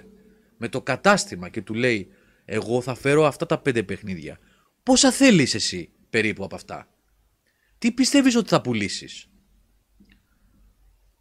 με 0.57 0.67
το 0.67 0.81
κατάστημα 0.81 1.49
και 1.49 1.61
του 1.61 1.73
λέει 1.73 2.11
εγώ 2.45 2.81
θα 2.81 2.95
φέρω 2.95 3.25
αυτά 3.25 3.45
τα 3.45 3.59
πέντε 3.59 3.84
παιχνίδια. 3.84 4.39
Πόσα 4.84 5.11
θέλεις 5.11 5.53
εσύ 5.53 5.89
περίπου 6.09 6.43
από 6.43 6.55
αυτά; 6.55 6.88
Τι 7.77 7.91
πιστεύεις 7.91 8.36
ότι 8.36 8.49
θα 8.49 8.61
πουλήσεις; 8.61 9.27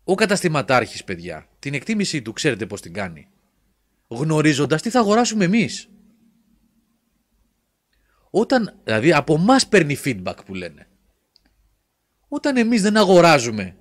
Ο 0.04 0.14
καταστηματάρχης, 0.14 1.04
παιδιά, 1.04 1.48
την 1.58 1.74
εκτίμησή 1.74 2.22
του 2.22 2.32
ξέρετε 2.32 2.66
πώς 2.66 2.80
την 2.80 2.92
κάνει. 2.92 3.28
Γνωρίζοντας 4.08 4.82
τι 4.82 4.90
θα 4.90 4.98
αγοράσουμε 4.98 5.44
εμείς. 5.44 5.88
Όταν, 8.30 8.80
δηλαδή 8.84 9.12
από 9.12 9.34
εμά 9.34 9.56
παίρνει 9.68 9.98
feedback 10.04 10.36
που 10.46 10.54
λένε. 10.54 10.86
Όταν 12.28 12.56
εμείς 12.56 12.82
δεν 12.82 12.96
αγοράζουμε 12.96 13.76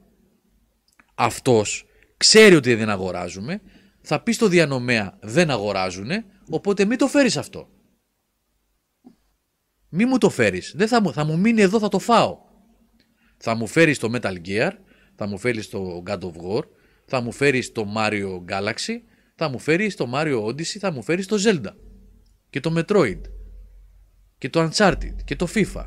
αυτός 1.15 1.85
ξέρει 2.17 2.55
ότι 2.55 2.75
δεν 2.75 2.89
αγοράζουμε, 2.89 3.61
θα 4.01 4.21
πει 4.23 4.31
στο 4.31 4.47
διανομέα 4.47 5.17
δεν 5.21 5.49
αγοράζουνε, 5.49 6.25
οπότε 6.49 6.85
μην 6.85 6.97
το 6.97 7.07
φέρεις 7.07 7.37
αυτό. 7.37 7.69
Μη 9.89 10.05
μου 10.05 10.17
το 10.17 10.29
φέρεις. 10.29 10.73
Δεν 10.75 10.87
θα, 10.87 11.01
μου- 11.01 11.13
θα 11.13 11.23
μου 11.23 11.39
μείνει 11.39 11.61
εδώ, 11.61 11.79
θα 11.79 11.89
το 11.89 11.99
φάω. 11.99 12.37
Θα 13.37 13.55
μου 13.55 13.67
φέρεις 13.67 13.99
το 13.99 14.09
Metal 14.13 14.37
Gear, 14.45 14.71
θα 15.23 15.29
μου 15.29 15.37
φέρεις 15.37 15.69
το 15.69 16.03
God 16.05 16.19
of 16.19 16.31
War, 16.31 16.63
θα 17.05 17.21
μου 17.21 17.31
φέρεις 17.31 17.71
το 17.71 17.93
Mario 17.97 18.43
Galaxy, 18.49 18.95
θα 19.35 19.49
μου 19.49 19.59
φέρεις 19.59 19.95
το 19.95 20.11
Mario 20.13 20.45
Odyssey, 20.45 20.77
θα 20.79 20.91
μου 20.91 21.03
φέρεις 21.03 21.27
το 21.27 21.37
Zelda 21.45 21.73
και 22.49 22.59
το 22.59 22.73
Metroid 22.77 23.21
και 24.37 24.49
το 24.49 24.69
Uncharted 24.69 25.15
και 25.25 25.35
το 25.35 25.47
FIFA. 25.53 25.85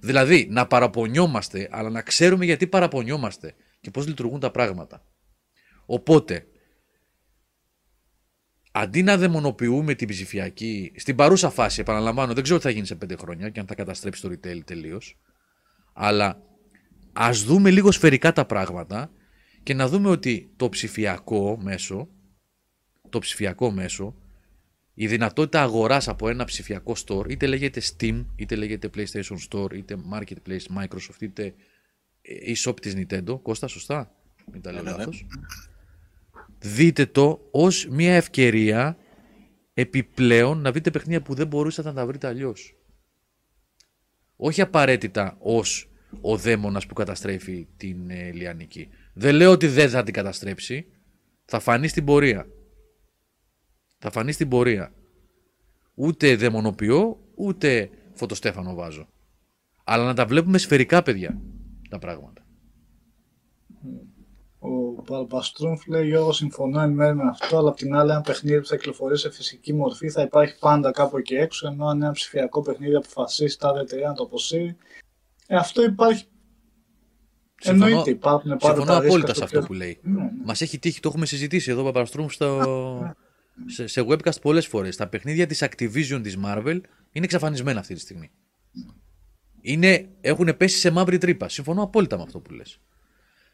Δηλαδή, 0.00 0.48
να 0.50 0.66
παραπονιόμαστε, 0.66 1.68
αλλά 1.70 1.90
να 1.90 2.02
ξέρουμε 2.02 2.44
γιατί 2.44 2.66
παραπονιόμαστε 2.66 3.54
και 3.80 3.90
πώς 3.90 4.06
λειτουργούν 4.06 4.40
τα 4.40 4.50
πράγματα. 4.50 5.02
Οπότε, 5.86 6.46
αντί 8.72 9.02
να 9.02 9.16
δαιμονοποιούμε 9.16 9.94
την 9.94 10.08
ψηφιακή, 10.08 10.92
στην 10.96 11.16
παρούσα 11.16 11.50
φάση, 11.50 11.80
επαναλαμβάνω, 11.80 12.34
δεν 12.34 12.42
ξέρω 12.42 12.58
τι 12.58 12.64
θα 12.64 12.70
γίνει 12.70 12.86
σε 12.86 12.94
πέντε 12.94 13.16
χρόνια 13.16 13.48
και 13.48 13.60
αν 13.60 13.66
θα 13.66 13.74
καταστρέψει 13.74 14.22
το 14.22 14.28
retail 14.28 14.60
τελείως. 14.64 15.18
Αλλά 15.92 16.42
ας 17.20 17.42
δούμε 17.42 17.70
λίγο 17.70 17.90
σφαιρικά 17.90 18.32
τα 18.32 18.44
πράγματα 18.44 19.10
και 19.62 19.74
να 19.74 19.88
δούμε 19.88 20.08
ότι 20.08 20.52
το 20.56 20.68
ψηφιακό 20.68 21.58
μέσο, 21.62 22.08
το 23.08 23.18
ψηφιακό 23.18 23.70
μέσο, 23.70 24.14
η 24.94 25.06
δυνατότητα 25.06 25.62
αγοράς 25.62 26.08
από 26.08 26.28
ένα 26.28 26.44
ψηφιακό 26.44 26.94
store, 27.06 27.30
είτε 27.30 27.46
λέγεται 27.46 27.82
Steam, 27.84 28.24
είτε 28.36 28.54
λέγεται 28.54 28.90
PlayStation 28.96 29.36
Store, 29.50 29.74
είτε 29.74 29.96
Marketplace 30.12 30.78
Microsoft, 30.78 31.20
είτε 31.20 31.54
e-shop 32.54 32.80
της 32.80 32.94
Nintendo. 32.96 33.40
Κώστα, 33.42 33.66
σωστά; 33.66 34.14
Μην 34.52 34.62
τα 34.62 34.72
λέω 34.72 34.82
Ναι, 34.82 34.90
ναι, 34.90 34.96
ναι. 34.96 35.04
λάθος. 35.04 35.26
Δείτε 36.58 37.06
το 37.06 37.48
ως 37.50 37.86
μια 37.90 38.14
ευκαιρία 38.14 38.96
επιπλέον 39.74 40.60
να 40.60 40.70
βρείτε 40.72 40.90
παιχνίδια 40.90 41.22
που 41.22 41.34
δεν 41.34 41.46
μπορούσατε 41.46 41.88
να 41.88 41.94
τα 41.94 42.06
βρείτε 42.06 42.26
αλλιώς. 42.26 42.76
Όχι 44.36 44.60
απαραίτητα 44.60 45.36
ως 45.40 45.88
ο 46.20 46.36
δαίμονας 46.36 46.86
που 46.86 46.94
καταστρέφει 46.94 47.66
την 47.76 48.10
ε, 48.10 48.30
Λιανική. 48.30 48.88
Δεν 49.12 49.34
λέω 49.34 49.50
ότι 49.50 49.66
δεν 49.66 49.88
θα 49.88 50.02
την 50.02 50.14
καταστρέψει. 50.14 50.86
Θα 51.44 51.60
φανεί 51.60 51.88
στην 51.88 52.04
πορεία. 52.04 52.46
Θα 53.98 54.10
φανεί 54.10 54.32
στην 54.32 54.48
πορεία. 54.48 54.92
Ούτε 55.94 56.36
δαιμονοποιώ, 56.36 57.18
ούτε 57.34 57.90
φωτοστέφανο 58.14 58.74
βάζω. 58.74 59.08
Αλλά 59.84 60.04
να 60.04 60.14
τα 60.14 60.26
βλέπουμε 60.26 60.58
σφαιρικά, 60.58 61.02
παιδιά, 61.02 61.40
τα 61.88 61.98
πράγματα. 61.98 62.42
Ο 64.58 65.02
Μπαρμπαστρούμφ 65.02 65.86
λέει: 65.86 66.06
Γιώργο, 66.06 66.32
συμφωνώ 66.32 66.80
εν 66.80 66.90
μέρει 66.90 67.16
με 67.16 67.28
αυτό, 67.28 67.58
αλλά 67.58 67.68
απ' 67.68 67.76
την 67.76 67.94
άλλη, 67.94 68.10
ένα 68.10 68.20
παιχνίδι 68.20 68.60
που 68.60 68.66
θα 68.66 68.76
κυκλοφορεί 68.76 69.18
σε 69.18 69.30
φυσική 69.30 69.74
μορφή 69.74 70.10
θα 70.10 70.22
υπάρχει 70.22 70.58
πάντα 70.58 70.90
κάπου 70.90 71.16
εκεί 71.18 71.34
έξω. 71.34 71.68
Ενώ 71.68 71.86
αν 71.86 72.02
ένα 72.02 72.12
ψηφιακό 72.12 72.62
παιχνίδι 72.62 72.94
αποφασίσει 72.94 73.58
τα 73.58 73.72
εταιρεία 73.80 74.08
να 74.08 74.14
το 74.14 74.22
αποσύρει, 74.22 74.76
ε, 75.50 75.56
αυτό 75.56 75.82
υπάρχει. 75.84 76.24
Συμφωνώ- 77.60 77.86
Εννοείται, 77.88 78.10
υπάρχουν 78.10 78.50
πάντα 78.56 78.64
Συμφωνώ 78.74 78.84
τα 78.84 79.00
ρίσκα 79.00 79.06
απόλυτα 79.06 79.28
σε 79.28 79.34
στο 79.34 79.44
αυτό 79.44 79.56
οποίο- 79.58 79.68
που 79.68 79.74
λέει. 79.74 79.98
Ναι, 80.02 80.22
ναι. 80.22 80.30
Μας 80.44 80.60
έχει 80.60 80.78
τύχει, 80.78 81.00
το 81.00 81.08
έχουμε 81.08 81.26
συζητήσει 81.26 81.70
εδώ, 81.70 81.82
Παπαστρούμ, 81.84 82.26
στο... 82.28 83.14
σε, 83.66 83.86
σε 83.86 84.04
webcast 84.08 84.40
πολλές 84.42 84.66
φορές. 84.66 84.96
Τα 84.96 85.06
παιχνίδια 85.08 85.46
της 85.46 85.62
Activision 85.64 86.20
της 86.22 86.38
Marvel 86.44 86.80
είναι 87.12 87.24
εξαφανισμένα 87.24 87.80
αυτή 87.80 87.94
τη 87.94 88.00
στιγμή. 88.00 88.30
Είναι, 89.60 90.08
έχουν 90.20 90.56
πέσει 90.56 90.78
σε 90.78 90.90
μαύρη 90.90 91.18
τρύπα. 91.18 91.48
Συμφωνώ 91.48 91.82
απόλυτα 91.82 92.16
με 92.16 92.22
αυτό 92.22 92.38
που 92.40 92.52
λες. 92.52 92.80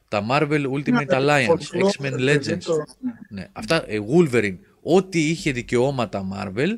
Τα 0.09 0.27
Marvel 0.31 0.67
Ultimate 0.71 0.93
Ναι, 0.93 1.05
Alliance, 1.09 1.47
folklore, 1.49 1.89
X-Men 1.89 2.13
δεν 2.13 2.19
Legends, 2.41 2.59
το- 2.65 2.77
ναι. 3.01 3.13
ναι, 3.29 3.49
αυτά, 3.53 3.85
ε, 3.87 3.99
Wolverine, 4.15 4.57
ό,τι 4.83 5.21
είχε 5.29 5.53
δικαιώματα 5.53 6.29
Marvel 6.35 6.77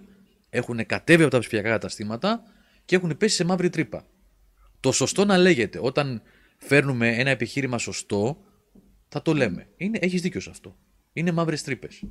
έχουν 0.51 0.87
κατέβει 0.87 1.23
από 1.23 1.31
τα 1.31 1.39
ψηφιακά 1.39 1.69
καταστήματα 1.71 2.43
και 2.85 2.97
έχουν 2.97 3.17
πέσει 3.17 3.35
σε 3.35 3.45
μαύρη 3.45 3.71
τρύπα. 3.71 4.05
Το 4.87 4.93
σωστό 4.93 5.25
να 5.25 5.39
λέγεται, 5.39 5.79
όταν 5.83 6.23
φέρνουμε 6.59 7.09
ένα 7.09 7.31
επιχείρημα 7.31 7.79
σωστό, 7.79 8.37
θα 9.09 9.23
το 9.23 9.33
λέμε. 9.35 9.67
Είναι, 9.77 9.99
έχεις 10.03 10.23
δίκιο 10.23 10.41
σε 10.41 10.51
αυτό. 10.51 10.77
Είναι 11.13 11.33
μαύρες 11.33 11.63
τρύπες. 11.63 12.03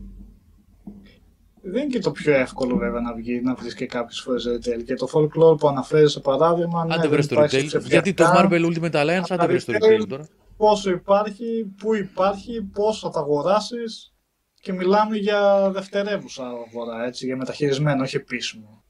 Δεν 1.61 1.81
είναι 1.81 1.91
και 1.91 1.99
το 1.99 2.11
πιο 2.11 2.33
εύκολο 2.33 2.77
βέβαια 2.77 3.01
να 3.01 3.13
βγει, 3.13 3.41
να 3.41 3.55
βρεις 3.55 3.73
και 3.75 3.85
κάποιες 3.85 4.19
φορές 4.21 4.45
retail. 4.47 4.83
Και 4.85 4.93
το 4.93 5.07
folklore 5.13 5.57
που 5.59 5.67
αναφέρεις 5.67 6.11
σε 6.11 6.19
παράδειγμα. 6.19 6.85
ναι, 6.85 6.93
Άντε 6.93 7.01
δεν 7.01 7.11
βρες 7.11 7.27
το 7.27 7.35
υπάρχει 7.35 7.57
retail. 7.57 7.65
ψηφιακά. 7.65 7.87
Γιατί 7.87 8.13
το 8.13 8.25
Marvel 8.35 8.65
Ultimate 8.65 8.91
Alliance, 8.91 9.23
άντε 9.31 9.35
τα 9.35 9.47
βρες 9.47 9.65
το 9.65 9.73
retail 9.73 10.01
retail 10.01 10.07
τώρα. 10.07 10.27
Πόσο 10.57 10.89
υπάρχει, 10.89 11.73
πού 11.77 11.95
υπάρχει, 11.95 12.61
πώς 12.61 12.99
θα 12.99 13.09
τα 13.09 13.19
αγοράσεις 13.19 14.13
και 14.61 14.73
μιλάμε 14.73 15.17
για 15.17 15.71
δευτερεύουσα 15.71 16.43
αγορά, 16.45 17.05
έτσι, 17.05 17.25
για 17.25 17.37
μεταχειρισμένο, 17.37 18.03
όχι 18.03 18.15
επίσημο. 18.15 18.83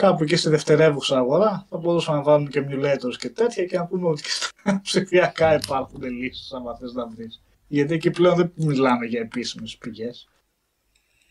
Ε, 0.00 0.02
κάπου 0.02 0.22
εκεί 0.22 0.36
στη 0.36 0.48
δευτερεύουσα 0.48 1.16
αγορά 1.16 1.66
θα 1.68 1.76
μπορούσαμε 1.76 2.16
να 2.16 2.22
βάλουμε 2.22 2.50
και 2.50 2.66
emulators 2.68 3.16
και 3.18 3.30
τέτοια 3.30 3.64
και 3.64 3.76
να 3.76 3.86
πούμε 3.86 4.08
ότι 4.08 4.22
και 4.22 4.28
στα 4.30 4.80
ψηφιακά 4.82 5.54
υπάρχουν 5.54 6.02
λύσεις 6.02 6.52
άμα 6.52 6.76
θες 6.76 6.92
να 6.92 7.06
βρεις. 7.06 7.42
Γιατί 7.66 7.94
εκεί 7.94 8.10
πλέον 8.10 8.36
δεν 8.36 8.52
μιλάμε 8.54 9.06
για 9.06 9.20
επίσημες 9.20 9.76
πηγές. 9.76 10.28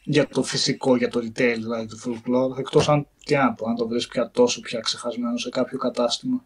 Για 0.03 0.27
το 0.27 0.43
φυσικό, 0.43 0.95
για 0.95 1.09
το 1.09 1.19
retail 1.19 1.55
δηλαδή 1.57 1.85
του 1.85 1.99
folklore, 2.05 2.57
εκτός 2.57 2.89
αν, 2.89 3.07
τι 3.25 3.35
να 3.35 3.53
πω, 3.53 3.69
αν 3.69 3.75
το 3.75 3.87
βρεις 3.87 4.07
πια 4.07 4.31
τόσο 4.31 4.61
πια 4.61 4.79
ξεχασμένο 4.79 5.37
σε 5.37 5.49
κάποιο 5.49 5.77
κατάστημα. 5.77 6.45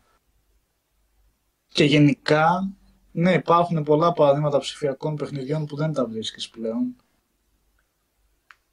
Και 1.68 1.84
γενικά, 1.84 2.74
ναι, 3.12 3.34
υπάρχουν 3.34 3.84
πολλά 3.84 4.14
παραδείγματα 4.14 4.58
ψηφιακών 4.58 5.16
παιχνιδιών 5.16 5.66
που 5.66 5.76
δεν 5.76 5.94
τα 5.94 6.06
βρίσκεις 6.06 6.50
πλέον. 6.50 6.96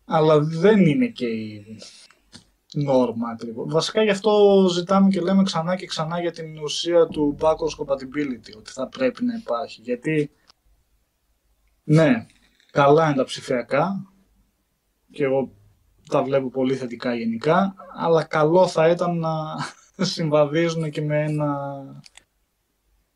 Αλλά 0.05 0.41
δεν 0.41 0.87
είναι 0.87 1.07
και 1.07 1.27
η 1.27 1.79
νόρμα 2.75 3.29
ακριβώς. 3.29 3.73
Βασικά 3.73 4.03
γι' 4.03 4.11
αυτό 4.11 4.67
ζητάμε 4.71 5.09
και 5.09 5.21
λέμε 5.21 5.43
ξανά 5.43 5.77
και 5.77 5.87
ξανά 5.87 6.21
για 6.21 6.33
την 6.33 6.59
ουσία 6.59 7.07
του 7.07 7.37
backwards 7.41 7.85
compatibility, 7.85 8.57
ότι 8.57 8.71
θα 8.71 8.89
πρέπει 8.89 9.25
να 9.25 9.35
υπάρχει. 9.35 9.81
Γιατί, 9.81 10.31
ναι, 11.85 12.27
καλά 12.71 13.07
είναι 13.07 13.17
τα 13.17 13.25
ψηφιακά 13.25 14.13
και 15.11 15.25
εγώ 15.25 15.53
τα 16.09 16.23
βλέπω 16.23 16.49
πολύ 16.49 16.75
θετικά 16.75 17.15
γενικά, 17.15 17.75
αλλά 17.97 18.25
καλό 18.25 18.67
θα 18.67 18.89
ήταν 18.89 19.19
να 19.19 19.33
συμβαδίζουν 20.15 20.91
και 20.91 21.03
με 21.03 21.23
ένα 21.23 21.55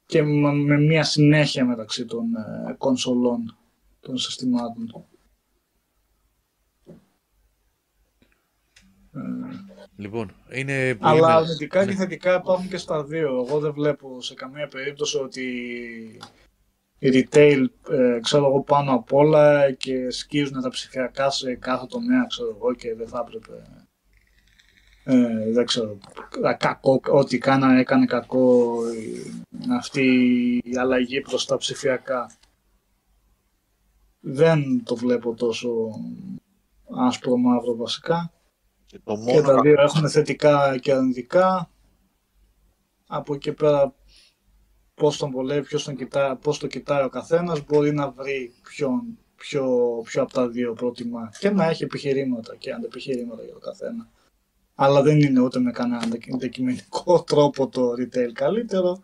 και 0.07 0.23
με 0.23 0.53
με 0.53 0.79
μια 0.79 1.05
συνέχεια 1.05 1.65
μεταξύ 1.65 2.05
των 2.05 2.35
ε, 2.35 2.73
κονσολών 2.79 3.57
των 4.01 4.17
συστημάτων. 4.19 5.07
Λοιπόν, 9.97 10.33
είναι 10.53 10.95
πολύ 10.95 11.11
Αλλά 11.19 11.27
με- 11.29 11.33
αρνητικά 11.35 11.85
ναι. 11.85 11.91
και 11.91 11.97
θετικά 11.97 12.35
υπάρχουν 12.35 12.69
και 12.69 12.77
στα 12.77 13.05
δύο. 13.05 13.29
Εγώ 13.49 13.59
δεν 13.59 13.73
βλέπω 13.73 14.21
σε 14.23 14.35
καμία 14.35 14.69
περίπτωση 14.69 15.17
ότι 15.19 15.43
η 16.99 17.09
retail, 17.13 17.65
ε, 17.91 18.19
ξέρω 18.23 18.47
εγώ, 18.47 18.63
πάνω 18.63 18.93
απ' 18.95 19.13
όλα 19.13 19.73
και 19.73 20.11
σκίζουν 20.11 20.61
τα 20.63 20.69
ψηφιακά 20.69 21.31
σε 21.31 21.55
κάθε 21.55 21.87
τομέα, 21.87 22.25
ξέρω 22.29 22.55
εγώ, 22.57 22.75
και 22.75 22.95
δεν 22.95 23.09
θα 23.09 23.25
έπρεπε. 23.27 23.63
Ε, 25.05 25.51
δεν 25.53 25.67
ξέρω, 25.67 25.99
α, 26.47 26.55
κακό, 26.55 27.01
ό,τι 27.11 27.39
κάνα, 27.39 27.79
έκανε 27.79 28.07
κακό 28.07 28.75
η- 28.93 29.45
αυτή 29.77 30.07
η 30.65 30.77
αλλαγή 30.77 31.21
προς 31.21 31.47
τα 31.47 31.57
ψηφιακά. 31.57 32.31
Δεν 34.21 34.83
το 34.85 34.97
βλέπω 34.97 35.35
τόσο 35.35 35.71
άσπρο 37.07 37.37
μαύρο 37.37 37.77
βασικά. 37.77 38.33
Και 38.95 39.01
το 39.05 39.15
Και 39.17 39.41
τα 39.41 39.51
μόνο 39.53 39.61
δύο 39.61 39.81
έχουν 39.81 40.09
θετικά 40.09 40.79
και 40.79 40.93
αρνητικά. 40.93 41.71
Από 43.07 43.35
εκεί 43.35 43.53
πέρα 43.53 43.95
πώς 44.95 45.17
τον 45.17 45.31
βολεύει, 45.31 45.67
ποιος 45.67 45.85
τον 45.85 45.97
κοιτά, 45.97 46.37
πώς 46.37 46.59
το 46.59 46.67
κοιτάει 46.67 47.05
ο 47.05 47.09
καθένας 47.09 47.65
μπορεί 47.65 47.93
να 47.93 48.11
βρει 48.11 48.55
ποιον 48.63 49.19
ποιο, 49.37 49.67
ποιο 50.05 50.23
από 50.23 50.33
τα 50.33 50.49
δύο 50.49 50.73
προτιμά 50.73 51.33
και 51.39 51.51
να 51.51 51.65
έχει 51.65 51.85
επιχειρήματα 51.85 52.57
και 52.57 52.73
αντεπιχειρήματα 52.73 53.43
για 53.43 53.53
το 53.53 53.59
καθένα. 53.59 54.09
Αλλά 54.75 55.03
δεν 55.03 55.21
είναι 55.21 55.41
ούτε 55.41 55.59
με 55.59 55.71
κανένα 55.71 56.03
αντε- 56.03 56.35
αντικειμενικό 56.35 57.23
τρόπο 57.31 57.69
το 57.69 57.91
retail 57.91 58.33
καλύτερο, 58.33 59.03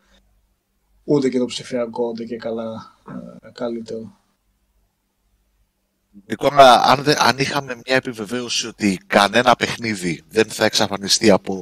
ούτε 1.05 1.29
και 1.29 1.39
το 1.39 1.47
ψηφιακό 1.47 2.09
ούτε 2.09 2.25
και 2.25 2.37
καλά 2.37 2.97
ε, 3.43 3.51
καλύτερο. 3.53 4.17
Νικόλα, 6.27 6.83
αν, 6.83 7.03
δεν- 7.03 7.21
αν 7.21 7.39
είχαμε 7.39 7.75
μια 7.75 7.97
επιβεβαίωση 7.97 8.67
ότι 8.67 9.01
κανένα 9.07 9.55
παιχνίδι 9.57 10.23
δεν 10.29 10.49
θα 10.49 10.65
εξαφανιστεί 10.65 11.31
από 11.31 11.55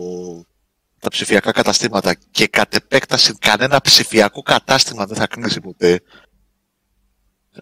τα 1.00 1.08
ψηφιακά 1.08 1.52
καταστήματα 1.52 2.14
και 2.30 2.46
κατ' 2.46 2.74
επέκταση 2.74 3.32
κανένα 3.38 3.80
ψηφιακό 3.80 4.42
κατάστημα 4.42 5.06
δεν 5.06 5.16
θα 5.16 5.26
κλείσει 5.26 5.60
ποτέ, 5.60 6.00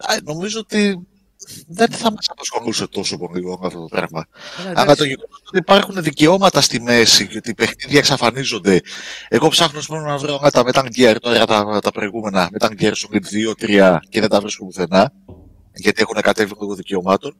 α, 0.01 0.15
νομίζω 0.23 0.59
ότι 0.59 1.07
δεν 1.67 1.87
θα 1.91 2.11
μας 2.11 2.25
απασχολούσε 2.29 2.87
τόσο 2.87 3.17
πολύ 3.17 3.43
αυτό 3.63 3.79
το 3.79 3.85
πράγμα. 3.85 4.27
Καλά, 4.57 4.69
Αλλά 4.69 4.81
εντάξει. 4.81 4.97
το 4.97 5.03
γεγονός 5.03 5.41
ότι 5.47 5.57
υπάρχουν 5.57 6.03
δικαιώματα 6.03 6.61
στη 6.61 6.81
μέση 6.81 7.27
και 7.27 7.37
ότι 7.37 7.49
οι 7.49 7.53
παιχνίδια 7.53 7.99
εξαφανίζονται. 7.99 8.81
Εγώ 9.27 9.47
ψάχνω 9.47 9.81
μόνο 9.89 10.05
να 10.05 10.17
βρω 10.17 10.39
ένα 10.41 10.51
τα 10.51 10.63
Metal 10.65 10.87
Gear 10.97 11.15
τώρα 11.21 11.45
τα, 11.45 11.79
τα 11.83 11.91
προηγούμενα, 11.91 12.49
Metal 12.59 12.69
Gear 12.81 12.91
Solid 12.91 13.21
2, 13.21 13.53
3 13.57 13.97
και 14.09 14.19
δεν 14.19 14.29
τα 14.29 14.39
βρίσκω 14.41 14.65
πουθενά. 14.65 15.11
Γιατί 15.77 16.01
έχουν 16.01 16.21
κατέβει 16.21 16.53
λόγω 16.59 16.75
δικαιωμάτων. 16.75 17.37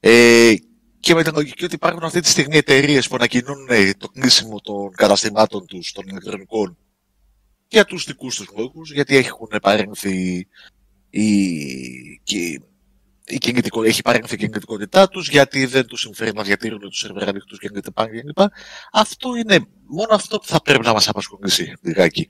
Ε, 0.00 0.54
και 1.00 1.14
με 1.14 1.22
την 1.22 1.32
λογική 1.34 1.64
ότι 1.64 1.74
υπάρχουν 1.74 2.04
αυτή 2.04 2.20
τη 2.20 2.28
στιγμή 2.28 2.56
εταιρείες 2.56 3.08
που 3.08 3.14
ανακοινώνουν 3.14 3.66
ε, 3.70 3.90
το 3.98 4.08
κλείσιμο 4.08 4.60
των 4.60 4.90
καταστημάτων 4.94 5.66
τους 5.66 5.92
των 5.92 6.06
ηλεκτρονικών 6.08 6.76
για 7.68 7.84
τους 7.84 8.04
δικούς 8.04 8.36
τους 8.36 8.48
λόγους, 8.56 8.92
γιατί 8.92 9.16
έχουν 9.16 9.48
παρέμβει 9.62 10.48
η, 11.10 11.30
και 12.22 12.60
η 13.24 13.38
κινητικο... 13.38 13.82
έχει 13.82 14.02
παρέμβει 14.02 14.34
η 14.34 14.36
κινητικότητά 14.36 15.08
τους, 15.08 15.28
γιατί 15.28 15.66
δεν 15.66 15.86
τους 15.86 16.00
συμφέρει 16.00 16.32
να 16.32 16.42
διατηρούν 16.42 16.78
τους 16.78 16.98
σερβερ 16.98 17.28
ανοιχτούς 17.28 17.58
κλπ. 17.58 17.92
κλπ. 17.92 18.38
Αυτό 18.92 19.36
είναι 19.36 19.66
μόνο 19.86 20.14
αυτό 20.14 20.38
που 20.38 20.46
θα 20.46 20.62
πρέπει 20.62 20.84
να 20.84 20.92
μας 20.92 21.08
απασχολήσει 21.08 21.72
λιγάκι. 21.80 22.28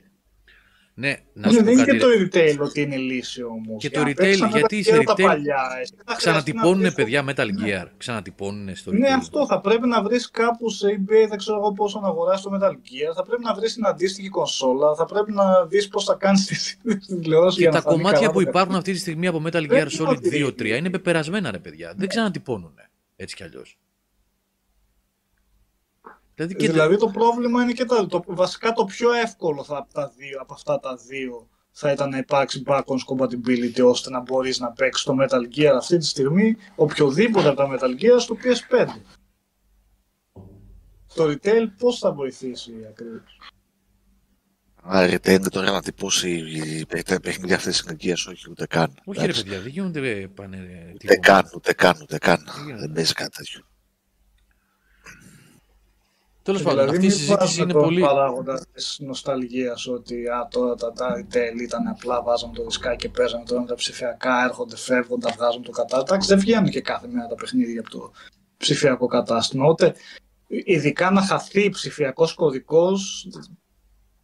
Ναι, 1.00 1.16
να 1.32 1.46
Ναι, 1.46 1.52
σου 1.52 1.58
πω 1.58 1.64
δεν 1.64 1.72
είναι 1.72 1.84
κάτι. 1.84 1.98
και 1.98 2.06
ρε. 2.06 2.26
το 2.56 2.60
retail 2.62 2.66
ότι 2.66 2.80
είναι 2.80 2.96
λύση 2.96 3.42
όμως. 3.42 3.82
Και 3.82 3.90
το 3.90 4.00
retail, 4.00 4.48
γιατί 4.52 4.82
σε 4.82 4.96
retail 4.96 5.04
Ξανατυπώνουν 5.04 6.16
Ξανατυπώνουν 6.16 6.94
παιδιά 6.94 7.24
Metal 7.28 7.46
Gear. 7.64 7.84
Ξανατυπώνουν 7.96 8.76
στο 8.76 8.92
Ναι, 8.92 9.08
retail. 9.08 9.12
αυτό 9.16 9.46
θα 9.46 9.60
πρέπει 9.60 9.86
να 9.88 10.02
βρεις 10.02 10.30
κάπου 10.30 10.70
σε 10.70 10.86
eBay, 10.88 11.26
δεν 11.28 11.38
ξέρω 11.38 11.56
εγώ 11.58 11.72
πόσο 11.72 12.00
να 12.00 12.08
αγοράσει 12.08 12.42
το 12.42 12.50
Metal 12.54 12.70
Gear. 12.72 13.12
Θα 13.14 13.22
πρέπει 13.22 13.42
να 13.42 13.54
βρεις 13.54 13.74
την 13.74 13.86
αντίστοιχη 13.86 14.28
κονσόλα. 14.28 14.94
Θα 14.94 15.04
πρέπει 15.04 15.32
να 15.32 15.64
δεις 15.66 15.88
πώς 15.88 16.04
θα 16.04 16.14
κάνεις 16.14 16.46
τη 16.46 16.54
σύνδεση 16.64 17.00
στην 17.04 17.20
τηλεόραση. 17.20 17.56
Και 17.56 17.62
για 17.62 17.70
τα 17.70 17.76
να 17.76 17.82
φανεί 17.82 17.96
κομμάτια 17.96 18.20
καλά 18.20 18.32
που 18.32 18.42
το 18.42 18.48
υπάρχουν 18.48 18.74
αυτή 18.74 18.92
τη 18.92 18.98
στιγμή 18.98 19.26
από 19.26 19.42
Metal 19.46 19.62
Gear 19.62 19.68
Δεν 19.68 19.86
Solid 19.98 20.24
είναι 20.24 20.46
2-3 20.46 20.46
ότι- 20.46 20.76
είναι 20.76 20.90
πεπερασμένα 20.90 21.50
ρε 21.50 21.58
παιδιά. 21.58 21.92
Δεν 21.96 22.08
ξανατυπώνουν 22.08 22.74
έτσι 23.16 23.36
κι 23.36 23.42
αλλιώς. 23.42 23.78
Δηλαδή 26.38 26.56
και 26.56 26.70
Δηλαδή 26.70 26.96
το 26.96 27.08
πρόβλημα 27.08 27.62
είναι 27.62 27.72
και 27.72 27.84
τα, 27.84 28.06
το, 28.06 28.24
βασικά 28.26 28.72
το 28.72 28.84
πιο 28.84 29.12
εύκολο 29.12 29.64
θα, 29.64 29.76
από, 29.76 29.92
τα 29.92 30.12
δύο, 30.16 30.38
από 30.40 30.54
αυτά 30.54 30.78
τα 30.80 30.96
δύο 30.96 31.48
θα 31.70 31.90
ήταν 31.90 32.10
να 32.10 32.18
υπάρξει 32.18 32.62
backwards 32.66 33.04
compatibility 33.06 33.84
ώστε 33.84 34.10
να 34.10 34.20
μπορείς 34.20 34.58
να 34.58 34.70
παίξεις 34.70 35.04
το 35.04 35.16
Metal 35.20 35.58
Gear 35.58 35.74
αυτή 35.76 35.96
τη 35.96 36.06
στιγμή 36.06 36.56
οποιοδήποτε 36.74 37.48
από 37.48 37.56
τα 37.56 37.68
Metal 37.70 38.02
Gear 38.02 38.16
στο 38.18 38.36
PS5. 38.42 38.86
Το 41.14 41.24
retail 41.24 41.66
πώς 41.78 41.98
θα 41.98 42.12
βοηθήσει 42.12 42.72
ακριβώς; 42.88 43.38
Α, 44.82 45.08
Retained 45.10 45.50
τώρα 45.50 45.70
να 45.70 45.82
τυπώσει 45.82 46.44
τα 47.04 47.20
παιχνίδια 47.20 47.56
αυτή 47.56 47.70
της 47.70 47.80
ηλικία, 47.80 48.12
όχι 48.28 48.50
ούτε 48.50 48.66
καν. 48.66 48.94
Όχι, 49.04 49.26
ρε 49.26 49.32
παιδιά, 49.32 49.60
δεν 49.60 49.70
γίνονται 49.70 50.10
ε, 50.10 50.26
πάνε. 50.26 50.92
Ούτε 50.94 51.16
καν, 51.16 51.50
ούτε 51.54 51.72
καν, 51.72 51.98
ούτε 52.02 52.18
καν. 52.18 52.44
γίνεται. 52.64 52.80
Δεν 52.80 52.92
παίζει 52.92 53.12
κάτι 53.12 53.36
τέτοιο. 53.36 53.67
Τέλος 56.48 56.62
πάντων, 56.62 56.88
αυτή 56.88 57.06
η 57.06 57.10
συζήτηση 57.10 57.62
είναι 57.62 57.72
πολύ. 57.72 58.00
παράγοντας 58.00 58.62
της 58.72 58.98
νοσταλγίας 59.00 59.86
ότι 59.86 60.28
α, 60.28 60.48
τώρα 60.50 60.74
τα 60.74 60.92
Telltale 60.98 61.60
ήταν 61.62 61.86
απλά 61.86 62.22
βάζαμε 62.22 62.54
το 62.54 62.64
δισκάκι 62.64 62.96
και 62.96 63.08
παίζαμε 63.08 63.44
τώρα 63.44 63.60
με 63.60 63.66
τα 63.66 63.74
ψηφιακά, 63.74 64.44
έρχονται, 64.44 64.76
φεύγουν, 64.76 65.20
τα 65.20 65.32
βγάζουν 65.36 65.62
το 65.62 65.70
κατάστημα. 65.70 66.04
Εντάξει, 66.08 66.28
δεν 66.28 66.38
βγαίνουν 66.38 66.70
και 66.70 66.80
κάθε 66.80 67.08
μέρα 67.08 67.26
τα 67.26 67.34
παιχνίδια 67.34 67.80
από 67.80 67.90
το 67.90 68.12
ψηφιακό 68.56 69.06
κατάστημα. 69.06 69.64
Οπότε, 69.64 69.94
ειδικά 70.46 71.10
να 71.10 71.22
χαθεί 71.22 71.70
ψηφιακός 71.70 72.34
κωδικός, 72.34 73.28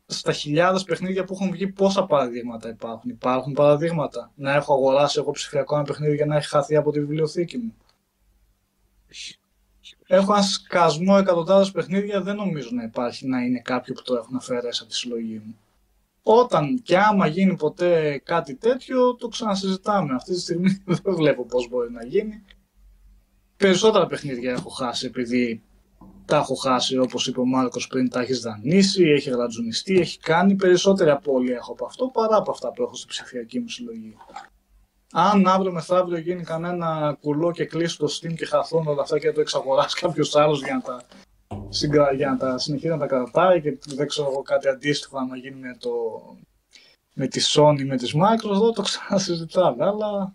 στα 0.06 0.32
χιλιάδες 0.32 0.84
παιχνίδια 0.84 1.24
που 1.24 1.34
έχουν 1.34 1.50
βγει, 1.50 1.66
πόσα 1.66 2.06
παραδείγματα 2.06 2.68
υπάρχουν. 2.68 3.10
Υπάρχουν 3.10 3.52
παραδείγματα. 3.52 4.32
Να 4.34 4.54
έχω 4.54 4.74
αγοράσει 4.74 5.18
εγώ 5.18 5.30
ψηφιακό 5.30 5.74
ένα 5.74 5.84
παιχνίδι 5.84 6.14
για 6.14 6.26
να 6.26 6.36
έχει 6.36 6.48
χαθεί 6.48 6.76
από 6.76 6.90
τη 6.90 7.00
βιβλιοθήκη 7.00 7.58
μου. 7.58 7.74
Έχω 10.06 10.32
ένα 10.32 10.42
σκασμό 10.42 11.16
εκατοντάδες 11.18 11.70
παιχνίδια, 11.70 12.22
δεν 12.22 12.36
νομίζω 12.36 12.68
να 12.72 12.82
υπάρχει 12.82 13.26
να 13.26 13.40
είναι 13.40 13.60
κάποιο 13.60 13.94
που 13.94 14.02
το 14.02 14.14
έχουν 14.14 14.36
αφαιρέσει 14.36 14.80
από 14.82 14.90
τη 14.90 14.96
συλλογή 14.96 15.42
μου. 15.44 15.56
Όταν 16.22 16.82
και 16.82 16.98
άμα 16.98 17.26
γίνει 17.26 17.56
ποτέ 17.56 18.22
κάτι 18.24 18.54
τέτοιο, 18.54 19.14
το 19.14 19.28
ξανασυζητάμε. 19.28 20.14
Αυτή 20.14 20.32
τη 20.32 20.40
στιγμή 20.40 20.82
δεν 21.02 21.14
βλέπω 21.14 21.46
πώς 21.46 21.68
μπορεί 21.68 21.92
να 21.92 22.04
γίνει. 22.04 22.44
Περισσότερα 23.56 24.06
παιχνίδια 24.06 24.52
έχω 24.52 24.68
χάσει 24.68 25.06
επειδή 25.06 25.62
τα 26.26 26.36
έχω 26.36 26.54
χάσει 26.54 26.98
όπως 26.98 27.26
είπε 27.26 27.40
ο 27.40 27.44
Μάρκος 27.44 27.86
πριν, 27.86 28.08
τα 28.08 28.20
έχεις 28.20 28.40
δανείσει, 28.40 29.04
έχει 29.04 29.30
γρατζουνιστεί, 29.30 29.98
έχει 29.98 30.18
κάνει 30.18 30.54
περισσότερη 30.54 31.10
απώλεια 31.10 31.54
έχω 31.54 31.72
από 31.72 31.84
αυτό 31.84 32.06
παρά 32.06 32.36
από 32.36 32.50
αυτά 32.50 32.72
που 32.72 32.82
έχω 32.82 32.94
στη 32.94 33.06
ψηφιακή 33.06 33.60
μου 33.60 33.68
συλλογή. 33.68 34.16
Αν 35.16 35.46
αύριο 35.46 35.72
μεθαύριο 35.72 36.18
γίνει 36.18 36.42
κανένα 36.42 37.18
κουλό 37.20 37.52
και 37.52 37.64
κλείσει 37.64 37.98
το 37.98 38.06
Steam 38.06 38.34
και 38.34 38.46
χαθούν 38.46 38.86
όλα 38.86 39.02
αυτά 39.02 39.18
και 39.18 39.32
το 39.32 39.40
εξαγοράσει 39.40 40.00
κάποιος 40.00 40.36
άλλος 40.36 40.62
για 40.62 40.74
να 40.74 40.80
τα, 40.80 41.02
συγκρα... 41.68 42.12
για 42.12 42.30
να 42.30 42.36
τα 42.36 42.58
συνεχίσει 42.58 42.88
να 42.92 42.98
τα 42.98 43.06
κρατάει 43.06 43.60
και 43.60 43.78
δεν 43.86 44.06
ξέρω 44.06 44.28
εγώ 44.30 44.42
κάτι 44.42 44.68
αντίστοιχο 44.68 45.20
να 45.20 45.36
γίνει 45.36 45.60
με, 45.60 45.76
το... 45.78 45.90
με 47.14 47.26
τη 47.26 47.40
Sony, 47.52 47.84
με 47.84 47.96
τις 47.96 48.14
Microsoft, 48.14 48.50
εδώ 48.50 48.72
το 48.72 48.82
ξανασυζητάμε, 48.82 49.84
αλλά... 49.86 50.34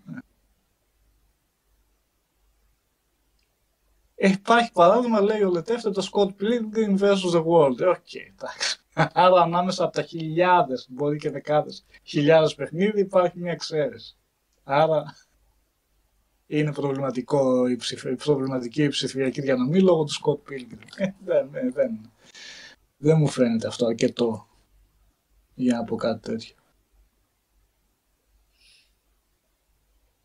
Ε, 4.15 4.29
υπάρχει 4.29 4.71
παράδειγμα, 4.71 5.21
λέει 5.21 5.41
ο 5.41 5.49
Λετέφτε, 5.49 5.89
το 5.89 6.07
Scott 6.11 6.27
Pilgrim 6.27 6.99
vs. 6.99 7.33
The 7.33 7.43
World. 7.45 7.79
Ε, 7.79 7.85
οκ, 7.85 7.95
okay, 7.95 8.31
εντάξει. 8.37 8.79
Άρα 9.23 9.41
ανάμεσα 9.41 9.83
από 9.83 9.93
τα 9.93 10.01
χιλιάδες, 10.01 10.87
μπορεί 10.89 11.17
και 11.17 11.29
δεκάδες 11.29 11.85
χιλιάδες 12.03 12.55
παιχνίδια 12.55 12.99
υπάρχει 12.99 13.39
μια 13.39 13.51
εξαίρεση. 13.51 14.18
Άρα 14.71 15.15
είναι 16.47 16.73
προβληματικό 16.73 17.67
η 17.67 17.75
ψηφ... 17.75 18.03
προβληματική 18.15 18.83
η 18.83 18.87
ψηφιακή 18.87 19.41
διανομή 19.41 19.81
λόγω 19.81 20.03
του 20.03 20.13
Scott 20.13 20.51
Pilgrim. 20.51 20.79
Ε, 20.95 21.07
δεν, 21.25 21.49
ε, 21.53 21.69
δεν, 21.69 22.11
δεν 22.97 23.17
μου 23.17 23.27
φαίνεται 23.27 23.67
αυτό 23.67 23.85
αρκετό 23.85 24.47
για 25.53 25.77
να 25.77 25.83
πω 25.83 25.95
κάτι 25.95 26.29
τέτοιο. 26.29 26.55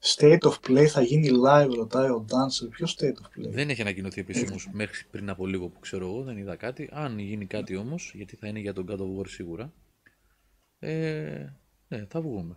State 0.03 0.41
of 0.41 0.55
Play 0.69 0.87
θα 0.87 1.03
γίνει 1.03 1.31
live, 1.47 1.75
ρωτάει 1.75 2.09
ο 2.09 2.25
Dancer. 2.29 2.69
Ποιος 2.71 2.97
State 2.99 3.07
of 3.07 3.39
Play; 3.39 3.51
Δεν 3.51 3.71
έχει 3.71 3.81
ανακοινωθεί 3.81 4.21
επισήμω 4.21 4.57
μέχρι 4.73 5.05
πριν 5.11 5.31
από 5.31 5.47
λίγο 5.47 5.69
που 5.69 5.81
ξέρω 5.81 6.07
εγώ, 6.07 6.23
δεν 6.23 6.37
είδα 6.37 6.57
κάτι. 6.57 6.89
Αν 6.93 7.19
γίνει 7.19 7.47
κάτι 7.47 7.77
όμως, 7.77 8.13
γιατί 8.15 8.37
θα 8.37 8.47
είναι 8.47 8.59
για 8.59 8.73
τον 8.73 8.87
God 8.89 8.99
of 8.99 9.21
War 9.21 9.29
σίγουρα. 9.29 9.73
Ε, 10.79 11.47
ναι, 11.89 12.07
θα 12.09 12.21
βγούμε. 12.21 12.57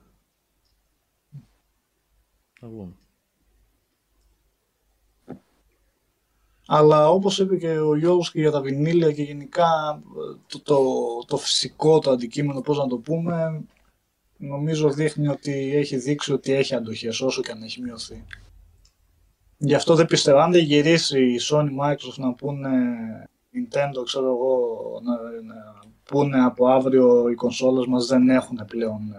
Θα 2.60 2.68
βγούμε. 2.68 2.94
Αλλά 6.68 7.10
όπως 7.10 7.40
είπε 7.40 7.58
και 7.58 7.80
ο 7.80 7.96
Γιώργος 7.96 8.32
και 8.32 8.40
για 8.40 8.52
τα 8.52 8.62
βινίλια 8.62 9.12
και 9.12 9.24
γενικά 9.24 10.02
το, 10.48 10.62
το, 10.62 10.80
το 11.28 11.38
φυσικό, 11.38 12.00
το 12.00 12.12
αντικείμενο, 12.12 12.62
πώς 12.62 12.78
να 12.78 12.88
το 12.88 12.98
πούμε, 12.98 13.64
νομίζω 14.38 14.90
δείχνει 14.90 15.28
ότι 15.28 15.76
έχει 15.76 15.98
δείξει 15.98 16.34
ότι 16.34 16.52
έχει 16.54 16.76
αντοχές 16.76 17.22
όσο 17.22 17.42
και 17.42 17.52
αν 17.52 17.62
έχει 17.62 17.82
μειωθεί. 17.82 18.26
Γι' 19.58 19.76
αυτό 19.76 19.96
δεν 19.96 20.06
πιστεύω, 20.06 20.38
αν 20.38 20.52
δεν 20.52 20.64
γυρίσει 20.64 21.24
η 21.24 21.40
Sony 21.50 21.70
Microsoft 21.82 22.18
να 22.18 22.34
πούνε 22.34 22.70
Nintendo, 23.54 24.04
ξέρω 24.04 24.26
εγώ, 24.26 25.00
να, 25.04 25.14
να 25.54 25.80
πούνε 26.04 26.44
από 26.44 26.68
αύριο 26.68 27.30
οι 27.30 27.36
κονσόλες 27.36 27.86
μας 27.86 28.06
δεν 28.06 28.30
έχουν 28.30 28.66
πλέον 28.68 29.14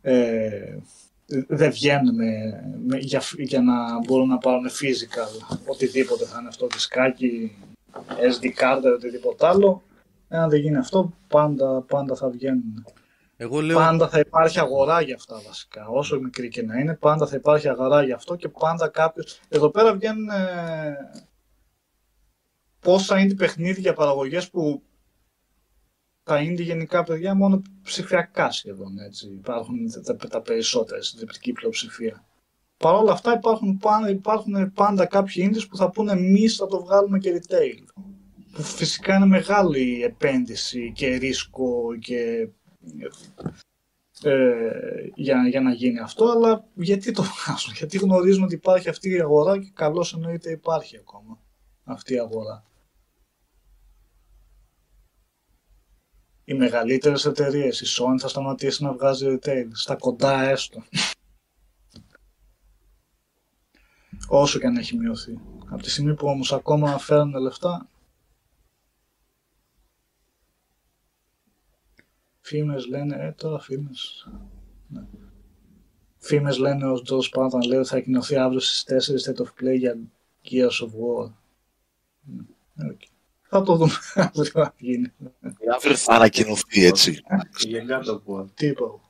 ε, 0.00 0.12
ε 0.12 0.78
δεν 1.26 1.70
βγαίνουν 1.70 2.14
με, 2.14 2.98
για, 2.98 3.22
για 3.36 3.60
να 3.60 3.98
μπορούν 3.98 4.28
να 4.28 4.38
πάρουν 4.38 4.68
physical 4.68 5.58
οτιδήποτε 5.66 6.24
θα 6.24 6.36
είναι 6.38 6.48
αυτό 6.48 6.66
δισκάκι, 6.66 7.56
SD 8.08 8.44
card, 8.44 8.82
οτιδήποτε 8.94 9.46
άλλο. 9.46 9.82
Εάν 10.28 10.50
δεν 10.50 10.60
γίνει 10.60 10.76
αυτό, 10.76 11.12
πάντα, 11.28 11.80
πάντα 11.80 12.14
θα 12.14 12.28
βγαίνουν. 12.28 12.86
Εγώ 13.36 13.60
λέω... 13.60 13.76
Πάντα 13.76 14.08
θα 14.08 14.18
υπάρχει 14.18 14.58
αγορά 14.58 15.00
για 15.00 15.14
αυτά 15.14 15.40
βασικά. 15.46 15.86
Όσο 15.88 16.20
μικρή 16.20 16.48
και 16.48 16.62
να 16.62 16.78
είναι, 16.78 16.94
πάντα 16.94 17.26
θα 17.26 17.36
υπάρχει 17.36 17.68
αγορά 17.68 18.02
για 18.02 18.14
αυτό 18.14 18.36
και 18.36 18.48
πάντα 18.48 18.88
κάποιο. 18.88 19.24
Εδώ 19.48 19.70
πέρα 19.70 19.94
βγαίνουν 19.94 20.28
ε... 20.28 20.96
πόσα 22.80 23.18
είναι 23.18 23.34
παιχνίδια 23.34 23.92
παραγωγές 23.92 24.50
που 24.50 24.82
τα 26.24 26.40
indie 26.40 26.62
γενικά 26.62 27.04
παιδιά 27.04 27.34
μόνο 27.34 27.62
ψηφιακά 27.82 28.50
σχεδόν 28.50 28.98
έτσι. 28.98 29.26
Υπάρχουν 29.26 29.76
τα, 30.04 30.16
τα 30.16 30.40
περισσότερα 30.40 31.02
στην 31.02 31.18
διπλική 31.18 31.52
πλειοψηφία. 31.52 32.24
Παρ' 32.76 32.94
όλα 32.94 33.12
αυτά 33.12 33.32
υπάρχουν, 33.32 33.80
υπάρχουν 34.08 34.72
πάντα 34.72 35.06
κάποιοι 35.06 35.50
indies 35.50 35.68
που 35.68 35.76
θα 35.76 35.90
πούνε 35.90 36.12
εμείς 36.12 36.56
θα 36.56 36.66
το 36.66 36.82
βγάλουμε 36.84 37.18
και 37.18 37.42
retail. 37.42 38.02
Που 38.52 38.62
φυσικά 38.62 39.16
είναι 39.16 39.26
μεγάλη 39.26 40.02
επένδυση 40.02 40.92
και 40.94 41.16
ρίσκο 41.16 41.96
και 42.00 42.48
ε, 44.22 45.10
για, 45.14 45.48
για 45.48 45.60
να 45.60 45.72
γίνει 45.72 45.98
αυτό, 45.98 46.30
αλλά 46.30 46.64
γιατί 46.74 47.12
το 47.12 47.22
βγάζουν, 47.22 47.72
γιατί 47.76 47.98
γνωρίζουμε 47.98 48.44
ότι 48.44 48.54
υπάρχει 48.54 48.88
αυτή 48.88 49.10
η 49.10 49.20
αγορά 49.20 49.58
και 49.58 49.70
καλώς 49.74 50.14
εννοείται 50.14 50.50
υπάρχει 50.50 50.96
ακόμα 50.96 51.38
αυτή 51.84 52.14
η 52.14 52.18
αγορά. 52.18 52.64
Οι 56.44 56.54
μεγαλύτερες 56.54 57.24
εταιρείες, 57.24 57.80
η 57.80 57.84
Sony 57.88 58.16
θα 58.18 58.28
σταματήσει 58.28 58.82
να 58.82 58.92
βγάζει 58.92 59.26
retail, 59.38 59.68
στα 59.72 59.96
κοντά 59.96 60.40
έστω. 60.40 60.82
Όσο 64.28 64.58
και 64.58 64.66
αν 64.66 64.76
έχει 64.76 64.96
μειωθεί. 64.96 65.40
Από 65.68 65.82
τη 65.82 65.90
στιγμή 65.90 66.14
που 66.14 66.26
όμως 66.26 66.52
ακόμα 66.52 66.98
φέρνουν 66.98 67.42
λεφτά, 67.42 67.88
φήμες 72.40 72.86
λένε, 72.86 73.16
ε 73.26 73.32
τώρα 73.32 73.58
φήμες. 73.58 74.28
Ναι. 74.88 75.06
Φήμες 76.18 76.58
λένε 76.58 76.86
ο 76.86 77.00
Τζος 77.02 77.28
Πάταν 77.28 77.62
λέει 77.62 77.78
ότι 77.78 77.88
θα 77.88 78.00
κοινωθεί 78.00 78.36
αύριο 78.36 78.60
στις 78.60 78.84
4 78.84 79.30
State 79.30 79.44
of 79.44 79.48
Play 79.60 79.78
για 79.78 79.98
Gears 80.50 80.80
of 80.80 80.88
War. 80.88 81.32
Okay. 82.78 83.13
Θα 83.54 83.62
το 83.62 83.76
δούμε 83.76 83.92
αύριο 84.14 84.62
αν 84.62 84.72
γίνει. 84.78 85.12
Αύριο 85.74 85.96
θα 85.96 86.14
ανακοινωθεί 86.14 86.84
έτσι. 86.84 87.22
Για 87.58 87.84
God 87.88 88.04
of 88.04 88.20
War. 88.26 88.46
Τι 88.54 88.66
είπα. 88.66 89.00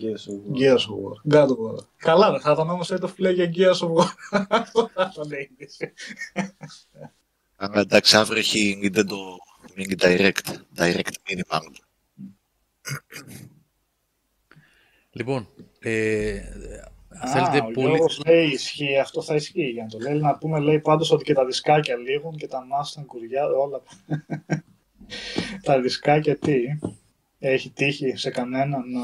Gears 0.00 0.24
of 0.30 0.52
War. 0.52 0.60
Gears 0.60 0.84
of 0.86 0.96
War. 1.02 1.34
God 1.34 1.48
of 1.48 1.56
War. 1.56 1.84
Καλά, 1.96 2.30
δεν 2.30 2.40
θα 2.40 2.52
ήταν 2.52 2.70
όμως 2.70 2.88
το 2.88 3.08
φιλέ 3.08 3.30
για 3.30 3.52
Gears 3.56 3.78
of 3.78 3.92
War. 3.94 4.06
Αυτό 4.48 4.90
θα 4.94 5.12
ήταν 5.12 5.38
είδηση. 5.38 5.92
Εντάξει, 7.74 8.16
αύριο 8.16 8.38
έχει 8.38 8.80
Nintendo 8.82 9.16
Mini 9.76 9.96
Direct. 10.00 10.54
Direct 10.76 11.14
Mini 11.28 11.42
Mount. 11.48 11.74
Λοιπόν, 15.10 15.48
ε, 15.78 16.36
Α, 16.36 16.99
θέλετε 17.26 17.58
ο 17.58 17.64
πολύ... 17.64 17.86
Γιώργος 17.86 18.22
λέει 18.26 18.46
ισχύει, 18.46 18.98
αυτό 18.98 19.22
θα 19.22 19.34
ισχύει 19.34 19.70
για 19.70 19.82
να 19.82 19.88
το 19.88 19.98
λέει. 19.98 20.18
Να 20.18 20.38
πούμε 20.38 20.58
λέει 20.58 20.80
πάντως 20.80 21.10
ότι 21.10 21.24
και 21.24 21.34
τα 21.34 21.44
δισκάκια 21.44 21.96
λήγουν 21.96 22.36
και 22.36 22.46
τα 22.46 22.66
μάσταν 22.66 23.06
κουριά, 23.06 23.44
όλα. 23.46 23.82
τα 25.66 25.80
δισκάκια 25.80 26.38
τι, 26.38 26.56
έχει 27.38 27.70
τύχει 27.70 28.16
σε 28.16 28.30
κανένα 28.30 28.76
να 28.76 29.02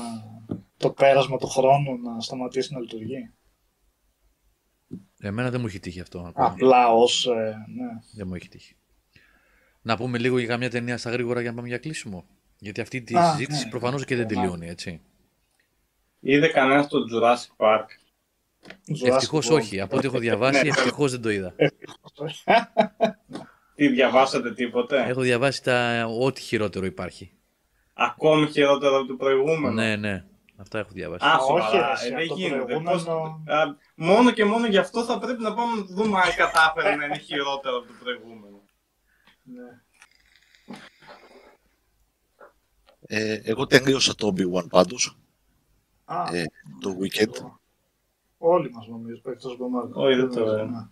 το 0.77 0.91
πέρασμα 0.91 1.37
του 1.37 1.47
χρόνου 1.47 1.99
να 1.99 2.21
σταματήσει 2.21 2.73
να 2.73 2.81
λειτουργεί; 2.81 3.31
Εμένα 5.21 5.51
δεν 5.51 5.61
μου 5.61 5.67
έχει 5.67 5.81
τύχει 5.81 6.01
αυτό. 6.01 6.19
ακόμα. 6.19 6.47
Απλά 6.47 6.93
ως, 6.93 7.27
ε, 7.27 7.55
ναι. 7.75 8.01
Δεν 8.15 8.27
μου 8.27 8.35
έχει 8.35 8.49
τύχει. 8.49 8.77
Να 9.83 9.97
πούμε 9.97 10.19
λίγο 10.19 10.39
για 10.39 10.49
καμιά 10.49 10.71
ταινία 10.71 10.99
στα 10.99 11.11
γρήγορα 11.11 11.41
για 11.41 11.51
να 11.51 11.57
πάμε 11.57 11.69
για 11.69 11.79
κλείσιμο. 11.79 12.25
Γιατί 12.59 12.81
αυτή 12.81 13.03
τη 13.03 13.17
Α, 13.17 13.31
συζήτηση 13.31 13.65
ναι. 13.65 13.71
προφανώς 13.71 14.05
και 14.05 14.17
δεν 14.17 14.27
τελειώνει, 14.27 14.69
έτσι. 14.69 15.01
Είδε 16.21 16.49
κανένα 16.49 16.87
το 16.87 16.99
Jurassic 17.13 17.57
Park; 17.67 17.85
Jurassic 18.89 19.07
Ευτυχώς 19.07 19.49
World. 19.51 19.55
όχι. 19.55 19.81
Από 19.81 19.97
ό,τι 19.97 20.07
έχω 20.07 20.19
διαβάσει, 20.19 20.67
ευτυχώς 20.67 21.11
δεν 21.11 21.23
το 21.23 21.31
είδα. 21.31 21.55
Τι 23.75 23.89
διαβάσατε 23.89 24.55
τίποτε; 24.55 25.05
Έχω 25.09 25.21
διαβάσει 25.21 25.63
τα... 25.63 26.07
ό,τι 26.21 26.41
χειρότερο 26.41 26.87
υπάρχει. 26.87 27.33
Ακόμη 27.95 28.47
χειρότερο 28.47 28.97
από 28.99 29.07
το 29.07 29.15
προηγούμενο; 29.15 29.75
Ναι, 29.75 29.97
ναι. 29.97 30.25
Αυτά 30.59 30.79
έχω 30.79 30.89
διαβάσει. 30.93 31.25
Α, 31.27 31.37
όχι, 31.37 31.63
σοβαρά, 31.63 31.93
εσύ, 31.93 32.07
ε, 32.07 32.11
δεν 32.11 32.19
από 32.19 32.29
το 32.29 32.35
γίνεται. 32.35 32.65
προηγούμενο- 32.65 32.91
Πώς- 32.91 33.55
α, 33.57 33.77
μόνο 33.95 34.31
και 34.31 34.45
μόνο 34.45 34.67
γι' 34.67 34.79
αυτό 34.79 35.05
θα 35.05 35.19
πρέπει 35.19 35.43
να 35.43 35.55
πάμε 35.55 35.77
να 35.77 35.87
το 35.87 35.95
δούμε 35.95 36.19
αν 36.21 36.35
κατάφερε 36.37 36.97
να 36.97 37.05
είναι 37.05 37.19
χειρότερο 37.19 37.77
από 37.77 37.87
το 37.87 37.93
προηγούμενο. 38.03 38.63
Ναι. 39.43 39.81
Ε, 43.09 43.41
εγώ 43.45 43.67
τελείωσα 43.67 44.15
το 44.15 44.33
Obi-Wan 44.37 44.69
πάντως, 44.69 45.17
Α, 46.09 46.35
ε, 46.37 46.45
το 46.81 46.97
weekend. 47.01 47.51
όλοι 48.39 48.71
μας 48.71 48.87
νομίζω, 48.87 49.21
εκτός 49.25 49.53
από 49.53 49.65
εμάς. 49.65 49.89
Όχι, 49.93 50.17
δεν 50.17 50.31
το- 50.31 50.65
Ναι. 50.67 50.87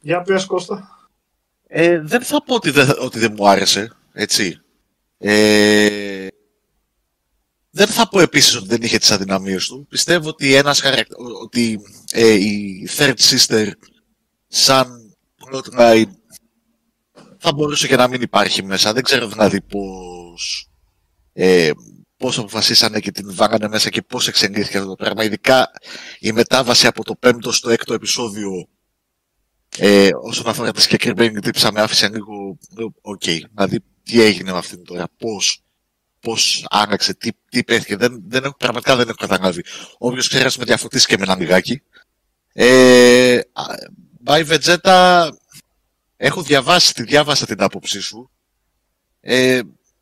Για 0.00 0.22
πες 0.22 0.46
Κώστα. 0.46 1.08
Ε, 1.66 2.00
δεν 2.00 2.22
θα 2.22 2.42
πω 2.42 2.54
ότι 2.54 2.70
δεν, 2.70 2.88
ότι 3.00 3.18
δεν 3.18 3.34
μου 3.36 3.48
άρεσε, 3.48 3.92
έτσι. 4.12 4.60
Ε, 5.18 6.26
δεν 7.70 7.86
θα 7.86 8.08
πω 8.08 8.20
επίσης 8.20 8.56
ότι 8.56 8.66
δεν 8.66 8.82
είχε 8.82 8.98
τις 8.98 9.10
αδυναμίες 9.10 9.66
του. 9.66 9.86
Πιστεύω 9.88 10.28
ότι, 10.28 10.54
ένας 10.54 10.80
χαρακ... 10.80 11.06
ότι 11.42 11.80
ε, 12.12 12.32
η 12.32 12.88
Third 12.96 13.14
Sister 13.18 13.70
σαν 14.46 15.14
plotline 15.44 16.04
θα 17.38 17.52
μπορούσε 17.52 17.86
και 17.86 17.96
να 17.96 18.08
μην 18.08 18.22
υπάρχει 18.22 18.62
μέσα. 18.64 18.92
Δεν 18.92 19.02
ξέρω 19.02 19.28
δηλαδή 19.28 19.60
πώς, 19.60 20.68
ε, 21.32 21.70
πώς 22.20 22.38
αποφασίσανε 22.38 23.00
και 23.00 23.10
την 23.10 23.34
βάγανε 23.34 23.68
μέσα 23.68 23.90
και 23.90 24.02
πώς 24.02 24.28
εξελίχθηκε 24.28 24.76
αυτό 24.76 24.88
το 24.88 24.96
πράγμα. 24.96 25.24
Ειδικά 25.24 25.70
η 26.18 26.32
μετάβαση 26.32 26.86
από 26.86 27.04
το 27.04 27.14
πέμπτο 27.14 27.52
στο 27.52 27.70
έκτο 27.70 27.94
επεισόδιο 27.94 28.68
ε, 29.78 30.08
όσον 30.22 30.48
αφορά 30.48 30.72
τη 30.72 30.82
συγκεκριμένη 30.82 31.40
τύπισσα 31.40 31.72
με 31.72 31.80
άφησε 31.80 32.08
λίγο 32.08 32.58
οκ. 33.00 33.22
Δηλαδή 33.24 33.78
τι 34.02 34.22
έγινε 34.22 34.52
με 34.52 34.58
αυτήν 34.58 34.84
τώρα, 34.84 35.08
πώς, 35.18 35.62
πώς 36.20 36.66
άλλαξε, 36.70 37.14
τι, 37.14 37.30
τι 37.50 37.64
παίχτηκε. 37.64 37.96
Δεν, 37.96 38.22
δεν 38.26 38.44
έχω, 38.44 38.56
πραγματικά 38.56 38.96
δεν 38.96 39.08
έχω 39.08 39.16
καταλάβει. 39.16 39.64
Όποιος 39.98 40.28
ξέρει 40.28 40.44
ας 40.44 40.56
με 40.56 40.64
διαφωτίσει 40.64 41.06
και 41.06 41.16
με 41.18 41.22
ένα 41.22 41.36
λιγάκι. 41.36 41.82
Ε, 42.52 43.40
α, 43.52 43.64
by 44.26 44.46
Vegeta, 44.48 45.28
έχω 46.16 46.42
διαβάσει, 46.42 46.94
τη 46.94 47.02
διάβασα 47.02 47.46
την 47.46 47.62
άποψή 47.62 48.00
σου. 48.00 48.30
Ε, 49.20 49.60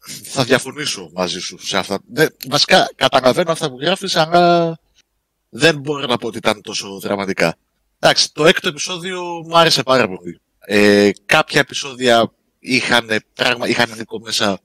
θα 0.08 0.44
διαφωνήσω 0.44 1.10
μαζί 1.14 1.40
σου 1.40 1.66
σε 1.66 1.78
αυτά. 1.78 1.98
Δεν, 2.12 2.36
βασικά 2.48 2.90
καταλαβαίνω 2.94 3.52
αυτά 3.52 3.70
που 3.70 3.78
γράφεις, 3.80 4.16
αλλά 4.16 4.78
δεν 5.48 5.78
μπορώ 5.78 6.06
να 6.06 6.16
πω 6.16 6.26
ότι 6.26 6.38
ήταν 6.38 6.60
τόσο 6.62 6.98
δραματικά. 6.98 7.56
Εντάξει, 7.98 8.32
το 8.32 8.46
έκτο 8.46 8.68
επεισόδιο 8.68 9.22
μου 9.22 9.58
άρεσε 9.58 9.82
πάρα 9.82 10.08
πολύ. 10.08 10.40
Ε, 10.58 11.10
κάποια 11.26 11.60
επεισόδια 11.60 12.32
είχαν, 12.58 13.08
πράγμα, 13.34 13.68
είχαν 13.68 13.94
λίγο 13.96 14.20
μέσα 14.20 14.58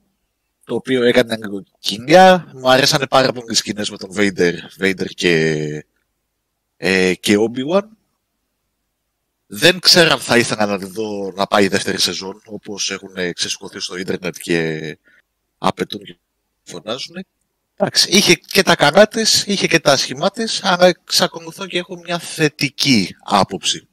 το 0.64 0.74
οποίο 0.74 1.02
έκανε 1.02 1.36
λίγο 1.36 1.62
κοινιά. 1.78 2.50
Μου 2.54 2.70
αρέσανε 2.70 3.06
πάρα 3.06 3.32
πολύ 3.32 3.52
οι 3.52 3.54
σκηνές 3.54 3.90
με 3.90 3.96
τον 3.96 4.10
Vader, 4.16 4.54
Vader 4.80 5.06
και, 5.06 5.86
ε, 6.76 7.14
και 7.14 7.36
Obi-Wan. 7.38 7.82
Δεν 9.46 9.78
ξέρω 9.78 10.12
αν 10.12 10.18
θα 10.18 10.38
ήθελα 10.38 10.66
να 10.66 10.78
τη 10.78 10.86
δω 10.86 11.32
να 11.36 11.46
πάει 11.46 11.64
η 11.64 11.68
δεύτερη 11.68 12.00
σεζόν, 12.00 12.42
όπως 12.44 12.90
έχουν 12.90 13.32
ξεσηκωθεί 13.32 13.80
στο 13.80 13.96
ίντερνετ 13.96 14.36
και 14.40 14.98
απαιτούν 15.66 16.04
και 16.04 16.16
φωνάζουν. 16.62 17.16
Εντάξει, 17.76 18.10
είχε 18.10 18.34
και 18.34 18.62
τα 18.62 18.76
καλά 18.76 19.08
της, 19.08 19.46
είχε 19.46 19.66
και 19.66 19.80
τα 19.80 19.92
άσχημά 19.92 20.30
της, 20.30 20.64
αλλά 20.64 20.86
εξακολουθώ 20.86 21.66
και 21.66 21.78
έχω 21.78 21.96
μια 21.96 22.18
θετική 22.18 23.16
άποψη. 23.24 23.88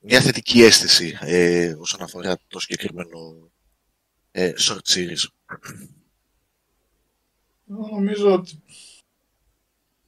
Μια 0.00 0.20
θετική 0.20 0.62
αίσθηση 0.62 1.18
ε, 1.20 1.74
όσον 1.78 2.02
αφορά 2.02 2.38
το 2.48 2.60
συγκεκριμένο 2.60 3.50
ε, 4.30 4.52
short 4.58 4.94
series. 4.94 5.28
Εγώ 7.70 7.88
νομίζω 7.90 8.32
ότι 8.32 8.62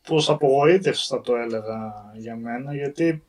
πως 0.02 0.30
απογοήτευση 0.30 1.06
θα 1.06 1.20
το 1.20 1.36
έλεγα 1.36 2.12
για 2.16 2.36
μένα, 2.36 2.74
γιατί 2.74 3.24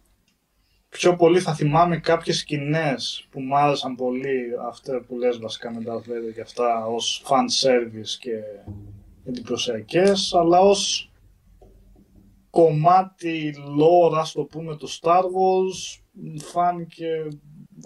πιο 0.95 1.15
πολύ 1.15 1.39
θα 1.39 1.53
θυμάμαι 1.53 1.97
κάποιες 1.97 2.37
σκηνές 2.37 3.27
που 3.29 3.41
μου 3.41 3.57
άρεσαν 3.57 3.95
πολύ, 3.95 4.51
αυτά 4.67 5.01
που 5.07 5.17
λες 5.17 5.37
βασικά 5.37 5.73
με 5.73 5.83
τα 5.83 5.97
Vader 5.97 6.33
και 6.33 6.41
αυτά, 6.41 6.85
ως 6.85 7.23
fan 7.27 7.67
service 7.67 8.17
και 8.19 8.31
εντυπωσιακές, 9.25 10.33
αλλά 10.33 10.59
ως 10.59 11.11
κομμάτι 12.49 13.55
lore, 13.79 14.17
ας 14.17 14.31
το 14.31 14.43
πούμε, 14.43 14.75
του 14.75 14.89
Star 14.89 15.21
Wars, 15.21 16.01
μου 16.11 16.39
φάνηκε 16.41 17.27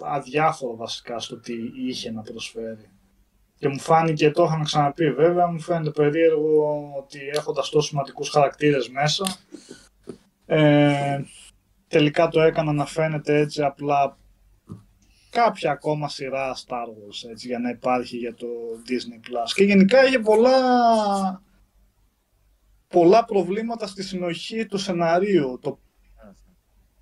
αδιάφορο 0.00 0.76
βασικά 0.76 1.18
στο 1.18 1.36
τι 1.36 1.54
είχε 1.86 2.10
να 2.10 2.22
προσφέρει. 2.22 2.90
Και 3.58 3.68
μου 3.68 3.78
φάνηκε, 3.78 4.30
το 4.30 4.44
είχαμε 4.44 4.64
ξαναπεί 4.64 5.12
βέβαια, 5.12 5.46
μου 5.46 5.60
φαίνεται 5.60 5.90
περίεργο 5.90 6.92
ότι 6.98 7.18
έχοντας 7.32 7.68
τόσο 7.70 7.88
σημαντικούς 7.88 8.28
χαρακτήρες 8.28 8.88
μέσα, 8.88 9.36
ε, 10.46 11.20
τελικά 11.90 12.28
το 12.28 12.40
έκανα 12.40 12.72
να 12.72 12.86
φαίνεται 12.86 13.38
έτσι 13.38 13.62
απλά 13.62 14.18
κάποια 15.30 15.70
ακόμα 15.70 16.08
σειρά 16.08 16.56
Star 16.56 16.86
Wars 16.86 17.30
έτσι, 17.30 17.46
για 17.46 17.58
να 17.58 17.70
υπάρχει 17.70 18.16
για 18.16 18.34
το 18.34 18.46
Disney 18.88 19.28
Plus. 19.28 19.52
Και 19.54 19.64
γενικά 19.64 20.04
είχε 20.06 20.18
πολλά, 20.18 21.42
πολλά 22.88 23.24
προβλήματα 23.24 23.86
στη 23.86 24.02
συνοχή 24.02 24.66
του 24.66 24.78
σεναρίου. 24.78 25.58
Το 25.62 25.78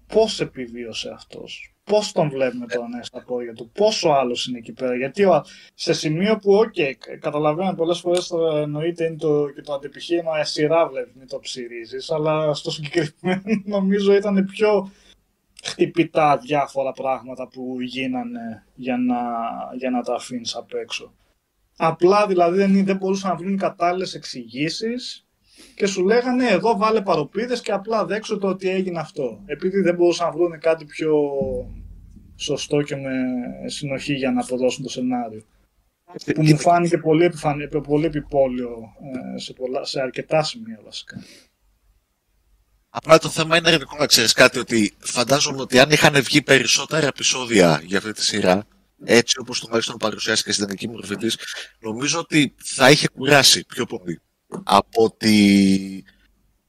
πώς 0.06 0.40
επιβίωσε 0.40 1.10
αυτός. 1.10 1.74
Πώς 1.89 2.12
τον 2.12 2.31
βλέπουμε 2.31 2.66
τώρα 2.66 2.89
να 2.89 2.97
είναι 2.97 3.05
στα 3.05 3.23
πόδια 3.24 3.52
του. 3.52 3.70
Πόσο 3.74 4.09
άλλος 4.09 4.47
είναι 4.47 4.59
εκεί 4.59 4.73
πέρα. 4.73 4.94
Γιατί 4.97 5.24
ο- 5.24 5.44
σε 5.74 5.93
σημείο 5.93 6.36
που, 6.36 6.55
οκ, 6.55 6.74
καταλαβαίνω 7.20 7.74
πολλές 7.74 7.98
φορές 8.01 8.27
το 8.27 8.47
εννοείται 8.47 9.05
είναι 9.05 9.16
το, 9.16 9.48
και 9.48 9.60
το 9.62 9.73
αντιπιχείρημα, 9.73 10.39
ε, 10.39 10.44
σειρά 10.44 10.89
βλέπεις, 10.89 11.15
μην 11.15 11.28
το 11.28 11.39
ψειρίζεις, 11.39 12.11
αλλά 12.10 12.55
στο 12.55 12.70
συγκεκριμένο 12.70 13.43
νομίζω 13.77 14.12
ήταν 14.15 14.44
πιο 14.47 14.90
χτυπητά 15.65 16.36
διάφορα 16.36 16.93
πράγματα 16.93 17.48
που 17.48 17.77
γίνανε 17.81 18.65
για 18.74 18.97
να, 18.97 19.16
για 19.77 19.90
να 19.90 20.02
τα 20.02 20.15
αφήνεις 20.15 20.55
απ' 20.56 20.74
έξω. 20.74 21.12
Απλά 21.77 22.27
δηλαδή 22.27 22.56
δεν, 22.56 22.85
δεν 22.85 22.97
μπορούσαν 22.97 23.31
να 23.31 23.36
βρουν 23.36 23.56
κατάλληλες 23.56 24.15
εξηγήσεις 24.15 25.27
και 25.74 25.86
σου 25.86 26.05
λέγανε 26.05 26.47
εδώ 26.48 26.77
βάλε 26.77 27.01
παροπίδες 27.02 27.60
και 27.60 27.73
απλά 27.73 28.05
δέξω 28.05 28.39
το 28.39 28.48
ότι 28.48 28.69
έγινε 28.69 28.98
αυτό. 28.98 29.40
Επειδή 29.47 29.81
δεν 29.81 29.94
μπορούσαν 29.94 30.27
να 30.27 30.32
βρουν 30.32 30.59
κάτι 30.60 30.85
πιο 30.85 31.19
σωστό 32.39 32.82
και 32.82 32.97
με 32.97 33.10
συνοχή 33.66 34.15
για 34.15 34.31
να 34.32 34.40
αποδώσουν 34.40 34.82
το 34.82 34.89
σενάριο. 34.89 35.44
Που 36.35 36.43
μου 36.43 36.59
φάνηκε 36.59 36.98
πολύ, 36.98 37.24
επιφανή, 37.24 37.69
πολύ 37.69 38.06
επιπόλαιο 38.06 38.93
ε, 39.35 39.39
σε, 39.39 39.52
πολλά, 39.52 39.85
σε 39.85 40.01
αρκετά 40.01 40.43
σημεία 40.43 40.81
βασικά. 40.85 41.23
Απλά 42.89 43.19
το 43.19 43.28
θέμα 43.28 43.56
είναι 43.56 43.69
ερευνητικό 43.69 43.97
να 43.98 44.06
ξέρεις 44.06 44.32
κάτι, 44.32 44.59
ότι 44.59 44.94
φαντάζομαι 44.98 45.60
ότι 45.60 45.78
αν 45.78 45.90
είχαν 45.90 46.23
βγει 46.23 46.43
περισσότερα 46.43 47.06
επεισόδια 47.06 47.82
για 47.85 47.98
αυτή 47.98 48.12
τη 48.12 48.24
σειρά, 48.24 48.66
έτσι 49.05 49.39
όπως 49.39 49.60
τουλάχιστον 49.60 49.97
παρουσιάστηκε 49.97 50.52
στην 50.52 50.65
ελληνική 50.65 50.89
μορφή 50.89 51.16
της, 51.16 51.39
νομίζω 51.81 52.19
ότι 52.19 52.55
θα 52.56 52.90
είχε 52.90 53.09
κουράσει 53.09 53.65
πιο 53.66 53.86
πολύ 53.86 54.20
από 54.62 55.05
ότι 55.05 56.05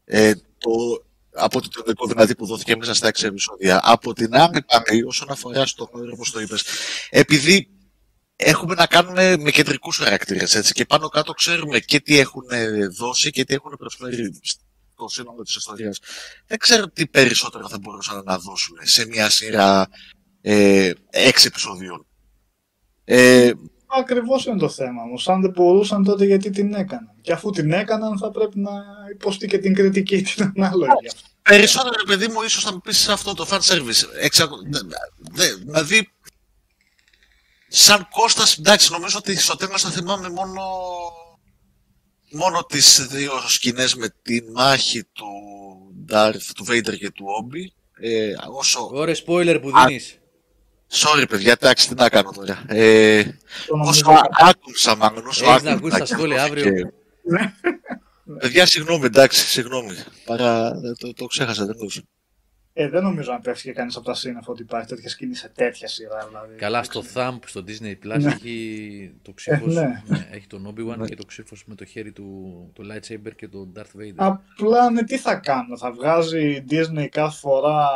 ε, 0.06 0.34
το, 0.34 1.04
από 1.40 1.62
το 1.62 1.84
τελικό 1.84 2.08
δηλαδή 2.08 2.36
που 2.36 2.46
δόθηκε 2.46 2.76
μέσα 2.76 2.94
στα 2.94 3.08
έξι 3.08 3.26
επεισόδια. 3.26 3.82
Από 3.84 4.14
την 4.14 4.36
άλλη 4.36 4.64
πάλι, 4.64 5.04
όσον 5.04 5.32
αφορά 5.32 5.66
στο 5.66 5.90
χώρο, 5.92 6.12
όπως 6.14 6.32
το 6.32 6.40
είπες, 6.40 6.64
επειδή 7.10 7.70
έχουμε 8.36 8.74
να 8.74 8.86
κάνουμε 8.86 9.38
με 9.38 9.52
κεντρικούς 9.52 9.98
χαρακτήρες, 9.98 10.56
έτσι, 10.56 10.74
και 10.74 10.86
πάνω 10.86 11.08
κάτω 11.08 11.32
ξέρουμε 11.32 11.80
και 11.80 12.00
τι 12.00 12.18
έχουν 12.18 12.44
δώσει 12.98 13.30
και 13.30 13.44
τι 13.44 13.54
έχουν 13.54 13.76
προσφέρει 13.78 14.40
το 14.96 15.08
σύνολο 15.08 15.42
της 15.42 15.56
ιστορίας. 15.56 16.00
Δεν 16.48 16.58
ξέρω 16.58 16.88
τι 16.88 17.08
περισσότερο 17.08 17.70
θα 17.70 17.78
μπορούσαν 17.82 18.24
να 18.26 18.38
δώσουν 18.38 18.78
σε 18.82 19.08
μια 19.08 19.30
σειρά 19.30 19.90
ε, 20.42 20.92
έξι 21.10 21.48
επεισοδίων. 21.48 22.06
Ε, 23.04 23.52
Ακριβώς 23.98 24.46
είναι 24.46 24.58
το 24.58 24.70
θέμα 24.70 25.02
όμως. 25.02 25.30
Αν 25.30 25.42
δεν 25.42 25.52
μπορούσαν 25.52 26.04
τότε 26.04 26.26
γιατί 26.26 26.50
την 26.50 26.74
έκαναν; 26.74 27.16
Και 27.22 27.32
αφού 27.32 27.50
την 27.50 27.72
έκαναν 27.72 28.18
θα 28.18 28.32
πρέπει 28.32 28.60
να 28.60 28.72
υποστεί 29.14 29.48
και 29.48 29.58
την 29.58 29.74
κριτική 29.74 30.22
την 30.36 30.54
ανάλογη. 30.56 30.92
Περισσότερο, 31.50 31.96
ρε 32.06 32.16
παιδί 32.16 32.28
μου, 32.34 32.42
ίσως 32.42 32.64
θα 32.64 32.72
μου 32.74 32.82
πεις 32.82 33.08
αυτό 33.10 33.34
το 33.34 33.48
fan 33.50 33.60
service. 33.60 34.04
Εξακο... 34.22 34.56
δε- 34.70 34.80
δε- 35.32 35.56
Δηλαδή, 35.56 36.12
σαν 37.68 38.08
Κώστας, 38.12 38.58
εντάξει, 38.58 38.92
νομίζω 38.92 39.18
ότι 39.18 39.38
στο 39.40 39.56
τέλος 39.56 39.82
θα 39.82 39.90
θυμάμαι 39.90 40.30
μόνο, 40.30 40.62
μόνο 42.32 42.64
τις 42.64 43.08
δύο 43.08 43.32
σκηνές 43.48 43.96
με 43.96 44.10
τη 44.22 44.42
μάχη 44.52 45.04
του 45.04 45.26
Darth, 46.12 46.42
του 46.56 46.66
Vader 46.70 46.98
και 46.98 47.10
του 47.12 47.26
Obi. 47.44 47.60
Ε, 48.02 48.34
όσο... 48.52 48.90
Ωραία, 48.94 49.16
spoiler 49.16 49.60
που 49.62 49.72
Α, 49.78 49.86
δίνεις. 49.86 50.14
Sorry, 50.92 51.26
παιδιά, 51.30 51.52
εντάξει, 51.52 51.88
τι 51.88 51.94
να 51.96 52.10
κάνω 52.10 52.32
τώρα. 52.32 52.64
Ε, 52.68 53.24
Το 53.68 53.76
νομίζω 53.76 54.02
όσο 54.12 54.14
κα- 54.14 54.30
άκουσα, 54.48 54.96
μάλλον, 54.96 55.28
όσο 55.28 55.44
Έχεις 55.46 55.56
άκουσα 55.56 55.70
να 55.70 55.76
ακούσεις 55.76 55.98
τα 55.98 56.06
και 56.06 56.14
σχόλια 56.14 56.44
αυτό 56.44 56.54
αύριο. 56.54 56.74
και- 58.30 58.36
Ναι. 58.36 58.40
Παιδιά, 58.40 58.66
συγγνώμη, 58.66 59.06
εντάξει, 59.06 59.46
συγγνώμη. 59.48 59.92
Παρά, 60.26 60.72
το, 61.00 61.14
το 61.14 61.26
ξέχασα, 61.26 61.66
δεν 61.66 61.78
το 61.78 61.88
Ε, 62.74 62.90
δεν 62.90 63.04
νομίζω 63.04 63.32
να 63.32 63.40
πέφτει 63.40 63.62
και 63.64 63.74
κανείς 63.74 63.96
από 63.96 64.06
τα 64.06 64.14
σύννεφα 64.14 64.52
ότι 64.52 64.62
υπάρχει 64.62 64.88
τέτοια 64.88 65.10
σκηνή 65.10 65.36
σε 65.36 65.52
τέτοια 65.56 65.88
σειρά. 65.88 66.26
Δηλαδή. 66.28 66.56
Καλά, 66.56 66.84
στο 66.84 67.04
Thumb, 67.14 67.38
στο 67.46 67.64
Disney 67.68 67.92
Plus 68.06 68.20
Ναι. 68.20 68.32
έχει 68.32 69.14
το 69.22 69.34
ξύφος. 69.34 69.74
ναι. 69.76 70.04
έχει 70.32 70.48
τον 70.48 70.68
Obi-Wan 70.76 70.98
Ναι. 70.98 71.06
και 71.08 71.16
το 71.16 71.26
ξύφος 71.26 71.64
με 71.66 71.76
το 71.76 71.86
χέρι 71.86 72.12
του, 72.12 72.72
το 72.76 72.84
lightsaber 72.92 73.32
και 73.36 73.48
τον 73.48 73.74
Darth 73.78 74.00
Vader. 74.02 74.14
Απλά 74.16 74.90
ναι, 74.92 75.04
τι 75.04 75.18
θα 75.18 75.36
κάνω. 75.36 75.78
Θα 75.78 75.92
βγάζει 75.92 76.50
η 76.50 76.66
Disney 76.70 77.08
κάθε 77.12 77.38
φορά 77.40 77.88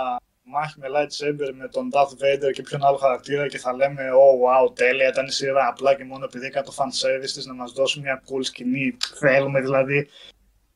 μάχη 0.44 0.80
με 0.80 0.88
lightsaber 0.96 1.52
με 1.54 1.68
τον 1.68 1.90
Darth 1.94 2.24
Vader 2.24 2.52
και 2.54 2.62
ποιον 2.62 2.84
άλλο 2.84 2.98
χαρακτήρα 2.98 3.48
και 3.48 3.58
θα 3.58 3.74
λέμε 3.74 4.02
Oh 4.12 4.68
wow, 4.68 4.76
τέλεια 4.76 5.08
ήταν 5.08 5.26
η 5.26 5.32
σειρά. 5.32 5.68
Απλά 5.68 5.96
και 5.96 6.04
μόνο 6.04 6.26
επειδή 6.26 6.46
έκανε 6.46 6.66
το 6.66 6.74
fan 6.78 7.06
service 7.06 7.32
της 7.34 7.46
να 7.46 7.54
μας 7.54 7.72
δώσει 7.72 8.00
μια 8.00 8.24
cool 8.26 8.44
σκηνή. 8.46 8.98
Θέλουμε 9.20 9.62
δηλαδή 9.62 10.08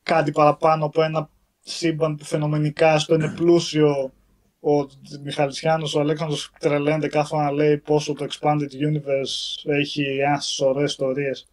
κάτι 0.04 0.32
παραπάνω 0.32 0.86
από 0.86 1.04
ένα 1.04 1.30
σύμπαν 1.60 2.16
που 2.16 2.26
φαινομενικά 2.26 3.00
στο 3.00 3.14
είναι 3.14 3.34
πλούσιο. 3.36 4.12
Ο 4.60 4.88
Μιχαλησιάνος, 5.24 5.96
ο 5.96 6.00
Αλέξανδρος 6.00 6.52
τρελαίνεται 6.60 7.08
κάθε 7.08 7.28
φορά 7.28 7.44
να 7.44 7.52
λέει 7.52 7.78
πόσο 7.78 8.14
το 8.14 8.26
Expanded 8.30 8.72
Universe 8.88 9.70
έχει 9.72 10.02
ένα 10.04 10.40
σωρές 10.40 10.92
ιστορίες 10.92 11.48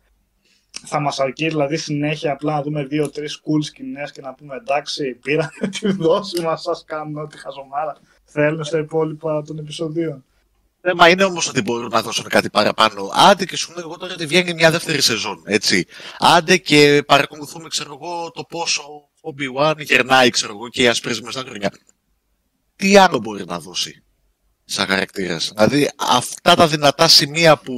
θα 0.84 1.00
μας 1.00 1.20
αρκεί 1.20 1.48
δηλαδή 1.48 1.76
συνέχεια 1.76 2.32
απλά 2.32 2.54
να 2.54 2.62
δούμε 2.62 2.84
δύο-τρεις 2.84 3.40
cool 3.40 3.64
σκηνές 3.64 4.12
και 4.12 4.20
να 4.20 4.34
πούμε 4.34 4.56
εντάξει 4.56 5.14
πήραμε 5.14 5.68
τη 5.80 5.92
δόση 5.92 6.40
μας, 6.40 6.62
σας 6.62 6.84
κάνουμε 6.86 7.20
ό,τι 7.20 7.38
χαζομάρα 7.38 7.96
θέλουν 8.24 8.64
στα 8.64 8.78
υπόλοιπα 8.78 9.42
των 9.42 9.58
επεισοδίων. 9.58 10.24
θέμα 10.80 11.08
είναι 11.08 11.24
όμως 11.24 11.48
ότι 11.48 11.62
μπορούν 11.62 11.88
να 11.88 12.02
δώσουν 12.02 12.28
κάτι 12.28 12.50
παραπάνω. 12.50 13.10
Άντε 13.12 13.44
και 13.44 13.56
σου 13.56 13.72
λέω 13.72 13.84
εγώ 13.84 13.96
τώρα 13.96 14.12
ότι 14.12 14.26
βγαίνει 14.26 14.54
μια 14.54 14.70
δεύτερη 14.70 15.00
σεζόν. 15.00 15.42
Έτσι. 15.46 15.86
Άντε 16.18 16.56
και 16.56 17.02
παρακολουθούμε, 17.06 17.68
ξέρω 17.68 17.98
εγώ, 18.02 18.30
το 18.30 18.44
πόσο 18.44 18.82
ο 19.22 19.34
Obi-Wan 19.34 19.74
γερνάει, 19.78 20.30
ξέρω 20.30 20.52
εγώ, 20.52 20.68
και 20.68 20.82
οι 20.82 20.88
άσπρες 20.88 21.20
μες 21.20 21.32
στα 21.32 21.42
χρόνια. 21.42 21.72
Τι 22.76 22.96
άλλο 22.96 23.18
μπορεί 23.18 23.44
να 23.44 23.58
δώσει 23.58 24.02
σαν 24.64 24.86
χαρακτήρας; 24.86 25.52
Δηλαδή 25.56 25.90
αυτά 25.96 26.54
τα 26.54 26.66
δυνατά 26.66 27.08
σημεία 27.08 27.56
που, 27.56 27.74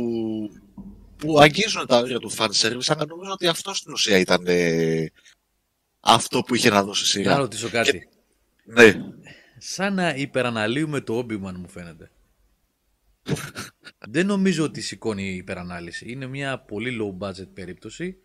που 1.27 1.41
αγγίζουν 1.41 1.87
τα 1.87 1.99
όρια 1.99 2.19
του 2.19 2.33
fan 2.33 2.49
service, 2.53 2.87
αλλά 2.87 3.07
νομίζω 3.07 3.31
ότι 3.33 3.47
αυτό 3.47 3.75
στην 3.75 3.93
ουσία 3.93 4.19
ήταν 4.19 4.45
ε, 4.47 5.07
αυτό 6.01 6.41
που 6.43 6.55
είχε 6.55 6.71
να 6.71 6.83
δώσει 6.85 7.19
η 7.19 7.23
Να 7.23 7.29
σειρά. 7.29 7.41
ρωτήσω 7.41 7.69
κάτι. 7.69 8.09
Ναι. 8.65 8.95
Σαν 9.59 9.95
να 9.95 10.15
υπεραναλύουμε 10.15 11.01
το 11.01 11.19
Obi-Wan 11.19 11.55
μου 11.57 11.69
φαίνεται. 11.69 12.11
Δεν 14.09 14.27
νομίζω 14.27 14.65
ότι 14.65 14.81
σηκώνει 14.81 15.23
η 15.23 15.37
υπερανάλυση. 15.37 16.11
Είναι 16.11 16.27
μια 16.27 16.59
πολύ 16.59 16.99
low 17.01 17.27
budget 17.27 17.49
περίπτωση. 17.55 18.17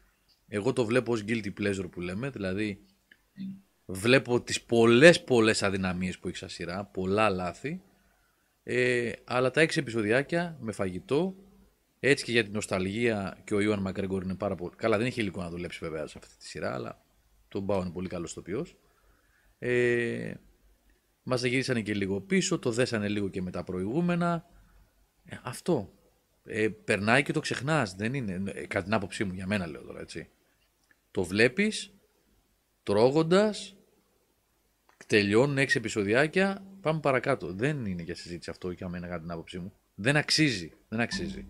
Εγώ 0.48 0.73
το 0.73 0.86
βλέπω 0.86 1.11
ως 1.11 1.23
guilty 1.28 1.52
pleasure 1.61 1.90
που 1.91 2.02
λέμε. 2.02 2.30
Δηλαδή 2.30 2.80
βλέπω 3.86 4.41
τις 4.41 4.61
πολλές 4.61 5.23
πολλές 5.23 5.64
αδυναμίες 5.64 6.18
που 6.18 6.28
έχει 6.28 6.38
σαν 6.38 6.49
σειρά. 6.49 6.86
Πολλά 6.86 7.30
λάθη. 7.30 7.82
Ε, 8.64 9.11
αλλά 9.23 9.52
τα 9.52 9.61
έξι 9.61 9.80
επεισοδιάκια 9.80 10.57
με 10.60 10.72
φαγητό. 10.72 11.36
Έτσι 12.03 12.23
και 12.23 12.32
για 12.32 12.44
την 12.44 12.53
νοσταλγία 12.53 13.38
και 13.44 13.53
ο 13.53 13.60
Ιωάνν 13.60 13.82
Μακρέγκορ 13.82 14.23
είναι 14.23 14.36
πάρα 14.36 14.56
πολύ. 14.56 14.76
Καλά, 14.76 14.98
δεν 14.98 15.07
είχε 15.07 15.22
υλικό 15.22 15.41
να 15.41 15.49
δουλέψει 15.49 15.80
βέβαια 15.82 16.07
σε 16.07 16.18
αυτή 16.18 16.38
τη 16.38 16.45
σειρά, 16.48 16.73
αλλά 16.73 17.02
τον 17.48 17.64
Μπάου 17.64 17.82
είναι 17.82 17.91
πολύ 17.91 18.07
καλός 18.07 18.34
τοπίο. 18.34 18.65
Ε, 19.60 20.34
μας 21.23 21.44
γυρίσανε 21.44 21.82
και 21.82 21.94
λίγο 21.94 22.22
πίσω, 22.22 22.60
το 22.60 22.72
δέσανε 22.72 23.07
λίγο 23.07 23.30
και 23.30 23.41
με 23.41 23.52
τα 23.52 23.64
προηγούμενα. 23.64 24.45
Ε, 25.26 25.38
αυτό. 25.44 25.94
Ε, 26.44 26.68
περνάει 26.69 27.23
και 27.23 27.34
το 27.34 27.40
ξεχνάς, 27.40 27.95
δεν 27.95 28.14
είναι, 28.14 28.52
ε, 28.52 28.65
κατά 28.68 28.84
την 28.84 28.94
άποψή 28.94 29.23
μου, 29.23 29.34
για 29.34 29.48
μένα 29.48 29.68
λέω 29.68 29.82
τώρα, 29.82 29.99
έτσι. 29.99 30.30
Το 31.11 31.23
βλέπεις, 31.23 31.94
τρώγοντας, 32.84 33.76
τελειώνουν 35.07 35.57
έξι 35.57 35.78
επεισοδιάκια, 35.78 36.65
πάμε 36.82 36.99
παρακάτω. 36.99 37.53
Δεν 37.53 37.86
είναι 37.86 38.02
για 38.02 38.15
συζήτηση 38.15 38.49
αυτό 38.49 38.72
για 38.72 38.90
μένα, 38.90 39.07
κατά 39.07 39.22
την 39.22 39.32
άποψή 39.32 39.60
μου. 39.60 39.73
Δεν 39.95 40.15
αξίζει, 40.18 40.72
δεν 40.90 40.99
αξίζει. 40.99 41.45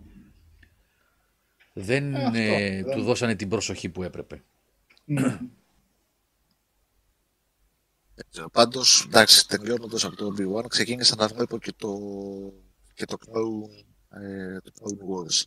Δεν 1.72 2.14
Ε, 2.14 2.24
αυτό, 2.24 2.38
ε, 2.38 2.82
δεν- 2.82 2.96
του 2.96 3.02
δώσανε 3.02 3.34
την 3.34 3.48
προσοχή 3.48 3.88
που 3.88 4.02
έπρεπε. 4.02 4.42
Πάντως, 8.52 9.04
εντάξει, 9.06 9.48
τελειώνοντας 9.48 10.04
από 10.04 10.16
το 10.16 10.32
Obi-Wan, 10.36 10.64
ξεκίνησα 10.68 11.16
να 11.16 11.28
βλέπω 11.28 11.58
και 11.58 11.72
το, 11.76 11.98
και 12.94 13.04
το, 13.04 13.16
Clone, 13.26 13.84
ε, 14.20 14.60
το 14.60 14.72
Clone 14.80 15.26
Wars. 15.26 15.42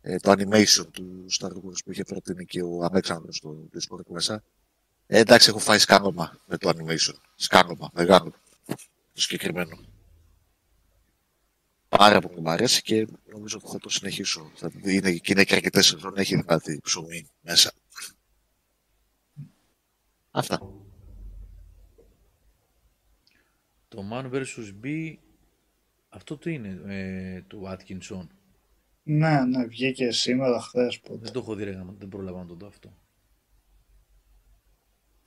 Ε, 0.00 0.16
το 0.16 0.30
animation 0.30 0.86
του 0.92 1.26
Star 1.38 1.50
Wars 1.50 1.78
που 1.84 1.90
είχε 1.92 2.04
προτείνει 2.04 2.44
και 2.44 2.62
ο 2.62 2.84
Αλέξανδρος 2.84 3.36
στο 3.36 3.68
Discord 3.74 4.06
μέσα. 4.06 4.42
Ε, 5.06 5.18
εντάξει, 5.18 5.48
έχω 5.48 5.58
φάει 5.58 5.78
σκάνομα 5.78 6.36
με 6.46 6.56
το 6.58 6.68
animation. 6.76 7.14
Σκάνομα, 7.34 7.90
μεγάλο. 7.92 8.30
Το 8.66 9.20
συγκεκριμένο. 9.20 9.78
Πάρα 11.88 12.20
πολύ 12.20 12.40
μου 12.40 12.50
αρέσει 12.50 12.82
και 12.82 13.06
νομίζω 13.24 13.58
ότι 13.62 13.72
θα 13.72 13.78
το 13.78 13.88
συνεχίσω. 13.88 14.50
Θα, 14.54 14.70
είναι, 14.84 15.12
και 15.12 15.32
είναι 15.32 15.44
και 15.44 15.54
αρκετές 15.54 15.86
σεζόν, 15.86 16.16
έχει 16.16 16.36
δηλαδή 16.36 16.80
ψωμί 16.80 17.26
μέσα. 17.40 17.72
Αυτά. 20.30 20.60
Το 23.88 24.04
Man 24.12 24.30
vs. 24.32 24.44
B, 24.84 25.14
αυτό 26.08 26.38
τι 26.38 26.52
είναι, 26.52 26.80
ε, 26.86 27.42
του 27.42 27.62
Atkinson; 27.66 28.26
ναι, 29.02 29.44
ναι, 29.44 29.64
βγήκε 29.64 30.10
σήμερα, 30.10 30.60
χθες. 30.60 31.00
Πότε. 31.00 31.18
Δεν 31.22 31.32
το 31.32 31.38
έχω 31.38 31.54
δει, 31.54 31.64
ρε, 31.64 31.70
γάμα, 31.70 31.94
δεν 31.98 32.08
πρόλαβα 32.08 32.38
να 32.38 32.46
το 32.46 32.54
δω 32.54 32.66
αυτό. 32.66 32.96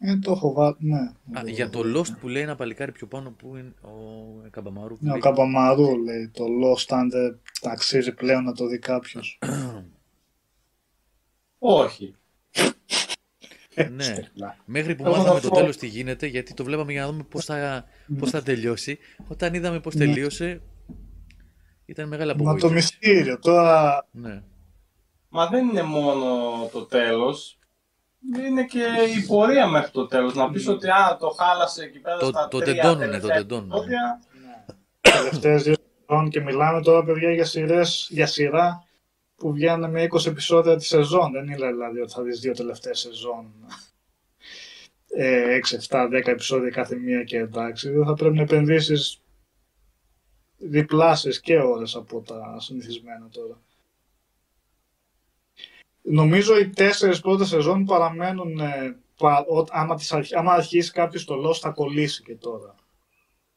Ε, 0.02 0.18
το 0.18 0.32
έχω 0.32 0.54
βάλει, 0.54 0.76
ναι. 0.80 1.00
Α, 1.40 1.42
για 1.46 1.70
το 1.70 1.82
Lost 1.96 2.18
που 2.20 2.28
λέει 2.28 2.42
ένα 2.44 2.56
παλικάρι 2.56 2.92
πιο 2.92 3.08
πάνω 3.08 3.32
που 3.32 3.56
είναι 3.56 3.74
ο 3.82 3.90
ε, 4.46 4.50
Καμπαμαρού. 4.50 4.98
που 4.98 5.04
Ναι, 5.04 5.10
ο 5.10 5.14
λέει- 5.14 5.22
Καμπαμαρού 5.22 5.98
λέει, 5.98 6.30
το 6.34 6.44
Lost 6.64 6.86
αν 6.90 7.10
δεν 7.10 7.40
αξίζει 7.64 8.14
πλέον 8.14 8.44
να 8.44 8.54
το 8.54 8.68
δει 8.68 8.80
κάποιος. 8.80 9.40
Όχι. 11.60 12.16
ναι. 13.92 14.16
Μέχρι 14.66 14.96
που 14.96 15.04
Εγώ 15.06 15.14
θα 15.14 15.20
μάθαμε 15.20 15.40
το 15.40 15.50
πω- 15.50 15.58
τέλος 15.58 15.78
τι 15.78 15.88
γίνεται, 15.88 16.26
γιατί 16.28 16.54
το 16.54 16.64
βλέπαμε 16.64 16.92
για 16.92 17.02
να 17.02 17.08
δούμε 17.12 17.24
πώς 17.24 17.46
θα, 17.46 17.86
πώς 18.20 18.30
θα 18.30 18.44
τελειώσει. 18.44 18.98
Όταν 19.28 19.54
είδαμε 19.54 19.80
πώς 19.80 19.96
Ναι. 19.96 20.06
τελείωσε, 20.06 20.62
ήταν 21.86 22.08
μεγάλη 22.08 22.32
Μα 22.32 22.38
το 22.38 22.44
απογοήτευση. 22.44 22.74
μυστήριο, 22.76 23.40
τώρα 23.40 24.08
Ναι. 24.12 24.42
Μα 25.30 25.48
δεν 25.48 25.68
είναι 25.68 25.84
μόνο 25.84 26.26
το 26.72 26.82
τέλος. 26.86 27.59
Είναι 28.38 28.64
και 28.66 28.84
η 29.18 29.26
πορεία 29.28 29.68
μέχρι 29.68 29.92
το 29.92 30.06
τέλος. 30.08 30.34
Να 30.36 30.50
πεις 30.52 30.68
ότι 30.68 30.88
α, 30.90 31.18
το 31.20 31.30
χάλασε 31.30 31.84
εκεί 31.84 32.00
πέρα 32.00 32.18
Το- 32.18 32.26
στα 32.26 32.48
το 32.48 32.60
τρία 32.60 32.74
τεντώνουνε, 32.74 33.06
το 33.06 33.10
τελευταία 33.12 33.38
τεντώνουνε. 33.38 33.74
επεισόδια. 33.76 34.20
τελευταίες 35.02 35.64
δύο 35.64 35.76
σεζόν 36.08 36.30
και 36.30 36.42
μιλάμε 36.42 36.82
τώρα 36.82 37.04
παιδιά 37.04 37.32
για 37.34 37.46
σειρές, 37.46 38.08
για 38.12 38.28
σειρά 38.28 38.84
που 39.36 39.52
βγαίνουν 39.54 39.90
με 39.92 40.04
20 40.04 40.26
επεισόδια 40.30 40.76
τη 40.78 40.86
σεζόν. 40.86 41.32
Δεν 41.32 41.44
είναι 41.48 41.56
δηλαδή 41.56 42.00
ότι 42.00 42.12
θα 42.12 42.22
δεις 42.24 42.40
δύο 42.40 42.54
τελευταίες 42.54 43.00
σεζόν. 43.00 43.54
Ε, 45.16 45.54
6, 45.56 45.76
7, 45.76 46.08
10 46.08 46.32
επεισόδια 46.32 46.70
κάθε 46.70 46.96
μία 46.96 47.24
και 47.24 47.38
εντάξει. 47.38 47.90
Δεν 47.90 48.06
θα 48.06 48.14
πρέπει 48.14 48.36
να 48.36 48.42
επενδύσεις 48.42 49.22
διπλάσεις 50.58 51.40
και 51.40 51.58
ώρες 51.60 51.96
από 51.96 52.22
τα 52.22 52.56
συνηθισμένα 52.60 53.28
τώρα. 53.32 53.62
Νομίζω 56.12 56.58
οι 56.60 56.70
τέσσερις 56.70 57.20
πρώτες 57.22 57.48
σεζόν 57.48 57.86
παραμένουν 57.86 58.60
ε, 58.60 58.98
πα- 59.18 59.46
ό- 59.48 59.66
άμα, 59.70 59.96
τις 59.96 60.12
αρχ- 60.14 60.36
άμα 60.36 60.54
αρχίσει 60.54 60.92
κάποιος 60.92 61.26
το 61.26 61.36
Lost 61.50 61.54
θα 61.60 61.70
κολλήσει 61.70 62.24
και 62.24 62.36
τώρα. 62.36 62.76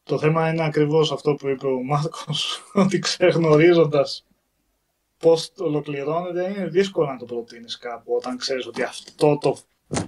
Το 0.02 0.18
θέμα 0.18 0.48
είναι 0.48 0.64
ακριβώς 0.64 1.12
αυτό 1.12 1.34
που 1.34 1.48
είπε 1.48 1.66
ο 1.66 1.82
Μάρκος, 1.82 2.62
ότι 2.84 2.98
ξεγνωρίζοντας 2.98 4.26
πώς 5.18 5.52
το 5.52 5.64
ολοκληρώνεται 5.64 6.50
είναι 6.50 6.66
δύσκολο 6.66 7.06
να 7.06 7.16
το 7.16 7.24
προτείνεις 7.24 7.78
κάπου 7.78 8.14
όταν 8.14 8.36
ξέρεις 8.36 8.66
ότι 8.66 8.82
αυτό 8.82 9.38
το 9.38 9.56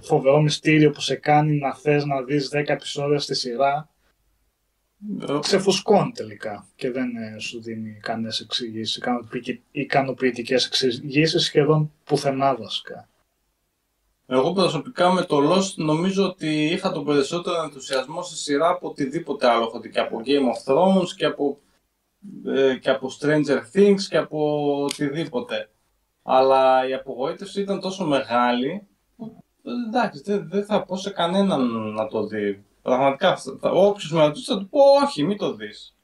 φοβερό 0.01 0.41
μυστήριο 0.41 0.91
που 0.91 1.01
σε 1.01 1.15
κάνει 1.15 1.57
να 1.57 1.75
θες 1.75 2.05
να 2.05 2.21
δεις 2.23 2.49
10 2.53 2.63
επεισόδια 2.67 3.19
στη 3.19 3.35
σειρά 3.35 3.89
Ε, 3.89 3.94
ξεφουσκώνει 5.39 6.11
τελικά 6.11 6.67
και 6.75 6.91
δεν 6.91 7.15
ε, 7.15 7.39
σου 7.39 7.61
δίνει 7.61 7.99
κανένας 8.01 8.39
εξηγήσεις, 8.39 8.95
ικανοποιη- 8.95 9.61
ικανοποιητικές 9.71 10.65
εξηγήσεις 10.65 11.43
σχεδόν 11.43 11.91
πουθενά 12.03 12.55
βασικά. 12.55 13.09
Εγώ 14.27 14.53
προσωπικά 14.53 15.11
με 15.11 15.21
το 15.23 15.37
Lost 15.37 15.73
νομίζω 15.75 16.25
ότι 16.25 16.65
είχα 16.65 16.91
τον 16.91 17.05
περισσότερο 17.05 17.63
ενθουσιασμό 17.63 18.23
στη 18.23 18.35
σειρά 18.37 18.69
από 18.69 18.87
οτιδήποτε 18.87 19.47
άλλο. 19.47 19.63
Έχω 19.63 19.79
δει 19.79 19.89
και 19.89 19.99
από 19.99 20.21
Game 20.25 20.73
of 20.73 20.73
Thrones 20.73 21.07
και 21.17 21.25
από, 21.25 21.59
ε, 22.45 22.75
και 22.75 22.89
από 22.89 23.09
Stranger 23.19 23.59
Things 23.73 24.01
και 24.09 24.17
από 24.17 24.81
οτιδήποτε. 24.83 25.69
Αλλά 26.23 26.87
η 26.87 26.93
απογοήτευση 26.93 27.61
ήταν 27.61 27.79
τόσο 27.79 28.05
μεγάλη 28.05 28.87
που 29.15 29.43
ε, 29.63 29.71
εντάξει, 29.87 30.21
δεν, 30.25 30.49
δεν 30.49 30.65
θα 30.65 30.83
πω 30.83 30.97
σε 30.97 31.09
κανέναν 31.09 31.93
να 31.93 32.07
το 32.07 32.25
δει. 32.27 32.63
Πραγματικά, 32.85 33.37
θα- 33.37 33.57
θα- 33.59 33.71
όποιος 33.71 34.11
με 34.11 34.25
ρωτήσει 34.25 34.45
θα 34.45 34.59
του 34.59 34.69
πω 34.69 34.79
όχι, 35.03 35.23
μην 35.23 35.37
το 35.37 35.55
δεις. 35.55 35.97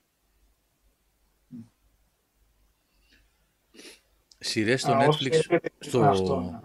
Σειρές 4.38 4.82
στο 4.82 4.92
Α, 4.92 5.06
όσοι 5.08 5.20
Netflix, 5.26 5.32
έχετε- 5.32 5.72
στο, 5.80 6.04
αυτό, 6.04 6.40
ναι. 6.40 6.60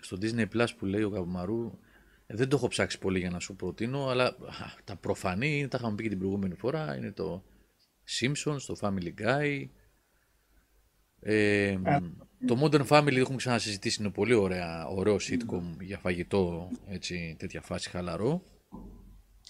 στο 0.00 0.16
Disney 0.20 0.46
Plus 0.56 0.66
που 0.78 0.86
λέει 0.86 1.02
ο 1.02 1.10
Καμπαμαρού, 1.10 1.78
Ε, 2.26 2.36
δεν 2.36 2.48
το 2.48 2.56
έχω 2.56 2.68
ψάξει 2.68 2.98
πολύ 2.98 3.18
για 3.18 3.30
να 3.30 3.38
σου 3.40 3.56
προτείνω, 3.56 4.06
αλλά 4.08 4.24
α, 4.26 4.34
τα 4.84 4.96
προφανή, 4.96 5.68
τα 5.68 5.76
είχαμε 5.80 5.94
πει 5.94 6.02
και 6.02 6.08
την 6.08 6.18
προηγούμενη 6.18 6.54
φορά, 6.54 6.96
είναι 6.96 7.12
το 7.12 7.42
Simpsons, 8.20 8.60
το 8.66 8.76
Family 8.80 9.14
Guy. 9.20 9.66
Ε, 11.20 11.78
το 12.46 12.60
Modern 12.62 12.86
Family 12.86 13.16
έχουμε 13.16 13.36
ξανασυζητήσει, 13.36 14.02
είναι 14.02 14.10
πολύ 14.10 14.34
ωραία, 14.34 14.86
ωραίο 14.86 15.16
sitcom 15.16 15.76
για 15.80 15.98
φαγητό, 15.98 16.70
έτσι, 16.86 17.36
τέτοια 17.38 17.60
φάση 17.62 17.90
χαλαρό. 17.90 18.42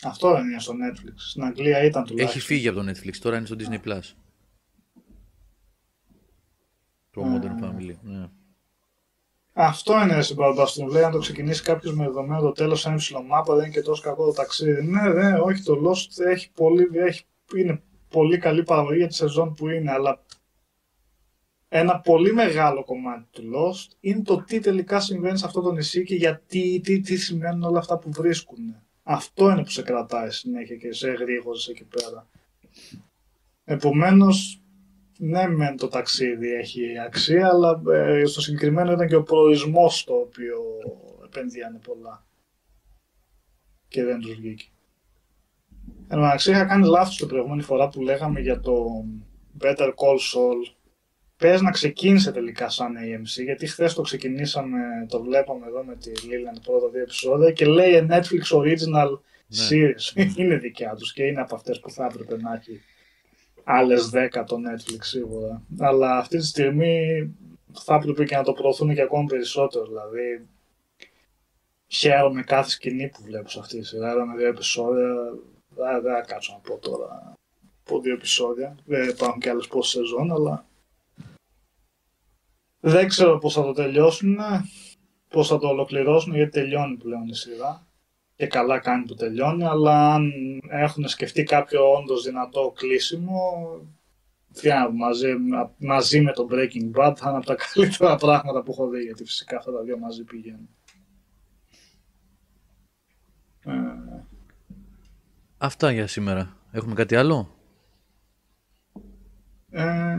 Αυτό 0.04 0.32
δεν 0.32 0.44
είναι 0.44 0.60
στο 0.60 0.72
Netflix. 0.72 1.12
Στην 1.14 1.44
Αγγλία 1.44 1.84
ήταν 1.84 2.04
τουλάχιστον. 2.04 2.38
Έχει 2.38 2.46
φύγει 2.46 2.68
από 2.68 2.82
το 2.82 2.90
Netflix, 2.90 3.16
τώρα 3.20 3.36
είναι 3.36 3.46
στο 3.46 3.56
Disney+. 3.58 3.88
Plus. 3.88 4.12
Το 7.10 7.22
Modern 7.24 7.64
Family, 7.64 7.94
ναι. 8.02 8.28
Αυτό 9.52 10.02
είναι 10.02 10.22
συμπαρμπαστούν. 10.22 10.88
Λέει 10.88 11.02
αν 11.02 11.12
το 11.12 11.18
ξεκινήσει 11.18 11.62
κάποιος 11.62 11.94
με 11.94 12.04
δεδομένο 12.04 12.40
το 12.40 12.52
τέλος 12.52 12.86
ένα 12.86 12.96
ψηλομάπα 12.96 13.54
δεν 13.54 13.64
είναι 13.64 13.74
και 13.74 13.82
τόσο 13.82 14.02
κακό 14.02 14.24
το 14.24 14.32
ταξίδι. 14.32 14.82
Ναι, 14.82 15.08
ναι, 15.08 15.38
όχι, 15.40 15.62
το 15.62 15.74
Lost 15.84 16.24
έχει 16.26 16.50
πολύ, 16.52 16.88
έχει, 16.92 17.24
είναι 17.56 17.82
πολύ 18.08 18.38
καλή 18.38 18.62
παραγωγή 18.62 18.98
για 18.98 19.08
τη 19.08 19.14
σεζόν 19.14 19.54
που 19.54 19.68
είναι, 19.68 19.90
αλλά 19.90 20.24
ένα 21.68 22.00
πολύ 22.00 22.32
μεγάλο 22.32 22.84
κομμάτι 22.84 23.26
του 23.30 23.42
Lost 23.42 23.96
είναι 24.00 24.22
το 24.22 24.42
τι 24.42 24.60
τελικά 24.60 25.00
συμβαίνει 25.00 25.38
σε 25.38 25.46
αυτό 25.46 25.60
το 25.60 25.72
νησί 25.72 26.04
και 26.04 26.14
γιατί, 26.14 26.80
τι, 26.82 27.00
τι 27.00 27.16
σημαίνουν 27.16 27.62
όλα 27.62 27.78
αυτά 27.78 27.98
που 27.98 28.10
βρίσκουν. 28.12 28.81
Αυτό 29.02 29.50
είναι 29.50 29.62
που 29.62 29.70
σε 29.70 29.82
κρατάει 29.82 30.30
συνέχεια 30.30 30.76
και 30.76 30.92
σε 30.92 31.10
γρήγορες 31.10 31.68
εκεί 31.68 31.84
πέρα. 31.84 32.28
Επομένως, 33.64 34.60
ναι 35.18 35.48
μεν 35.48 35.76
το 35.76 35.88
ταξίδι 35.88 36.52
έχει 36.52 36.98
αξία, 36.98 37.48
αλλά 37.48 37.82
ε, 37.92 38.24
στο 38.24 38.40
συγκεκριμένο 38.40 38.92
ήταν 38.92 39.06
και 39.08 39.14
ο 39.14 39.22
προορισμός 39.22 40.04
το 40.04 40.14
οποίο 40.14 40.58
επενδύανε 41.24 41.78
πολλά. 41.78 42.26
Και 43.88 44.04
δεν 44.04 44.20
τους 44.20 44.34
βγήκε. 44.34 44.66
Εν 46.08 46.18
μεταξύ 46.18 46.50
είχα 46.50 46.64
κάνει 46.64 46.86
λάθος 46.86 47.16
την 47.16 47.28
προηγούμενη 47.28 47.62
φορά 47.62 47.88
που 47.88 48.02
λέγαμε 48.02 48.40
για 48.40 48.60
το 48.60 49.04
Better 49.60 49.88
Call 49.88 50.18
Saul. 50.32 50.74
Πες 51.42 51.60
να 51.60 51.70
ξεκίνησε 51.70 52.32
τελικά 52.32 52.68
σαν 52.68 52.94
AMC, 52.96 53.44
γιατί 53.44 53.66
χθες 53.66 53.94
το 53.94 54.02
ξεκινήσαμε, 54.02 54.78
το 55.08 55.22
βλέπαμε 55.22 55.66
εδώ 55.66 55.84
με 55.84 55.96
τη 55.96 56.10
Lilian 56.14 56.60
πρώτα 56.64 56.88
δύο 56.88 57.02
επεισόδια 57.02 57.52
και 57.52 57.66
λέει 57.66 58.06
Netflix 58.10 58.56
Original 58.56 59.18
Ναι. 59.46 59.66
Series. 59.70 60.16
είναι 60.40 60.56
δικιά 60.56 60.94
τους 60.94 61.12
και 61.12 61.22
είναι 61.22 61.40
από 61.40 61.54
αυτές 61.54 61.80
που 61.80 61.90
θα 61.90 62.04
έπρεπε 62.04 62.36
να 62.36 62.54
έχει 62.54 62.80
άλλες 63.64 64.10
10 64.14 64.44
το 64.46 64.56
Netflix 64.56 64.98
σίγουρα. 65.00 65.62
Αλλά 65.78 66.18
αυτή 66.18 66.38
τη 66.38 66.46
στιγμή 66.46 67.28
θα 67.72 67.94
έπρεπε 67.94 68.24
και 68.24 68.36
να 68.36 68.42
το 68.42 68.52
προωθούν 68.52 68.94
και 68.94 69.02
ακόμη 69.02 69.26
περισσότερο. 69.26 69.86
Δηλαδή, 69.86 70.46
χαίρομαι 71.86 72.42
κάθε 72.42 72.70
σκηνή 72.70 73.08
που 73.08 73.22
βλέπω 73.22 73.48
σε 73.48 73.58
αυτή 73.58 73.78
τη 73.78 73.86
σειρά. 73.86 74.12
Είδαμε 74.12 74.36
δύο 74.36 74.48
επεισόδια. 74.48 75.06
Δεν 75.68 76.02
δεν 76.02 76.12
θα 76.14 76.20
κάτσω 76.26 76.52
να 76.52 76.58
πω 76.58 76.78
τώρα 76.78 77.34
από 77.86 78.00
δύο 78.00 78.12
επεισόδια. 78.12 78.76
Δεν 78.84 79.08
υπάρχουν 79.08 79.40
και 79.40 79.50
άλλες 79.50 79.66
πόσες 79.66 79.92
σεζόν, 79.92 80.32
αλλά 80.32 80.66
δεν 82.84 83.08
ξέρω 83.08 83.38
πώς 83.38 83.54
θα 83.54 83.62
το 83.62 83.72
τελειώσουν, 83.72 84.38
πώς 85.28 85.48
θα 85.48 85.58
το 85.58 85.68
ολοκληρώσουν, 85.68 86.34
γιατί 86.34 86.50
τελειώνει 86.50 86.96
πλέον 86.96 87.28
η 87.28 87.34
σειρά. 87.34 87.86
Και 88.34 88.46
καλά 88.46 88.78
κάνει 88.78 89.04
που 89.04 89.14
τελειώνει, 89.14 89.64
αλλά 89.64 90.14
αν 90.14 90.32
έχουν 90.68 91.08
σκεφτεί 91.08 91.42
κάποιο 91.42 91.92
όντως 91.92 92.22
δυνατό 92.22 92.72
κλείσιμο, 92.76 93.40
τι 94.52 94.68
να 94.68 94.86
πω, 94.86 94.92
μαζί, 94.92 95.34
μαζί 95.78 96.20
με 96.20 96.32
το 96.32 96.46
Breaking 96.50 96.90
Bad 96.96 97.12
θα 97.16 97.28
είναι 97.28 97.36
από 97.36 97.46
τα 97.46 97.56
καλύτερα 97.72 98.16
πράγματα 98.16 98.62
που 98.62 98.72
έχω 98.72 98.88
δει, 98.88 99.02
γιατί 99.02 99.24
φυσικά 99.24 99.56
αυτά 99.56 99.72
τα 99.72 99.82
δύο 99.82 99.98
μαζί 99.98 100.24
πηγαίνουν. 100.24 100.68
Ε, 103.64 103.72
Αυτά 105.58 105.90
για 105.90 106.06
σήμερα. 106.06 106.56
Έχουμε 106.70 106.94
κάτι 106.94 107.16
άλλο; 107.16 107.56
ε, 109.70 110.18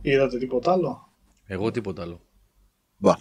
είδατε 0.00 0.38
τίποτα 0.38 0.72
άλλο; 0.72 1.11
Εγώ 1.46 1.70
τίποτα 1.70 2.02
άλλο. 2.02 2.20
Μπα. 2.96 3.14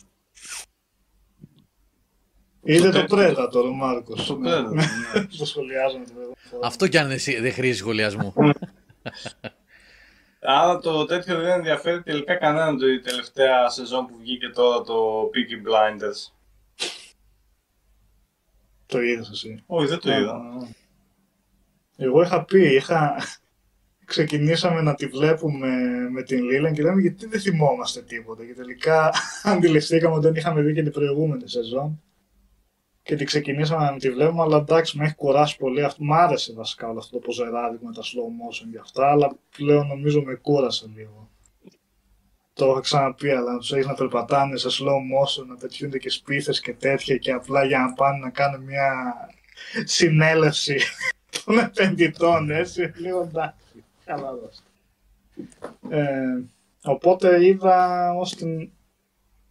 Είδε 2.63 2.89
το 2.89 3.05
τέτοιο- 3.05 3.17
Predator 3.17 3.63
ο 3.65 3.71
Μάρκος. 3.73 4.25
Το 4.25 4.37
ναι. 4.37 4.51
Predator, 4.57 4.71
ναι. 4.73 5.25
Το 5.37 5.45
σχολιάζαμε 5.45 6.03
την 6.05 6.13
προηγούμενη 6.13 6.47
φορά. 6.49 6.67
Αυτό 6.67 6.87
κι 6.87 6.97
αν 6.97 7.11
εσύ 7.11 7.39
δεν 7.39 7.53
χρήζεις 7.53 7.77
σχολιασμού. 7.77 8.33
Άρα 10.43 10.79
το 10.79 11.05
τέτοιο 11.05 11.35
δεν 11.39 11.47
ενδιαφέρει 11.51 12.03
τελικά 12.03 12.35
κανέναν 12.35 12.77
το 12.77 12.87
η 12.87 12.99
τελευταία 12.99 13.69
σεζόν 13.69 14.05
που 14.07 14.17
βγήκε 14.19 14.47
τώρα 14.49 14.81
το 14.81 15.23
Peaky 15.23 15.67
Blinders. 15.67 16.31
Το 18.85 19.01
είδες 19.01 19.29
εσύ. 19.29 19.63
Όχι, 19.65 19.87
δεν 19.87 19.99
το 19.99 20.09
Ναι. 20.09 20.19
είδα. 20.19 20.41
Εγώ 21.97 22.21
είχα 22.21 22.45
πει, 22.45 22.73
είχα... 22.75 23.15
ξεκινήσαμε 24.11 24.81
να 24.81 24.95
τη 24.95 25.07
βλέπουμε 25.07 25.67
με 26.11 26.23
την 26.23 26.43
Λίλαν 26.43 26.73
και 26.73 26.81
λέμε 26.81 27.01
γιατί 27.01 27.25
δεν 27.25 27.39
θυμόμαστε 27.39 28.01
τίποτα; 28.01 28.45
Και 28.45 28.53
τελικά 28.53 29.13
αντιληφθήκαμε 29.53 30.15
ότι 30.15 30.25
δεν 30.25 30.35
είχαμε 30.35 30.61
δει 30.61 30.73
και 30.73 30.83
την 30.83 30.91
προηγούμενη 30.91 31.49
σεζόν. 31.49 32.01
Και 33.03 33.15
τη 33.15 33.23
ξεκινήσαμε 33.23 33.83
να 33.83 33.97
τη 33.97 34.11
βλέπουμε, 34.11 34.41
αλλά 34.41 34.57
εντάξει, 34.57 34.97
με 34.97 35.03
έχει 35.05 35.15
κουράσει 35.15 35.57
πολύ. 35.57 35.83
Αυτό. 35.83 36.03
Μ' 36.03 36.13
άρεσε 36.13 36.53
βασικά 36.53 36.89
όλο 36.89 36.99
αυτό 36.99 37.11
το 37.11 37.19
ποζεράδικο 37.19 37.85
με 37.85 37.93
τα 37.93 38.01
slow 38.01 38.29
motion 38.41 38.67
και 38.71 38.79
αυτά, 38.81 39.09
αλλά 39.09 39.37
πλέον 39.57 39.87
νομίζω 39.87 40.21
με 40.21 40.33
κούρασε 40.33 40.85
λίγο. 40.95 41.29
Το 42.53 42.69
είχα 42.69 42.79
ξαναπεί, 42.79 43.29
αλλά 43.29 43.51
να 43.51 43.57
τους 43.57 43.71
έχεις 43.71 43.85
να 43.85 43.93
περπατάνε 43.93 44.57
σε 44.57 44.67
slow 44.71 44.99
motion, 45.13 45.45
να 45.47 45.55
πετιούνται 45.55 45.97
και 45.97 46.09
σπίθες 46.09 46.59
και 46.59 46.73
τέτοια 46.73 47.17
και 47.17 47.31
απλά 47.31 47.63
για 47.63 47.79
να 47.79 47.93
πάνε 47.93 48.17
να 48.17 48.29
κάνουν 48.29 48.63
μια 48.63 49.13
συνέλευση 49.83 50.77
των 51.45 51.57
επενδυτών, 51.57 52.49
έτσι, 52.49 52.91
λίγο 52.95 53.21
εντάξει, 53.21 53.60
καλά 54.15 54.35
δώστε. 54.35 54.69
Ε, 55.89 56.43
οπότε 56.83 57.45
είδα 57.45 58.09
ως 58.13 58.35
την 58.35 58.71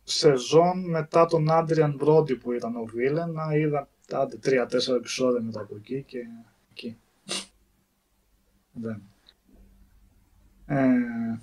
σεζόν 0.03 0.91
μετά 0.91 1.27
τον 1.27 1.47
Adrian 1.51 1.97
Brody 2.01 2.41
που 2.41 2.53
ήταν 2.53 2.77
ο 2.77 2.85
Βίλεν, 2.85 3.31
να 3.31 3.55
είδα 3.57 3.89
άντε 4.13 4.37
τρία-τέσσερα 4.37 4.97
επεισόδια 4.97 5.41
μετά 5.41 5.61
από 5.61 5.77
εκεί 5.77 6.03
και 6.03 6.19
εκεί. 6.71 6.99
Δεν. 8.73 9.03
Ε, 10.67 11.41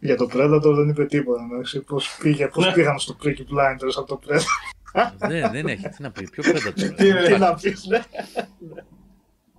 για 0.00 0.16
το 0.16 0.28
Predator 0.32 0.72
δεν 0.76 0.88
είπε 0.88 1.06
τίποτα, 1.06 1.42
εντάξει, 1.50 1.80
πώς, 1.80 2.18
πήγε, 2.22 2.48
πώς 2.48 2.66
Ναι. 2.66 2.72
πήγαμε 2.72 2.98
στο 2.98 3.16
Peaky 3.22 3.40
Blinders 3.40 3.92
από 3.96 4.06
το 4.06 4.20
Predator. 4.26 5.12
δεν, 5.18 5.50
δεν 5.52 5.66
έχει. 5.66 5.88
Τι 5.88 6.02
να 6.02 6.10
πει. 6.10 6.28
Ποιο 6.30 6.42
πέντα 6.42 6.72
τώρα. 6.72 6.72
Τι 6.72 6.84
δεν, 6.84 6.96
Τι 6.96 7.06
υπάρχει. 7.06 7.38
να 7.38 7.54
πεις, 7.54 7.86
ναι. 7.86 8.02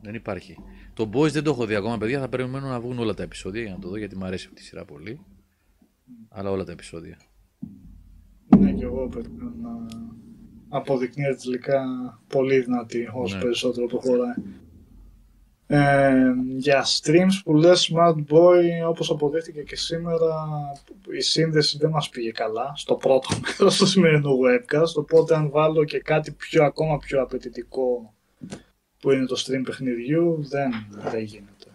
δεν 0.01 0.13
υπάρχει. 0.13 0.57
Το 0.99 1.09
Boys 1.13 1.31
δεν 1.31 1.43
το 1.43 1.49
έχω 1.49 1.65
δει 1.65 1.75
ακόμα, 1.75 1.97
παιδιά. 1.97 2.19
Θα 2.19 2.29
περιμένω 2.29 2.67
να 2.67 2.79
βγουν 2.79 2.99
όλα 2.99 3.13
τα 3.13 3.23
επεισόδια 3.23 3.61
για 3.61 3.71
να 3.71 3.79
το 3.79 3.89
δω 3.89 3.97
γιατί 3.97 4.15
μου 4.15 4.25
αρέσει 4.25 4.45
αυτή 4.49 4.61
η 4.61 4.65
σειρά 4.65 4.85
πολύ. 4.85 5.19
Αλλά 6.29 6.51
όλα 6.51 6.63
τα 6.63 6.71
επεισόδια. 6.71 7.17
Ναι, 8.57 8.71
και 8.71 8.83
εγώ 8.83 9.07
περιμένω 9.07 9.53
να 9.61 9.87
αποδεικνύεται 10.69 11.35
τελικά 11.43 11.81
πολύ 12.27 12.59
δυνατή 12.59 13.09
όσο 13.13 13.35
Ναι. 13.35 13.41
περισσότερο 13.41 13.87
προχωράει. 13.87 14.33
Ε, 15.67 16.33
για 16.57 16.85
streams 16.85 17.41
που 17.43 17.53
λες 17.53 17.91
Smart 17.93 18.15
Boy, 18.33 18.87
όπως 18.89 19.09
αποδείχτηκε 19.09 19.61
και 19.61 19.75
σήμερα, 19.75 20.35
η 21.17 21.21
σύνδεση 21.21 21.77
δεν 21.77 21.89
μας 21.89 22.09
πήγε 22.09 22.31
καλά 22.31 22.71
στο 22.75 22.95
πρώτο 22.95 23.27
μέρος 23.59 23.77
του 23.77 23.85
σημερινού 23.85 24.31
webcast, 24.31 24.93
οπότε 24.95 25.35
αν 25.35 25.49
βάλω 25.49 25.83
και 25.83 25.99
κάτι 25.99 26.31
πιο, 26.31 26.63
ακόμα 26.63 26.97
πιο 26.97 27.21
απαιτητικό 27.21 28.13
που 28.99 29.11
είναι 29.11 29.25
το 29.25 29.43
stream 29.45 29.61
παιχνιδιού, 29.63 30.47
δεν, 30.49 30.71
δεν 30.89 31.23
γίνεται. 31.23 31.65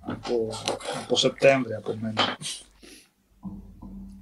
Από, 0.00 0.52
από 1.02 1.16
Σεπτέμβρη 1.16 1.74
από 1.74 1.96
μένα. 2.00 2.38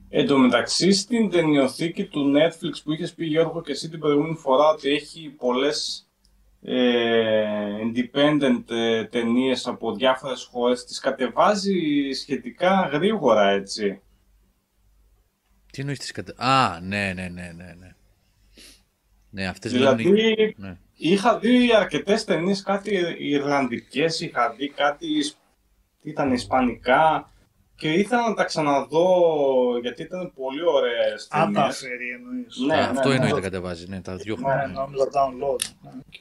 Εν 0.08 0.26
τω 0.26 0.38
μεταξύ 0.38 0.92
στην 0.92 1.30
ταινιοθήκη 1.30 2.04
του 2.04 2.32
Netflix 2.36 2.82
που 2.84 2.92
είχες 2.92 3.14
πει 3.14 3.26
Γιώργο 3.26 3.62
και 3.62 3.72
εσύ 3.72 3.88
την 3.88 3.98
προηγούμενη 3.98 4.34
φορά 4.34 4.68
ότι 4.68 4.90
έχει 4.90 5.28
πολλές 5.28 6.08
ε, 6.62 7.76
independent 7.82 8.70
ε, 8.70 9.04
ταινίες 9.04 9.66
από 9.66 9.94
διάφορες 9.94 10.44
χώρες 10.44 10.84
τις 10.84 10.98
κατεβάζει 10.98 12.10
σχετικά 12.12 12.88
γρήγορα 12.92 13.48
έτσι. 13.48 14.00
Τι 15.72 15.80
εννοείς 15.80 15.98
τις 15.98 16.12
κατε... 16.12 16.34
Α, 16.36 16.80
ναι, 16.80 17.12
ναι, 17.14 17.28
ναι, 17.28 17.52
ναι, 17.56 17.74
ναι. 17.78 17.94
Ναι, 19.30 19.46
αυτές 19.46 19.72
Δηλαδή 19.72 20.02
βγαίνουν... 20.02 20.54
Ναι. 20.56 20.78
Είχα 20.96 21.38
δει 21.38 21.74
αρκετές 21.74 22.24
ταινίες, 22.24 22.62
κάτι 22.62 23.16
Ιρλανδικές, 23.18 24.20
είχα 24.20 24.50
δει 24.52 24.68
κάτι 24.68 25.06
Ισ- 25.18 25.36
τι 26.00 26.10
ήταν 26.10 26.32
Ισπανικά 26.32 27.30
και 27.76 27.92
ήθελα 27.92 28.28
να 28.28 28.34
τα 28.34 28.44
ξαναδώ 28.44 29.08
γιατί 29.80 30.02
ήταν 30.02 30.32
πολύ 30.34 30.64
ωραίες 30.66 31.28
Αν 31.30 31.52
τα 31.52 31.60
ταινίες. 31.60 31.82
αφαιρεί 31.82 32.10
εννοείς. 32.10 32.56
Ναι, 32.66 32.74
Α, 32.80 32.90
αυτό 32.90 33.08
ναι, 33.08 33.14
εννοείται 33.14 33.34
ναι. 33.36 33.40
κατεβάζει, 33.40 33.88
ναι, 33.88 34.00
τα 34.00 34.16
δυο 34.16 34.36
Ναι, 34.36 34.42
χρόνια. 34.42 34.66
νόμιζα 34.66 35.04
download. 35.04 35.60
Ναι, 35.82 35.90
οκ. 36.06 36.14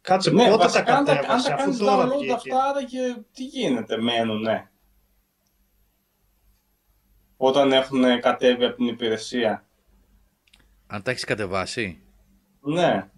Κάτσε, 0.00 0.30
Ναι, 0.30 0.44
πότε 0.44 0.50
τα 0.50 0.56
βασικά 0.56 0.96
αν 0.96 1.04
τα, 1.04 1.12
αν 1.12 1.16
κατέβασε, 1.18 1.48
τα 1.48 1.54
αφού 1.54 1.62
κάνεις 1.64 1.78
τώρα 1.78 2.04
download 2.06 2.16
βγήκε. 2.18 2.32
αυτά, 2.32 2.64
άραγε 2.64 3.16
τι 3.32 3.44
γίνεται, 3.44 3.96
μένουν, 3.96 4.40
ναι. 4.40 4.68
Όταν 7.36 7.72
έχουν 7.72 8.20
κατέβει 8.20 8.64
από 8.64 8.76
την 8.76 8.86
υπηρεσία. 8.86 9.64
Αν 10.86 11.02
τα 11.02 11.10
έχεις 11.10 11.24
κατεβάσει. 11.24 11.98
Ναι. 12.60 13.08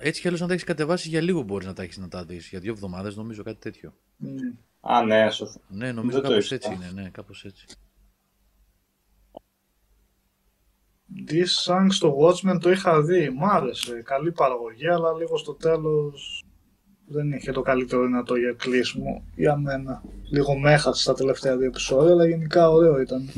Έτσι 0.00 0.20
κι 0.20 0.26
αλλιώς, 0.26 0.42
αν 0.42 0.48
τα 0.48 0.54
έχεις 0.54 0.64
κατεβάσει 0.66 1.08
για 1.08 1.20
λίγο 1.20 1.42
μπορείς 1.42 1.66
να 1.66 1.72
τα 1.72 1.82
έχεις 1.82 1.98
να 1.98 2.08
τα 2.08 2.24
δεις. 2.24 2.48
Για 2.48 2.60
δύο 2.60 2.72
εβδομάδες 2.72 3.16
νομίζω 3.16 3.42
κάτι 3.42 3.58
τέτοιο. 3.60 3.94
Μμ. 4.16 4.36
Α, 4.80 5.02
ναι, 5.04 5.30
σωστά. 5.30 5.60
Ναι, 5.68 5.92
νομίζω 5.92 6.20
Δεν 6.20 6.22
το 6.24 6.28
κάπως 6.28 6.50
ήξερα. 6.50 6.74
έτσι 6.74 6.90
είναι. 6.92 7.02
Ναι, 7.02 7.08
κάπως 7.08 7.44
έτσι. 7.44 7.66
This 11.28 11.64
Sang 11.66 11.86
στο 11.88 12.16
Watchmen 12.18 12.58
το 12.60 12.70
είχα 12.70 13.02
δει, 13.02 13.30
μ' 13.30 13.44
άρεσε. 13.44 14.02
Καλή 14.04 14.32
παραγωγή, 14.32 14.88
αλλά 14.88 15.12
λίγο 15.12 15.36
στο 15.36 15.54
τέλος 15.54 16.44
δεν 17.06 17.32
είχε 17.32 17.52
το 17.52 17.62
καλύτερο 17.62 18.04
δυνατό 18.06 18.36
για 18.36 18.52
κλείσιμο 18.52 19.24
για 19.34 19.56
μένα. 19.56 20.02
Λίγο 20.30 20.58
με 20.58 20.72
έχασε 20.72 21.02
στα 21.02 21.14
τελευταία 21.14 21.56
δύο 21.56 21.66
επεισόδια, 21.66 22.12
αλλά 22.12 22.26
γενικά 22.26 22.70
ωραίο 22.70 23.00
ήταν. 23.00 23.28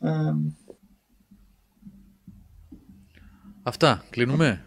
Ε, 0.00 0.34
Αυτά. 3.66 4.04
Κλείνουμε; 4.10 4.64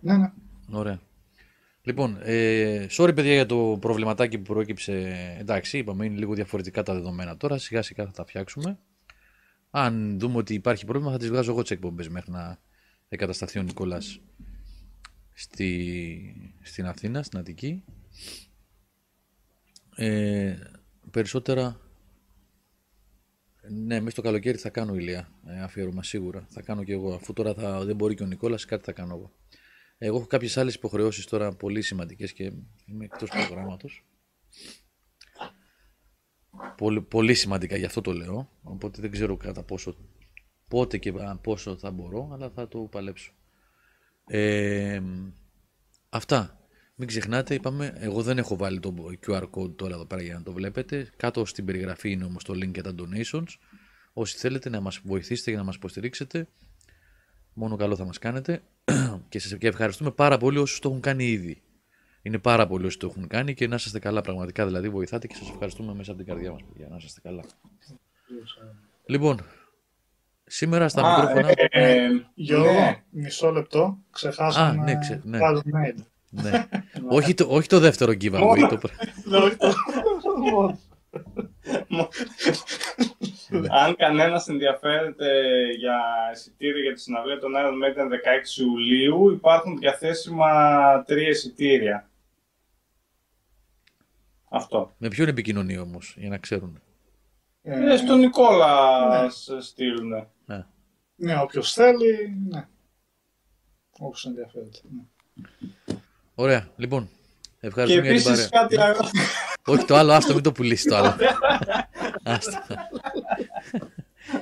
ναι, 0.00 0.16
ναι. 0.16 0.32
Ωραία. 0.70 1.00
Λοιπόν, 1.82 2.18
ε, 2.22 2.86
sorry 2.90 3.14
παιδιά 3.14 3.32
για 3.32 3.46
το 3.46 3.76
προβληματάκι 3.80 4.38
που 4.38 4.52
προέκυψε. 4.52 5.36
Εντάξει, 5.40 5.78
είπαμε 5.78 6.04
είναι 6.04 6.18
λίγο 6.18 6.34
διαφορετικά 6.34 6.82
τα 6.82 6.94
δεδομένα 6.94 7.36
τώρα. 7.36 7.58
Σιγά 7.58 7.82
σιγά 7.82 8.04
θα 8.04 8.10
τα 8.10 8.24
φτιάξουμε. 8.24 8.78
Αν 9.70 10.18
δούμε 10.18 10.36
ότι 10.36 10.54
υπάρχει 10.54 10.84
πρόβλημα, 10.84 11.12
θα 11.12 11.18
τις 11.18 11.28
βγάζω 11.28 11.50
εγώ 11.50 11.62
τις 11.62 11.70
εκπομπές 11.70 12.08
μέχρι 12.08 12.30
να 12.30 12.58
εγκατασταθεί 13.08 13.58
ο 13.58 13.62
Νικόλας 13.62 14.20
στη, 15.32 16.52
στην 16.62 16.86
Αθήνα, 16.86 17.22
στην 17.22 17.38
Αττική. 17.38 17.84
Ε, 19.96 20.56
περισσότερα. 21.10 21.80
Ναι, 23.70 23.98
μέσα 23.98 24.10
στο 24.10 24.22
καλοκαίρι 24.22 24.58
θα 24.58 24.70
κάνω 24.70 24.94
ηλία. 24.94 25.28
Ε, 25.46 25.62
αφιέρωμα 25.62 26.02
σίγουρα. 26.02 26.46
Θα 26.48 26.62
κάνω 26.62 26.84
και 26.84 26.92
εγώ. 26.92 27.14
Αφού 27.14 27.32
τώρα 27.32 27.54
θα, 27.54 27.84
δεν 27.84 27.96
μπορεί 27.96 28.14
και 28.14 28.22
ο 28.22 28.26
Νικόλας, 28.26 28.64
κάτι 28.64 28.84
θα 28.84 28.92
κάνω 28.92 29.14
εγώ. 29.14 29.32
Εγώ 29.98 30.16
έχω 30.16 30.26
κάποιες 30.26 30.56
άλλες 30.56 30.74
υποχρεώσεις 30.74 31.24
τώρα 31.24 31.52
πολύ 31.52 31.82
σημαντικές 31.82 32.32
και 32.32 32.52
είμαι 32.86 33.04
εκτός 33.04 33.30
προγράμματος. 33.30 34.04
Πολύ, 36.76 37.02
πολύ 37.02 37.34
σημαντικά, 37.34 37.76
γι' 37.76 37.84
αυτό 37.84 38.00
το 38.00 38.12
λέω. 38.12 38.50
Οπότε 38.62 39.00
δεν 39.00 39.10
ξέρω 39.10 39.36
κατά 39.36 39.62
πόσο, 39.62 39.96
πότε 40.68 40.98
και 40.98 41.08
α, 41.08 41.36
πόσο 41.36 41.76
θα 41.76 41.90
μπορώ, 41.90 42.30
αλλά 42.32 42.50
θα 42.50 42.68
το 42.68 42.78
παλέψω. 42.78 43.32
Ε, 44.24 45.02
αυτά. 46.08 46.57
Μην 47.00 47.08
ξεχνάτε, 47.08 47.54
είπαμε, 47.54 47.92
εγώ 47.96 48.22
δεν 48.22 48.38
έχω 48.38 48.56
βάλει 48.56 48.80
το 48.80 48.94
QR 49.26 49.42
code 49.50 49.76
τώρα 49.76 49.94
εδώ 49.94 50.04
πέρα 50.04 50.22
για 50.22 50.34
να 50.34 50.42
το 50.42 50.52
βλέπετε. 50.52 51.10
Κάτω 51.16 51.44
στην 51.44 51.64
περιγραφή 51.64 52.10
είναι 52.10 52.24
όμως 52.24 52.44
το 52.44 52.52
link 52.54 52.70
για 52.72 52.82
τα 52.82 52.94
donations. 52.98 53.46
Όσοι 54.12 54.36
θέλετε 54.36 54.68
να 54.68 54.80
μας 54.80 55.00
βοηθήσετε 55.04 55.50
για 55.50 55.58
να 55.58 55.64
μας 55.64 55.74
υποστηρίξετε, 55.74 56.48
μόνο 57.52 57.76
καλό 57.76 57.96
θα 57.96 58.04
μας 58.04 58.18
κάνετε. 58.18 58.62
και 59.28 59.38
σας 59.38 59.58
και 59.58 59.66
ευχαριστούμε 59.66 60.10
πάρα 60.10 60.38
πολύ 60.38 60.58
όσους 60.58 60.78
το 60.78 60.88
έχουν 60.88 61.00
κάνει 61.00 61.24
ήδη. 61.24 61.62
Είναι 62.22 62.38
πάρα 62.38 62.66
πολλοί 62.66 62.86
όσοι 62.86 62.98
το 62.98 63.06
έχουν 63.06 63.26
κάνει 63.26 63.54
και 63.54 63.66
να 63.66 63.74
είστε 63.74 63.98
καλά 63.98 64.20
πραγματικά, 64.20 64.66
δηλαδή 64.66 64.88
βοηθάτε 64.88 65.26
και 65.26 65.34
σας 65.34 65.48
ευχαριστούμε 65.50 65.94
μέσα 65.94 66.10
από 66.10 66.20
την 66.22 66.28
καρδιά 66.28 66.52
μας, 66.52 66.62
παιδιά, 66.68 66.88
να 66.88 66.96
είστε 66.96 67.20
καλά. 67.22 67.44
Λοιπόν, 69.06 69.40
σήμερα 70.44 70.88
στα 70.88 71.02
Α, 71.02 71.18
μικρόφωνα... 71.20 71.48
ε, 71.56 71.66
ε, 71.70 72.08
Γιώργο, 72.34 72.72
ναι. 72.72 73.02
μισό 73.10 73.50
λεπτό, 73.50 73.98
ξεχάσαμε 74.10 74.80
Α, 74.80 74.84
ναι, 74.84 74.98
ξε- 74.98 75.24
ναι. 75.24 75.38
άλλο 75.42 75.62
mail. 75.64 76.02
Ναι. 76.30 76.68
όχι, 77.16 77.34
το, 77.34 77.46
όχι 77.48 77.68
το 77.68 77.78
δεύτερο 77.78 78.12
giveaway, 78.12 78.66
το, 78.68 78.78
πr- 78.78 78.90
Αν 83.70 83.96
κανένας 83.96 84.48
ενδιαφέρεται 84.48 85.30
για 85.78 86.00
εισιτήρια 86.34 86.82
για 86.82 86.94
τη 86.94 87.00
συναυλία 87.00 87.38
των 87.38 87.52
Iron 87.56 87.72
Maiden 87.84 88.06
16 88.06 88.60
Ιουλίου, 88.60 89.30
υπάρχουν 89.30 89.78
διαθέσιμα 89.78 91.02
τρία 91.06 91.28
εισιτήρια. 91.28 92.10
Αυτό. 94.50 94.94
με 94.98 95.08
ποιον 95.08 95.28
επικοινωνεί 95.28 95.78
όμως, 95.78 96.14
για 96.18 96.28
να 96.28 96.38
ξέρουν; 96.38 96.80
Ε, 97.62 97.92
Ε, 97.92 97.96
στον 97.96 98.18
Νικόλας 98.18 99.36
σε 99.42 99.60
στείλουνε. 99.60 100.28
Ναι. 100.46 100.64
Ναι, 101.16 101.40
όποιος 101.40 101.72
θέλει, 101.72 102.36
ναι. 102.48 102.68
Όποιος 103.98 104.24
ενδιαφέρεται. 104.26 104.78
Ναι. 104.90 105.02
Ωραία, 106.40 106.68
λοιπόν, 106.76 107.08
Και 107.60 107.66
ευχαριστούμε 107.66 108.08
για 108.08 108.16
την 108.20 108.30
επίσης 108.30 108.48
παρέα. 108.48 108.62
κάτι 108.62 108.80
άλλο. 108.80 109.10
Όχι 109.66 109.84
το 109.84 109.96
άλλο, 109.96 110.12
άστο, 110.12 110.34
μην 110.34 110.42
το 110.42 110.52
πουλήσεις 110.52 110.90
το 110.90 110.96
άλλο. 110.96 111.14
Άστο. 112.22 112.58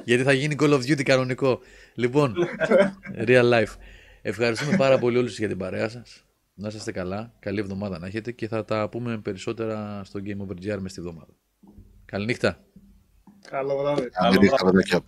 Γιατί 0.04 0.22
θα 0.22 0.32
γίνει 0.32 0.56
Call 0.58 0.70
of 0.72 0.78
Duty 0.80 1.02
κανονικό. 1.02 1.60
Λοιπόν, 1.94 2.34
real 3.26 3.52
life. 3.52 3.74
Ευχαριστούμε 4.22 4.76
πάρα 4.76 4.98
πολύ 4.98 5.18
όλους 5.18 5.38
για 5.38 5.48
την 5.48 5.58
παρέα 5.58 5.88
σας. 5.88 6.24
Να 6.54 6.68
είστε 6.68 6.92
καλά, 6.92 7.32
καλή 7.38 7.60
εβδομάδα 7.60 7.98
να 7.98 8.06
έχετε 8.06 8.32
και 8.32 8.48
θα 8.48 8.64
τα 8.64 8.88
πούμε 8.88 9.18
περισσότερα 9.18 10.02
στο 10.04 10.20
Game 10.24 10.46
Over 10.46 10.74
GR 10.74 10.78
μες 10.78 10.92
τη 10.92 11.00
εβδομάδα. 11.00 11.32
Καληνύχτα. 12.04 12.58
Καλό 13.50 13.76
βράδυ. 13.76 14.08
Αν 14.12 14.32
δεν 14.32 14.42
είχα 14.42 14.70
παιδιά. 14.70 15.00